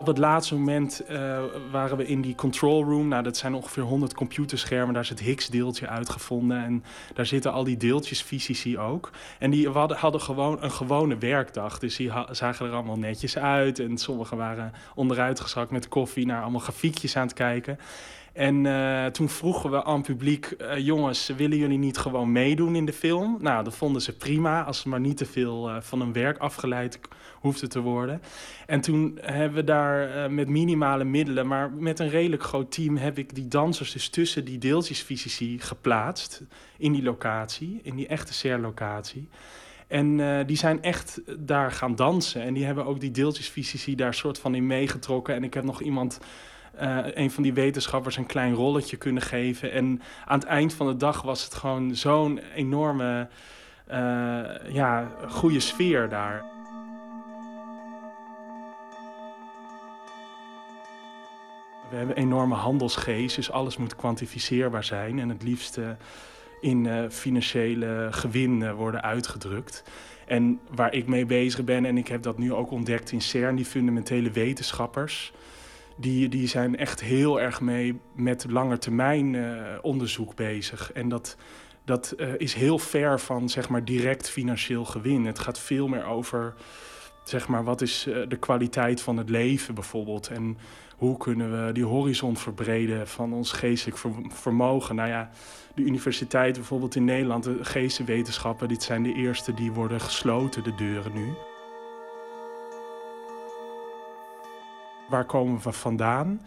Op 0.00 0.06
het 0.06 0.18
laatste 0.18 0.54
moment 0.54 1.04
eh, 1.04 1.38
waren 1.70 1.96
we 1.96 2.06
in 2.06 2.20
die 2.20 2.34
control 2.34 2.84
room. 2.84 3.08
Nou, 3.08 3.22
dat 3.22 3.36
zijn 3.36 3.54
ongeveer 3.54 3.82
100 3.82 4.14
computerschermen. 4.14 4.94
Daar 4.94 5.02
is 5.02 5.08
het 5.08 5.20
Higgs-deeltje 5.20 5.88
uitgevonden. 5.88 6.64
En 6.64 6.84
daar 7.14 7.26
zitten 7.26 7.52
al 7.52 7.64
die 7.64 7.76
deeltjes 7.76 8.22
fysici 8.22 8.78
ook. 8.78 9.10
En 9.38 9.50
die 9.50 9.68
hadden, 9.68 10.20
gewoon 10.20 10.62
een 10.62 10.70
gewone 10.70 11.18
werkdag. 11.18 11.78
Dus 11.78 11.96
die 11.96 12.12
zagen 12.30 12.66
er 12.66 12.72
allemaal 12.72 12.98
netjes 12.98 13.38
uit. 13.38 13.78
En 13.78 13.98
sommigen 13.98 14.36
waren 14.36 14.72
onderuitgezakt 14.94 15.70
met 15.70 15.88
koffie... 15.88 16.26
naar 16.26 16.42
allemaal 16.42 16.60
grafiekjes 16.60 17.16
aan 17.16 17.26
het 17.26 17.34
kijken. 17.34 17.78
En 18.32 18.66
eh, 18.66 19.06
toen 19.06 19.28
vroegen 19.28 19.70
we 19.70 19.84
aan 19.84 19.96
het 19.96 20.06
publiek... 20.06 20.46
eh, 20.46 20.78
jongens, 20.78 21.26
willen 21.36 21.58
jullie 21.58 21.78
niet 21.78 21.98
gewoon 21.98 22.32
meedoen 22.32 22.76
in 22.76 22.84
de 22.84 22.92
film? 22.92 23.36
Nou, 23.40 23.64
dat 23.64 23.76
vonden 23.76 24.02
ze 24.02 24.16
prima. 24.16 24.62
Als 24.62 24.80
ze 24.80 24.88
maar 24.88 25.00
niet 25.00 25.16
te 25.16 25.26
veel 25.26 25.70
eh, 25.70 25.76
van 25.80 26.00
hun 26.00 26.12
werk 26.12 26.38
afgeleid 26.38 27.00
hoefden 27.34 27.68
te 27.68 27.80
worden. 27.80 28.22
En 28.66 28.80
toen 28.80 29.18
hebben 29.20 29.58
we 29.58 29.64
daar 29.64 30.30
met 30.30 30.48
minimale 30.48 31.04
middelen... 31.04 31.46
maar 31.46 31.72
met 31.72 31.98
een 31.98 32.08
redelijk 32.08 32.42
groot 32.42 32.72
team... 32.72 32.96
heb 32.96 33.18
ik 33.18 33.34
die 33.34 33.48
dansers 33.48 33.92
dus 33.92 34.08
tussen 34.08 34.44
die 34.44 34.58
deeltjesfysici 34.58 35.58
geplaatst... 35.58 36.42
in 36.78 36.92
die 36.92 37.02
locatie, 37.02 37.80
in 37.82 37.96
die 37.96 38.06
echte 38.06 38.32
SER-locatie... 38.32 39.28
En 39.88 40.46
die 40.46 40.56
zijn 40.56 40.82
echt 40.82 41.20
daar 41.38 41.72
gaan 41.72 41.94
dansen. 41.94 42.42
En 42.42 42.54
die 42.54 42.64
hebben 42.64 42.86
ook 42.86 43.00
die 43.00 43.10
deeltjesfysici 43.10 43.94
daar 43.94 44.14
soort 44.14 44.38
van 44.38 44.54
in 44.54 44.66
meegetrokken. 44.66 45.34
En 45.34 45.44
ik 45.44 45.54
heb 45.54 45.64
nog 45.64 45.82
iemand, 45.82 46.20
eh, 46.80 46.98
een 47.14 47.30
van 47.30 47.42
die 47.42 47.52
wetenschappers, 47.52 48.16
een 48.16 48.26
klein 48.26 48.54
rolletje 48.54 48.96
kunnen 48.96 49.22
geven. 49.22 49.72
En 49.72 50.02
aan 50.24 50.38
het 50.38 50.48
eind 50.48 50.74
van 50.74 50.86
de 50.86 50.96
dag 50.96 51.22
was 51.22 51.44
het 51.44 51.54
gewoon 51.54 51.94
zo'n 51.94 52.40
enorme, 52.54 53.28
eh, 53.86 53.98
ja, 54.72 55.10
goede 55.28 55.60
sfeer 55.60 56.08
daar. 56.08 56.44
We 61.90 61.96
hebben 61.96 62.16
enorme 62.16 62.54
handelsgeest, 62.54 63.36
dus 63.36 63.50
alles 63.50 63.76
moet 63.76 63.96
kwantificeerbaar 63.96 64.84
zijn. 64.84 65.18
En 65.18 65.28
het 65.28 65.42
liefst 65.42 65.78
in 66.60 66.86
eh, 66.86 67.08
financiële 67.08 68.08
gewin 68.10 68.62
eh, 68.62 68.72
worden 68.72 69.02
uitgedrukt. 69.02 69.82
En 70.26 70.60
waar 70.70 70.94
ik 70.94 71.06
mee 71.06 71.26
bezig 71.26 71.64
ben, 71.64 71.84
en 71.84 71.98
ik 71.98 72.08
heb 72.08 72.22
dat 72.22 72.38
nu 72.38 72.52
ook 72.52 72.70
ontdekt 72.70 73.12
in 73.12 73.20
CERN, 73.20 73.56
die 73.56 73.64
fundamentele 73.64 74.30
wetenschappers, 74.30 75.32
die, 75.96 76.28
die 76.28 76.48
zijn 76.48 76.76
echt 76.76 77.00
heel 77.00 77.40
erg 77.40 77.60
mee 77.60 78.00
met 78.14 78.46
langetermijn 78.48 79.34
eh 79.34 79.78
onderzoek 79.82 80.34
bezig. 80.34 80.92
En 80.92 81.08
dat, 81.08 81.36
dat 81.84 82.10
eh, 82.10 82.28
is 82.36 82.54
heel 82.54 82.78
ver 82.78 83.20
van 83.20 83.48
zeg 83.48 83.68
maar, 83.68 83.84
direct 83.84 84.30
financieel 84.30 84.84
gewin. 84.84 85.26
Het 85.26 85.38
gaat 85.38 85.58
veel 85.58 85.88
meer 85.88 86.04
over 86.04 86.54
zeg 87.24 87.48
maar, 87.48 87.64
wat 87.64 87.80
is 87.80 88.06
eh, 88.06 88.28
de 88.28 88.36
kwaliteit 88.36 89.00
van 89.00 89.16
het 89.16 89.28
leven 89.30 89.74
bijvoorbeeld. 89.74 90.28
En 90.28 90.58
hoe 90.96 91.16
kunnen 91.16 91.66
we 91.66 91.72
die 91.72 91.84
horizon 91.84 92.36
verbreden 92.36 93.08
van 93.08 93.32
ons 93.32 93.52
geestelijk 93.52 93.98
ver- 93.98 94.12
vermogen. 94.28 94.94
Nou 94.94 95.08
ja, 95.08 95.30
de 95.74 95.82
universiteit 95.82 96.54
bijvoorbeeld 96.54 96.94
in 96.94 97.04
Nederland, 97.04 97.44
de 97.44 97.58
geestenwetenschappen, 97.60 98.68
dit 98.68 98.82
zijn 98.82 99.02
de 99.02 99.14
eerste 99.14 99.54
die 99.54 99.72
worden 99.72 100.00
gesloten, 100.00 100.62
de 100.62 100.74
deuren 100.74 101.12
nu. 101.12 101.49
Waar 105.10 105.24
komen 105.24 105.60
we 105.62 105.72
vandaan? 105.72 106.40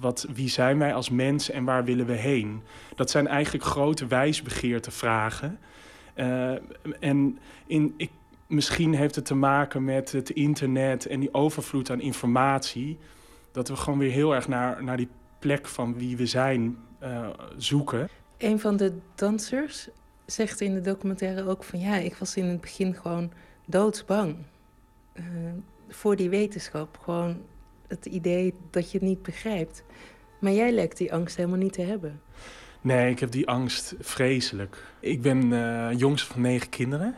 Wat, 0.00 0.26
wie 0.32 0.48
zijn 0.48 0.78
wij 0.78 0.94
als 0.94 1.10
mens 1.10 1.50
en 1.50 1.64
waar 1.64 1.84
willen 1.84 2.06
we 2.06 2.12
heen? 2.12 2.62
Dat 2.94 3.10
zijn 3.10 3.26
eigenlijk 3.26 3.64
grote 3.64 4.06
wijsbegeerte 4.06 4.90
vragen. 4.90 5.58
Eh, 6.14 6.52
en 7.00 7.38
in, 7.66 7.94
ik, 7.96 8.10
misschien 8.46 8.94
heeft 8.94 9.14
het 9.14 9.24
te 9.24 9.34
maken 9.34 9.84
met 9.84 10.12
het 10.12 10.30
internet 10.30 11.06
en 11.06 11.20
die 11.20 11.34
overvloed 11.34 11.90
aan 11.90 12.00
informatie. 12.00 12.98
Dat 13.52 13.68
we 13.68 13.76
gewoon 13.76 13.98
weer 13.98 14.10
heel 14.10 14.34
erg 14.34 14.48
naar, 14.48 14.84
naar 14.84 14.96
die 14.96 15.08
plek 15.38 15.66
van 15.66 15.94
wie 15.94 16.16
we 16.16 16.26
zijn 16.26 16.78
eh, 16.98 17.28
zoeken. 17.56 18.08
Een 18.38 18.60
van 18.60 18.76
de 18.76 18.92
dansers 19.14 19.88
zegt 20.26 20.60
in 20.60 20.74
de 20.74 20.80
documentaire 20.80 21.48
ook 21.48 21.64
van 21.64 21.80
ja, 21.80 21.96
ik 21.96 22.14
was 22.14 22.36
in 22.36 22.44
het 22.44 22.60
begin 22.60 22.94
gewoon 22.94 23.32
doodsbang 23.66 24.36
eh, 25.12 25.24
voor 25.88 26.16
die 26.16 26.28
wetenschap. 26.28 26.98
Gewoon 27.02 27.42
het 27.90 28.06
idee 28.06 28.54
dat 28.70 28.90
je 28.90 28.98
het 28.98 29.06
niet 29.06 29.22
begrijpt. 29.22 29.84
Maar 30.40 30.52
jij 30.52 30.72
lijkt 30.72 30.96
die 30.96 31.12
angst 31.12 31.36
helemaal 31.36 31.58
niet 31.58 31.72
te 31.72 31.82
hebben. 31.82 32.20
Nee, 32.80 33.10
ik 33.10 33.18
heb 33.18 33.30
die 33.30 33.48
angst 33.48 33.94
vreselijk. 34.00 34.84
Ik 35.00 35.22
ben 35.22 35.52
eh 35.52 35.98
jongste 35.98 36.32
van 36.32 36.40
negen 36.40 36.68
kinderen. 36.68 37.14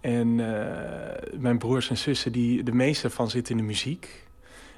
En 0.00 0.40
eh, 0.40 1.38
mijn 1.38 1.58
broers 1.58 1.90
en 1.90 1.96
zussen, 1.96 2.32
die, 2.32 2.62
de 2.62 2.72
meeste 2.72 3.10
van 3.10 3.30
zitten 3.30 3.54
in 3.54 3.60
de 3.60 3.66
muziek. 3.66 4.26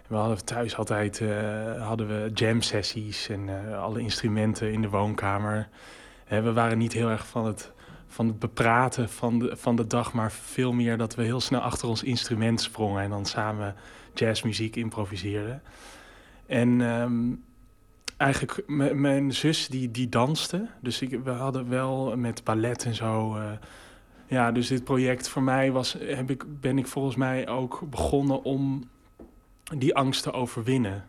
We 0.07 0.17
hadden 0.17 0.45
thuis 0.45 0.77
altijd 0.77 1.21
eh, 1.21 1.87
hadden 1.87 2.09
we 2.09 2.31
jam 2.35 2.63
sessies 2.63 3.29
en 3.29 3.75
alle 3.77 4.01
instrumenten 4.01 4.73
in 4.73 4.83
de 4.83 4.89
woonkamer. 4.89 5.69
We 6.29 6.53
waren 6.53 6.79
niet 6.79 6.93
heel 6.93 7.09
erg 7.09 7.27
van 7.27 7.47
het, 7.47 7.73
van 8.07 8.27
het 8.27 8.39
bepraten 8.39 9.09
van 9.09 9.39
de, 9.39 9.57
van 9.57 9.77
de 9.77 9.87
dag, 9.87 10.13
maar 10.13 10.33
veel 10.33 10.73
meer 10.73 10.97
dat 10.97 11.15
we 11.15 11.23
heel 11.23 11.41
snel 11.41 11.61
achter 11.61 11.89
ons 11.89 12.03
instrument 12.03 12.61
sprongen 12.61 13.03
en 13.03 13.11
dan 13.11 13.27
samen 13.27 13.75
jazzmuziek 14.21 14.77
improviseerden. 14.77 15.63
En 16.47 16.81
ehm, 16.81 17.33
eigenlijk, 18.17 18.63
mijn 18.95 19.33
zus 19.33 19.69
die, 19.69 19.91
die 19.91 20.09
danste. 20.09 20.67
Dus 20.81 21.03
ik, 21.03 21.21
we 21.25 21.31
hadden 21.31 21.69
wel 21.69 22.17
met 22.17 22.45
ballet 22.45 22.85
en 22.85 22.95
zo. 22.95 23.37
eh, 23.37 23.53
ja, 24.27 24.53
dus 24.53 24.69
dit 24.69 24.85
project 24.85 25.29
voor 25.29 25.43
mij 25.43 25.73
was, 25.73 25.97
heb 25.99 26.31
ik, 26.31 26.61
ben 26.61 26.79
ik 26.79 26.87
volgens 26.87 27.17
mij 27.17 27.49
ook 27.49 27.83
begonnen 27.91 28.43
om 28.43 28.89
die 29.77 29.95
angst 29.95 30.23
te 30.23 30.33
overwinnen. 30.33 31.05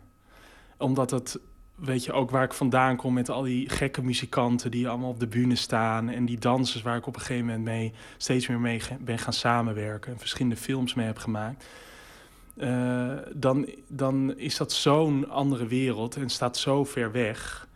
Omdat 0.76 1.10
het, 1.10 1.38
weet 1.74 2.04
je, 2.04 2.12
ook 2.12 2.30
waar 2.30 2.44
ik 2.44 2.52
vandaan 2.52 2.96
kom 2.96 3.14
met 3.14 3.30
al 3.30 3.42
die 3.42 3.68
gekke 3.68 4.02
muzikanten 4.02 4.70
die 4.70 4.88
allemaal 4.88 5.10
op 5.10 5.20
de 5.20 5.26
bühne 5.26 5.54
staan. 5.54 6.08
En 6.08 6.24
die 6.24 6.38
dansers 6.38 6.82
waar 6.82 6.96
ik 6.96 7.06
op 7.06 7.14
een 7.14 7.20
gegeven 7.20 7.46
moment 7.46 7.64
mee 7.64 7.92
steeds 8.16 8.48
meer 8.48 8.60
mee 8.60 8.80
ben 9.00 9.18
gaan 9.18 9.32
samenwerken. 9.32 10.12
En 10.12 10.18
verschillende 10.18 10.56
films 10.56 10.94
mee 10.94 11.06
heb 11.06 11.18
gemaakt. 11.18 11.66
Eh, 12.56 13.12
dan, 13.34 13.68
dan 13.88 14.36
is 14.36 14.56
dat 14.56 14.72
zo'n 14.72 15.28
andere 15.30 15.66
wereld 15.66 16.16
en 16.16 16.28
staat 16.28 16.56
zo 16.56 16.84
ver 16.84 17.12
weg. 17.12 17.68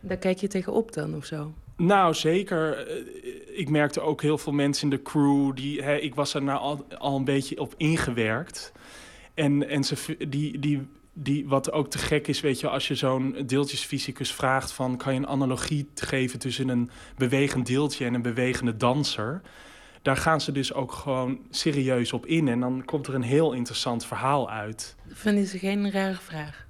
Daar 0.00 0.16
kijk 0.16 0.38
je 0.38 0.48
tegenop 0.48 0.92
dan 0.92 1.14
of 1.14 1.24
zo. 1.24 1.54
Nou, 1.76 2.14
zeker. 2.14 2.86
Eh, 2.88 3.58
Ik 3.58 3.68
merkte 3.68 4.00
ook 4.00 4.22
heel 4.22 4.38
veel 4.38 4.52
mensen 4.52 4.90
in 4.90 4.96
de 4.96 5.02
crew. 5.02 5.54
Die, 5.54 5.82
hè, 5.82 5.96
ik 5.96 6.14
was 6.14 6.34
er 6.34 6.42
nou 6.42 6.58
al, 6.58 6.86
al 6.98 7.16
een 7.16 7.24
beetje 7.24 7.60
op 7.60 7.74
ingewerkt. 7.76 8.72
En, 9.34 9.68
en 9.68 9.84
ze, 9.84 10.16
die, 10.28 10.58
die, 10.58 10.88
die, 11.12 11.48
wat 11.48 11.72
ook 11.72 11.90
te 11.90 11.98
gek 11.98 12.26
is, 12.26 12.40
weet 12.40 12.60
je, 12.60 12.68
als 12.68 12.88
je 12.88 12.94
zo'n 12.94 13.36
deeltjesfysicus 13.46 14.32
vraagt 14.32 14.72
van... 14.72 14.96
kan 14.96 15.12
je 15.12 15.18
een 15.18 15.26
analogie 15.26 15.88
geven 15.94 16.38
tussen 16.38 16.68
een 16.68 16.90
bewegend 17.16 17.66
deeltje 17.66 18.04
en 18.04 18.14
een 18.14 18.22
bewegende 18.22 18.76
danser... 18.76 19.42
Daar 20.06 20.16
gaan 20.16 20.40
ze 20.40 20.52
dus 20.52 20.72
ook 20.72 20.92
gewoon 20.92 21.38
serieus 21.50 22.12
op 22.12 22.26
in. 22.26 22.48
En 22.48 22.60
dan 22.60 22.82
komt 22.84 23.06
er 23.06 23.14
een 23.14 23.22
heel 23.22 23.52
interessant 23.52 24.06
verhaal 24.06 24.50
uit. 24.50 24.96
Vinden 25.08 25.46
ze 25.46 25.58
geen 25.58 25.90
rare 25.90 26.14
vraag? 26.14 26.66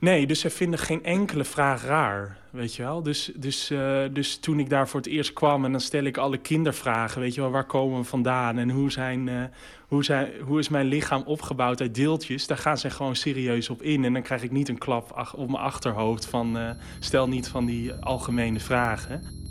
Nee, 0.00 0.26
dus 0.26 0.40
zij 0.40 0.50
vinden 0.50 0.78
geen 0.78 1.04
enkele 1.04 1.44
vraag 1.44 1.84
raar, 1.84 2.38
weet 2.50 2.74
je 2.74 2.82
wel. 2.82 3.02
Dus, 3.02 3.32
dus, 3.36 3.70
uh, 3.70 4.02
dus 4.12 4.36
toen 4.36 4.58
ik 4.58 4.70
daar 4.70 4.88
voor 4.88 5.00
het 5.00 5.08
eerst 5.08 5.32
kwam 5.32 5.64
en 5.64 5.70
dan 5.70 5.80
stel 5.80 6.04
ik 6.04 6.16
alle 6.16 6.38
kindervragen, 6.38 7.20
weet 7.20 7.34
je 7.34 7.40
wel, 7.40 7.50
waar 7.50 7.66
komen 7.66 7.98
we 7.98 8.04
vandaan 8.04 8.58
en 8.58 8.70
hoe, 8.70 8.90
zijn, 8.90 9.26
uh, 9.26 9.42
hoe, 9.88 10.04
zijn, 10.04 10.30
hoe 10.40 10.58
is 10.58 10.68
mijn 10.68 10.86
lichaam 10.86 11.22
opgebouwd 11.22 11.80
uit 11.80 11.94
deeltjes, 11.94 12.46
daar 12.46 12.58
gaan 12.58 12.78
ze 12.78 12.90
gewoon 12.90 13.16
serieus 13.16 13.70
op 13.70 13.82
in. 13.82 14.04
En 14.04 14.12
dan 14.12 14.22
krijg 14.22 14.42
ik 14.42 14.50
niet 14.50 14.68
een 14.68 14.78
klap 14.78 15.32
op 15.36 15.50
mijn 15.50 15.62
achterhoofd 15.62 16.26
van 16.26 16.56
uh, 16.56 16.70
stel 16.98 17.28
niet 17.28 17.48
van 17.48 17.64
die 17.64 17.92
algemene 17.92 18.60
vragen. 18.60 19.46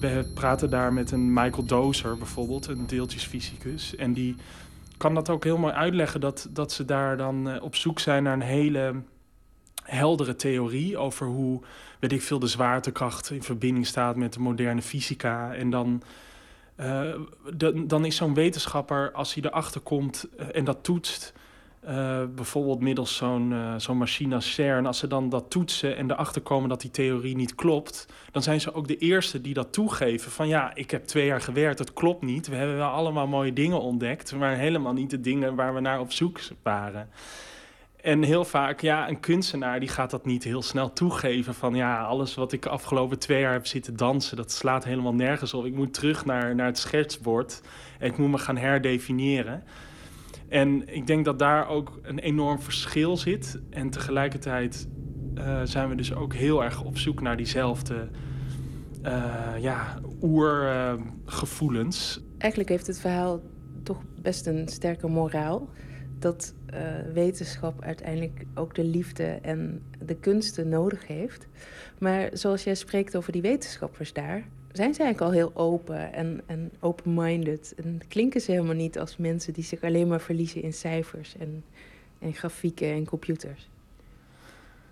We 0.00 0.30
praten 0.34 0.70
daar 0.70 0.92
met 0.92 1.10
een 1.10 1.32
Michael 1.32 1.64
Dozer 1.64 2.18
bijvoorbeeld, 2.18 2.66
een 2.66 2.86
deeltjesfysicus. 2.86 3.96
En 3.96 4.12
die 4.12 4.36
kan 4.96 5.14
dat 5.14 5.28
ook 5.28 5.44
heel 5.44 5.58
mooi 5.58 5.72
uitleggen 5.72 6.20
dat, 6.20 6.48
dat 6.50 6.72
ze 6.72 6.84
daar 6.84 7.16
dan 7.16 7.48
uh, 7.48 7.62
op 7.62 7.76
zoek 7.76 7.98
zijn 7.98 8.22
naar 8.22 8.32
een 8.32 8.40
hele 8.40 8.94
heldere 9.84 10.36
theorie 10.36 10.98
over 10.98 11.26
hoe, 11.26 11.60
weet 12.00 12.12
ik 12.12 12.22
veel, 12.22 12.38
de 12.38 12.46
zwaartekracht 12.46 13.30
in 13.30 13.42
verbinding 13.42 13.86
staat 13.86 14.16
met 14.16 14.32
de 14.32 14.40
moderne 14.40 14.82
fysica. 14.82 15.54
En 15.54 15.70
dan, 15.70 16.02
de, 17.54 17.84
dan 17.86 18.04
is 18.04 18.16
zo'n 18.16 18.34
wetenschapper, 18.34 19.12
als 19.12 19.34
hij 19.34 19.42
erachter 19.44 19.80
komt 19.80 20.28
uh, 20.38 20.46
en 20.52 20.64
dat 20.64 20.84
toetst, 20.84 21.32
uh, 21.84 22.24
bijvoorbeeld 22.34 22.80
middels 22.80 23.16
zo'n 23.16 23.50
uh, 23.50 23.74
zo'n 23.76 23.98
machine 23.98 24.34
als 24.34 24.54
CERN, 24.54 24.86
als 24.86 24.98
ze 24.98 25.06
dan 25.06 25.28
dat 25.28 25.50
toetsen 25.50 25.96
en 25.96 26.10
erachter 26.10 26.42
komen 26.42 26.68
dat 26.68 26.80
die 26.80 26.90
theorie 26.90 27.36
niet 27.36 27.54
klopt, 27.54 28.06
dan 28.30 28.42
zijn 28.42 28.60
ze 28.60 28.74
ook 28.74 28.88
de 28.88 28.96
eerste 28.96 29.40
die 29.40 29.54
dat 29.54 29.72
toegeven. 29.72 30.30
Van 30.30 30.48
ja, 30.48 30.74
ik 30.74 30.90
heb 30.90 31.04
twee 31.04 31.26
jaar 31.26 31.40
gewerkt, 31.40 31.78
het 31.78 31.92
klopt 31.92 32.22
niet. 32.22 32.48
We 32.48 32.54
hebben 32.54 32.76
wel 32.76 32.88
allemaal 32.88 33.26
mooie 33.26 33.52
dingen 33.52 33.80
ontdekt, 33.80 34.34
maar 34.34 34.56
helemaal 34.56 34.92
niet 34.92 35.10
de 35.10 35.20
dingen 35.20 35.54
waar 35.54 35.74
we 35.74 35.80
naar 35.80 36.00
op 36.00 36.12
zoek 36.12 36.40
waren. 36.62 37.08
En 38.02 38.22
heel 38.22 38.44
vaak, 38.44 38.80
ja, 38.80 39.08
een 39.08 39.20
kunstenaar 39.20 39.80
die 39.80 39.88
gaat 39.88 40.10
dat 40.10 40.26
niet 40.26 40.44
heel 40.44 40.62
snel 40.62 40.92
toegeven. 40.92 41.54
Van 41.54 41.74
ja, 41.74 42.02
alles 42.02 42.34
wat 42.34 42.52
ik 42.52 42.66
afgelopen 42.66 43.18
twee 43.18 43.40
jaar 43.40 43.52
heb 43.52 43.66
zitten 43.66 43.96
dansen, 43.96 44.36
dat 44.36 44.52
slaat 44.52 44.84
helemaal 44.84 45.14
nergens 45.14 45.54
op. 45.54 45.64
Ik 45.64 45.74
moet 45.74 45.94
terug 45.94 46.24
naar, 46.24 46.54
naar 46.54 46.66
het 46.66 46.78
schetsbord 46.78 47.62
en 47.98 48.06
ik 48.06 48.16
moet 48.18 48.30
me 48.30 48.38
gaan 48.38 48.56
herdefiniëren. 48.56 49.62
En 50.50 50.94
ik 50.94 51.06
denk 51.06 51.24
dat 51.24 51.38
daar 51.38 51.68
ook 51.68 51.98
een 52.02 52.18
enorm 52.18 52.60
verschil 52.60 53.16
zit. 53.16 53.60
En 53.70 53.90
tegelijkertijd 53.90 54.88
uh, 55.34 55.60
zijn 55.64 55.88
we 55.88 55.94
dus 55.94 56.14
ook 56.14 56.34
heel 56.34 56.64
erg 56.64 56.82
op 56.84 56.98
zoek 56.98 57.20
naar 57.20 57.36
diezelfde 57.36 58.08
uh, 59.02 59.52
ja, 59.58 59.98
oergevoelens. 60.22 62.20
Eigenlijk 62.38 62.70
heeft 62.70 62.86
het 62.86 63.00
verhaal 63.00 63.40
toch 63.82 64.02
best 64.22 64.46
een 64.46 64.68
sterke 64.68 65.06
moraal. 65.08 65.68
Dat 66.18 66.54
uh, 66.74 66.78
wetenschap 67.12 67.82
uiteindelijk 67.82 68.44
ook 68.54 68.74
de 68.74 68.84
liefde 68.84 69.24
en 69.24 69.82
de 70.04 70.16
kunsten 70.16 70.68
nodig 70.68 71.06
heeft. 71.06 71.48
Maar 71.98 72.28
zoals 72.32 72.64
jij 72.64 72.74
spreekt 72.74 73.16
over 73.16 73.32
die 73.32 73.42
wetenschappers 73.42 74.12
daar, 74.12 74.44
zijn 74.72 74.94
ze 74.94 75.02
eigenlijk 75.02 75.20
al 75.20 75.38
heel 75.38 75.52
open 75.54 76.12
en, 76.12 76.40
en 76.46 76.70
open-minded. 76.80 77.74
En 77.76 78.00
klinken 78.08 78.40
ze 78.40 78.50
helemaal 78.50 78.74
niet 78.74 78.98
als 78.98 79.16
mensen 79.16 79.52
die 79.52 79.64
zich 79.64 79.82
alleen 79.82 80.08
maar 80.08 80.20
verliezen 80.20 80.62
in 80.62 80.72
cijfers 80.72 81.36
en, 81.38 81.64
en 82.18 82.34
grafieken 82.34 82.92
en 82.92 83.04
computers. 83.04 83.68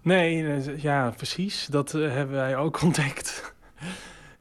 Nee, 0.03 0.63
ja, 0.81 1.11
precies. 1.11 1.67
Dat 1.67 1.95
uh, 1.95 2.13
hebben 2.13 2.37
wij 2.37 2.57
ook 2.57 2.83
ontdekt. 2.89 3.55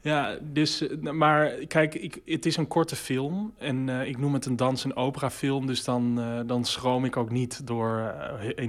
ja, 0.00 0.38
dus, 0.42 0.82
uh, 0.82 1.10
maar 1.10 1.50
kijk, 1.50 1.94
ik, 1.94 2.20
het 2.24 2.46
is 2.46 2.56
een 2.56 2.68
korte 2.68 2.96
film. 2.96 3.54
En 3.58 3.88
uh, 3.88 4.06
ik 4.06 4.18
noem 4.18 4.34
het 4.34 4.46
een 4.46 4.56
dans- 4.56 4.84
en 4.84 4.96
operafilm. 4.96 5.66
Dus 5.66 5.84
dan, 5.84 6.20
dan 6.46 6.64
schroom 6.64 7.04
ik 7.04 7.16
ook 7.16 7.30
niet 7.30 7.66
door 7.66 8.14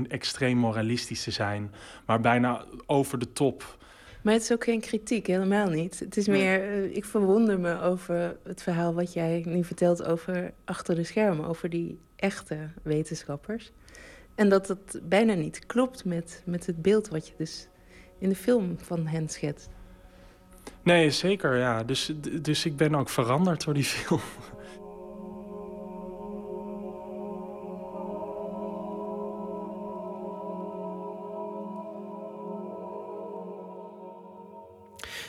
extreem 0.07 0.57
moralistisch 0.57 1.23
te 1.23 1.31
zijn. 1.31 1.71
Maar 2.05 2.21
bijna 2.21 2.65
over 2.85 3.19
de 3.19 3.33
top. 3.33 3.77
Maar 4.21 4.33
het 4.33 4.43
is 4.43 4.51
ook 4.51 4.63
geen 4.63 4.81
kritiek, 4.81 5.27
helemaal 5.27 5.69
niet. 5.69 5.99
Het 5.99 6.17
is 6.17 6.27
meer, 6.27 6.77
uh, 6.77 6.95
ik 6.95 7.05
verwonder 7.05 7.59
me 7.59 7.81
over 7.81 8.37
het 8.43 8.63
verhaal 8.63 8.93
wat 8.93 9.13
jij 9.13 9.43
nu 9.47 9.63
vertelt 9.63 10.03
over 10.03 10.53
achter 10.65 10.95
de 10.95 11.03
schermen, 11.03 11.45
over 11.45 11.69
die 11.69 11.99
echte 12.15 12.57
wetenschappers. 12.83 13.71
En 14.35 14.49
dat 14.49 14.67
het 14.67 14.99
bijna 15.03 15.33
niet 15.33 15.65
klopt 15.65 16.05
met, 16.05 16.41
met 16.45 16.65
het 16.65 16.81
beeld 16.81 17.07
wat 17.07 17.27
je 17.27 17.33
dus 17.37 17.67
in 18.19 18.29
de 18.29 18.35
film 18.35 18.75
van 18.81 19.07
hen 19.07 19.29
schetst. 19.29 19.69
Nee, 20.83 21.11
zeker, 21.11 21.57
ja. 21.57 21.83
Dus, 21.83 22.13
dus 22.41 22.65
ik 22.65 22.77
ben 22.77 22.95
ook 22.95 23.09
veranderd 23.09 23.63
door 23.63 23.73
die 23.73 23.83
film. 23.95 24.21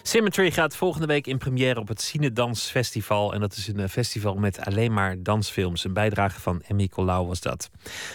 Symmetry 0.02 0.50
gaat 0.50 0.76
volgende 0.76 1.06
week 1.06 1.26
in 1.26 1.38
première 1.38 1.80
op 1.80 1.88
het 1.88 2.00
Cinedans 2.00 2.70
Festival. 2.70 3.34
En 3.34 3.40
dat 3.40 3.56
is 3.56 3.66
een 3.66 3.88
festival 3.88 4.34
met 4.34 4.60
alleen 4.64 4.92
maar 4.92 5.22
dansfilms. 5.22 5.84
Een 5.84 5.92
bijdrage 5.92 6.40
van 6.40 6.62
Emmy 6.62 6.88
Colau 6.88 7.26
was 7.26 7.40
dat. 7.40 7.70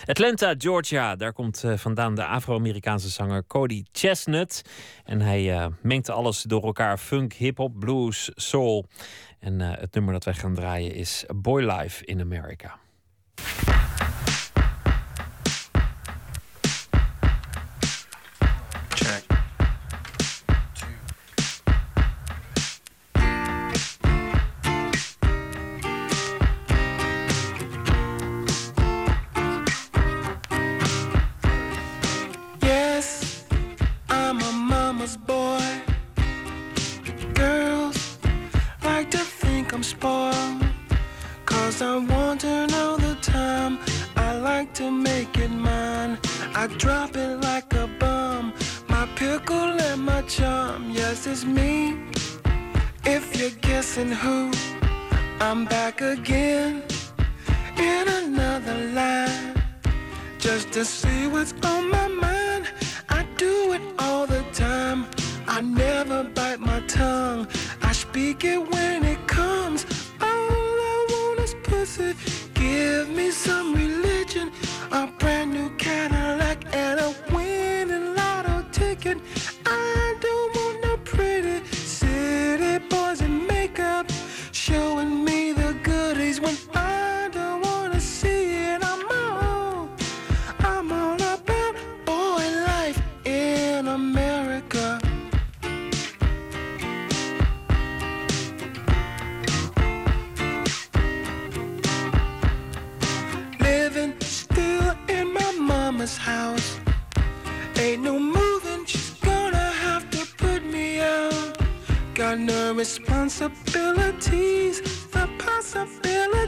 Atlanta, 0.05 0.55
Georgia. 0.57 1.15
Daar 1.15 1.33
komt 1.33 1.63
vandaan 1.75 2.15
de 2.15 2.25
Afro-Amerikaanse 2.25 3.09
zanger 3.09 3.47
Cody 3.47 3.83
Chestnut. 3.91 4.61
En 5.03 5.21
hij 5.21 5.55
uh, 5.55 5.65
mengt 5.81 6.09
alles 6.09 6.41
door 6.41 6.63
elkaar. 6.63 6.97
Funk, 6.97 7.33
hip-hop, 7.33 7.79
blues, 7.79 8.31
soul. 8.35 8.85
En 9.39 9.59
het 9.59 9.93
nummer 9.93 10.13
dat 10.13 10.23
wij 10.23 10.33
gaan 10.33 10.53
draaien 10.53 10.93
is 10.93 11.25
Boy 11.35 11.61
Life 11.63 12.05
in 12.05 12.21
America. 12.21 12.79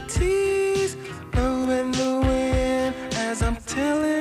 tease 0.08 0.96
blowing 1.32 1.92
the 1.92 2.20
wind 2.26 2.94
as 3.14 3.42
I'm 3.42 3.56
telling. 3.66 4.17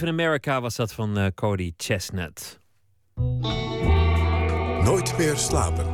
In 0.00 0.08
America 0.08 0.60
was 0.60 0.76
dat 0.76 0.92
van 0.92 1.18
uh, 1.18 1.26
Cody 1.34 1.72
Chestnut. 1.76 2.60
Nooit 4.84 5.18
meer 5.18 5.36
slapen. 5.36 5.86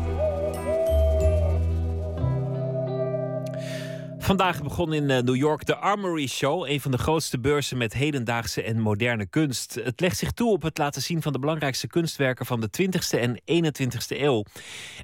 Vandaag 4.18 4.62
begon 4.62 4.92
in 4.92 5.10
eh, 5.10 5.22
New 5.22 5.36
York 5.36 5.66
de 5.66 5.76
Armory 5.76 6.26
Show, 6.26 6.68
een 6.68 6.80
van 6.80 6.90
de 6.90 6.98
grootste 6.98 7.38
beurzen 7.38 7.78
met 7.78 7.92
hedendaagse 7.92 8.62
en 8.62 8.80
moderne 8.80 9.26
kunst. 9.26 9.74
Het 9.74 10.00
legt 10.00 10.16
zich 10.16 10.32
toe 10.32 10.52
op 10.52 10.62
het 10.62 10.78
laten 10.78 11.02
zien 11.02 11.22
van 11.22 11.32
de 11.32 11.38
belangrijkste 11.38 11.86
kunstwerken 11.86 12.46
van 12.46 12.60
de 12.60 12.68
20e 12.82 13.18
en 13.18 13.40
21e 13.40 14.20
eeuw. 14.20 14.44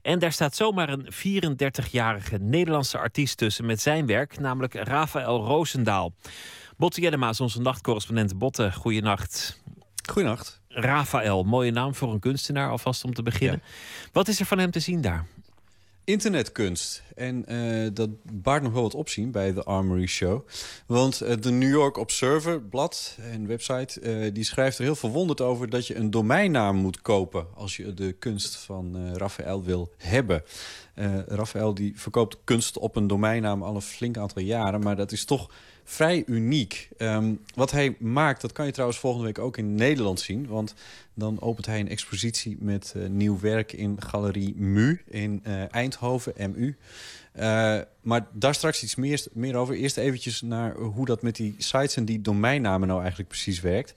En 0.03 0.19
daar 0.19 0.33
staat 0.33 0.57
zomaar 0.57 0.89
een 0.89 1.09
34-jarige 1.13 2.37
Nederlandse 2.37 2.99
artiest 2.99 3.37
tussen 3.37 3.67
met 3.67 3.81
zijn 3.81 4.07
werk, 4.07 4.39
namelijk 4.39 4.75
Rafael 4.75 5.45
Roosendaal. 5.45 6.13
Botte 6.77 7.01
Jellema 7.01 7.29
is 7.29 7.41
onze 7.41 7.61
nachtcorrespondent. 7.61 8.39
Botte, 8.39 8.73
goeienacht. 8.73 9.63
Goeienacht. 10.11 10.61
Rafael, 10.69 11.43
mooie 11.45 11.71
naam 11.71 11.95
voor 11.95 12.13
een 12.13 12.21
kunstenaar 12.21 12.71
alvast 12.71 13.05
om 13.05 13.15
te 13.15 13.23
beginnen. 13.23 13.63
Wat 14.13 14.29
is 14.29 14.41
er 14.41 14.47
van 14.47 14.59
hem 14.59 14.71
te 14.71 14.81
zien 14.81 15.01
daar? 15.01 15.27
Internetkunst. 16.05 17.03
En 17.15 17.45
uh, 17.53 17.89
dat 17.93 18.11
baart 18.33 18.63
nog 18.63 18.73
wel 18.73 18.83
wat 18.83 18.95
opzien 18.95 19.31
bij 19.31 19.53
de 19.53 19.63
Armory 19.63 20.07
Show. 20.07 20.49
Want 20.87 21.23
uh, 21.23 21.33
de 21.41 21.51
New 21.51 21.71
York 21.71 21.97
Observer, 21.97 22.63
blad 22.63 23.19
en 23.21 23.47
website... 23.47 24.01
Uh, 24.01 24.35
die 24.35 24.45
schrijft 24.45 24.79
er 24.79 24.85
heel 24.85 24.95
verwonderd 24.97 25.41
over 25.41 25.71
dat 25.71 25.87
je 25.87 25.97
een 25.97 26.11
domeinnaam 26.11 26.77
moet 26.77 27.03
kopen... 27.03 27.47
als 27.55 27.77
je 27.77 27.95
de 27.95 28.13
kunst 28.13 28.57
van 28.57 29.17
Raphaël 29.17 29.63
wil 29.63 29.93
hebben. 29.97 30.43
Raphaël 31.27 31.75
die 31.75 31.93
verkoopt 31.97 32.37
kunst 32.45 32.79
op 32.79 32.97
een 32.97 33.07
domeinnaam 33.07 33.63
al 33.63 33.75
een 33.75 33.83
flink 33.83 34.17
aantal 34.17 34.43
jaren... 34.43 34.81
maar 34.81 34.97
dat 34.97 35.13
is 35.13 35.25
toch 35.25 35.51
vrij 35.85 36.23
uniek. 36.27 36.89
Um, 36.99 37.41
wat 37.55 37.71
hij 37.71 37.97
maakt, 37.99 38.41
dat 38.41 38.53
kan 38.53 38.67
je 38.67 38.73
trouwens 38.73 38.99
volgende 38.99 39.27
week 39.27 39.39
ook 39.39 39.57
in 39.57 39.75
Nederland 39.75 40.21
zien. 40.21 40.47
Want 40.47 40.75
dan 41.15 41.41
opent 41.41 41.67
hij 41.67 41.81
een 41.81 41.89
expositie 41.89 42.57
met 42.61 42.95
uh, 42.97 43.09
nieuw 43.09 43.41
werk 43.41 43.73
in 43.73 44.03
Galerie 44.03 44.55
MU 44.57 45.01
in 45.09 45.43
uh, 45.47 45.75
Eindhoven, 45.75 46.33
MU. 46.37 46.77
Uh, 47.37 47.81
maar 48.01 48.27
daar 48.33 48.55
straks 48.55 48.83
iets 48.83 48.95
meer, 48.95 49.25
meer 49.33 49.57
over. 49.57 49.75
Eerst 49.75 49.97
eventjes 49.97 50.43
naar 50.43 50.75
hoe 50.75 51.07
dat 51.07 51.23
met 51.23 51.37
die 51.37 51.55
sites 51.59 51.97
en 51.97 52.05
die 52.05 52.21
domeinnamen 52.21 52.89
nou 52.89 53.01
eigenlijk 53.01 53.29
precies 53.29 53.61
werkt. 53.61 53.95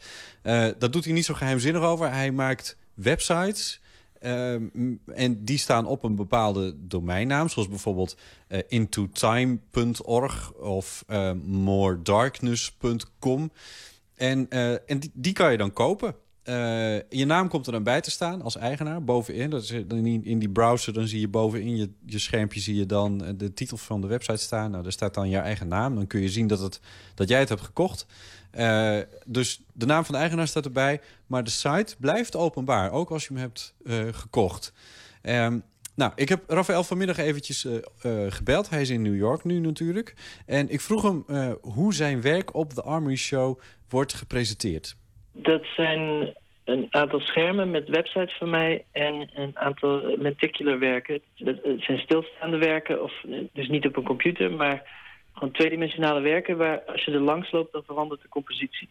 dat 0.77 0.93
doet 0.93 1.03
hij 1.03 1.13
niet 1.13 1.25
zo 1.25 1.33
geheimzinnig 1.33 1.81
over. 1.81 2.11
Hij 2.11 2.31
maakt 2.31 2.77
websites 2.93 3.79
Ehm, 4.27 4.67
en 5.05 5.45
die 5.45 5.57
staan 5.57 5.85
op 5.85 6.03
een 6.03 6.15
bepaalde 6.15 6.75
domeinnaam, 6.77 7.49
zoals 7.49 7.67
bijvoorbeeld 7.67 8.17
uh, 8.49 8.59
intotime.org 8.67 10.53
of 10.53 11.05
uh, 11.09 11.31
moredarkness.com. 11.43 13.51
En, 14.15 14.45
uh, 14.49 14.71
en 14.71 14.99
die, 14.99 15.11
die, 15.13 15.33
kan 15.33 15.51
je 15.51 15.57
dan 15.57 15.73
kopen. 15.73 16.15
je 17.09 17.23
naam 17.25 17.47
komt 17.47 17.65
er 17.65 17.71
dan 17.71 17.83
bij 17.83 18.01
te 18.01 18.11
staan 18.11 18.41
als 18.41 18.55
eigenaar 18.55 19.03
bovenin. 19.03 19.49
Dat 19.49 19.63
is 19.63 19.71
in, 19.71 20.25
in 20.25 20.39
die 20.39 20.49
browser 20.49 20.93
dan 20.93 21.07
zie 21.07 21.19
je 21.19 21.27
bovenin 21.27 21.77
je, 21.77 21.89
je 22.05 22.19
schermpje 22.19 22.59
zie 22.59 22.75
je 22.75 22.85
dan 22.85 23.35
de 23.37 23.53
titel 23.53 23.77
van 23.77 24.01
de 24.01 24.07
website 24.07 24.37
staan. 24.37 24.71
Nou, 24.71 24.83
daar 24.83 24.91
staat 24.91 25.13
dan 25.13 25.29
je 25.29 25.37
eigen 25.37 25.67
naam. 25.67 25.95
Dan 25.95 26.07
kun 26.07 26.21
je 26.21 26.29
zien 26.29 26.47
dat, 26.47 26.59
het, 26.59 26.79
dat 27.15 27.29
jij 27.29 27.39
het 27.39 27.49
hebt 27.49 27.61
gekocht. 27.61 28.05
Uh, 28.55 28.99
dus 29.25 29.61
de 29.73 29.85
naam 29.85 30.03
van 30.03 30.13
de 30.13 30.19
eigenaar 30.19 30.47
staat 30.47 30.65
erbij. 30.65 31.01
Maar 31.27 31.43
de 31.43 31.49
site 31.49 31.95
blijft 31.99 32.35
openbaar, 32.35 32.91
ook 32.91 33.09
als 33.09 33.27
je 33.27 33.33
hem 33.33 33.41
hebt 33.41 33.75
uh, 33.83 34.13
gekocht. 34.13 34.73
Um, 35.23 35.63
nou, 35.95 36.11
ik 36.15 36.29
heb 36.29 36.43
Rafael 36.47 36.83
vanmiddag 36.83 37.17
eventjes 37.17 37.65
uh, 37.65 37.75
gebeld. 38.29 38.69
Hij 38.69 38.81
is 38.81 38.89
in 38.89 39.01
New 39.01 39.15
York 39.15 39.43
nu 39.43 39.59
natuurlijk. 39.59 40.13
En 40.45 40.69
ik 40.69 40.81
vroeg 40.81 41.01
hem 41.01 41.25
hoe 41.61 41.93
zijn 41.93 42.21
werk 42.21 42.55
op 42.55 42.73
de 42.73 42.81
Armory 42.81 43.15
Show 43.15 43.59
wordt 43.89 44.13
gepresenteerd. 44.13 44.95
Dat 45.31 45.65
zijn 45.75 46.33
een 46.63 46.87
aantal 46.89 47.19
schermen 47.19 47.71
met 47.71 47.89
websites 47.89 48.37
van 48.37 48.49
mij 48.49 48.85
en 48.91 49.29
een 49.33 49.57
aantal 49.57 50.17
lenticular 50.17 50.79
werken. 50.79 51.21
Dat 51.35 51.55
zijn 51.77 51.99
stilstaande 51.99 52.57
werken, 52.57 53.03
of 53.03 53.13
dus 53.53 53.67
niet 53.67 53.85
op 53.85 53.97
een 53.97 54.03
computer, 54.03 54.51
maar 54.51 55.05
gewoon 55.37 55.53
tweedimensionale 55.53 56.21
werken 56.21 56.57
waar 56.57 56.81
als 56.81 57.05
je 57.05 57.11
er 57.11 57.19
langs 57.19 57.51
loopt, 57.51 57.71
dan 57.71 57.83
verandert 57.83 58.21
de 58.21 58.29
compositie. 58.29 58.89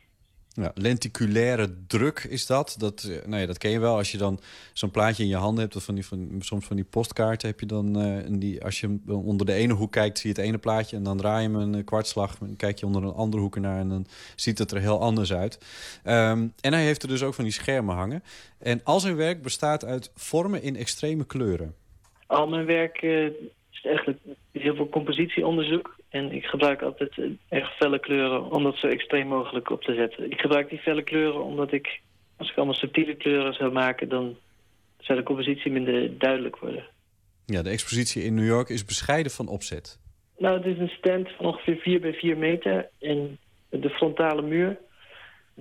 Ja, 0.49 0.71
lenticulaire 0.75 1.87
druk 1.87 2.27
is 2.31 2.47
dat. 2.47 2.75
Dat, 2.79 3.03
eh, 3.03 3.27
nou 3.27 3.41
ja, 3.41 3.47
dat 3.47 3.59
ken 3.59 3.71
je 3.71 3.81
wel 3.81 3.97
als 3.97 4.13
je 4.13 4.19
dan 4.19 4.41
zo'n 4.73 4.91
plaatje 4.91 5.23
in 5.23 5.29
je 5.29 5.37
handen 5.37 5.63
hebt. 5.63 5.77
Of 5.77 5.85
van 5.85 5.95
die, 5.95 6.07
van, 6.07 6.31
soms 6.39 6.67
van 6.67 6.77
die 6.77 6.85
postkaarten 6.85 7.49
heb 7.49 7.61
je 7.61 7.67
dan. 7.67 8.03
Uh, 8.03 8.23
die, 8.29 8.65
als 8.65 8.81
je 8.81 8.99
onder 9.07 9.47
de 9.47 9.53
ene 9.53 9.73
hoek 9.73 9.93
kijkt, 9.93 10.19
zie 10.19 10.33
je 10.33 10.41
het 10.41 10.47
ene 10.49 10.59
plaatje. 10.59 10.97
En 10.97 11.03
dan 11.03 11.17
draai 11.17 11.49
je 11.49 11.57
hem 11.57 11.75
een 11.75 11.85
kwartslag. 11.85 12.37
En 12.41 12.57
kijk 12.57 12.79
je 12.79 12.87
onder 12.87 13.03
een 13.03 13.13
andere 13.13 13.43
hoek 13.43 13.59
naar. 13.59 13.79
En 13.79 13.89
dan 13.89 14.07
ziet 14.37 14.59
het 14.59 14.71
er 14.71 14.81
heel 14.81 15.01
anders 15.01 15.33
uit. 15.33 15.59
Um, 16.05 16.53
en 16.61 16.73
hij 16.73 16.85
heeft 16.85 17.03
er 17.03 17.09
dus 17.09 17.23
ook 17.23 17.35
van 17.35 17.45
die 17.45 17.53
schermen 17.53 17.95
hangen. 17.95 18.23
En 18.59 18.81
al 18.85 19.01
zijn 19.01 19.17
werk 19.17 19.43
bestaat 19.43 19.85
uit 19.85 20.11
vormen 20.15 20.63
in 20.63 20.77
extreme 20.77 21.27
kleuren. 21.27 21.75
Al 22.27 22.47
mijn 22.49 22.67
werk 22.67 23.03
uh, 23.03 23.27
is 23.71 23.85
eigenlijk 23.85 24.19
heel 24.53 24.75
veel 24.75 24.89
compositieonderzoek. 24.89 25.97
En 26.17 26.33
ik 26.33 26.45
gebruik 26.45 26.83
altijd 26.83 27.19
eh, 27.19 27.25
erg 27.49 27.77
felle 27.77 27.99
kleuren 27.99 28.51
om 28.51 28.63
dat 28.63 28.77
zo 28.77 28.87
extreem 28.87 29.27
mogelijk 29.27 29.71
op 29.71 29.83
te 29.83 29.95
zetten. 29.95 30.31
Ik 30.31 30.41
gebruik 30.41 30.69
die 30.69 30.79
felle 30.79 31.03
kleuren 31.03 31.45
omdat 31.45 31.73
ik, 31.73 32.01
als 32.37 32.51
ik 32.51 32.57
allemaal 32.57 32.75
subtiele 32.75 33.15
kleuren 33.15 33.53
zou 33.55 33.73
maken... 33.73 34.09
dan 34.09 34.37
zou 34.99 35.19
de 35.19 35.25
compositie 35.25 35.71
minder 35.71 36.19
duidelijk 36.19 36.57
worden. 36.57 36.85
Ja, 37.47 37.63
de 37.63 37.71
expositie 37.71 38.23
in 38.23 38.35
New 38.35 38.47
York 38.47 38.69
is 38.69 38.85
bescheiden 38.85 39.33
van 39.33 39.49
opzet. 39.49 40.01
Nou, 40.39 40.57
het 40.57 40.67
is 40.67 40.79
een 40.79 40.97
stand 40.99 41.29
van 41.37 41.47
ongeveer 41.47 41.77
4 41.77 42.01
bij 42.01 42.13
4 42.13 42.37
meter 42.37 42.89
in 42.99 43.39
de 43.69 43.91
frontale 43.91 44.43
muur. 44.43 44.79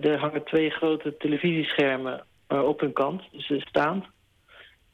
Er 0.01 0.17
hangen 0.19 0.43
twee 0.43 0.69
grote 0.69 1.17
televisieschermen 1.17 2.25
op 2.47 2.79
hun 2.79 2.93
kant, 2.93 3.21
dus 3.31 3.47
ze 3.47 3.59
staand. 3.59 4.05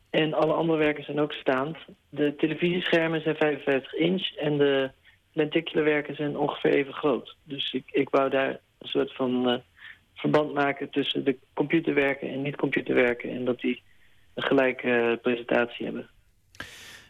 En 0.09 0.33
alle 0.33 0.53
andere 0.53 0.77
werken 0.77 1.03
zijn 1.03 1.19
ook 1.19 1.31
staand. 1.31 1.77
De 2.09 2.35
televisieschermen 2.35 3.21
zijn 3.21 3.35
55 3.35 3.93
inch 3.93 4.35
en 4.35 4.57
de 4.57 4.91
lenticular 5.33 5.83
werken 5.83 6.15
zijn 6.15 6.37
ongeveer 6.37 6.73
even 6.73 6.93
groot. 6.93 7.35
Dus 7.43 7.73
ik, 7.73 7.83
ik 7.91 8.09
wou 8.09 8.29
daar 8.29 8.49
een 8.49 8.87
soort 8.87 9.15
van 9.15 9.49
uh, 9.49 9.57
verband 10.15 10.53
maken 10.53 10.89
tussen 10.89 11.23
de 11.23 11.37
computerwerken 11.53 12.29
en 12.29 12.41
niet-computerwerken. 12.41 13.29
En 13.29 13.45
dat 13.45 13.59
die 13.59 13.81
een 14.33 14.43
gelijke 14.43 14.87
uh, 14.87 15.21
presentatie 15.21 15.85
hebben. 15.85 16.09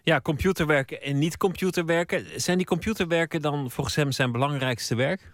Ja, 0.03 0.21
computerwerken 0.21 1.01
en 1.01 1.19
niet-computerwerken. 1.19 2.41
Zijn 2.41 2.57
die 2.57 2.67
computerwerken 2.67 3.41
dan 3.41 3.71
volgens 3.71 3.95
hem 3.95 4.11
zijn 4.11 4.31
belangrijkste 4.31 4.95
werk? 4.95 5.31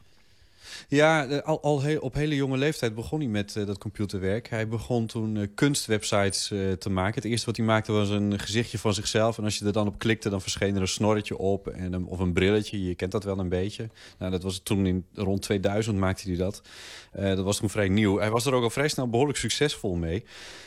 Ja, 0.88 1.27
eh, 1.27 1.39
al, 1.41 1.61
al 1.61 1.81
op 1.99 2.13
hele 2.13 2.35
jonge 2.35 2.57
leeftijd 2.57 2.95
begon 2.95 3.19
hij 3.19 3.29
met 3.29 3.55
uh, 3.55 3.65
dat 3.65 3.77
computerwerk. 3.77 4.49
Hij 4.49 4.67
begon 4.67 5.05
toen 5.05 5.35
uh, 5.35 5.47
kunstwebsites 5.55 6.51
uh, 6.51 6.71
te 6.71 6.89
maken. 6.89 7.15
Het 7.15 7.31
eerste 7.31 7.45
wat 7.45 7.57
hij 7.57 7.65
maakte 7.65 7.91
was 7.91 8.09
een 8.09 8.39
gezichtje 8.39 8.77
van 8.77 8.93
zichzelf. 8.93 9.38
En 9.38 9.43
als 9.43 9.57
je 9.57 9.65
er 9.65 9.73
dan 9.73 9.88
op 9.88 9.99
klikte, 9.99 10.29
dan 10.29 10.41
verscheen 10.41 10.75
er 10.75 10.81
een 10.81 10.88
snorretje 10.88 11.38
op. 11.38 11.67
En 11.67 12.05
of 12.05 12.19
een 12.19 12.34
brilletje, 12.34 12.84
je 12.84 12.95
kent 12.95 13.11
dat 13.11 13.23
wel 13.23 13.39
een 13.39 13.49
beetje. 13.49 13.89
Nou, 14.19 14.31
dat 14.31 14.43
was 14.43 14.59
toen 14.63 14.85
in 14.85 15.05
rond 15.13 15.41
2000 15.41 15.97
maakte 15.97 16.27
hij 16.27 16.38
dat. 16.38 16.61
dat 17.11 17.43
was 17.43 17.57
toen 17.57 17.69
vrij 17.69 17.89
nieuw. 17.89 18.17
Hij 18.17 18.31
was 18.31 18.45
er 18.45 18.53
ook 18.53 18.63
al 18.63 18.69
vrij 18.69 18.88
snel 18.88 19.09
behoorlijk 19.09 19.38
succesvol 19.38 19.95
mee. 19.95 20.23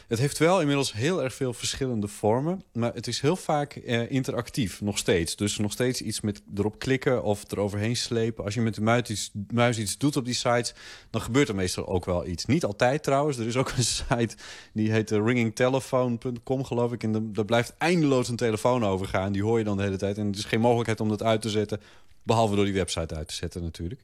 Het 0.09 0.19
heeft 0.19 0.39
wel 0.39 0.61
inmiddels 0.61 0.93
heel 0.93 1.23
erg 1.23 1.35
veel 1.35 1.53
verschillende 1.53 2.09
vormen. 2.09 2.63
Maar 2.73 2.95
het 2.95 3.07
is 3.07 3.21
heel 3.21 3.37
vaak 3.37 3.75
interactief, 4.09 4.81
nog 4.81 4.99
steeds. 4.99 5.37
Dus 5.37 5.59
nog 5.59 5.73
steeds 5.73 6.03
iets 6.03 6.21
met 6.21 6.43
erop 6.55 6.79
klikken 6.79 7.23
of 7.23 7.51
eroverheen 7.53 7.97
slepen. 7.97 8.45
Als 8.45 8.55
je 8.55 8.61
met 8.61 8.75
de 8.75 8.81
muis 8.81 9.09
iets, 9.09 9.31
muis 9.53 9.79
iets 9.81 9.99
doet 9.99 10.17
op 10.17 10.25
die 10.25 10.35
sites, 10.35 10.75
dan 11.11 11.21
gebeurt 11.21 11.49
er 11.49 11.55
meestal 11.55 11.87
ook 11.87 12.05
wel 12.05 12.27
iets. 12.27 12.45
Niet 12.45 12.65
altijd 12.65 13.03
trouwens. 13.03 13.39
Er 13.39 13.47
is 13.47 13.57
ook 13.57 13.73
een 13.77 13.85
site 13.85 14.37
die 14.73 14.93
heet 14.93 15.11
uh, 15.11 15.25
ringingtelephone.com 15.25 16.65
geloof 16.65 16.93
ik. 16.93 17.03
En 17.03 17.33
daar 17.33 17.45
blijft 17.45 17.75
eindeloos 17.79 18.29
een 18.29 18.37
telefoon 18.37 18.85
overgaan. 18.85 19.33
Die 19.33 19.43
hoor 19.43 19.59
je 19.59 19.65
dan 19.65 19.77
de 19.77 19.83
hele 19.83 19.97
tijd. 19.97 20.19
En 20.19 20.29
er 20.29 20.39
is 20.39 20.45
geen 20.45 20.61
mogelijkheid 20.61 21.01
om 21.01 21.09
dat 21.09 21.23
uit 21.23 21.43
te 21.43 21.51
zetten. 21.51 21.81
Behalve 22.23 22.55
door 22.55 22.65
die 22.65 22.75
website 22.75 23.15
uit 23.15 23.29
te 23.29 23.35
zetten 23.35 23.63
natuurlijk. 23.63 24.01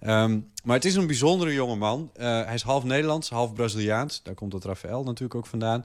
Um, 0.00 0.50
maar 0.64 0.76
het 0.76 0.84
is 0.84 0.94
een 0.94 1.06
bijzondere 1.06 1.52
jongeman. 1.52 2.10
Uh, 2.16 2.24
hij 2.44 2.54
is 2.54 2.62
half 2.62 2.84
Nederlands, 2.84 3.30
half 3.30 3.52
Braziliaans. 3.52 4.22
Daar 4.22 4.34
komt 4.34 4.52
het 4.52 4.64
Rafael 4.64 5.02
natuurlijk 5.02 5.34
ook 5.34 5.46
vandaan. 5.46 5.84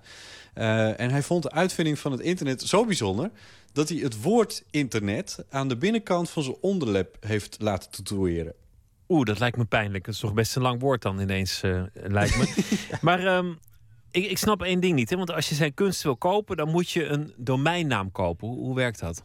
Uh, 0.56 1.00
en 1.00 1.10
hij 1.12 1.24
vond 1.24 1.44
de 1.44 1.52
uitvinding 1.52 2.00
van 2.00 2.12
het 2.12 2.22
internet 2.22 2.62
zo 2.62 2.86
bijzonder... 2.86 3.32
dat 3.72 3.90
hij 3.90 3.98
het 3.98 4.22
woord 4.22 4.64
internet 4.72 5.46
aan 5.50 5.68
de 5.68 5.78
binnenkant 5.78 6.30
van 6.30 6.44
zijn 6.44 6.56
onderlep 6.62 7.18
heeft 7.20 7.58
laten 7.60 7.92
tatoeëren. 7.92 8.54
Oeh, 9.14 9.26
dat 9.26 9.40
lijkt 9.40 9.58
me 9.58 9.66
pijnlijk. 9.66 10.06
Dat 10.06 10.14
is 10.14 10.20
toch 10.20 10.34
best 10.34 10.56
een 10.56 10.62
lang 10.62 10.80
woord 10.80 11.02
dan 11.02 11.20
ineens, 11.20 11.64
uh, 11.64 11.84
lijkt 11.94 12.38
me. 12.38 12.72
Maar 13.02 13.38
um, 13.38 13.60
ik, 14.12 14.26
ik, 14.26 14.38
snap 14.38 14.62
één 14.62 14.80
ding 14.80 14.96
niet. 14.96 15.10
Hè? 15.10 15.16
Want 15.16 15.32
als 15.32 15.50
je 15.50 15.56
zijn 15.56 15.74
kunst 15.74 16.04
wil 16.04 16.18
kopen, 16.18 16.58
dan 16.58 16.70
moet 16.70 16.92
je 16.92 17.06
een 17.06 17.34
domeinnaam 17.38 18.12
kopen. 18.12 18.48
Hoe, 18.48 18.58
hoe 18.58 18.76
werkt 18.76 19.00
dat? 19.00 19.24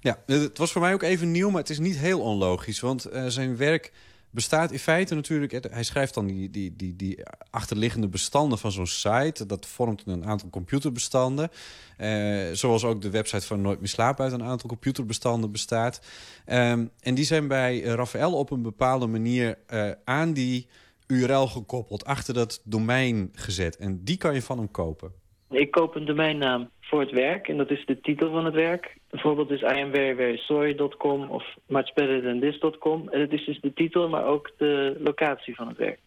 Ja, 0.00 0.18
het 0.26 0.58
was 0.58 0.72
voor 0.72 0.80
mij 0.80 0.92
ook 0.92 1.02
even 1.02 1.30
nieuw, 1.30 1.50
maar 1.50 1.60
het 1.60 1.70
is 1.70 1.78
niet 1.78 1.96
heel 1.96 2.20
onlogisch. 2.20 2.80
Want 2.80 3.12
uh, 3.12 3.26
zijn 3.26 3.56
werk 3.56 3.92
bestaat 4.34 4.72
in 4.72 4.78
feite 4.78 5.14
natuurlijk... 5.14 5.66
Hij 5.70 5.82
schrijft 5.82 6.14
dan 6.14 6.26
die, 6.26 6.50
die, 6.50 6.76
die, 6.76 6.96
die 6.96 7.18
achterliggende 7.50 8.08
bestanden 8.08 8.58
van 8.58 8.72
zo'n 8.72 8.86
site. 8.86 9.46
Dat 9.46 9.66
vormt 9.66 10.02
een 10.06 10.24
aantal 10.24 10.50
computerbestanden. 10.50 11.50
Uh, 11.98 12.52
zoals 12.52 12.84
ook 12.84 13.02
de 13.02 13.10
website 13.10 13.46
van 13.46 13.60
Nooit 13.60 13.78
meer 13.78 13.88
slapen 13.88 14.24
uit 14.24 14.32
een 14.32 14.42
aantal 14.42 14.68
computerbestanden 14.68 15.52
bestaat. 15.52 16.00
Um, 16.46 16.90
en 17.00 17.14
die 17.14 17.24
zijn 17.24 17.48
bij 17.48 17.80
Rafael 17.80 18.32
op 18.32 18.50
een 18.50 18.62
bepaalde 18.62 19.06
manier 19.06 19.58
uh, 19.72 19.90
aan 20.04 20.32
die 20.32 20.68
URL 21.06 21.46
gekoppeld, 21.46 22.04
achter 22.04 22.34
dat 22.34 22.60
domein 22.64 23.30
gezet. 23.32 23.76
En 23.76 24.04
die 24.04 24.16
kan 24.16 24.34
je 24.34 24.42
van 24.42 24.58
hem 24.58 24.70
kopen. 24.70 25.12
Ik 25.50 25.70
koop 25.70 25.94
een 25.94 26.04
domeinnaam 26.04 26.70
voor 26.80 27.00
het 27.00 27.10
werk 27.10 27.48
en 27.48 27.56
dat 27.56 27.70
is 27.70 27.86
de 27.86 28.00
titel 28.00 28.30
van 28.30 28.44
het 28.44 28.54
werk. 28.54 28.96
Bijvoorbeeld 29.10 29.50
is 29.50 29.62
iamveryverysorry.com 29.62 31.30
of 31.30 31.44
muchbetterthanthis.com. 31.66 33.08
En 33.08 33.20
het 33.20 33.32
is 33.32 33.44
dus 33.44 33.60
de 33.60 33.72
titel, 33.72 34.08
maar 34.08 34.24
ook 34.24 34.50
de 34.56 34.96
locatie 35.00 35.54
van 35.54 35.68
het 35.68 35.76
werk. 35.76 35.98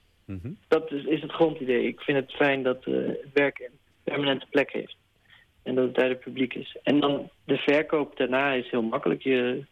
Dat 0.68 0.92
is, 0.92 1.04
is 1.04 1.22
het 1.22 1.32
grondidee. 1.32 1.88
Ik 1.88 2.02
vind 2.02 2.18
het 2.18 2.32
fijn 2.32 2.64
dat 2.64 2.86
eh, 2.86 2.94
het 2.94 3.34
werk 3.34 3.60
een 3.60 3.78
permanente 4.04 4.46
plek 4.50 4.72
heeft. 4.72 4.96
En 5.64 5.76
dat 5.76 5.86
het 5.86 5.96
daar 5.96 6.10
het 6.10 6.20
publiek 6.20 6.54
is. 6.54 6.78
En 6.84 7.00
dan 7.00 7.30
de 7.44 7.58
verkoop 7.58 8.18
daarna 8.18 8.52
is 8.52 8.70
heel 8.70 8.82
makkelijk. 8.82 9.22
Je, 9.22 9.66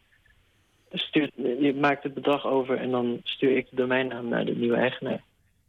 stuurt, 0.90 1.32
je 1.36 1.74
maakt 1.74 2.02
het 2.02 2.14
bedrag 2.14 2.46
over 2.46 2.76
en 2.76 2.90
dan 2.90 3.20
stuur 3.22 3.56
ik 3.56 3.70
de 3.70 3.76
domeinnaam 3.76 4.28
naar 4.28 4.44
de 4.44 4.56
nieuwe 4.56 4.76
eigenaar. 4.76 5.22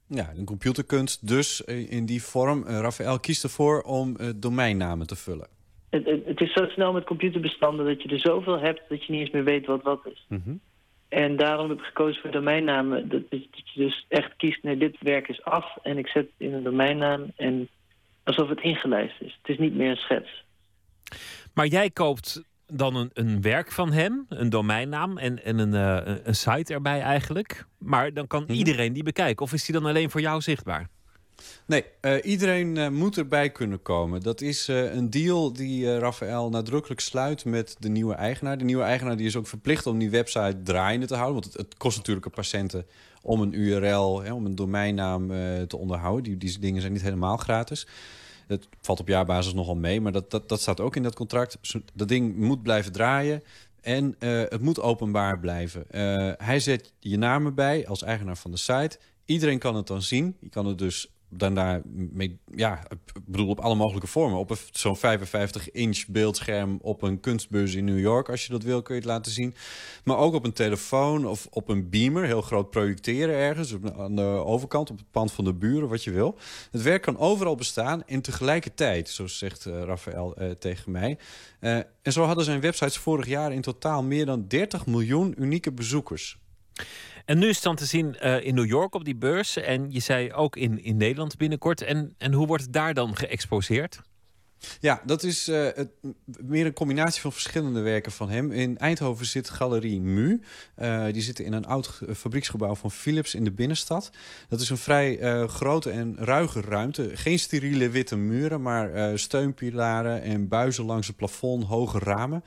Ja, 0.07 0.31
een 0.35 0.45
computerkunst 0.45 1.27
dus 1.27 1.63
eh, 1.63 1.91
in 1.91 2.05
die 2.05 2.23
vorm. 2.23 2.63
Uh, 2.67 2.79
Raphaël 2.79 3.19
kiest 3.19 3.43
ervoor 3.43 3.81
om 3.81 4.15
uh, 4.19 4.29
domeinnamen 4.35 5.07
te 5.07 5.15
vullen. 5.15 5.47
Het, 5.89 6.05
het, 6.05 6.25
het, 6.25 6.41
is 6.41 6.53
zo 6.53 6.65
snel 6.65 6.93
met 6.93 7.03
computerbestanden 7.03 7.85
dat 7.85 8.01
je 8.01 8.09
er 8.09 8.19
zoveel 8.19 8.59
hebt... 8.59 8.81
dat 8.89 9.05
je 9.05 9.11
niet 9.11 9.21
eens 9.21 9.31
meer 9.31 9.43
weet 9.43 9.65
wat 9.65 9.84
wat 9.84 10.05
is. 10.05 10.25
Mm 10.29 10.41
-hmm. 10.43 10.59
En 11.07 11.38
daarom 11.38 11.69
heb 11.69 11.79
ik 11.79 11.85
gekozen 11.85 12.21
voor 12.21 12.31
domeinnamen. 12.31 13.09
Dat, 13.09 13.21
dat, 13.29 13.39
je 13.53 13.79
dus 13.81 14.05
echt 14.07 14.35
kiest, 14.35 14.63
nee, 14.63 14.77
dit 14.77 14.97
werk 14.99 15.27
is 15.27 15.43
af... 15.43 15.77
en 15.84 15.97
ik 15.97 16.07
zet 16.07 16.23
het 16.23 16.47
in 16.47 16.53
een 16.53 16.63
domeinnaam 16.63 17.31
en 17.35 17.69
alsof 18.23 18.49
het 18.49 18.61
ingelijst 18.61 19.21
is. 19.21 19.38
Het 19.41 19.51
is 19.51 19.57
niet 19.57 19.75
meer 19.75 19.89
een 19.89 19.95
schets. 19.95 20.43
Maar 21.53 21.67
jij 21.67 21.89
koopt 21.89 22.43
dan 22.73 22.95
een, 22.95 23.10
een 23.14 23.41
werk 23.41 23.72
van 23.72 23.91
hem, 23.91 24.26
een 24.30 24.49
domeinnaam 24.49 25.18
en, 25.18 25.44
en 25.44 25.57
een, 25.57 25.73
uh, 26.06 26.15
een 26.23 26.35
site 26.35 26.73
erbij 26.73 27.02
eigenlijk. 27.02 27.65
Maar 27.77 28.14
dan 28.14 28.27
kan 28.27 28.45
iedereen 28.48 28.94
die 28.94 29.03
bekijken. 29.03 29.45
Of 29.45 29.53
is 29.53 29.65
die 29.65 29.76
dan 29.76 29.85
alleen 29.85 30.10
voor 30.10 30.22
jou 30.22 30.41
zichtbaar? 30.41 30.89
Nee, 31.65 31.85
uh, 32.02 32.15
iedereen 32.23 32.76
uh, 32.76 32.89
moet 32.89 33.18
erbij 33.18 33.49
kunnen 33.49 33.81
komen. 33.81 34.22
Dat 34.22 34.41
is 34.41 34.69
uh, 34.69 34.94
een 34.94 35.10
deal 35.10 35.53
die 35.53 35.99
Rafael 35.99 36.49
nadrukkelijk 36.49 37.02
sluit 37.02 37.45
met 37.45 37.76
de 37.80 37.89
nieuwe 37.89 38.14
eigenaar. 38.14 38.57
De 38.57 38.64
nieuwe 38.64 38.84
eigenaar 38.84 39.18
die 39.18 39.26
is 39.26 39.35
ook 39.35 39.48
verplicht 39.48 39.88
om 39.88 39.98
die 39.98 40.10
website 40.10 40.61
draaiende 40.64 41.07
te 41.07 41.15
houden. 41.15 41.41
Want 41.41 41.53
het, 41.53 41.65
het 41.65 41.77
kost 41.77 41.98
natuurlijk 41.98 42.26
een 42.26 42.31
patiënten 42.31 42.85
om 43.22 43.41
een 43.41 43.53
URL, 43.53 44.22
hè, 44.22 44.34
om 44.34 44.45
een 44.45 44.56
domeinnaam 44.56 45.27
te 45.68 45.77
onderhouden. 45.77 46.23
Die, 46.23 46.38
die 46.38 46.60
dingen 46.60 46.81
zijn 46.81 46.94
niet 46.94 47.02
helemaal 47.02 47.38
gratis. 47.38 47.88
Het 48.48 48.68
valt 48.82 48.99
op 48.99 49.07
jaarbasis 49.07 49.53
nogal 49.53 49.76
mee, 49.76 50.02
maar 50.02 50.11
dat, 50.11 50.32
dat, 50.32 50.49
dat 50.49 50.61
staat 50.61 50.80
ook 50.80 50.95
in 50.95 51.03
dat 51.03 51.15
contract. 51.15 51.57
Dat 51.94 52.07
ding 52.07 52.36
moet 52.36 52.64
blijven 52.64 52.91
draaien. 52.91 53.44
En 53.82 54.15
uh, 54.19 54.41
het 54.41 54.61
moet 54.61 54.82
openbaar 54.82 55.40
blijven. 55.40 55.86
Uh, 55.91 56.32
hij 56.38 56.60
zet 56.60 56.94
je 56.99 57.18
naam 57.18 57.45
erbij 57.45 57.88
als 57.88 58.03
eigenaar 58.03 58.38
van 58.38 58.52
de 58.52 58.57
site. 58.57 58.99
Iedereen 59.26 59.60
kan 59.60 59.76
het 59.76 59.88
dan 59.88 60.02
zien. 60.02 60.36
Je 60.40 60.49
kan 60.49 60.65
het 60.65 60.78
dus 60.78 61.16
dan 61.30 61.56
daar 61.56 61.82
mee, 61.86 62.40
ja, 62.56 62.84
ik 62.90 63.26
bedoel 63.26 63.49
op 63.49 63.60
alle 63.60 63.76
mogelijke 63.76 64.08
vormen. 64.08 64.40
Op 64.40 64.58
zo'n 64.72 64.98
55-inch 64.98 66.08
beeldscherm 66.08 66.80
op 66.82 67.02
een 67.02 67.20
kunstbeurs 67.20 67.76
in 67.76 67.86
New 67.86 67.99
York, 67.99 68.30
als 68.30 68.45
je 68.45 68.52
dat 68.52 68.64
wil, 68.64 68.82
kun 68.82 68.95
je 68.95 69.02
het 69.02 69.10
laten 69.10 69.32
zien. 69.32 69.56
Maar 70.04 70.18
ook 70.18 70.34
op 70.34 70.45
een 70.45 70.54
telefoon 70.54 71.26
of 71.26 71.48
op 71.49 71.70
een 71.70 71.90
beamer, 71.90 72.24
heel 72.24 72.41
groot 72.41 72.70
projecteren 72.70 73.36
ergens, 73.36 73.76
aan 73.98 74.16
de 74.16 74.22
overkant, 74.22 74.90
op 74.90 74.98
het 74.98 75.12
pand 75.12 75.32
van 75.32 75.44
de 75.44 75.54
buren, 75.54 75.90
wat 75.90 76.04
je 76.04 76.12
wil. 76.12 76.38
Het 76.72 76.82
werk 76.82 77.02
kan 77.02 77.18
overal 77.18 77.56
bestaan 77.56 78.06
en 78.06 78.22
tegelijkertijd, 78.22 79.10
zo 79.10 79.28
zegt 79.28 79.66
uh, 79.66 79.82
Raphaël 79.84 80.41
uh, 80.41 80.52
tegen 80.52 80.91
mij. 80.91 81.18
Uh, 81.62 81.76
en 82.02 82.12
zo 82.12 82.24
hadden 82.24 82.45
zijn 82.45 82.62
websites 82.62 82.98
vorig 82.98 83.28
jaar 83.28 83.54
in 83.54 83.62
totaal 83.62 84.04
meer 84.04 84.26
dan 84.26 84.48
30 84.48 84.86
miljoen 84.86 85.36
unieke 85.38 85.72
bezoekers. 85.72 86.40
En 87.28 87.38
nu 87.38 87.48
is 87.48 87.56
het 87.56 87.64
dan 87.64 87.76
te 87.76 87.86
zien 87.86 88.16
uh, 88.24 88.45
in 88.45 88.56
New 88.56 88.66
York 88.66 88.95
op 88.95 89.06
die 89.06 89.16
beurs. 89.16 89.58
En 89.58 89.91
je 89.91 89.99
zei 89.99 90.34
ook 90.34 90.56
in, 90.56 90.84
in 90.84 90.98
Nederland 90.98 91.38
binnenkort. 91.38 91.82
En, 91.82 92.14
en 92.18 92.34
hoe 92.34 92.48
wordt 92.48 92.64
het 92.64 92.74
daar 92.74 92.94
dan 92.94 93.16
geëxposeerd? 93.16 94.02
Ja, 94.80 95.02
dat 95.06 95.24
is 95.24 95.49
uh, 95.49 95.68
het, 95.74 95.90
meer 96.41 96.66
een 96.66 96.74
combinatie 96.74 97.22
van 97.22 97.32
verschillende 97.32 97.80
werken 97.80 98.12
van 98.12 98.30
hem. 98.30 98.52
In 98.52 98.78
Eindhoven 98.78 99.26
zit 99.26 99.49
Galerie 99.49 100.02
Mu. 100.02 100.41
Uh, 100.78 101.06
die 101.12 101.22
zitten 101.22 101.45
in 101.45 101.54
een 101.54 101.66
oud 101.66 102.02
fabrieksgebouw 102.16 102.76
van 102.76 102.91
Philips 102.91 103.36
in 103.36 103.44
de 103.44 103.52
binnenstad. 103.52 104.10
Dat 104.49 104.62
is 104.62 104.70
een 104.70 104.78
vrij 104.78 105.18
grote 105.48 105.90
en 105.90 106.16
ruige 106.20 106.62
ruimte. 106.62 107.12
Geen 107.14 107.40
steriele 107.40 107.90
witte 107.90 108.16
muren, 108.16 108.62
maar 108.62 109.20
steunpilaren 109.20 110.22
en 110.22 110.48
buizen 110.48 110.86
langs 110.86 111.08
het 111.08 111.16
plafond, 111.16 111.64
hoge 111.64 111.99
ramen. 111.99 112.44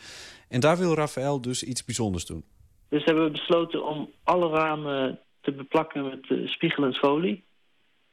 En 0.49 0.61
daar 0.61 0.79
wil 0.79 0.95
Raphaël 0.95 1.41
dus 1.41 1.63
iets 1.63 1.85
bijzonders 1.85 2.27
doen. 2.27 2.45
Dus 2.91 3.05
hebben 3.05 3.25
we 3.25 3.31
besloten 3.31 3.85
om 3.87 4.11
alle 4.25 4.49
ramen 4.49 5.21
te 5.41 5.53
beplakken 5.53 6.05
met 6.05 6.29
uh, 6.29 6.49
spiegelend 6.49 6.97
folie. 6.97 7.45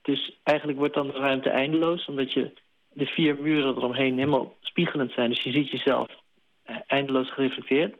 Dus 0.01 0.39
eigenlijk 0.43 0.77
wordt 0.77 0.93
dan 0.93 1.07
de 1.07 1.13
ruimte 1.13 1.49
eindeloos, 1.49 2.05
omdat 2.05 2.33
je 2.33 2.51
de 2.89 3.05
vier 3.05 3.41
muren 3.41 3.75
eromheen 3.75 4.17
helemaal 4.17 4.55
spiegelend 4.59 5.11
zijn. 5.11 5.29
Dus 5.29 5.43
je 5.43 5.51
ziet 5.51 5.69
jezelf 5.69 6.07
eindeloos 6.87 7.33
gereflecteerd. 7.33 7.95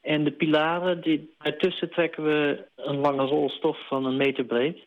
En 0.00 0.24
de 0.24 0.32
pilaren, 0.32 1.00
die, 1.00 1.34
daartussen 1.38 1.90
trekken 1.90 2.24
we 2.24 2.66
een 2.76 2.98
lange 2.98 3.24
rol 3.24 3.48
stof 3.50 3.86
van 3.86 4.04
een 4.04 4.16
meter 4.16 4.44
breed. 4.44 4.86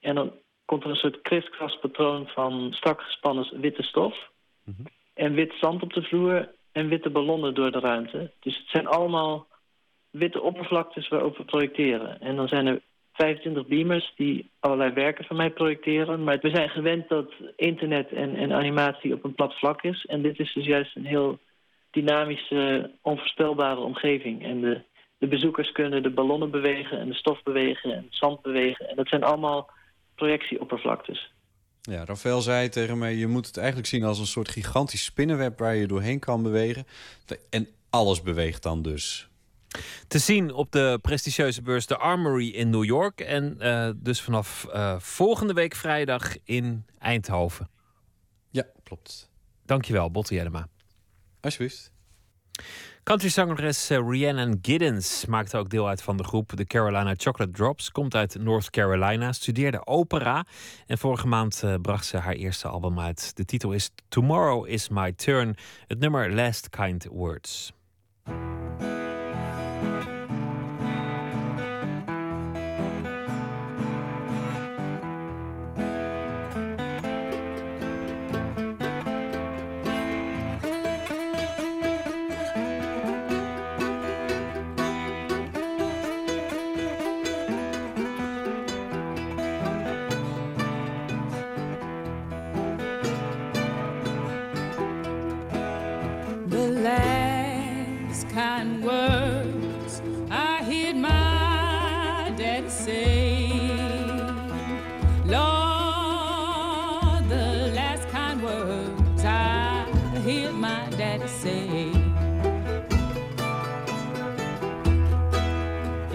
En 0.00 0.14
dan 0.14 0.32
komt 0.64 0.84
er 0.84 0.90
een 0.90 0.96
soort 0.96 1.20
kriskras 1.20 1.78
patroon 1.78 2.26
van 2.26 2.72
strak 2.72 3.00
gespannen 3.00 3.60
witte 3.60 3.82
stof. 3.82 4.30
Mm 4.64 4.74
-hmm. 4.76 4.86
En 5.14 5.34
wit 5.34 5.52
zand 5.60 5.82
op 5.82 5.92
de 5.92 6.02
vloer 6.02 6.54
en 6.72 6.88
witte 6.88 7.10
ballonnen 7.10 7.54
door 7.54 7.72
de 7.72 7.80
ruimte. 7.80 8.32
Dus 8.40 8.58
het 8.58 8.68
zijn 8.68 8.86
allemaal 8.86 9.46
witte 10.12 10.40
oppervlaktes 10.40 11.08
waarop 11.08 11.36
we 11.36 11.44
projecteren. 11.44 12.20
En 12.20 12.36
dan 12.36 12.48
zijn 12.48 12.66
er 12.66 12.80
25 13.12 13.66
beamers 13.66 14.12
die 14.16 14.50
allerlei 14.60 14.92
werken 14.92 15.24
van 15.24 15.36
mij 15.36 15.50
projecteren. 15.50 16.24
Maar 16.24 16.38
we 16.40 16.50
zijn 16.50 16.68
gewend 16.68 17.08
dat 17.08 17.32
internet 17.56 18.12
en, 18.12 18.36
en 18.36 18.52
animatie 18.52 19.14
op 19.14 19.24
een 19.24 19.34
plat 19.34 19.54
vlak 19.54 19.82
is. 19.82 20.06
En 20.06 20.22
dit 20.22 20.38
is 20.38 20.52
dus 20.52 20.66
juist 20.66 20.96
een 20.96 21.06
heel 21.06 21.38
dynamische, 21.90 22.90
onvoorspelbare 23.02 23.80
omgeving. 23.80 24.44
En 24.44 24.60
de, 24.60 24.80
de 25.18 25.26
bezoekers 25.26 25.72
kunnen 25.72 26.02
de 26.02 26.10
ballonnen 26.10 26.50
bewegen 26.50 26.98
en 26.98 27.08
de 27.08 27.14
stof 27.14 27.42
bewegen 27.42 27.92
en 27.92 28.02
het 28.02 28.16
zand 28.16 28.42
bewegen. 28.42 28.88
En 28.88 28.96
dat 28.96 29.08
zijn 29.08 29.22
allemaal 29.22 29.70
projectieoppervlaktes. 30.14 31.32
Ja, 31.82 32.04
Rafael 32.04 32.40
zei 32.40 32.68
tegen 32.68 32.98
mij, 32.98 33.14
je 33.14 33.26
moet 33.26 33.46
het 33.46 33.56
eigenlijk 33.56 33.88
zien 33.88 34.04
als 34.04 34.18
een 34.18 34.26
soort 34.26 34.48
gigantisch 34.48 35.04
spinnenweb 35.04 35.58
waar 35.58 35.74
je 35.74 35.86
doorheen 35.86 36.18
kan 36.18 36.42
bewegen. 36.42 36.84
En 37.50 37.68
alles 37.90 38.22
beweegt 38.22 38.62
dan 38.62 38.82
dus. 38.82 39.30
Te 40.08 40.18
zien 40.18 40.52
op 40.52 40.72
de 40.72 40.98
prestigieuze 41.02 41.62
beurs 41.62 41.86
The 41.86 41.96
Armory 41.96 42.48
in 42.48 42.70
New 42.70 42.84
York. 42.84 43.20
En 43.20 43.56
uh, 43.60 43.90
dus 43.96 44.20
vanaf 44.20 44.66
uh, 44.68 44.98
volgende 44.98 45.52
week 45.52 45.74
vrijdag 45.74 46.36
in 46.44 46.86
Eindhoven. 46.98 47.70
Ja, 48.50 48.66
klopt. 48.82 49.30
Dankjewel, 49.64 50.10
Botte 50.10 50.34
Jellema. 50.34 50.68
Alsjeblieft. 51.40 51.92
Countryzangeres 53.02 53.90
uh, 53.90 53.98
Rhiannon 53.98 54.58
Giddens 54.62 55.26
maakte 55.26 55.56
ook 55.56 55.70
deel 55.70 55.88
uit 55.88 56.02
van 56.02 56.16
de 56.16 56.24
groep 56.24 56.52
The 56.52 56.64
Carolina 56.64 57.14
Chocolate 57.16 57.52
Drops. 57.52 57.90
Komt 57.90 58.14
uit 58.14 58.36
North 58.38 58.70
Carolina, 58.70 59.32
studeerde 59.32 59.86
opera. 59.86 60.46
En 60.86 60.98
vorige 60.98 61.26
maand 61.26 61.64
bracht 61.82 62.06
ze 62.06 62.16
haar 62.16 62.34
eerste 62.34 62.68
album 62.68 63.00
uit. 63.00 63.36
De 63.36 63.44
titel 63.44 63.72
is 63.72 63.90
Tomorrow 64.08 64.66
is 64.66 64.88
My 64.88 65.12
Turn. 65.12 65.56
Het 65.86 65.98
nummer 65.98 66.34
Last 66.34 66.68
Kind 66.68 67.04
Words. 67.04 67.72
thank 69.82 70.06
you 70.06 70.11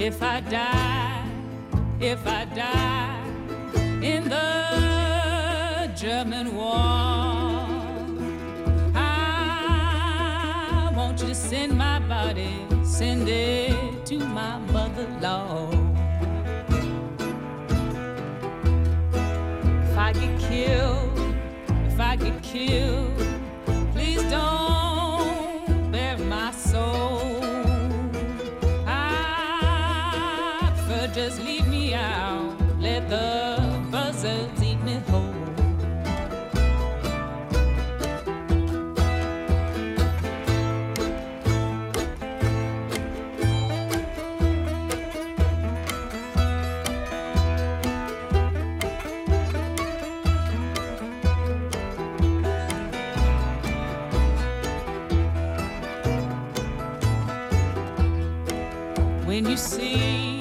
if 0.08 0.24
I 0.24 0.40
die, 0.40 1.30
if 2.00 2.26
I 2.26 2.46
die 2.46 3.22
in 4.02 4.30
the 4.30 5.92
German 5.98 6.56
war. 6.56 6.78
I 8.96 10.94
want 10.96 11.20
you 11.20 11.28
to 11.28 11.36
send 11.36 11.78
my 11.78 12.00
body, 12.00 12.56
send 12.86 13.28
it 13.28 14.06
to 14.06 14.20
my 14.20 14.60
mother-law. 14.72 15.72
If 19.84 19.98
I 19.98 20.14
get 20.14 20.40
killed, 20.40 21.20
if 21.86 22.00
I 22.00 22.16
get 22.16 22.42
killed, 22.42 23.17
When 59.38 59.52
you 59.52 59.56
see 59.56 60.37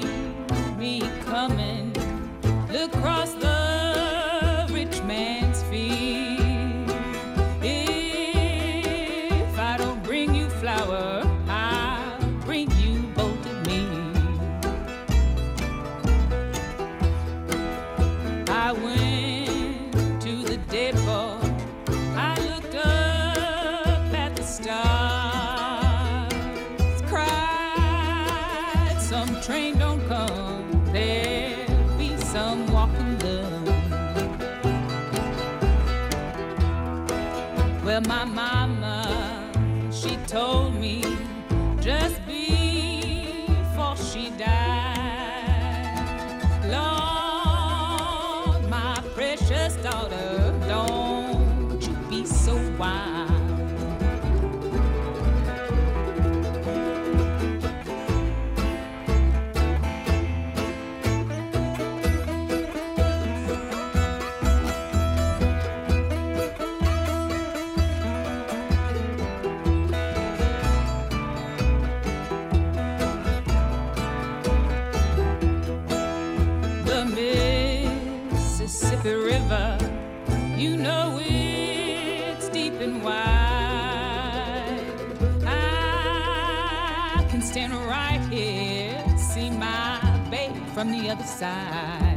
side. 91.36 92.16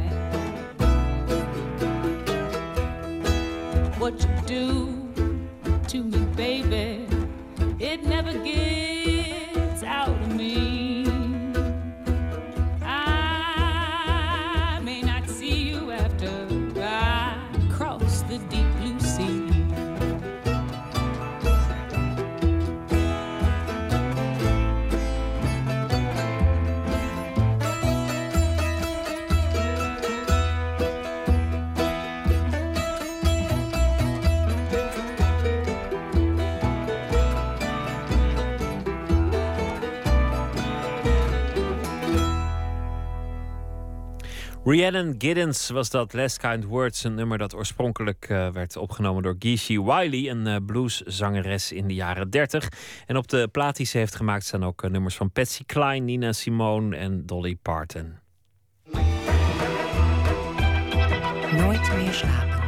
What 3.98 4.14
you 4.22 4.28
do 4.46 4.66
to 5.88 6.02
me, 6.02 6.18
baby, 6.36 7.06
it 7.78 8.02
never 8.04 8.32
gets 8.32 8.89
Rhiannon 44.70 45.14
Giddens 45.18 45.70
was 45.70 45.90
dat 45.90 46.12
Last 46.12 46.38
Kind 46.38 46.64
Words, 46.64 47.04
een 47.04 47.14
nummer 47.14 47.38
dat 47.38 47.54
oorspronkelijk 47.54 48.26
eh, 48.28 48.48
werd 48.48 48.76
opgenomen 48.76 49.22
door 49.22 49.36
Geeshy 49.38 49.78
Wiley, 49.80 50.30
een 50.30 50.46
eh, 50.46 50.56
blueszangeres 50.66 51.72
in 51.72 51.88
de 51.88 51.94
jaren 51.94 52.30
30. 52.30 52.68
En 53.06 53.16
op 53.16 53.28
de 53.28 53.48
plaat 53.52 53.76
die 53.76 53.86
ze 53.86 53.98
heeft 53.98 54.14
gemaakt 54.14 54.44
staan 54.44 54.64
ook 54.64 54.82
eh, 54.82 54.90
nummers 54.90 55.16
van 55.16 55.30
Patsy 55.30 55.64
Cline, 55.64 56.04
Nina 56.04 56.32
Simone 56.32 56.96
en 56.96 57.26
Dolly 57.26 57.56
Parton. 57.62 58.18
Nooit 61.56 61.92
meer 61.96 62.12
slapen. 62.12 62.60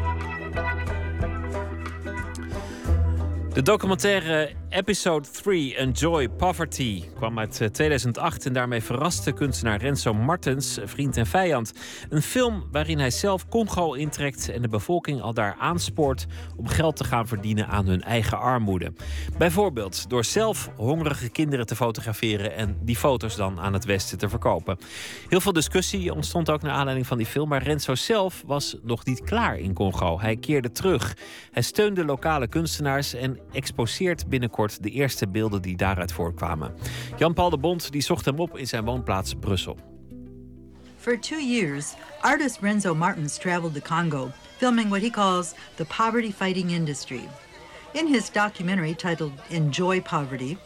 De 3.52 3.62
documentaire 3.62 4.50
Episode 4.72 5.28
3, 5.28 5.76
Enjoy 5.76 6.28
Poverty, 6.28 7.04
kwam 7.14 7.38
uit 7.38 7.60
eh, 7.60 7.68
2008 7.68 8.46
en 8.46 8.52
daarmee 8.52 8.82
verraste 8.82 9.32
kunstenaar 9.32 9.80
Renzo 9.80 10.14
Martens 10.14 10.78
vriend 10.84 11.16
en 11.16 11.26
vijand. 11.26 11.72
Een 12.08 12.22
film 12.22 12.68
waarin 12.70 12.98
hij 12.98 13.10
zelf 13.10 13.48
Congo 13.48 13.92
intrekt 13.92 14.48
en 14.48 14.62
de 14.62 14.68
bevolking 14.68 15.20
al 15.20 15.34
daar 15.34 15.56
aanspoort 15.58 16.26
om 16.56 16.66
geld 16.66 16.96
te 16.96 17.04
gaan 17.04 17.26
verdienen 17.26 17.66
aan 17.68 17.86
hun 17.86 18.02
eigen 18.02 18.38
armoede. 18.38 18.92
Bijvoorbeeld 19.38 20.10
door 20.10 20.24
zelf 20.24 20.70
hongerige 20.76 21.28
kinderen 21.28 21.66
te 21.66 21.76
fotograferen 21.76 22.54
en 22.54 22.78
die 22.82 22.96
foto's 22.96 23.36
dan 23.36 23.60
aan 23.60 23.72
het 23.72 23.84
Westen 23.84 24.18
te 24.18 24.28
verkopen. 24.28 24.78
Heel 25.28 25.40
veel 25.40 25.52
discussie 25.52 26.14
ontstond 26.14 26.50
ook 26.50 26.62
naar 26.62 26.72
aanleiding 26.72 27.06
van 27.06 27.18
die 27.18 27.26
film, 27.26 27.48
maar 27.48 27.62
Renzo 27.62 27.94
zelf 27.94 28.42
was 28.46 28.76
nog 28.82 29.04
niet 29.04 29.22
klaar 29.22 29.58
in 29.58 29.74
Congo. 29.74 30.20
Hij 30.20 30.36
keerde 30.36 30.72
terug. 30.72 31.16
Hij 31.50 31.62
steunde 31.62 32.04
lokale 32.04 32.48
kunstenaars 32.48 33.14
en 33.14 33.38
exposeert 33.52 34.28
binnenkort 34.28 34.60
de 34.70 34.90
eerste 34.90 35.28
beelden 35.28 35.62
die 35.62 35.76
daaruit 35.76 36.12
voorkwamen. 36.12 36.74
Jan-Paul 37.18 37.50
de 37.50 37.58
Bond 37.58 37.92
die 37.92 38.02
zocht 38.02 38.24
hem 38.24 38.38
op 38.38 38.56
in 38.58 38.66
zijn 38.66 38.84
woonplaats 38.84 39.34
Brussel. 39.40 39.78
For 40.98 41.18
two 41.18 41.40
years, 41.40 41.94
artist 42.20 42.58
Renzo 42.60 42.94
Martins 42.94 43.38
traveled 43.38 43.74
to 43.74 43.80
Congo, 43.80 44.30
filming 44.56 44.88
what 44.88 45.00
he 45.00 45.10
calls 45.10 45.54
the 45.74 45.84
poverty 45.84 46.32
fighting 46.32 46.70
industry. 46.70 47.28
In 47.92 48.06
his 48.06 48.30
documentary 48.30 48.94
titled 48.94 49.32
Enjoy 49.48 50.00
Poverty, 50.00 50.56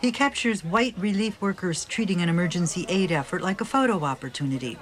he 0.00 0.10
captures 0.10 0.62
white 0.62 0.94
relief 0.98 1.40
workers 1.40 1.84
treating 1.84 2.22
an 2.22 2.28
emergency 2.28 2.84
aid 2.88 3.10
effort 3.10 3.42
like 3.42 3.60
a 3.60 3.64
photo 3.64 4.04
opportunity. 4.04 4.76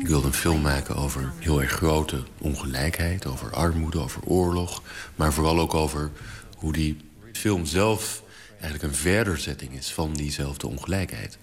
Ik 0.00 0.06
wilde 0.06 0.26
een 0.26 0.32
film 0.32 0.60
maken 0.60 0.96
over 0.96 1.32
heel 1.38 1.62
erg 1.62 1.70
grote 1.70 2.22
ongelijkheid, 2.38 3.26
over 3.26 3.52
armoede, 3.52 3.98
over 3.98 4.22
oorlog, 4.24 4.82
maar 5.14 5.32
vooral 5.32 5.58
ook 5.58 5.74
over 5.74 6.10
hoe 6.56 6.72
die 6.72 6.96
film 7.36 7.66
zelf 7.66 8.22
eigenlijk 8.60 8.82
een 8.82 8.94
verderzetting 8.94 9.72
is 9.72 9.92
van 9.92 10.12
diezelfde 10.12 10.66
ongelijkheid. 10.66 11.38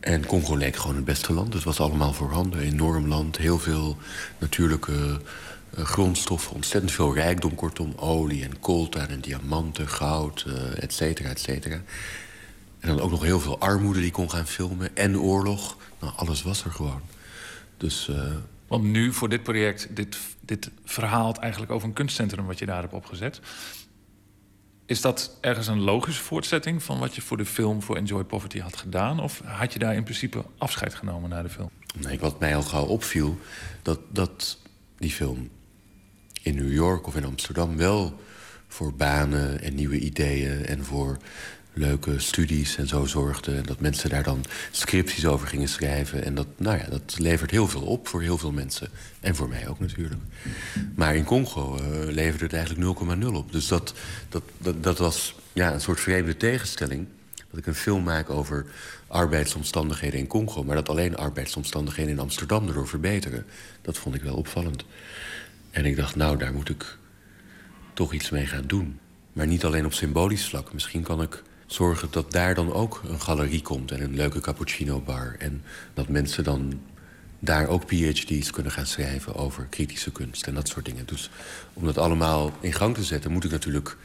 En 0.00 0.26
Congo 0.26 0.56
leek 0.56 0.76
gewoon 0.76 0.96
het 0.96 1.04
beste 1.04 1.32
land. 1.32 1.54
Het 1.54 1.64
was 1.64 1.80
allemaal 1.80 2.12
voorhanden. 2.12 2.60
Enorm 2.60 3.06
land, 3.06 3.36
heel 3.36 3.58
veel 3.58 3.96
natuurlijke 4.38 5.20
eh, 5.76 5.84
grondstoffen, 5.84 6.54
ontzettend 6.54 6.92
veel 6.92 7.14
rijkdom, 7.14 7.54
kortom, 7.54 7.92
olie 7.96 8.44
en 8.44 8.60
coltan 8.60 9.08
en 9.08 9.20
diamanten, 9.20 9.88
goud, 9.88 10.44
eh, 10.46 10.82
et 10.82 10.92
cetera, 10.92 11.28
et 11.28 11.40
cetera. 11.40 11.82
En 12.80 12.88
dan 12.88 13.00
ook 13.00 13.10
nog 13.10 13.22
heel 13.22 13.40
veel 13.40 13.58
armoede 13.58 14.00
die 14.00 14.10
kon 14.10 14.30
gaan 14.30 14.46
filmen 14.46 14.96
en 14.96 15.18
oorlog. 15.18 15.76
Nou, 16.00 16.12
alles 16.16 16.42
was 16.42 16.64
er 16.64 16.70
gewoon. 16.70 17.00
Dus 17.76 18.08
eh, 18.08 18.32
Want 18.66 18.84
nu 18.84 19.12
voor 19.12 19.28
dit 19.28 19.42
project, 19.42 19.88
dit, 19.90 20.16
dit 20.40 20.70
verhaalt 20.84 21.38
eigenlijk 21.38 21.72
over 21.72 21.88
een 21.88 21.94
kunstcentrum 21.94 22.46
wat 22.46 22.58
je 22.58 22.66
daar 22.66 22.80
hebt 22.80 22.92
opgezet. 22.92 23.40
Is 24.90 25.00
dat 25.00 25.36
ergens 25.40 25.66
een 25.66 25.80
logische 25.80 26.22
voortzetting 26.22 26.82
van 26.82 26.98
wat 26.98 27.14
je 27.14 27.20
voor 27.20 27.36
de 27.36 27.44
film 27.44 27.82
voor 27.82 27.96
Enjoy 27.96 28.24
Poverty 28.24 28.60
had 28.60 28.76
gedaan? 28.76 29.20
Of 29.20 29.40
had 29.44 29.72
je 29.72 29.78
daar 29.78 29.94
in 29.94 30.02
principe 30.02 30.44
afscheid 30.58 30.94
genomen 30.94 31.30
na 31.30 31.42
de 31.42 31.48
film? 31.48 31.70
Nee, 32.00 32.18
wat 32.18 32.40
mij 32.40 32.56
al 32.56 32.62
gauw 32.62 32.84
opviel, 32.84 33.38
dat, 33.82 34.00
dat 34.08 34.58
die 34.96 35.10
film 35.10 35.50
in 36.42 36.54
New 36.54 36.72
York 36.72 37.06
of 37.06 37.16
in 37.16 37.24
Amsterdam 37.24 37.76
wel 37.76 38.20
voor 38.68 38.94
banen 38.94 39.60
en 39.62 39.74
nieuwe 39.74 39.98
ideeën 39.98 40.66
en 40.66 40.84
voor 40.84 41.16
leuke 41.72 42.18
studies 42.18 42.76
en 42.76 42.88
zo 42.88 43.04
zorgde. 43.04 43.54
En 43.54 43.62
dat 43.62 43.80
mensen 43.80 44.10
daar 44.10 44.22
dan 44.22 44.44
scripties 44.70 45.26
over 45.26 45.46
gingen 45.46 45.68
schrijven. 45.68 46.24
En 46.24 46.34
dat, 46.34 46.46
nou 46.56 46.78
ja, 46.78 46.86
dat 46.90 47.18
levert 47.18 47.50
heel 47.50 47.68
veel 47.68 47.82
op 47.82 48.08
voor 48.08 48.22
heel 48.22 48.38
veel 48.38 48.52
mensen. 48.52 48.88
En 49.20 49.34
voor 49.34 49.48
mij 49.48 49.68
ook 49.68 49.80
natuurlijk. 49.80 50.20
Maar 50.94 51.16
in 51.16 51.24
Congo 51.24 51.78
uh, 51.78 52.12
leverde 52.12 52.44
het 52.44 52.54
eigenlijk 52.54 52.98
0,0 53.22 53.26
op. 53.26 53.52
Dus 53.52 53.68
dat, 53.68 53.94
dat, 54.28 54.42
dat, 54.58 54.82
dat 54.82 54.98
was 54.98 55.34
ja, 55.52 55.72
een 55.72 55.80
soort 55.80 56.00
vreemde 56.00 56.36
tegenstelling. 56.36 57.06
Dat 57.50 57.60
ik 57.60 57.66
een 57.66 57.74
film 57.74 58.02
maak 58.02 58.30
over 58.30 58.66
arbeidsomstandigheden 59.06 60.18
in 60.18 60.26
Congo... 60.26 60.64
maar 60.64 60.76
dat 60.76 60.88
alleen 60.88 61.16
arbeidsomstandigheden 61.16 62.12
in 62.12 62.18
Amsterdam 62.18 62.66
erdoor 62.66 62.88
verbeteren. 62.88 63.46
Dat 63.82 63.98
vond 63.98 64.14
ik 64.14 64.22
wel 64.22 64.34
opvallend. 64.34 64.84
En 65.70 65.84
ik 65.84 65.96
dacht, 65.96 66.16
nou, 66.16 66.36
daar 66.36 66.52
moet 66.52 66.68
ik 66.68 66.96
toch 67.94 68.12
iets 68.12 68.30
mee 68.30 68.46
gaan 68.46 68.66
doen. 68.66 68.98
Maar 69.32 69.46
niet 69.46 69.64
alleen 69.64 69.86
op 69.86 69.92
symbolisch 69.92 70.48
vlak. 70.48 70.72
Misschien 70.72 71.02
kan 71.02 71.22
ik 71.22 71.42
zorgen 71.72 72.08
dat 72.10 72.32
daar 72.32 72.54
dan 72.54 72.72
ook 72.72 73.02
een 73.08 73.20
galerie 73.20 73.62
komt 73.62 73.90
en 73.90 74.02
een 74.02 74.14
leuke 74.14 74.40
cappuccino 74.40 75.00
bar. 75.00 75.36
En 75.38 75.62
dat 75.94 76.08
mensen 76.08 76.44
dan 76.44 76.80
daar 77.38 77.66
ook 77.66 77.86
PhD's 77.86 78.50
kunnen 78.50 78.72
gaan 78.72 78.86
schrijven 78.86 79.34
over 79.34 79.66
kritische 79.70 80.12
kunst 80.12 80.46
en 80.46 80.54
dat 80.54 80.68
soort 80.68 80.84
dingen. 80.84 81.06
Dus 81.06 81.30
om 81.72 81.84
dat 81.84 81.98
allemaal 81.98 82.52
in 82.60 82.72
gang 82.72 82.94
te 82.94 83.04
zetten, 83.04 83.30
moet 83.30 83.44
ik 83.44 83.50
natuurlijk 83.50 83.96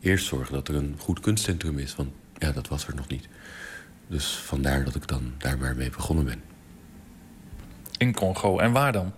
eerst 0.00 0.26
zorgen 0.26 0.54
dat 0.54 0.68
er 0.68 0.74
een 0.74 0.94
goed 0.98 1.20
kunstcentrum 1.20 1.78
is. 1.78 1.96
Want 1.96 2.10
ja, 2.38 2.52
dat 2.52 2.68
was 2.68 2.86
er 2.86 2.94
nog 2.94 3.08
niet. 3.08 3.28
Dus 4.06 4.26
vandaar 4.26 4.84
dat 4.84 4.94
ik 4.94 5.08
dan 5.08 5.32
daar 5.38 5.58
maar 5.58 5.76
mee 5.76 5.90
begonnen 5.90 6.24
ben. 6.24 6.42
In 7.98 8.14
Congo. 8.14 8.58
En 8.58 8.72
waar 8.72 8.92
dan? 8.92 9.12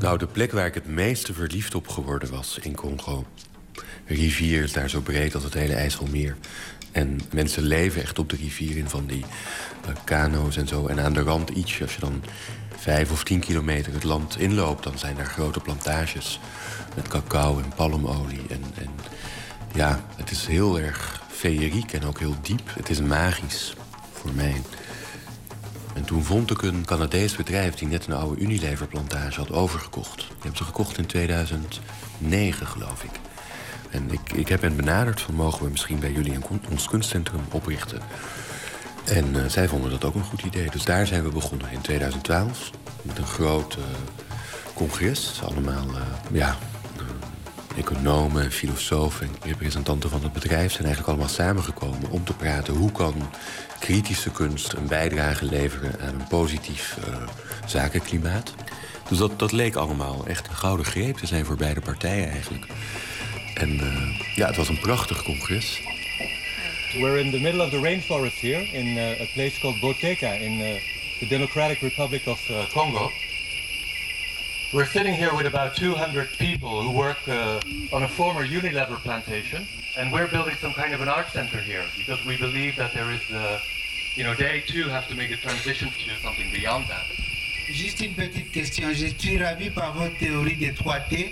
Nou, 0.00 0.18
de 0.18 0.26
plek 0.26 0.52
waar 0.52 0.66
ik 0.66 0.74
het 0.74 0.86
meeste 0.86 1.34
verliefd 1.34 1.74
op 1.74 1.88
geworden 1.88 2.30
was 2.30 2.58
in 2.58 2.74
Congo. 2.74 3.26
Rivier 4.06 4.62
is 4.62 4.72
daar 4.72 4.90
zo 4.90 5.00
breed 5.00 5.34
als 5.34 5.44
het 5.44 5.54
hele 5.54 5.74
IJsselmeer. 5.74 6.36
En 6.92 7.20
mensen 7.32 7.62
leven 7.62 8.02
echt 8.02 8.18
op 8.18 8.30
de 8.30 8.36
rivier 8.36 8.76
in 8.76 8.88
van 8.88 9.06
die 9.06 9.24
uh, 9.88 9.94
kano's 10.04 10.56
en 10.56 10.68
zo. 10.68 10.86
En 10.86 11.00
aan 11.00 11.12
de 11.12 11.22
rand 11.22 11.50
iets, 11.50 11.82
als 11.82 11.94
je 11.94 12.00
dan 12.00 12.22
vijf 12.76 13.10
of 13.10 13.24
tien 13.24 13.40
kilometer 13.40 13.92
het 13.92 14.04
land 14.04 14.38
inloopt... 14.38 14.82
dan 14.82 14.98
zijn 14.98 15.16
daar 15.16 15.26
grote 15.26 15.60
plantages 15.60 16.40
met 16.94 17.08
cacao 17.08 17.58
en 17.58 17.72
palmolie. 17.76 18.42
En, 18.48 18.62
en 18.74 18.90
ja, 19.74 20.04
het 20.16 20.30
is 20.30 20.46
heel 20.46 20.80
erg 20.80 21.22
feeriek 21.30 21.92
en 21.92 22.04
ook 22.04 22.18
heel 22.18 22.36
diep. 22.42 22.70
Het 22.74 22.90
is 22.90 23.00
magisch 23.00 23.74
voor 24.12 24.32
mij. 24.34 24.62
En 25.94 26.04
toen 26.04 26.24
vond 26.24 26.50
ik 26.50 26.62
een 26.62 26.84
Canadees 26.84 27.36
bedrijf 27.36 27.74
die 27.74 27.88
net 27.88 28.06
een 28.06 28.12
oude 28.12 28.40
Unilever-plantage 28.40 29.40
had 29.40 29.52
overgekocht. 29.52 30.16
Die 30.16 30.26
hebben 30.38 30.56
ze 30.56 30.64
gekocht 30.64 30.98
in 30.98 31.06
2009, 31.06 32.66
geloof 32.66 33.04
ik. 33.04 33.25
En 33.90 34.10
ik, 34.10 34.32
ik 34.32 34.48
heb 34.48 34.60
hen 34.60 34.76
benaderd 34.76 35.20
van 35.20 35.34
mogen 35.34 35.64
we 35.64 35.70
misschien 35.70 35.98
bij 35.98 36.12
jullie 36.12 36.34
een, 36.34 36.60
ons 36.70 36.88
kunstcentrum 36.88 37.40
oprichten. 37.50 38.00
En 39.04 39.34
uh, 39.34 39.44
zij 39.46 39.68
vonden 39.68 39.90
dat 39.90 40.04
ook 40.04 40.14
een 40.14 40.24
goed 40.24 40.42
idee. 40.42 40.70
Dus 40.70 40.84
daar 40.84 41.06
zijn 41.06 41.22
we 41.22 41.28
begonnen 41.28 41.70
in 41.70 41.80
2012 41.80 42.70
met 43.02 43.18
een 43.18 43.26
groot 43.26 43.76
uh, 43.78 43.84
congres. 44.74 45.40
Allemaal 45.44 45.86
uh, 45.88 46.00
ja, 46.32 46.56
economen, 47.76 48.52
filosofen 48.52 49.26
en 49.26 49.48
representanten 49.48 50.10
van 50.10 50.22
het 50.22 50.32
bedrijf 50.32 50.72
zijn 50.72 50.84
eigenlijk 50.84 51.08
allemaal 51.08 51.34
samengekomen 51.34 52.10
om 52.10 52.24
te 52.24 52.32
praten 52.34 52.74
hoe 52.74 52.92
kan 52.92 53.14
kritische 53.80 54.30
kunst 54.30 54.72
een 54.72 54.86
bijdrage 54.86 55.44
leveren 55.44 56.00
aan 56.00 56.14
een 56.14 56.28
positief 56.28 56.98
zakenklimaat. 57.66 58.54
Dus 59.08 59.18
dat, 59.18 59.38
dat 59.38 59.52
leek 59.52 59.74
allemaal 59.74 60.26
echt 60.26 60.48
een 60.48 60.56
gouden 60.56 60.86
greep 60.86 61.16
te 61.16 61.26
zijn 61.26 61.44
voor 61.44 61.56
beide 61.56 61.80
partijen 61.80 62.30
eigenlijk. 62.30 62.66
En 63.56 63.80
uh, 63.82 64.08
ja, 64.34 64.46
het 64.46 64.56
was 64.56 64.68
een 64.68 64.78
prachtig 64.78 65.22
congres. 65.22 65.80
We're 66.92 67.18
in 67.18 67.30
the 67.30 67.40
middle 67.40 67.62
of 67.62 67.70
the 67.70 67.80
rainforest 67.80 68.40
here 68.40 68.66
in 68.72 68.86
uh, 68.96 69.20
a 69.20 69.26
place 69.34 69.58
called 69.60 69.80
Boteka 69.80 70.40
in 70.40 70.60
uh, 70.60 70.80
the 71.18 71.26
Democratic 71.28 71.80
Republic 71.80 72.26
of 72.26 72.40
Congo. 72.72 73.10
We're 74.72 74.86
sitting 74.86 75.14
here 75.14 75.34
with 75.34 75.46
about 75.46 75.74
200 75.74 76.28
people 76.38 76.82
who 76.82 76.90
work 76.90 77.28
on 77.92 78.02
a 78.02 78.08
former 78.08 78.46
Unilever 78.46 78.96
plantation. 78.96 79.66
And 79.96 80.12
we're 80.12 80.28
building 80.28 80.56
some 80.60 80.74
kind 80.74 80.92
of 80.92 81.00
an 81.00 81.08
art 81.08 81.28
center 81.32 81.58
here 81.58 81.84
because 81.96 82.22
we 82.26 82.36
believe 82.36 82.76
that 82.76 82.92
there 82.92 83.10
is, 83.10 83.22
you 84.16 84.24
know, 84.24 84.34
they 84.34 84.62
too 84.66 84.88
have 84.88 85.08
to 85.08 85.14
make 85.14 85.30
a 85.30 85.36
transition 85.36 85.88
to 85.88 86.22
something 86.22 86.50
beyond 86.52 86.84
that. 86.88 87.04
Juste 87.68 88.00
une 88.00 88.14
petite 88.14 88.52
question. 88.52 88.92
Je 88.92 89.06
suis 89.18 89.38
ravi 89.38 89.70
par 89.70 89.92
votre 89.92 90.16
théorie 90.18 90.56
des 90.56 90.72
3T. 90.72 91.30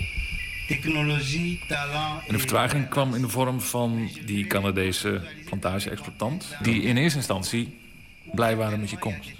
Technologie, 0.67 1.63
talent. 1.67 2.27
En 2.27 2.33
de 2.33 2.39
vertraging 2.39 2.89
kwam 2.89 3.15
in 3.15 3.21
de 3.21 3.29
vorm 3.29 3.61
van 3.61 4.09
die 4.25 4.47
Canadese 4.47 5.21
plantage-exploitant... 5.45 6.55
die 6.61 6.81
in 6.81 6.97
eerste 6.97 7.17
instantie 7.17 7.77
blij 8.33 8.55
waren 8.55 8.79
met 8.79 8.89
je 8.89 8.97
komst. 8.97 9.31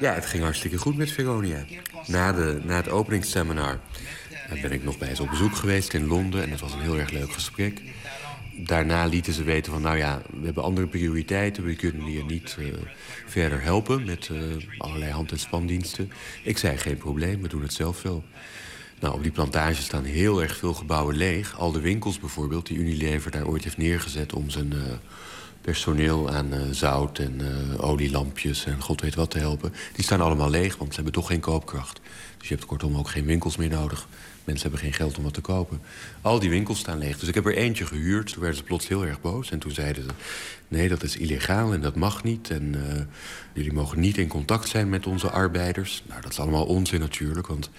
Ja, 0.00 0.14
het 0.14 0.26
ging 0.26 0.42
hartstikke 0.42 0.76
goed 0.76 0.96
met 0.96 1.12
Veronia. 1.12 1.64
Na, 2.06 2.32
de, 2.32 2.60
na 2.64 2.76
het 2.76 2.88
openingsseminar 2.88 3.80
ben 4.62 4.72
ik 4.72 4.84
nog 4.84 4.98
bij 4.98 5.14
ze 5.14 5.22
op 5.22 5.30
bezoek 5.30 5.56
geweest 5.56 5.94
in 5.94 6.06
Londen... 6.06 6.42
en 6.42 6.50
het 6.50 6.60
was 6.60 6.72
een 6.72 6.80
heel 6.80 6.98
erg 6.98 7.10
leuk 7.10 7.32
gesprek. 7.32 7.82
Daarna 8.56 9.06
lieten 9.06 9.32
ze 9.32 9.42
weten 9.42 9.72
van, 9.72 9.82
nou 9.82 9.96
ja, 9.96 10.22
we 10.30 10.44
hebben 10.44 10.62
andere 10.62 10.86
prioriteiten... 10.86 11.64
we 11.64 11.74
kunnen 11.74 12.04
hier 12.04 12.24
niet 12.24 12.56
uh, 12.58 12.66
verder 13.26 13.62
helpen 13.62 14.04
met 14.04 14.28
uh, 14.32 14.40
allerlei 14.78 15.10
hand- 15.10 15.32
en 15.32 15.38
spandiensten. 15.38 16.12
Ik 16.42 16.58
zei, 16.58 16.76
geen 16.76 16.96
probleem, 16.96 17.42
we 17.42 17.48
doen 17.48 17.62
het 17.62 17.72
zelf 17.72 18.02
wel. 18.02 18.24
Nou, 19.00 19.14
op 19.14 19.22
die 19.22 19.32
plantage 19.32 19.82
staan 19.82 20.04
heel 20.04 20.42
erg 20.42 20.56
veel 20.56 20.74
gebouwen 20.74 21.16
leeg. 21.16 21.58
Al 21.58 21.72
de 21.72 21.80
winkels 21.80 22.18
bijvoorbeeld, 22.18 22.66
die 22.66 22.78
Unilever 22.78 23.30
daar 23.30 23.46
ooit 23.46 23.64
heeft 23.64 23.76
neergezet... 23.76 24.32
om 24.32 24.50
zijn 24.50 24.72
uh, 24.72 24.82
personeel 25.60 26.30
aan 26.30 26.54
uh, 26.54 26.60
zout 26.70 27.18
en 27.18 27.40
uh, 27.40 27.84
olielampjes 27.84 28.64
en 28.64 28.82
god 28.82 29.00
weet 29.00 29.14
wat 29.14 29.30
te 29.30 29.38
helpen... 29.38 29.72
die 29.92 30.04
staan 30.04 30.20
allemaal 30.20 30.50
leeg, 30.50 30.76
want 30.76 30.88
ze 30.88 30.94
hebben 30.94 31.12
toch 31.12 31.26
geen 31.26 31.40
koopkracht. 31.40 32.00
Dus 32.38 32.48
je 32.48 32.54
hebt 32.54 32.66
kortom 32.66 32.96
ook 32.96 33.08
geen 33.08 33.24
winkels 33.24 33.56
meer 33.56 33.68
nodig. 33.68 34.08
Mensen 34.50 34.70
hebben 34.70 34.88
geen 34.88 34.98
geld 34.98 35.18
om 35.18 35.24
wat 35.24 35.34
te 35.34 35.40
kopen. 35.40 35.80
Al 36.20 36.38
die 36.38 36.50
winkels 36.50 36.78
staan 36.78 36.98
leeg. 36.98 37.18
Dus 37.18 37.28
ik 37.28 37.34
heb 37.34 37.46
er 37.46 37.56
eentje 37.56 37.86
gehuurd. 37.86 38.32
Toen 38.32 38.40
werden 38.40 38.58
ze 38.58 38.64
plots 38.64 38.88
heel 38.88 39.06
erg 39.06 39.20
boos. 39.20 39.50
En 39.50 39.58
toen 39.58 39.70
zeiden 39.70 40.02
ze, 40.02 40.10
nee, 40.68 40.88
dat 40.88 41.02
is 41.02 41.16
illegaal 41.16 41.72
en 41.72 41.80
dat 41.80 41.94
mag 41.96 42.22
niet. 42.24 42.50
En 42.50 42.74
uh, 42.74 43.02
jullie 43.52 43.72
mogen 43.72 44.00
niet 44.00 44.18
in 44.18 44.28
contact 44.28 44.68
zijn 44.68 44.88
met 44.88 45.06
onze 45.06 45.30
arbeiders. 45.30 46.02
Nou, 46.08 46.20
dat 46.20 46.30
is 46.30 46.40
allemaal 46.40 46.64
onzin 46.64 47.00
natuurlijk, 47.00 47.46
want... 47.46 47.70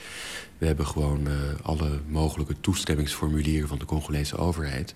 We 0.57 0.67
hebben 0.67 0.87
gewoon 0.87 1.27
uh, 1.27 1.33
alle 1.61 1.99
mogelijke 2.07 2.55
toestemmingsformulieren 2.61 3.67
van 3.67 3.79
de 3.79 3.85
Congolese 3.85 4.37
overheid. 4.37 4.95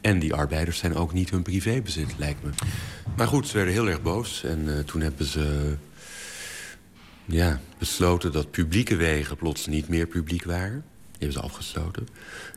En 0.00 0.18
die 0.18 0.34
arbeiders 0.34 0.78
zijn 0.78 0.94
ook 0.94 1.12
niet 1.12 1.30
hun 1.30 1.42
privébezit, 1.42 2.14
lijkt 2.16 2.42
me. 2.42 2.50
Maar 3.16 3.26
goed, 3.26 3.48
ze 3.48 3.56
werden 3.56 3.74
heel 3.74 3.88
erg 3.88 4.02
boos. 4.02 4.44
En 4.44 4.64
uh, 4.64 4.78
toen 4.78 5.00
hebben 5.00 5.26
ze 5.26 5.76
ja, 7.24 7.60
besloten 7.78 8.32
dat 8.32 8.50
publieke 8.50 8.96
wegen 8.96 9.36
plots 9.36 9.66
niet 9.66 9.88
meer 9.88 10.06
publiek 10.06 10.44
waren. 10.44 10.84
Die 11.18 11.28
hebben 11.28 11.32
ze 11.32 11.40
afgesloten. 11.40 12.08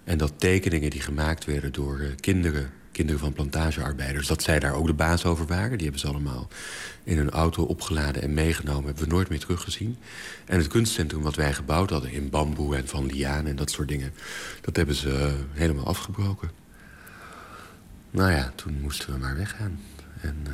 En 0.04 0.18
dat 0.18 0.34
tekeningen 0.38 0.90
die 0.90 1.02
gemaakt 1.02 1.46
werden 1.46 1.72
door 1.72 2.00
uh, 2.00 2.08
kinderen 2.20 2.72
kinderen 2.98 3.22
van 3.22 3.34
plantagearbeiders... 3.34 4.28
dat 4.28 4.44
zij 4.44 4.60
daar 4.60 4.74
ook 4.74 4.88
de 4.88 4.94
baas 4.94 5.26
over 5.26 5.46
waren. 5.46 5.78
Die 5.78 5.82
hebben 5.82 6.00
ze 6.00 6.08
allemaal 6.08 6.48
in 7.04 7.18
een 7.18 7.30
auto 7.30 7.64
opgeladen 7.64 8.22
en 8.22 8.34
meegenomen. 8.34 8.86
Hebben 8.86 9.04
we 9.04 9.10
nooit 9.10 9.30
meer 9.30 9.40
teruggezien. 9.40 9.98
En 10.46 10.58
het 10.58 10.68
kunstcentrum 10.68 11.22
wat 11.22 11.36
wij 11.36 11.54
gebouwd 11.54 11.90
hadden... 11.90 12.12
in 12.12 12.30
bamboe 12.30 12.76
en 12.76 12.88
van 12.88 13.06
lianen 13.06 13.46
en 13.46 13.56
dat 13.56 13.72
soort 13.72 13.88
dingen... 13.88 14.14
dat 14.62 14.76
hebben 14.76 14.96
ze 14.96 15.10
uh, 15.10 15.58
helemaal 15.58 15.86
afgebroken. 15.86 16.52
Nou 18.12 18.32
ja, 18.32 18.52
toen 18.56 18.82
moesten 18.82 19.14
we 19.14 19.20
maar 19.20 19.36
weggaan. 19.36 19.80
En, 20.22 20.38
uh... 20.48 20.54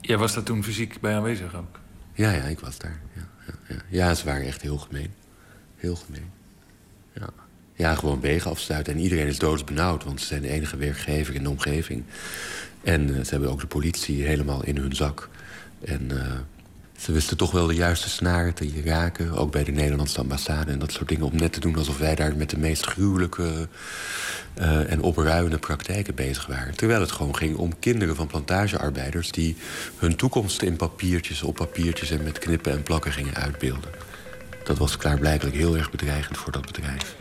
Jij 0.00 0.18
was 0.18 0.34
daar 0.34 0.42
toen 0.42 0.64
fysiek 0.64 1.00
bij 1.00 1.14
aanwezig 1.14 1.54
ook? 1.54 1.78
Ja, 2.14 2.30
ja, 2.30 2.42
ik 2.42 2.60
was 2.60 2.78
daar. 2.78 3.00
Ja, 3.14 3.28
ja, 3.46 3.54
ja. 3.68 3.82
ja 3.88 4.14
ze 4.14 4.24
waren 4.24 4.46
echt 4.46 4.62
heel 4.62 4.78
gemeen. 4.78 5.12
Heel 5.76 5.96
gemeen. 5.96 6.41
Ja. 7.74 7.94
Gewoon 7.94 8.20
wegen 8.20 8.50
afsluiten. 8.50 8.92
En 8.92 8.98
iedereen 9.00 9.26
is 9.26 9.38
doodsbenauwd, 9.38 10.04
want 10.04 10.20
ze 10.20 10.26
zijn 10.26 10.42
de 10.42 10.48
enige 10.48 10.76
werkgever 10.76 11.34
in 11.34 11.42
de 11.42 11.50
omgeving. 11.50 12.04
En 12.82 13.08
uh, 13.08 13.24
ze 13.24 13.30
hebben 13.30 13.50
ook 13.50 13.60
de 13.60 13.66
politie 13.66 14.24
helemaal 14.24 14.64
in 14.64 14.76
hun 14.76 14.94
zak. 14.94 15.28
En 15.84 16.08
uh, 16.12 16.18
ze 16.96 17.12
wisten 17.12 17.36
toch 17.36 17.50
wel 17.50 17.66
de 17.66 17.74
juiste 17.74 18.10
snaren 18.10 18.54
te 18.54 18.82
raken. 18.84 19.32
Ook 19.32 19.52
bij 19.52 19.64
de 19.64 19.72
Nederlandse 19.72 20.20
ambassade 20.20 20.72
en 20.72 20.78
dat 20.78 20.92
soort 20.92 21.08
dingen. 21.08 21.26
Om 21.26 21.36
net 21.36 21.52
te 21.52 21.60
doen 21.60 21.76
alsof 21.76 21.98
wij 21.98 22.14
daar 22.14 22.36
met 22.36 22.50
de 22.50 22.58
meest 22.58 22.86
gruwelijke 22.86 23.68
uh, 24.58 24.90
en 24.90 25.00
opruiende 25.00 25.58
praktijken 25.58 26.14
bezig 26.14 26.46
waren. 26.46 26.74
Terwijl 26.74 27.00
het 27.00 27.12
gewoon 27.12 27.36
ging 27.36 27.56
om 27.56 27.78
kinderen 27.78 28.16
van 28.16 28.26
plantagearbeiders... 28.26 29.30
die 29.30 29.56
hun 29.96 30.16
toekomst 30.16 30.62
in 30.62 30.76
papiertjes, 30.76 31.42
op 31.42 31.54
papiertjes 31.54 32.10
en 32.10 32.22
met 32.22 32.38
knippen 32.38 32.72
en 32.72 32.82
plakken 32.82 33.12
gingen 33.12 33.34
uitbeelden. 33.34 33.90
Dat 34.64 34.78
was 34.78 34.96
klaarblijkelijk 34.96 35.56
heel 35.56 35.76
erg 35.76 35.90
bedreigend 35.90 36.36
voor 36.38 36.52
dat 36.52 36.66
bedrijf. 36.66 37.16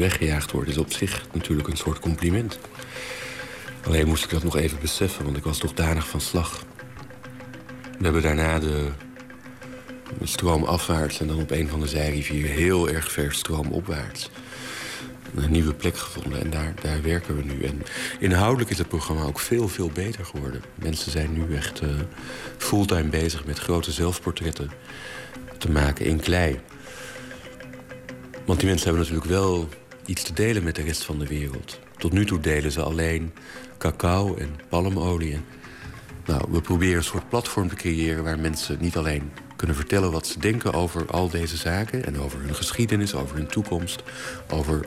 Weggejaagd 0.00 0.50
wordt... 0.50 0.68
is 0.68 0.78
op 0.78 0.92
zich 0.92 1.22
natuurlijk 1.32 1.68
een 1.68 1.76
soort 1.76 1.98
compliment. 1.98 2.58
Alleen 3.86 4.06
moest 4.06 4.24
ik 4.24 4.30
dat 4.30 4.42
nog 4.42 4.56
even 4.56 4.78
beseffen, 4.80 5.24
want 5.24 5.36
ik 5.36 5.44
was 5.44 5.58
toch 5.58 5.72
danig 5.72 6.08
van 6.08 6.20
slag. 6.20 6.64
We 7.98 8.04
hebben 8.04 8.22
daarna 8.22 8.58
de, 8.58 8.88
de 10.18 10.26
stroom 10.26 10.64
afwaarts... 10.64 11.20
en 11.20 11.26
dan 11.26 11.40
op 11.40 11.50
een 11.50 11.68
van 11.68 11.80
de 11.80 11.86
zijrivieren 11.86 12.50
heel 12.50 12.88
erg 12.88 13.12
ver 13.12 13.32
stroomopwaarts 13.32 14.30
een 15.34 15.50
nieuwe 15.50 15.74
plek 15.74 15.96
gevonden 15.96 16.40
en 16.40 16.50
daar, 16.50 16.74
daar 16.82 17.02
werken 17.02 17.36
we 17.36 17.42
nu. 17.42 17.62
En 17.62 17.82
inhoudelijk 18.18 18.70
is 18.70 18.78
het 18.78 18.88
programma 18.88 19.22
ook 19.22 19.40
veel, 19.40 19.68
veel 19.68 19.90
beter 19.90 20.24
geworden. 20.24 20.62
Mensen 20.74 21.10
zijn 21.10 21.32
nu 21.32 21.56
echt 21.56 21.82
uh, 21.82 21.88
fulltime 22.58 23.08
bezig 23.08 23.44
met 23.44 23.58
grote 23.58 23.92
zelfportretten 23.92 24.70
te 25.58 25.70
maken 25.70 26.04
in 26.04 26.20
klei. 26.20 26.60
Want 28.44 28.58
die 28.58 28.68
mensen 28.68 28.88
hebben 28.88 29.06
natuurlijk 29.06 29.30
wel 29.30 29.68
iets 30.06 30.22
te 30.22 30.32
delen 30.32 30.62
met 30.62 30.74
de 30.74 30.82
rest 30.82 31.04
van 31.04 31.18
de 31.18 31.26
wereld. 31.26 31.78
Tot 31.96 32.12
nu 32.12 32.26
toe 32.26 32.40
delen 32.40 32.72
ze 32.72 32.82
alleen 32.82 33.32
cacao 33.78 34.36
en 34.36 34.56
palmolie. 34.68 35.40
Nou, 36.26 36.44
we 36.50 36.60
proberen 36.60 36.96
een 36.96 37.04
soort 37.04 37.28
platform 37.28 37.68
te 37.68 37.74
creëren 37.74 38.24
waar 38.24 38.38
mensen 38.38 38.76
niet 38.80 38.96
alleen 38.96 39.30
kunnen 39.56 39.76
vertellen 39.76 40.12
wat 40.12 40.26
ze 40.26 40.38
denken 40.38 40.72
over 40.72 41.06
al 41.06 41.28
deze 41.28 41.56
zaken 41.56 42.06
en 42.06 42.20
over 42.20 42.40
hun 42.40 42.54
geschiedenis, 42.54 43.14
over 43.14 43.36
hun 43.36 43.46
toekomst, 43.46 44.02
over 44.50 44.86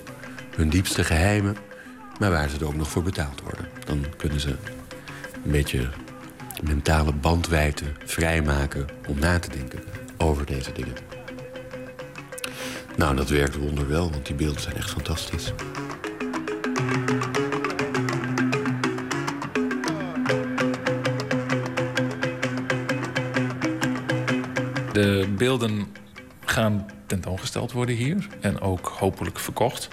hun 0.56 0.70
diepste 0.70 1.04
geheimen, 1.04 1.56
maar 2.20 2.32
waar 2.32 2.50
ze 2.50 2.58
er 2.60 2.68
ook 2.68 2.76
nog 2.76 2.90
voor 2.90 3.04
betaald 3.04 3.42
worden. 3.42 3.68
Dan 3.86 4.06
kunnen 4.18 4.40
ze 4.40 4.56
een 5.44 5.52
beetje 5.52 5.90
mentale 6.64 7.14
bandwijte 7.14 7.86
vrijmaken 8.06 8.88
om 9.08 9.20
na 9.20 9.40
te 9.40 9.50
denken 9.50 9.80
over 10.18 10.46
deze 10.46 10.72
dingen. 10.72 10.96
Nou, 12.98 13.16
dat 13.16 13.30
werkt 13.30 13.56
wonderwel, 13.56 14.12
want 14.12 14.26
die 14.26 14.36
beelden 14.36 14.62
zijn 14.62 14.76
echt 14.76 14.90
fantastisch. 14.90 15.54
De 24.92 25.34
beelden 25.38 25.88
gaan 26.46 26.86
tentoongesteld 27.06 27.72
worden 27.72 27.96
hier 27.96 28.28
en 28.40 28.62
ook 28.62 28.88
hopelijk 28.88 29.40
verkocht. 29.40 29.90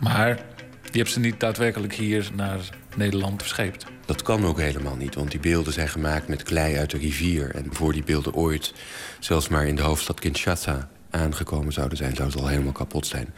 Maar 0.00 0.34
die 0.82 0.92
hebben 0.92 1.12
ze 1.12 1.20
niet 1.20 1.40
daadwerkelijk 1.40 1.94
hier 1.94 2.30
naar 2.34 2.60
Nederland 2.96 3.40
verscheept. 3.40 3.86
Dat 4.04 4.22
kan 4.22 4.44
ook 4.44 4.58
helemaal 4.58 4.96
niet, 4.96 5.14
want 5.14 5.30
die 5.30 5.40
beelden 5.40 5.72
zijn 5.72 5.88
gemaakt 5.88 6.28
met 6.28 6.42
klei 6.42 6.76
uit 6.76 6.90
de 6.90 6.98
rivier. 6.98 7.54
En 7.54 7.66
voor 7.70 7.92
die 7.92 8.04
beelden 8.04 8.34
ooit 8.34 8.72
zelfs 9.18 9.48
maar 9.48 9.66
in 9.66 9.76
de 9.76 9.82
hoofdstad 9.82 10.20
Kinshasa 10.20 10.88
aangekomen 11.10 11.72
zouden 11.72 11.98
zijn... 11.98 12.16
zou 12.16 12.30
ze 12.30 12.38
al 12.38 12.46
helemaal 12.46 12.72
kapot 12.72 13.06
zijn. 13.06 13.34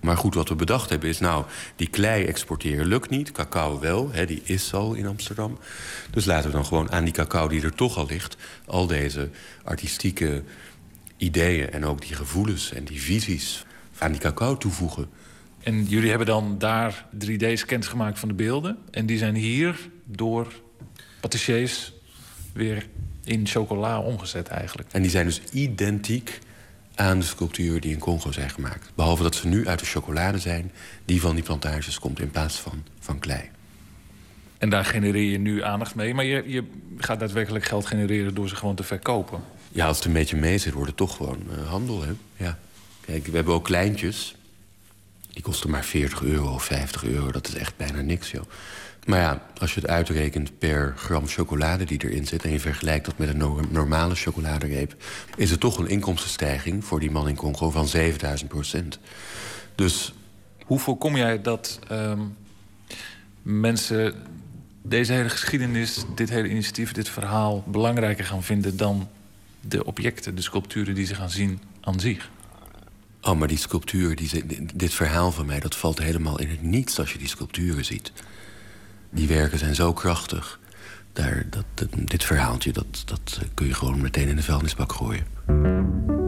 Maar 0.00 0.16
goed, 0.16 0.34
wat 0.34 0.48
we 0.48 0.54
bedacht 0.54 0.90
hebben 0.90 1.08
is, 1.08 1.18
nou, 1.18 1.44
die 1.76 1.88
klei 1.88 2.24
exporteren 2.24 2.86
lukt 2.86 3.10
niet. 3.10 3.32
Cacao 3.32 3.80
wel, 3.80 4.08
hè, 4.12 4.26
die 4.26 4.42
is 4.44 4.74
al 4.74 4.94
in 4.94 5.06
Amsterdam. 5.06 5.58
Dus 6.10 6.24
laten 6.24 6.50
we 6.50 6.56
dan 6.56 6.66
gewoon 6.66 6.90
aan 6.90 7.04
die 7.04 7.12
cacao 7.12 7.48
die 7.48 7.62
er 7.62 7.74
toch 7.74 7.96
al 7.96 8.06
ligt... 8.06 8.36
al 8.66 8.86
deze 8.86 9.30
artistieke 9.64 10.42
ideeën 11.16 11.70
en 11.70 11.84
ook 11.84 12.00
die 12.00 12.14
gevoelens 12.14 12.72
en 12.72 12.84
die 12.84 13.00
visies 13.00 13.64
aan 13.98 14.12
die 14.12 14.20
cacao 14.20 14.56
toevoegen. 14.56 15.08
En 15.62 15.84
jullie 15.84 16.08
hebben 16.08 16.26
dan 16.26 16.58
daar 16.58 17.06
3D-scans 17.14 17.86
gemaakt 17.86 18.18
van 18.18 18.28
de 18.28 18.34
beelden. 18.34 18.78
En 18.90 19.06
die 19.06 19.18
zijn 19.18 19.34
hier 19.34 19.78
door 20.04 20.52
patissiers 21.20 21.92
weer 22.52 22.86
in 23.24 23.46
chocola 23.46 24.00
omgezet 24.00 24.48
eigenlijk. 24.48 24.88
En 24.92 25.02
die 25.02 25.10
zijn 25.10 25.26
dus 25.26 25.42
identiek 25.52 26.38
aan 26.94 27.18
de 27.18 27.24
sculpturen 27.24 27.80
die 27.80 27.92
in 27.92 27.98
Congo 27.98 28.32
zijn 28.32 28.50
gemaakt. 28.50 28.90
Behalve 28.94 29.22
dat 29.22 29.34
ze 29.34 29.46
nu 29.46 29.68
uit 29.68 29.78
de 29.78 29.84
chocolade 29.84 30.38
zijn 30.38 30.72
die 31.04 31.20
van 31.20 31.34
die 31.34 31.44
plantages 31.44 31.98
komt 31.98 32.20
in 32.20 32.30
plaats 32.30 32.56
van, 32.56 32.84
van 33.00 33.18
klei. 33.18 33.50
En 34.58 34.70
daar 34.70 34.84
genereer 34.84 35.30
je 35.30 35.38
nu 35.38 35.62
aandacht 35.62 35.94
mee. 35.94 36.14
Maar 36.14 36.24
je, 36.24 36.44
je 36.46 36.64
gaat 36.96 37.20
daadwerkelijk 37.20 37.64
geld 37.64 37.86
genereren 37.86 38.34
door 38.34 38.48
ze 38.48 38.56
gewoon 38.56 38.74
te 38.74 38.82
verkopen. 38.82 39.40
Ja, 39.68 39.86
als 39.86 39.96
het 39.96 40.06
een 40.06 40.12
beetje 40.12 40.36
mee 40.36 40.58
zit, 40.58 40.72
wordt 40.72 40.88
het 40.88 40.96
toch 40.96 41.16
gewoon 41.16 41.42
uh, 41.50 41.68
handel. 41.68 42.02
Hè? 42.02 42.12
Ja. 42.36 42.58
Kijk, 43.00 43.26
we 43.26 43.36
hebben 43.36 43.54
ook 43.54 43.64
kleintjes. 43.64 44.34
Die 45.40 45.48
kosten 45.48 45.70
maar 45.70 45.84
40 45.84 46.22
euro 46.22 46.54
of 46.54 46.64
50 46.64 47.04
euro. 47.04 47.30
Dat 47.30 47.48
is 47.48 47.54
echt 47.54 47.76
bijna 47.76 48.00
niks, 48.00 48.30
joh. 48.30 48.44
Maar 49.06 49.20
ja, 49.20 49.42
als 49.58 49.74
je 49.74 49.80
het 49.80 49.90
uitrekent 49.90 50.58
per 50.58 50.94
gram 50.96 51.26
chocolade 51.26 51.84
die 51.84 52.04
erin 52.04 52.26
zit... 52.26 52.44
en 52.44 52.50
je 52.50 52.60
vergelijkt 52.60 53.04
dat 53.04 53.18
met 53.18 53.28
een 53.28 53.68
normale 53.70 54.14
chocoladereep... 54.14 54.94
is 55.36 55.50
het 55.50 55.60
toch 55.60 55.78
een 55.78 55.88
inkomstenstijging 55.88 56.84
voor 56.84 57.00
die 57.00 57.10
man 57.10 57.28
in 57.28 57.36
Congo 57.36 57.70
van 57.70 57.88
7000 57.88 58.50
procent. 58.50 58.98
Dus... 59.74 60.14
Hoe 60.64 60.78
voorkom 60.78 61.16
jij 61.16 61.42
dat 61.42 61.78
um, 61.92 62.36
mensen 63.42 64.14
deze 64.82 65.12
hele 65.12 65.28
geschiedenis... 65.28 66.04
dit 66.14 66.28
hele 66.30 66.48
initiatief, 66.48 66.92
dit 66.92 67.08
verhaal 67.08 67.64
belangrijker 67.66 68.24
gaan 68.24 68.42
vinden... 68.42 68.76
dan 68.76 69.08
de 69.60 69.84
objecten, 69.84 70.34
de 70.34 70.42
sculpturen 70.42 70.94
die 70.94 71.06
ze 71.06 71.14
gaan 71.14 71.30
zien 71.30 71.60
aan 71.80 72.00
zich? 72.00 72.30
Oh, 73.22 73.38
maar 73.38 73.48
die 73.48 73.58
sculpturen, 73.58 74.16
die, 74.16 74.66
dit 74.74 74.94
verhaal 74.94 75.32
van 75.32 75.46
mij... 75.46 75.60
dat 75.60 75.76
valt 75.76 75.98
helemaal 75.98 76.38
in 76.38 76.48
het 76.50 76.62
niets 76.62 76.98
als 76.98 77.12
je 77.12 77.18
die 77.18 77.28
sculpturen 77.28 77.84
ziet. 77.84 78.12
Die 79.10 79.28
werken 79.28 79.58
zijn 79.58 79.74
zo 79.74 79.92
krachtig. 79.92 80.60
Daar, 81.12 81.46
dat, 81.50 81.88
dit 81.94 82.24
verhaaltje, 82.24 82.72
dat, 82.72 83.02
dat 83.04 83.38
eh, 83.40 83.48
kun 83.54 83.66
je 83.66 83.74
gewoon 83.74 84.00
meteen 84.00 84.28
in 84.28 84.36
de 84.36 84.42
vuilnisbak 84.42 84.92
gooien. 84.92 86.19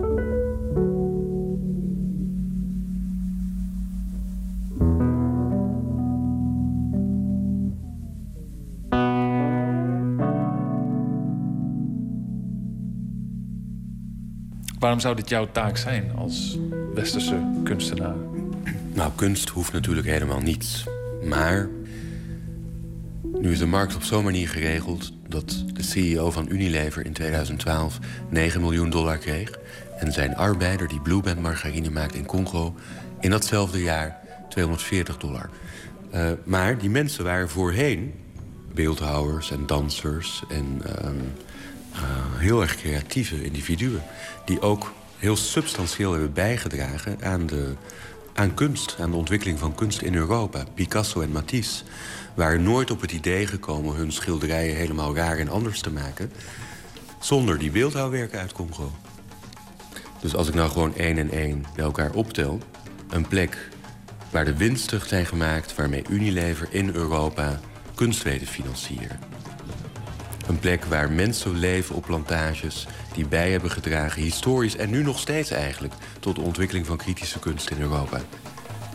Waarom 14.83 15.01
zou 15.01 15.15
dit 15.15 15.29
jouw 15.29 15.49
taak 15.53 15.77
zijn 15.77 16.13
als 16.17 16.59
westerse 16.95 17.61
kunstenaar? 17.65 18.17
Nou, 18.93 19.13
kunst 19.15 19.49
hoeft 19.49 19.73
natuurlijk 19.73 20.07
helemaal 20.07 20.41
niets. 20.41 20.85
Maar 21.25 21.69
nu 23.23 23.51
is 23.51 23.59
de 23.59 23.67
markt 23.67 23.95
op 23.95 24.03
zo'n 24.03 24.25
manier 24.25 24.49
geregeld 24.49 25.13
dat 25.29 25.65
de 25.73 25.83
CEO 25.83 26.31
van 26.31 26.47
Unilever 26.49 27.07
in 27.07 27.13
2012 27.13 27.99
9 28.29 28.61
miljoen 28.61 28.91
dollar 28.91 29.19
kreeg. 29.19 29.59
En 29.99 30.13
zijn 30.13 30.37
arbeider, 30.37 30.89
die 30.89 31.01
Blueband 31.01 31.41
margarine 31.41 31.91
maakt 31.91 32.15
in 32.15 32.27
Congo, 32.27 32.75
in 33.21 33.31
datzelfde 33.31 33.83
jaar 33.83 34.19
240 34.49 35.17
dollar. 35.17 35.51
Uh, 36.15 36.31
maar 36.45 36.79
die 36.79 36.91
mensen 36.91 37.25
waren 37.25 37.49
voorheen 37.49 38.15
beeldhouwers 38.75 39.51
en 39.51 39.67
dansers 39.67 40.43
en 40.49 40.83
uh, 40.87 41.11
heel 42.37 42.61
erg 42.61 42.77
creatieve 42.77 43.45
individuen. 43.45 44.03
Die 44.45 44.61
ook 44.61 44.93
heel 45.17 45.37
substantieel 45.37 46.13
hebben 46.13 46.33
bijgedragen 46.33 47.19
aan, 47.23 47.47
de, 47.47 47.75
aan 48.35 48.55
kunst, 48.55 48.97
aan 49.01 49.11
de 49.11 49.17
ontwikkeling 49.17 49.59
van 49.59 49.75
kunst 49.75 50.03
in 50.03 50.15
Europa. 50.15 50.65
Picasso 50.75 51.21
en 51.21 51.33
Matisse 51.33 51.85
waren 52.35 52.63
nooit 52.63 52.91
op 52.91 53.01
het 53.01 53.13
idee 53.13 53.47
gekomen 53.47 53.95
hun 53.95 54.13
schilderijen 54.13 54.77
helemaal 54.77 55.17
raar 55.17 55.39
en 55.39 55.49
anders 55.49 55.81
te 55.81 55.91
maken. 55.91 56.33
Zonder 57.21 57.59
die 57.59 57.71
beeldhouwwerken 57.71 58.39
uit 58.39 58.53
Congo. 58.53 58.93
Dus 60.21 60.35
als 60.35 60.49
ik 60.49 60.55
nou 60.55 60.71
gewoon 60.71 60.97
één 60.97 61.19
en 61.19 61.31
één 61.31 61.65
bij 61.75 61.85
elkaar 61.85 62.13
optel... 62.13 62.61
een 63.09 63.29
plek 63.29 63.69
waar 64.31 64.45
de 64.45 64.57
winsten 64.57 65.01
zijn 65.07 65.27
gemaakt... 65.27 65.75
waarmee 65.75 66.05
Unilever 66.11 66.69
in 66.71 66.95
Europa 66.95 67.61
kunst 67.95 68.23
weten 68.23 68.47
financieren. 68.47 69.32
Een 70.47 70.59
plek 70.59 70.85
waar 70.85 71.11
mensen 71.11 71.59
leven 71.59 71.95
op 71.95 72.03
plantages 72.03 72.87
die 73.15 73.27
bij 73.27 73.51
hebben 73.51 73.71
gedragen... 73.71 74.23
historisch 74.23 74.77
en 74.77 74.91
nu 74.91 75.03
nog 75.03 75.19
steeds 75.19 75.51
eigenlijk... 75.51 75.95
tot 76.21 76.35
de 76.35 76.41
ontwikkeling 76.41 76.87
van 76.87 76.97
kritische 76.97 77.39
kunst 77.39 77.71
in 77.71 77.81
Europa. 77.81 78.21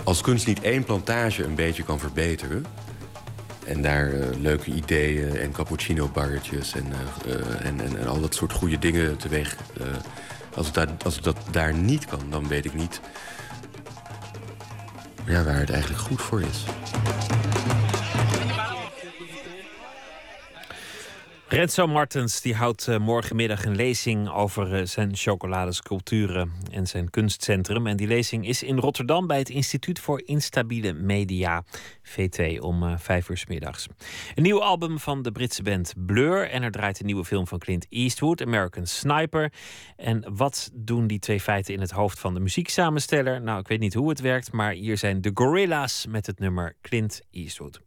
Als 0.03 0.21
kunst 0.21 0.47
niet 0.47 0.61
één 0.61 0.83
plantage 0.83 1.43
een 1.43 1.55
beetje 1.55 1.83
kan 1.83 1.99
verbeteren... 1.99 2.65
en 3.65 3.81
daar 3.81 4.13
uh, 4.13 4.25
leuke 4.39 4.71
ideeën 4.71 5.35
en 5.35 5.51
cappuccino-barretjes... 5.51 6.73
En, 6.73 6.85
uh, 7.25 7.65
en, 7.65 7.81
en, 7.81 7.99
en, 7.99 8.07
al 8.07 8.21
dat 8.21 8.35
soort 8.35 8.53
goede 8.53 8.79
dingen 8.79 9.17
teweeg... 9.17 9.55
als, 10.55 10.71
het 10.73 11.03
als 11.03 11.21
dat 11.21 11.37
daar 11.51 11.73
niet 11.73 12.05
kan, 12.05 12.21
dan 12.29 12.47
weet 12.47 12.65
ik 12.65 12.73
niet... 12.73 13.01
Ja, 15.25 15.43
waar 15.43 15.59
het 15.59 15.69
eigenlijk 15.69 16.01
goed 16.01 16.21
voor 16.21 16.41
is. 16.41 16.63
Renzo 21.49 21.87
Martens 21.87 22.41
die 22.41 22.55
houdt 22.55 22.87
eh, 22.87 22.97
morgenmiddag 22.97 23.65
een 23.65 23.75
lezing 23.75 24.29
over 24.29 24.75
eh, 24.75 24.85
zijn 24.85 25.15
chocoladesculpturen 25.15 26.51
en 26.71 26.87
zijn 26.87 27.09
kunstcentrum. 27.09 27.87
En 27.87 27.97
die 27.97 28.07
lezing 28.07 28.47
is 28.47 28.63
in 28.63 28.77
Rotterdam 28.77 29.27
bij 29.27 29.37
het 29.37 29.49
Instituut 29.49 29.99
voor 29.99 30.21
Instabiele 30.25 30.93
Media, 30.93 31.63
VT, 32.01 32.59
om 32.59 32.83
uh, 32.83 32.97
vijf 32.97 33.29
uur 33.29 33.37
s 33.37 33.45
middags. 33.45 33.87
Een 34.35 34.43
nieuw 34.43 34.61
album 34.61 34.99
van 34.99 35.21
de 35.21 35.31
Britse 35.31 35.63
band 35.63 35.93
Blur 36.05 36.49
en 36.49 36.63
er 36.63 36.71
draait 36.71 36.99
een 36.99 37.05
nieuwe 37.05 37.25
film 37.25 37.47
van 37.47 37.59
Clint 37.59 37.85
Eastwood, 37.89 38.41
American 38.41 38.85
Sniper. 38.85 39.53
En 39.95 40.35
wat 40.35 40.69
doen 40.73 41.07
die 41.07 41.19
twee 41.19 41.39
feiten 41.39 41.73
in 41.73 41.81
het 41.81 41.91
hoofd 41.91 42.19
van 42.19 42.33
de 42.33 42.39
muzieksamensteller? 42.39 43.41
Nou, 43.41 43.59
ik 43.59 43.67
weet 43.67 43.79
niet 43.79 43.93
hoe 43.93 44.09
het 44.09 44.19
werkt, 44.19 44.51
maar 44.51 44.71
hier 44.71 44.97
zijn 44.97 45.21
de 45.21 45.31
Gorilla's 45.33 46.05
met 46.09 46.25
het 46.25 46.39
nummer 46.39 46.75
Clint 46.81 47.21
Eastwood. 47.31 47.86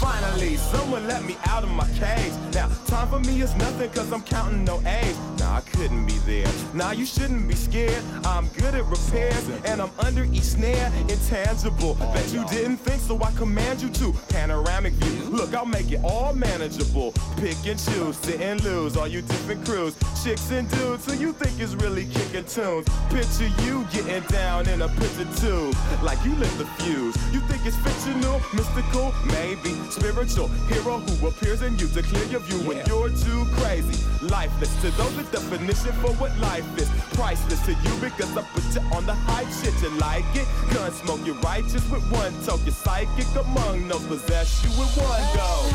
Finally, 0.00 0.56
someone 0.56 1.08
let 1.08 1.24
me 1.24 1.36
out 1.46 1.64
of 1.64 1.70
my 1.70 1.86
cage. 1.98 2.32
Now, 2.54 2.68
time 2.86 3.08
for 3.08 3.18
me 3.20 3.42
is 3.42 3.54
nothing 3.56 3.90
cause 3.90 4.12
I'm 4.12 4.22
counting 4.22 4.64
no 4.64 4.80
A's. 4.86 5.18
Nah, 5.40 5.56
I 5.56 5.60
couldn't 5.78 6.06
be 6.06 6.18
there. 6.26 6.52
Nah, 6.74 6.90
you 6.90 7.06
shouldn't 7.06 7.46
be 7.46 7.54
scared. 7.54 8.02
I'm 8.24 8.48
good 8.48 8.74
at 8.74 8.84
repairs 8.86 9.48
and 9.64 9.80
I'm 9.80 9.92
under 10.00 10.24
each 10.24 10.50
snare. 10.58 10.90
Intangible. 11.08 11.94
Bet 11.94 12.32
you 12.32 12.44
didn't 12.48 12.78
think 12.78 13.00
so 13.00 13.22
I 13.22 13.30
command 13.32 13.80
you 13.80 13.88
to. 13.90 14.12
Panoramic 14.28 14.94
view. 14.94 15.30
Look, 15.30 15.54
I'll 15.54 15.66
make 15.66 15.92
it 15.92 16.00
all 16.02 16.32
manageable. 16.34 17.12
Pick 17.36 17.58
and 17.64 17.78
choose, 17.78 18.16
sit 18.16 18.40
and 18.40 18.62
lose. 18.64 18.96
All 18.96 19.06
you 19.06 19.22
different 19.22 19.64
crews, 19.64 19.94
chicks 20.24 20.50
and 20.50 20.68
dudes 20.68 21.06
who 21.06 21.14
you 21.16 21.32
think 21.32 21.60
is 21.60 21.76
really 21.76 22.06
kicking 22.06 22.44
tunes. 22.44 22.88
Picture 23.10 23.50
you 23.62 23.86
getting 23.92 24.26
down 24.28 24.68
in 24.68 24.82
a 24.82 24.88
picture 24.88 25.28
tube. 25.36 25.76
Like 26.02 26.18
you 26.24 26.34
lit 26.34 26.50
the 26.58 26.66
fuse. 26.82 27.16
You 27.32 27.40
think 27.46 27.64
it's 27.64 27.76
fictional, 27.86 28.40
mystical, 28.52 29.14
maybe 29.26 29.74
spiritual 29.90 30.48
hero 30.66 30.98
who 30.98 31.28
appears 31.28 31.62
in 31.62 31.78
you 31.78 31.86
to 31.86 32.02
clear 32.02 32.24
your 32.24 32.40
view 32.40 32.58
when 32.66 32.84
you're 32.86 33.10
too 33.10 33.44
crazy. 33.60 33.94
Lifeless 34.22 34.74
to 34.82 34.90
those, 34.92 35.14
the 35.16 35.22
definition 35.30 35.67
for 35.76 36.12
what 36.14 36.36
life 36.38 36.64
is. 36.78 36.88
Priceless 37.14 37.60
to 37.66 37.72
you 37.72 37.94
because 38.00 38.36
I 38.36 38.42
put 38.42 38.64
you 38.74 38.80
on 38.96 39.04
the 39.06 39.14
hype 39.14 39.48
shit. 39.48 39.74
You 39.82 39.90
like 39.98 40.24
it? 40.34 40.46
Gun 40.72 40.90
smoke, 40.92 41.20
you're 41.24 41.34
righteous 41.36 41.88
with 41.90 42.04
one 42.10 42.32
toke. 42.44 42.60
You're 42.64 42.72
psychic 42.72 43.26
among 43.36 43.86
no 43.88 43.98
possess 43.98 44.64
you 44.64 44.70
with 44.70 44.96
one 44.96 45.22
go. 45.36 45.70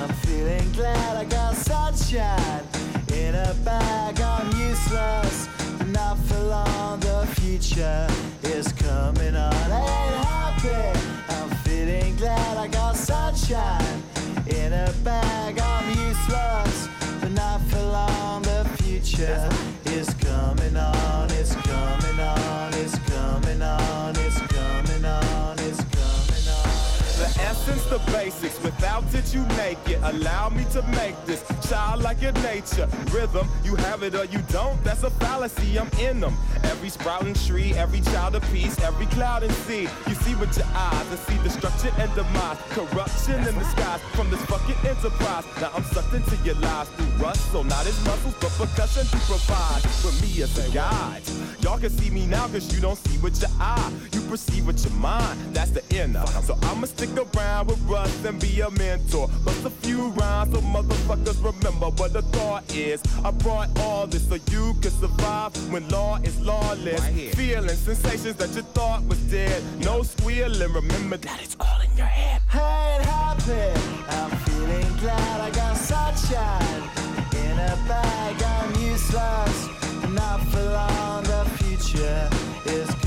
I'm 0.00 0.14
feeling 0.26 0.70
glad 0.72 1.16
I 1.16 1.24
got 1.24 1.54
sunshine 1.56 2.62
in 3.12 3.34
a 3.34 3.54
bag. 3.64 4.20
I'm 4.20 4.46
useless, 4.56 5.48
not 5.88 6.16
for 6.18 6.38
long. 6.38 7.00
The 7.00 7.26
future 7.40 8.06
is 8.44 8.72
coming 8.74 9.34
on. 9.34 9.54
Ain't 9.54 10.24
happy. 10.24 10.98
I'm 11.30 11.50
feeling 11.64 12.16
glad 12.16 12.56
I 12.56 12.68
got 12.68 12.96
sunshine 12.96 14.02
in 14.46 14.72
a 14.72 14.92
bag. 15.02 15.58
I'm 15.58 15.88
useless, 15.90 16.88
but 17.20 17.32
not 17.32 17.60
for 17.62 17.82
long. 17.82 18.07
Future 19.18 19.48
is 19.86 20.14
coming 20.14 20.76
on. 20.76 21.37
Essence, 27.68 27.84
the 27.86 28.12
basics. 28.12 28.62
Without 28.62 29.04
it, 29.14 29.34
you 29.34 29.44
make 29.56 29.78
it. 29.88 29.98
Allow 30.02 30.48
me 30.48 30.64
to 30.72 30.82
make 30.88 31.14
this 31.26 31.44
child 31.68 32.02
like 32.02 32.20
your 32.22 32.32
nature. 32.32 32.88
Rhythm, 33.12 33.46
you 33.64 33.74
have 33.76 34.02
it 34.02 34.14
or 34.14 34.24
you 34.24 34.40
don't. 34.48 34.82
That's 34.84 35.02
a 35.02 35.10
fallacy. 35.10 35.78
I'm 35.78 35.88
in 36.00 36.20
them. 36.20 36.34
Every 36.64 36.88
sprouting 36.88 37.34
tree, 37.34 37.74
every 37.74 38.00
child 38.00 38.34
of 38.36 38.42
peace, 38.52 38.78
every 38.80 39.06
cloud 39.06 39.42
and 39.42 39.52
sea. 39.52 39.88
You 40.06 40.14
see 40.14 40.34
with 40.36 40.56
your 40.56 40.66
eyes 40.74 41.06
and 41.10 41.18
see 41.20 41.42
destruction 41.42 41.90
and 41.98 42.12
demise. 42.14 42.58
Corruption 42.70 43.34
in 43.46 43.54
the 43.54 43.64
skies 43.64 44.00
from 44.14 44.30
this 44.30 44.42
fucking 44.46 44.76
enterprise. 44.88 45.44
Now 45.60 45.70
I'm 45.74 45.84
sucked 45.84 46.14
into 46.14 46.36
your 46.44 46.56
lies 46.56 46.88
through 46.90 47.24
rust. 47.24 47.52
So 47.52 47.62
not 47.62 47.86
as 47.86 48.02
muscles, 48.04 48.34
but 48.40 48.50
percussion 48.52 49.04
to 49.06 49.18
provide 49.26 49.82
for 50.00 50.12
me 50.22 50.42
as 50.42 50.56
a 50.58 50.72
guide. 50.72 51.22
Y'all 51.60 51.78
can 51.78 51.90
see 51.90 52.10
me 52.10 52.26
now 52.26 52.46
cause 52.48 52.72
you 52.74 52.80
don't 52.80 52.96
see 52.96 53.18
with 53.18 53.40
your 53.40 53.50
eye. 53.60 53.92
You 54.12 54.20
perceive 54.22 54.66
with 54.66 54.82
your 54.84 54.94
mind. 54.94 55.38
That's 55.54 55.70
the 55.70 55.82
inner. 55.94 56.24
So 56.26 56.56
I'ma 56.62 56.86
stick 56.86 57.10
around 57.16 57.57
with 57.66 57.80
Russ 57.82 58.24
and 58.24 58.40
be 58.40 58.60
a 58.60 58.70
mentor. 58.70 59.28
Bust 59.44 59.64
a 59.64 59.70
few 59.70 60.08
rhymes 60.10 60.54
so 60.54 60.60
motherfuckers 60.60 61.42
remember 61.42 61.86
what 61.86 62.12
the 62.12 62.22
thought 62.22 62.64
is. 62.74 63.02
I 63.24 63.30
brought 63.30 63.68
all 63.80 64.06
this 64.06 64.28
so 64.28 64.36
you 64.50 64.74
can 64.80 64.90
survive 64.90 65.52
when 65.72 65.88
law 65.88 66.16
is 66.22 66.38
lawless. 66.40 67.00
Feeling 67.34 67.68
sensations 67.68 68.36
that 68.36 68.54
you 68.54 68.62
thought 68.62 69.02
was 69.04 69.18
dead. 69.30 69.62
No 69.80 70.02
squealing, 70.02 70.72
remember 70.72 71.16
that 71.16 71.42
it's 71.42 71.56
all 71.58 71.80
in 71.80 71.96
your 71.96 72.06
head. 72.06 72.40
I 72.52 72.94
ain't 72.94 73.04
happy. 73.04 73.80
I'm 74.08 74.30
feeling 74.46 74.96
glad 74.98 75.40
I 75.40 75.50
got 75.50 75.76
sunshine 75.76 76.82
in 77.44 77.58
a 77.58 77.76
bag. 77.88 78.42
I'm 78.42 78.74
useless, 78.80 79.68
not 80.10 80.40
for 80.50 80.62
long. 80.62 81.24
The 81.24 81.44
future 81.58 82.30
is 82.66 82.97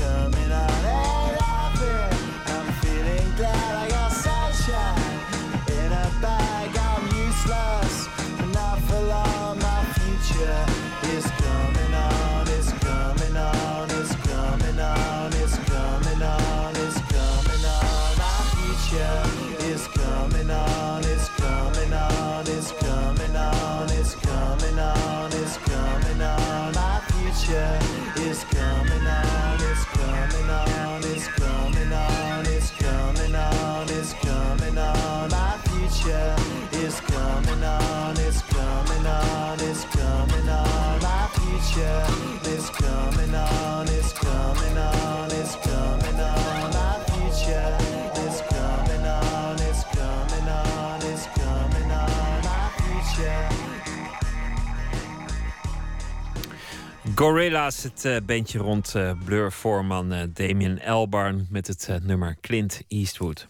Gorilla's, 57.14 57.82
het 57.82 58.04
uh, 58.04 58.16
bandje 58.26 58.58
rond 58.58 58.94
uh, 58.96 59.12
Blur-voorman 59.24 60.12
uh, 60.12 60.22
Damien 60.32 60.78
Elbarn 60.78 61.46
met 61.50 61.66
het 61.66 61.98
nummer 62.02 62.36
Clint 62.40 62.82
Eastwood. 62.88 63.48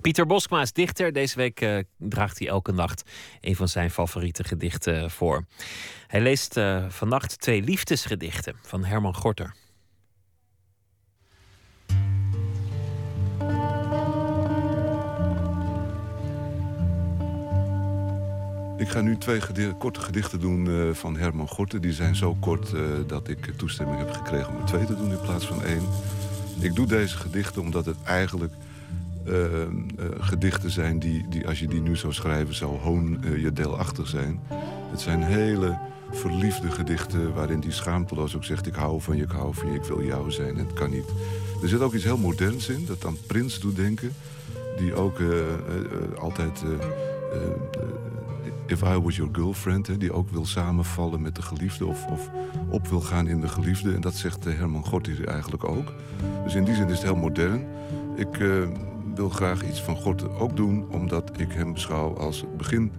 Pieter 0.00 0.26
Boskma 0.26 0.60
is 0.60 0.72
dichter. 0.72 1.12
Deze 1.12 1.36
week 1.36 1.84
draagt 1.98 2.38
hij 2.38 2.48
elke 2.48 2.72
nacht 2.72 3.02
een 3.40 3.56
van 3.56 3.68
zijn 3.68 3.90
favoriete 3.90 4.44
gedichten 4.44 5.10
voor. 5.10 5.44
Hij 6.06 6.20
leest 6.20 6.60
vannacht 6.88 7.40
twee 7.40 7.62
liefdesgedichten 7.62 8.54
van 8.62 8.84
Herman 8.84 9.14
Gorter. 9.14 9.54
Ik 18.76 18.88
ga 18.88 19.00
nu 19.00 19.18
twee 19.18 19.40
korte 19.78 20.00
gedichten 20.00 20.40
doen 20.40 20.66
uh, 20.66 20.90
van 20.92 21.16
Herman 21.16 21.48
Gorten. 21.48 21.80
Die 21.80 21.92
zijn 21.92 22.16
zo 22.16 22.36
kort 22.40 22.72
uh, 22.72 22.80
dat 23.06 23.28
ik 23.28 23.52
toestemming 23.56 23.98
heb 23.98 24.10
gekregen 24.10 24.48
om 24.48 24.60
er 24.60 24.66
twee 24.66 24.84
te 24.84 24.96
doen 24.96 25.10
in 25.10 25.20
plaats 25.20 25.46
van 25.46 25.62
één. 25.62 25.82
Ik 26.60 26.74
doe 26.74 26.86
deze 26.86 27.16
gedichten 27.16 27.62
omdat 27.62 27.86
het 27.86 27.96
eigenlijk 28.04 28.52
uh, 29.26 29.36
gedichten 30.18 30.70
zijn 30.70 30.98
die, 30.98 31.28
die, 31.28 31.46
als 31.46 31.60
je 31.60 31.66
die 31.66 31.80
nu 31.80 31.96
zou 31.96 32.12
schrijven, 32.12 32.54
zou 32.54 32.78
hoon 32.78 33.24
je 33.36 33.52
deelachtig 33.52 34.08
zijn. 34.08 34.40
Het 34.90 35.00
zijn 35.00 35.22
hele 35.22 35.78
verliefde 36.10 36.70
gedichten... 36.70 37.34
waarin 37.34 37.60
hij 37.60 37.70
schaamteloos 37.70 38.36
ook 38.36 38.44
zegt... 38.44 38.66
ik 38.66 38.74
hou 38.74 39.00
van 39.00 39.16
je, 39.16 39.22
ik 39.22 39.30
hou 39.30 39.54
van 39.54 39.70
je, 39.70 39.74
ik 39.74 39.84
wil 39.84 40.02
jou 40.02 40.30
zijn. 40.30 40.58
En 40.58 40.66
het 40.66 40.72
kan 40.72 40.90
niet. 40.90 41.08
Er 41.62 41.68
zit 41.68 41.80
ook 41.80 41.94
iets 41.94 42.04
heel 42.04 42.18
moderns 42.18 42.68
in, 42.68 42.86
dat 42.86 43.04
aan 43.04 43.16
Prins 43.26 43.60
doet 43.60 43.76
denken. 43.76 44.12
Die 44.76 44.94
ook 44.94 45.20
eh, 45.20 45.26
eh, 45.28 45.44
eh, 45.44 46.18
altijd... 46.18 46.62
If 48.66 48.82
I 48.82 48.98
Was 48.98 49.16
Your 49.16 49.30
Girlfriend, 49.32 50.00
die 50.00 50.12
ook 50.12 50.30
wil 50.30 50.46
samenvallen 50.46 51.22
met 51.22 51.36
de 51.36 51.42
geliefde... 51.42 51.86
Of, 51.86 52.06
of 52.06 52.30
op 52.68 52.88
wil 52.88 53.00
gaan 53.00 53.26
in 53.26 53.40
de 53.40 53.48
geliefde. 53.48 53.94
En 53.94 54.00
dat 54.00 54.14
zegt 54.14 54.46
eh, 54.46 54.54
Herman 54.54 54.84
Gorty 54.84 55.24
eigenlijk 55.24 55.64
ook. 55.64 55.92
Dus 56.44 56.54
in 56.54 56.64
die 56.64 56.74
zin 56.74 56.88
is 56.88 56.96
het 56.96 57.02
heel 57.02 57.16
modern. 57.16 57.66
Ik 58.16 58.38
eh, 58.38 58.48
wil 59.14 59.28
graag 59.28 59.64
iets 59.64 59.82
van 59.82 59.96
Gorty 59.96 60.24
ook 60.24 60.56
doen... 60.56 60.86
omdat 60.90 61.30
ik 61.36 61.52
hem 61.52 61.72
beschouw 61.72 62.16
als 62.16 62.40
het 62.40 62.56
begin... 62.56 62.92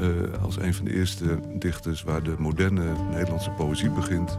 eh, 0.00 0.08
als 0.42 0.56
een 0.56 0.74
van 0.74 0.84
de 0.84 0.94
eerste 0.94 1.40
dichters 1.58 2.02
waar 2.02 2.22
de 2.22 2.34
moderne 2.38 2.84
Nederlandse 3.10 3.50
poëzie 3.50 3.90
begint. 3.90 4.38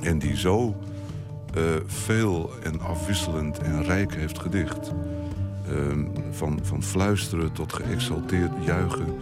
En 0.00 0.18
die 0.18 0.36
zo 0.36 0.76
veel 1.86 2.50
en 2.62 2.80
afwisselend 2.80 3.58
en 3.58 3.82
rijk 3.82 4.14
heeft 4.14 4.38
gedicht. 4.38 4.92
Ehm, 5.68 6.04
van, 6.30 6.58
van 6.62 6.82
fluisteren 6.82 7.52
tot 7.52 7.72
geëxalteerd 7.72 8.50
juichen. 8.64 9.14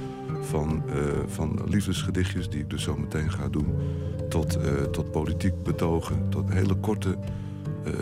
Van, 0.49 0.83
eh, 0.89 0.97
van 1.27 1.61
liefdesgedichtjes, 1.67 2.49
die 2.49 2.61
ik 2.61 2.71
dus 2.71 2.83
zo 2.83 2.97
meteen 2.97 3.31
ga 3.31 3.49
doen. 3.49 3.75
Tot, 4.29 4.57
eh, 4.57 4.83
tot 4.83 5.11
politiek 5.11 5.63
betogen. 5.63 6.29
Tot 6.29 6.53
hele 6.53 6.75
korte, 6.75 7.19
eh, 7.85 7.93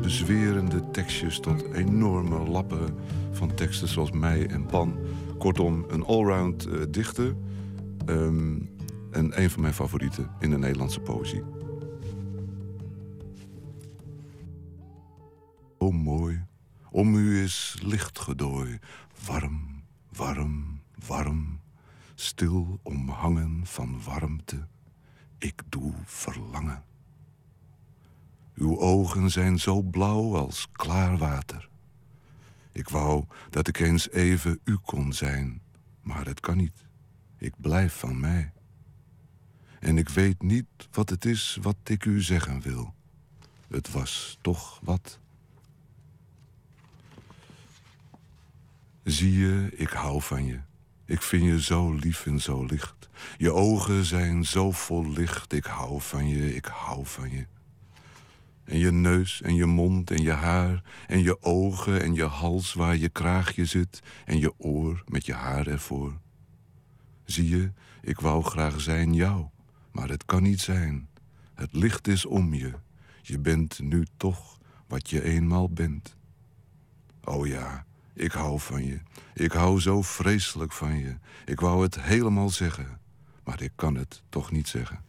bezwerende 0.00 0.90
tekstjes. 0.90 1.40
Tot 1.40 1.72
enorme 1.72 2.38
lappen 2.38 2.94
van 3.30 3.54
teksten 3.54 3.88
zoals 3.88 4.10
Mij 4.10 4.46
en 4.46 4.66
Pan. 4.66 4.98
Kortom, 5.38 5.84
een 5.88 6.04
allround 6.04 6.68
dichter. 6.90 7.34
Ehm, 8.06 8.56
en 9.10 9.42
een 9.42 9.50
van 9.50 9.60
mijn 9.60 9.74
favorieten 9.74 10.30
in 10.40 10.50
de 10.50 10.58
Nederlandse 10.58 11.00
poëzie. 11.00 11.42
O 15.78 15.90
mooi, 15.90 16.44
om 16.90 17.14
u 17.14 17.42
is 17.42 17.76
lichtgedooi, 17.82 18.78
warm, 19.26 19.82
warm, 20.16 20.80
warm, 21.06 21.60
stil 22.20 22.80
omhangen 22.82 23.66
van 23.66 24.02
warmte, 24.02 24.66
ik 25.38 25.62
doe 25.68 25.92
verlangen. 26.04 26.82
Uw 28.54 28.78
ogen 28.78 29.30
zijn 29.30 29.58
zo 29.58 29.82
blauw 29.82 30.36
als 30.36 30.68
klaar 30.72 31.18
water. 31.18 31.68
Ik 32.72 32.88
wou 32.88 33.24
dat 33.50 33.68
ik 33.68 33.78
eens 33.78 34.10
even 34.10 34.60
u 34.64 34.76
kon 34.76 35.12
zijn, 35.12 35.60
maar 36.02 36.26
het 36.26 36.40
kan 36.40 36.56
niet. 36.56 36.84
Ik 37.36 37.52
blijf 37.56 37.94
van 37.94 38.20
mij. 38.20 38.52
En 39.80 39.98
ik 39.98 40.08
weet 40.08 40.42
niet 40.42 40.88
wat 40.90 41.10
het 41.10 41.24
is 41.24 41.58
wat 41.62 41.76
ik 41.84 42.04
u 42.04 42.22
zeggen 42.22 42.60
wil. 42.60 42.94
Het 43.68 43.90
was 43.90 44.38
toch 44.40 44.80
wat. 44.82 45.18
Zie 49.02 49.32
je, 49.32 49.70
ik 49.76 49.90
hou 49.90 50.22
van 50.22 50.44
je. 50.44 50.60
Ik 51.08 51.22
vind 51.22 51.44
je 51.44 51.62
zo 51.62 51.92
lief 51.92 52.26
en 52.26 52.40
zo 52.40 52.64
licht. 52.64 53.08
Je 53.36 53.52
ogen 53.52 54.04
zijn 54.04 54.44
zo 54.44 54.70
vol 54.70 55.10
licht. 55.10 55.52
Ik 55.52 55.64
hou 55.64 56.00
van 56.00 56.28
je, 56.28 56.54
ik 56.54 56.64
hou 56.64 57.06
van 57.06 57.30
je. 57.30 57.46
En 58.64 58.78
je 58.78 58.90
neus 58.90 59.42
en 59.42 59.54
je 59.54 59.66
mond 59.66 60.10
en 60.10 60.22
je 60.22 60.32
haar 60.32 60.82
en 61.06 61.22
je 61.22 61.42
ogen 61.42 62.02
en 62.02 62.14
je 62.14 62.24
hals 62.24 62.72
waar 62.72 62.96
je 62.96 63.08
kraagje 63.08 63.64
zit 63.64 64.02
en 64.24 64.38
je 64.38 64.52
oor 64.58 65.04
met 65.06 65.26
je 65.26 65.34
haar 65.34 65.66
ervoor. 65.66 66.18
Zie 67.24 67.48
je, 67.48 67.72
ik 68.02 68.20
wou 68.20 68.42
graag 68.42 68.80
zijn 68.80 69.14
jou, 69.14 69.46
maar 69.92 70.08
het 70.08 70.24
kan 70.24 70.42
niet 70.42 70.60
zijn. 70.60 71.08
Het 71.54 71.72
licht 71.72 72.08
is 72.08 72.24
om 72.24 72.54
je. 72.54 72.72
Je 73.22 73.38
bent 73.38 73.78
nu 73.78 74.06
toch 74.16 74.58
wat 74.86 75.10
je 75.10 75.22
eenmaal 75.22 75.70
bent. 75.70 76.16
Oh 77.24 77.46
ja, 77.46 77.86
ik 78.18 78.32
hou 78.32 78.60
van 78.60 78.84
je. 78.84 78.98
Ik 79.34 79.52
hou 79.52 79.80
zo 79.80 80.02
vreselijk 80.02 80.72
van 80.72 80.98
je. 80.98 81.14
Ik 81.44 81.60
wou 81.60 81.82
het 81.82 82.02
helemaal 82.02 82.48
zeggen, 82.48 82.98
maar 83.44 83.62
ik 83.62 83.72
kan 83.74 83.94
het 83.94 84.22
toch 84.28 84.50
niet 84.50 84.68
zeggen. 84.68 85.00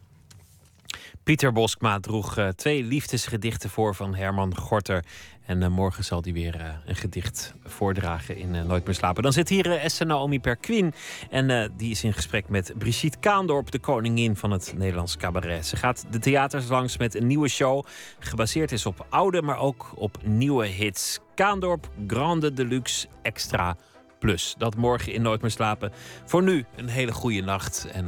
Pieter 1.22 1.52
Boskma 1.52 2.00
droeg 2.00 2.36
eh, 2.36 2.48
twee 2.48 2.82
liefdesgedichten 2.82 3.70
voor 3.70 3.94
van 3.94 4.14
Herman 4.14 4.56
Gorter. 4.56 5.04
En 5.50 5.62
eh, 5.62 5.68
morgen 5.68 6.04
zal 6.04 6.22
hij 6.22 6.32
weer 6.32 6.60
eh, 6.60 6.66
een 6.86 6.96
gedicht 6.96 7.54
voordragen 7.64 8.36
in 8.36 8.54
eh, 8.54 8.62
Nooit 8.62 8.84
meer 8.84 8.94
slapen. 8.94 9.22
Dan 9.22 9.32
zit 9.32 9.48
hier 9.48 9.70
Esther 9.70 10.06
Naomi 10.06 10.40
Perquin. 10.40 10.92
En 11.30 11.72
die 11.76 11.90
is 11.90 12.04
in 12.04 12.12
gesprek 12.12 12.48
met 12.48 12.72
Brigitte 12.78 13.18
Kaandorp, 13.18 13.70
de 13.70 13.78
koningin 13.78 14.36
van 14.36 14.50
het 14.50 14.74
Nederlands 14.76 15.16
cabaret. 15.16 15.66
Ze 15.66 15.76
gaat 15.76 16.06
de 16.10 16.18
theaters 16.18 16.68
langs 16.68 16.96
met 16.96 17.14
een 17.14 17.26
nieuwe 17.26 17.48
show. 17.48 17.84
Gebaseerd 18.18 18.72
is 18.72 18.86
op 18.86 19.06
oude, 19.08 19.42
maar 19.42 19.58
ook 19.58 19.92
op 19.94 20.18
nieuwe 20.24 20.66
hits. 20.66 21.18
Kaandorp 21.34 21.90
Grande 22.06 22.52
Deluxe 22.52 23.06
Extra 23.22 23.76
Plus. 24.18 24.54
Dat 24.58 24.76
morgen 24.76 25.12
in 25.12 25.22
Nooit 25.22 25.40
meer 25.42 25.50
slapen. 25.50 25.92
Voor 26.24 26.42
nu 26.42 26.64
een 26.76 26.88
hele 26.88 27.12
goede 27.12 27.40
nacht. 27.40 27.86
En 27.92 28.06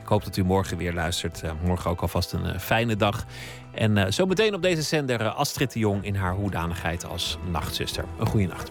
ik 0.00 0.06
hoop 0.06 0.24
dat 0.24 0.36
u 0.36 0.44
morgen 0.44 0.76
weer 0.76 0.92
luistert. 0.92 1.42
Morgen 1.64 1.90
ook 1.90 2.00
alvast 2.00 2.32
een 2.32 2.60
fijne 2.60 2.96
dag. 2.96 3.26
En 3.74 3.96
eh, 3.98 4.10
zo 4.10 4.26
meteen 4.26 4.54
op 4.54 4.62
deze 4.62 4.82
zender 4.82 5.20
eh, 5.20 5.36
Astrid 5.36 5.72
de 5.72 5.78
Jong 5.78 6.04
in 6.04 6.14
haar 6.14 6.34
hoedanigheid 6.34 7.04
als 7.04 7.38
nachtzuster. 7.50 8.04
Een 8.18 8.26
goede 8.26 8.46
nacht. 8.46 8.70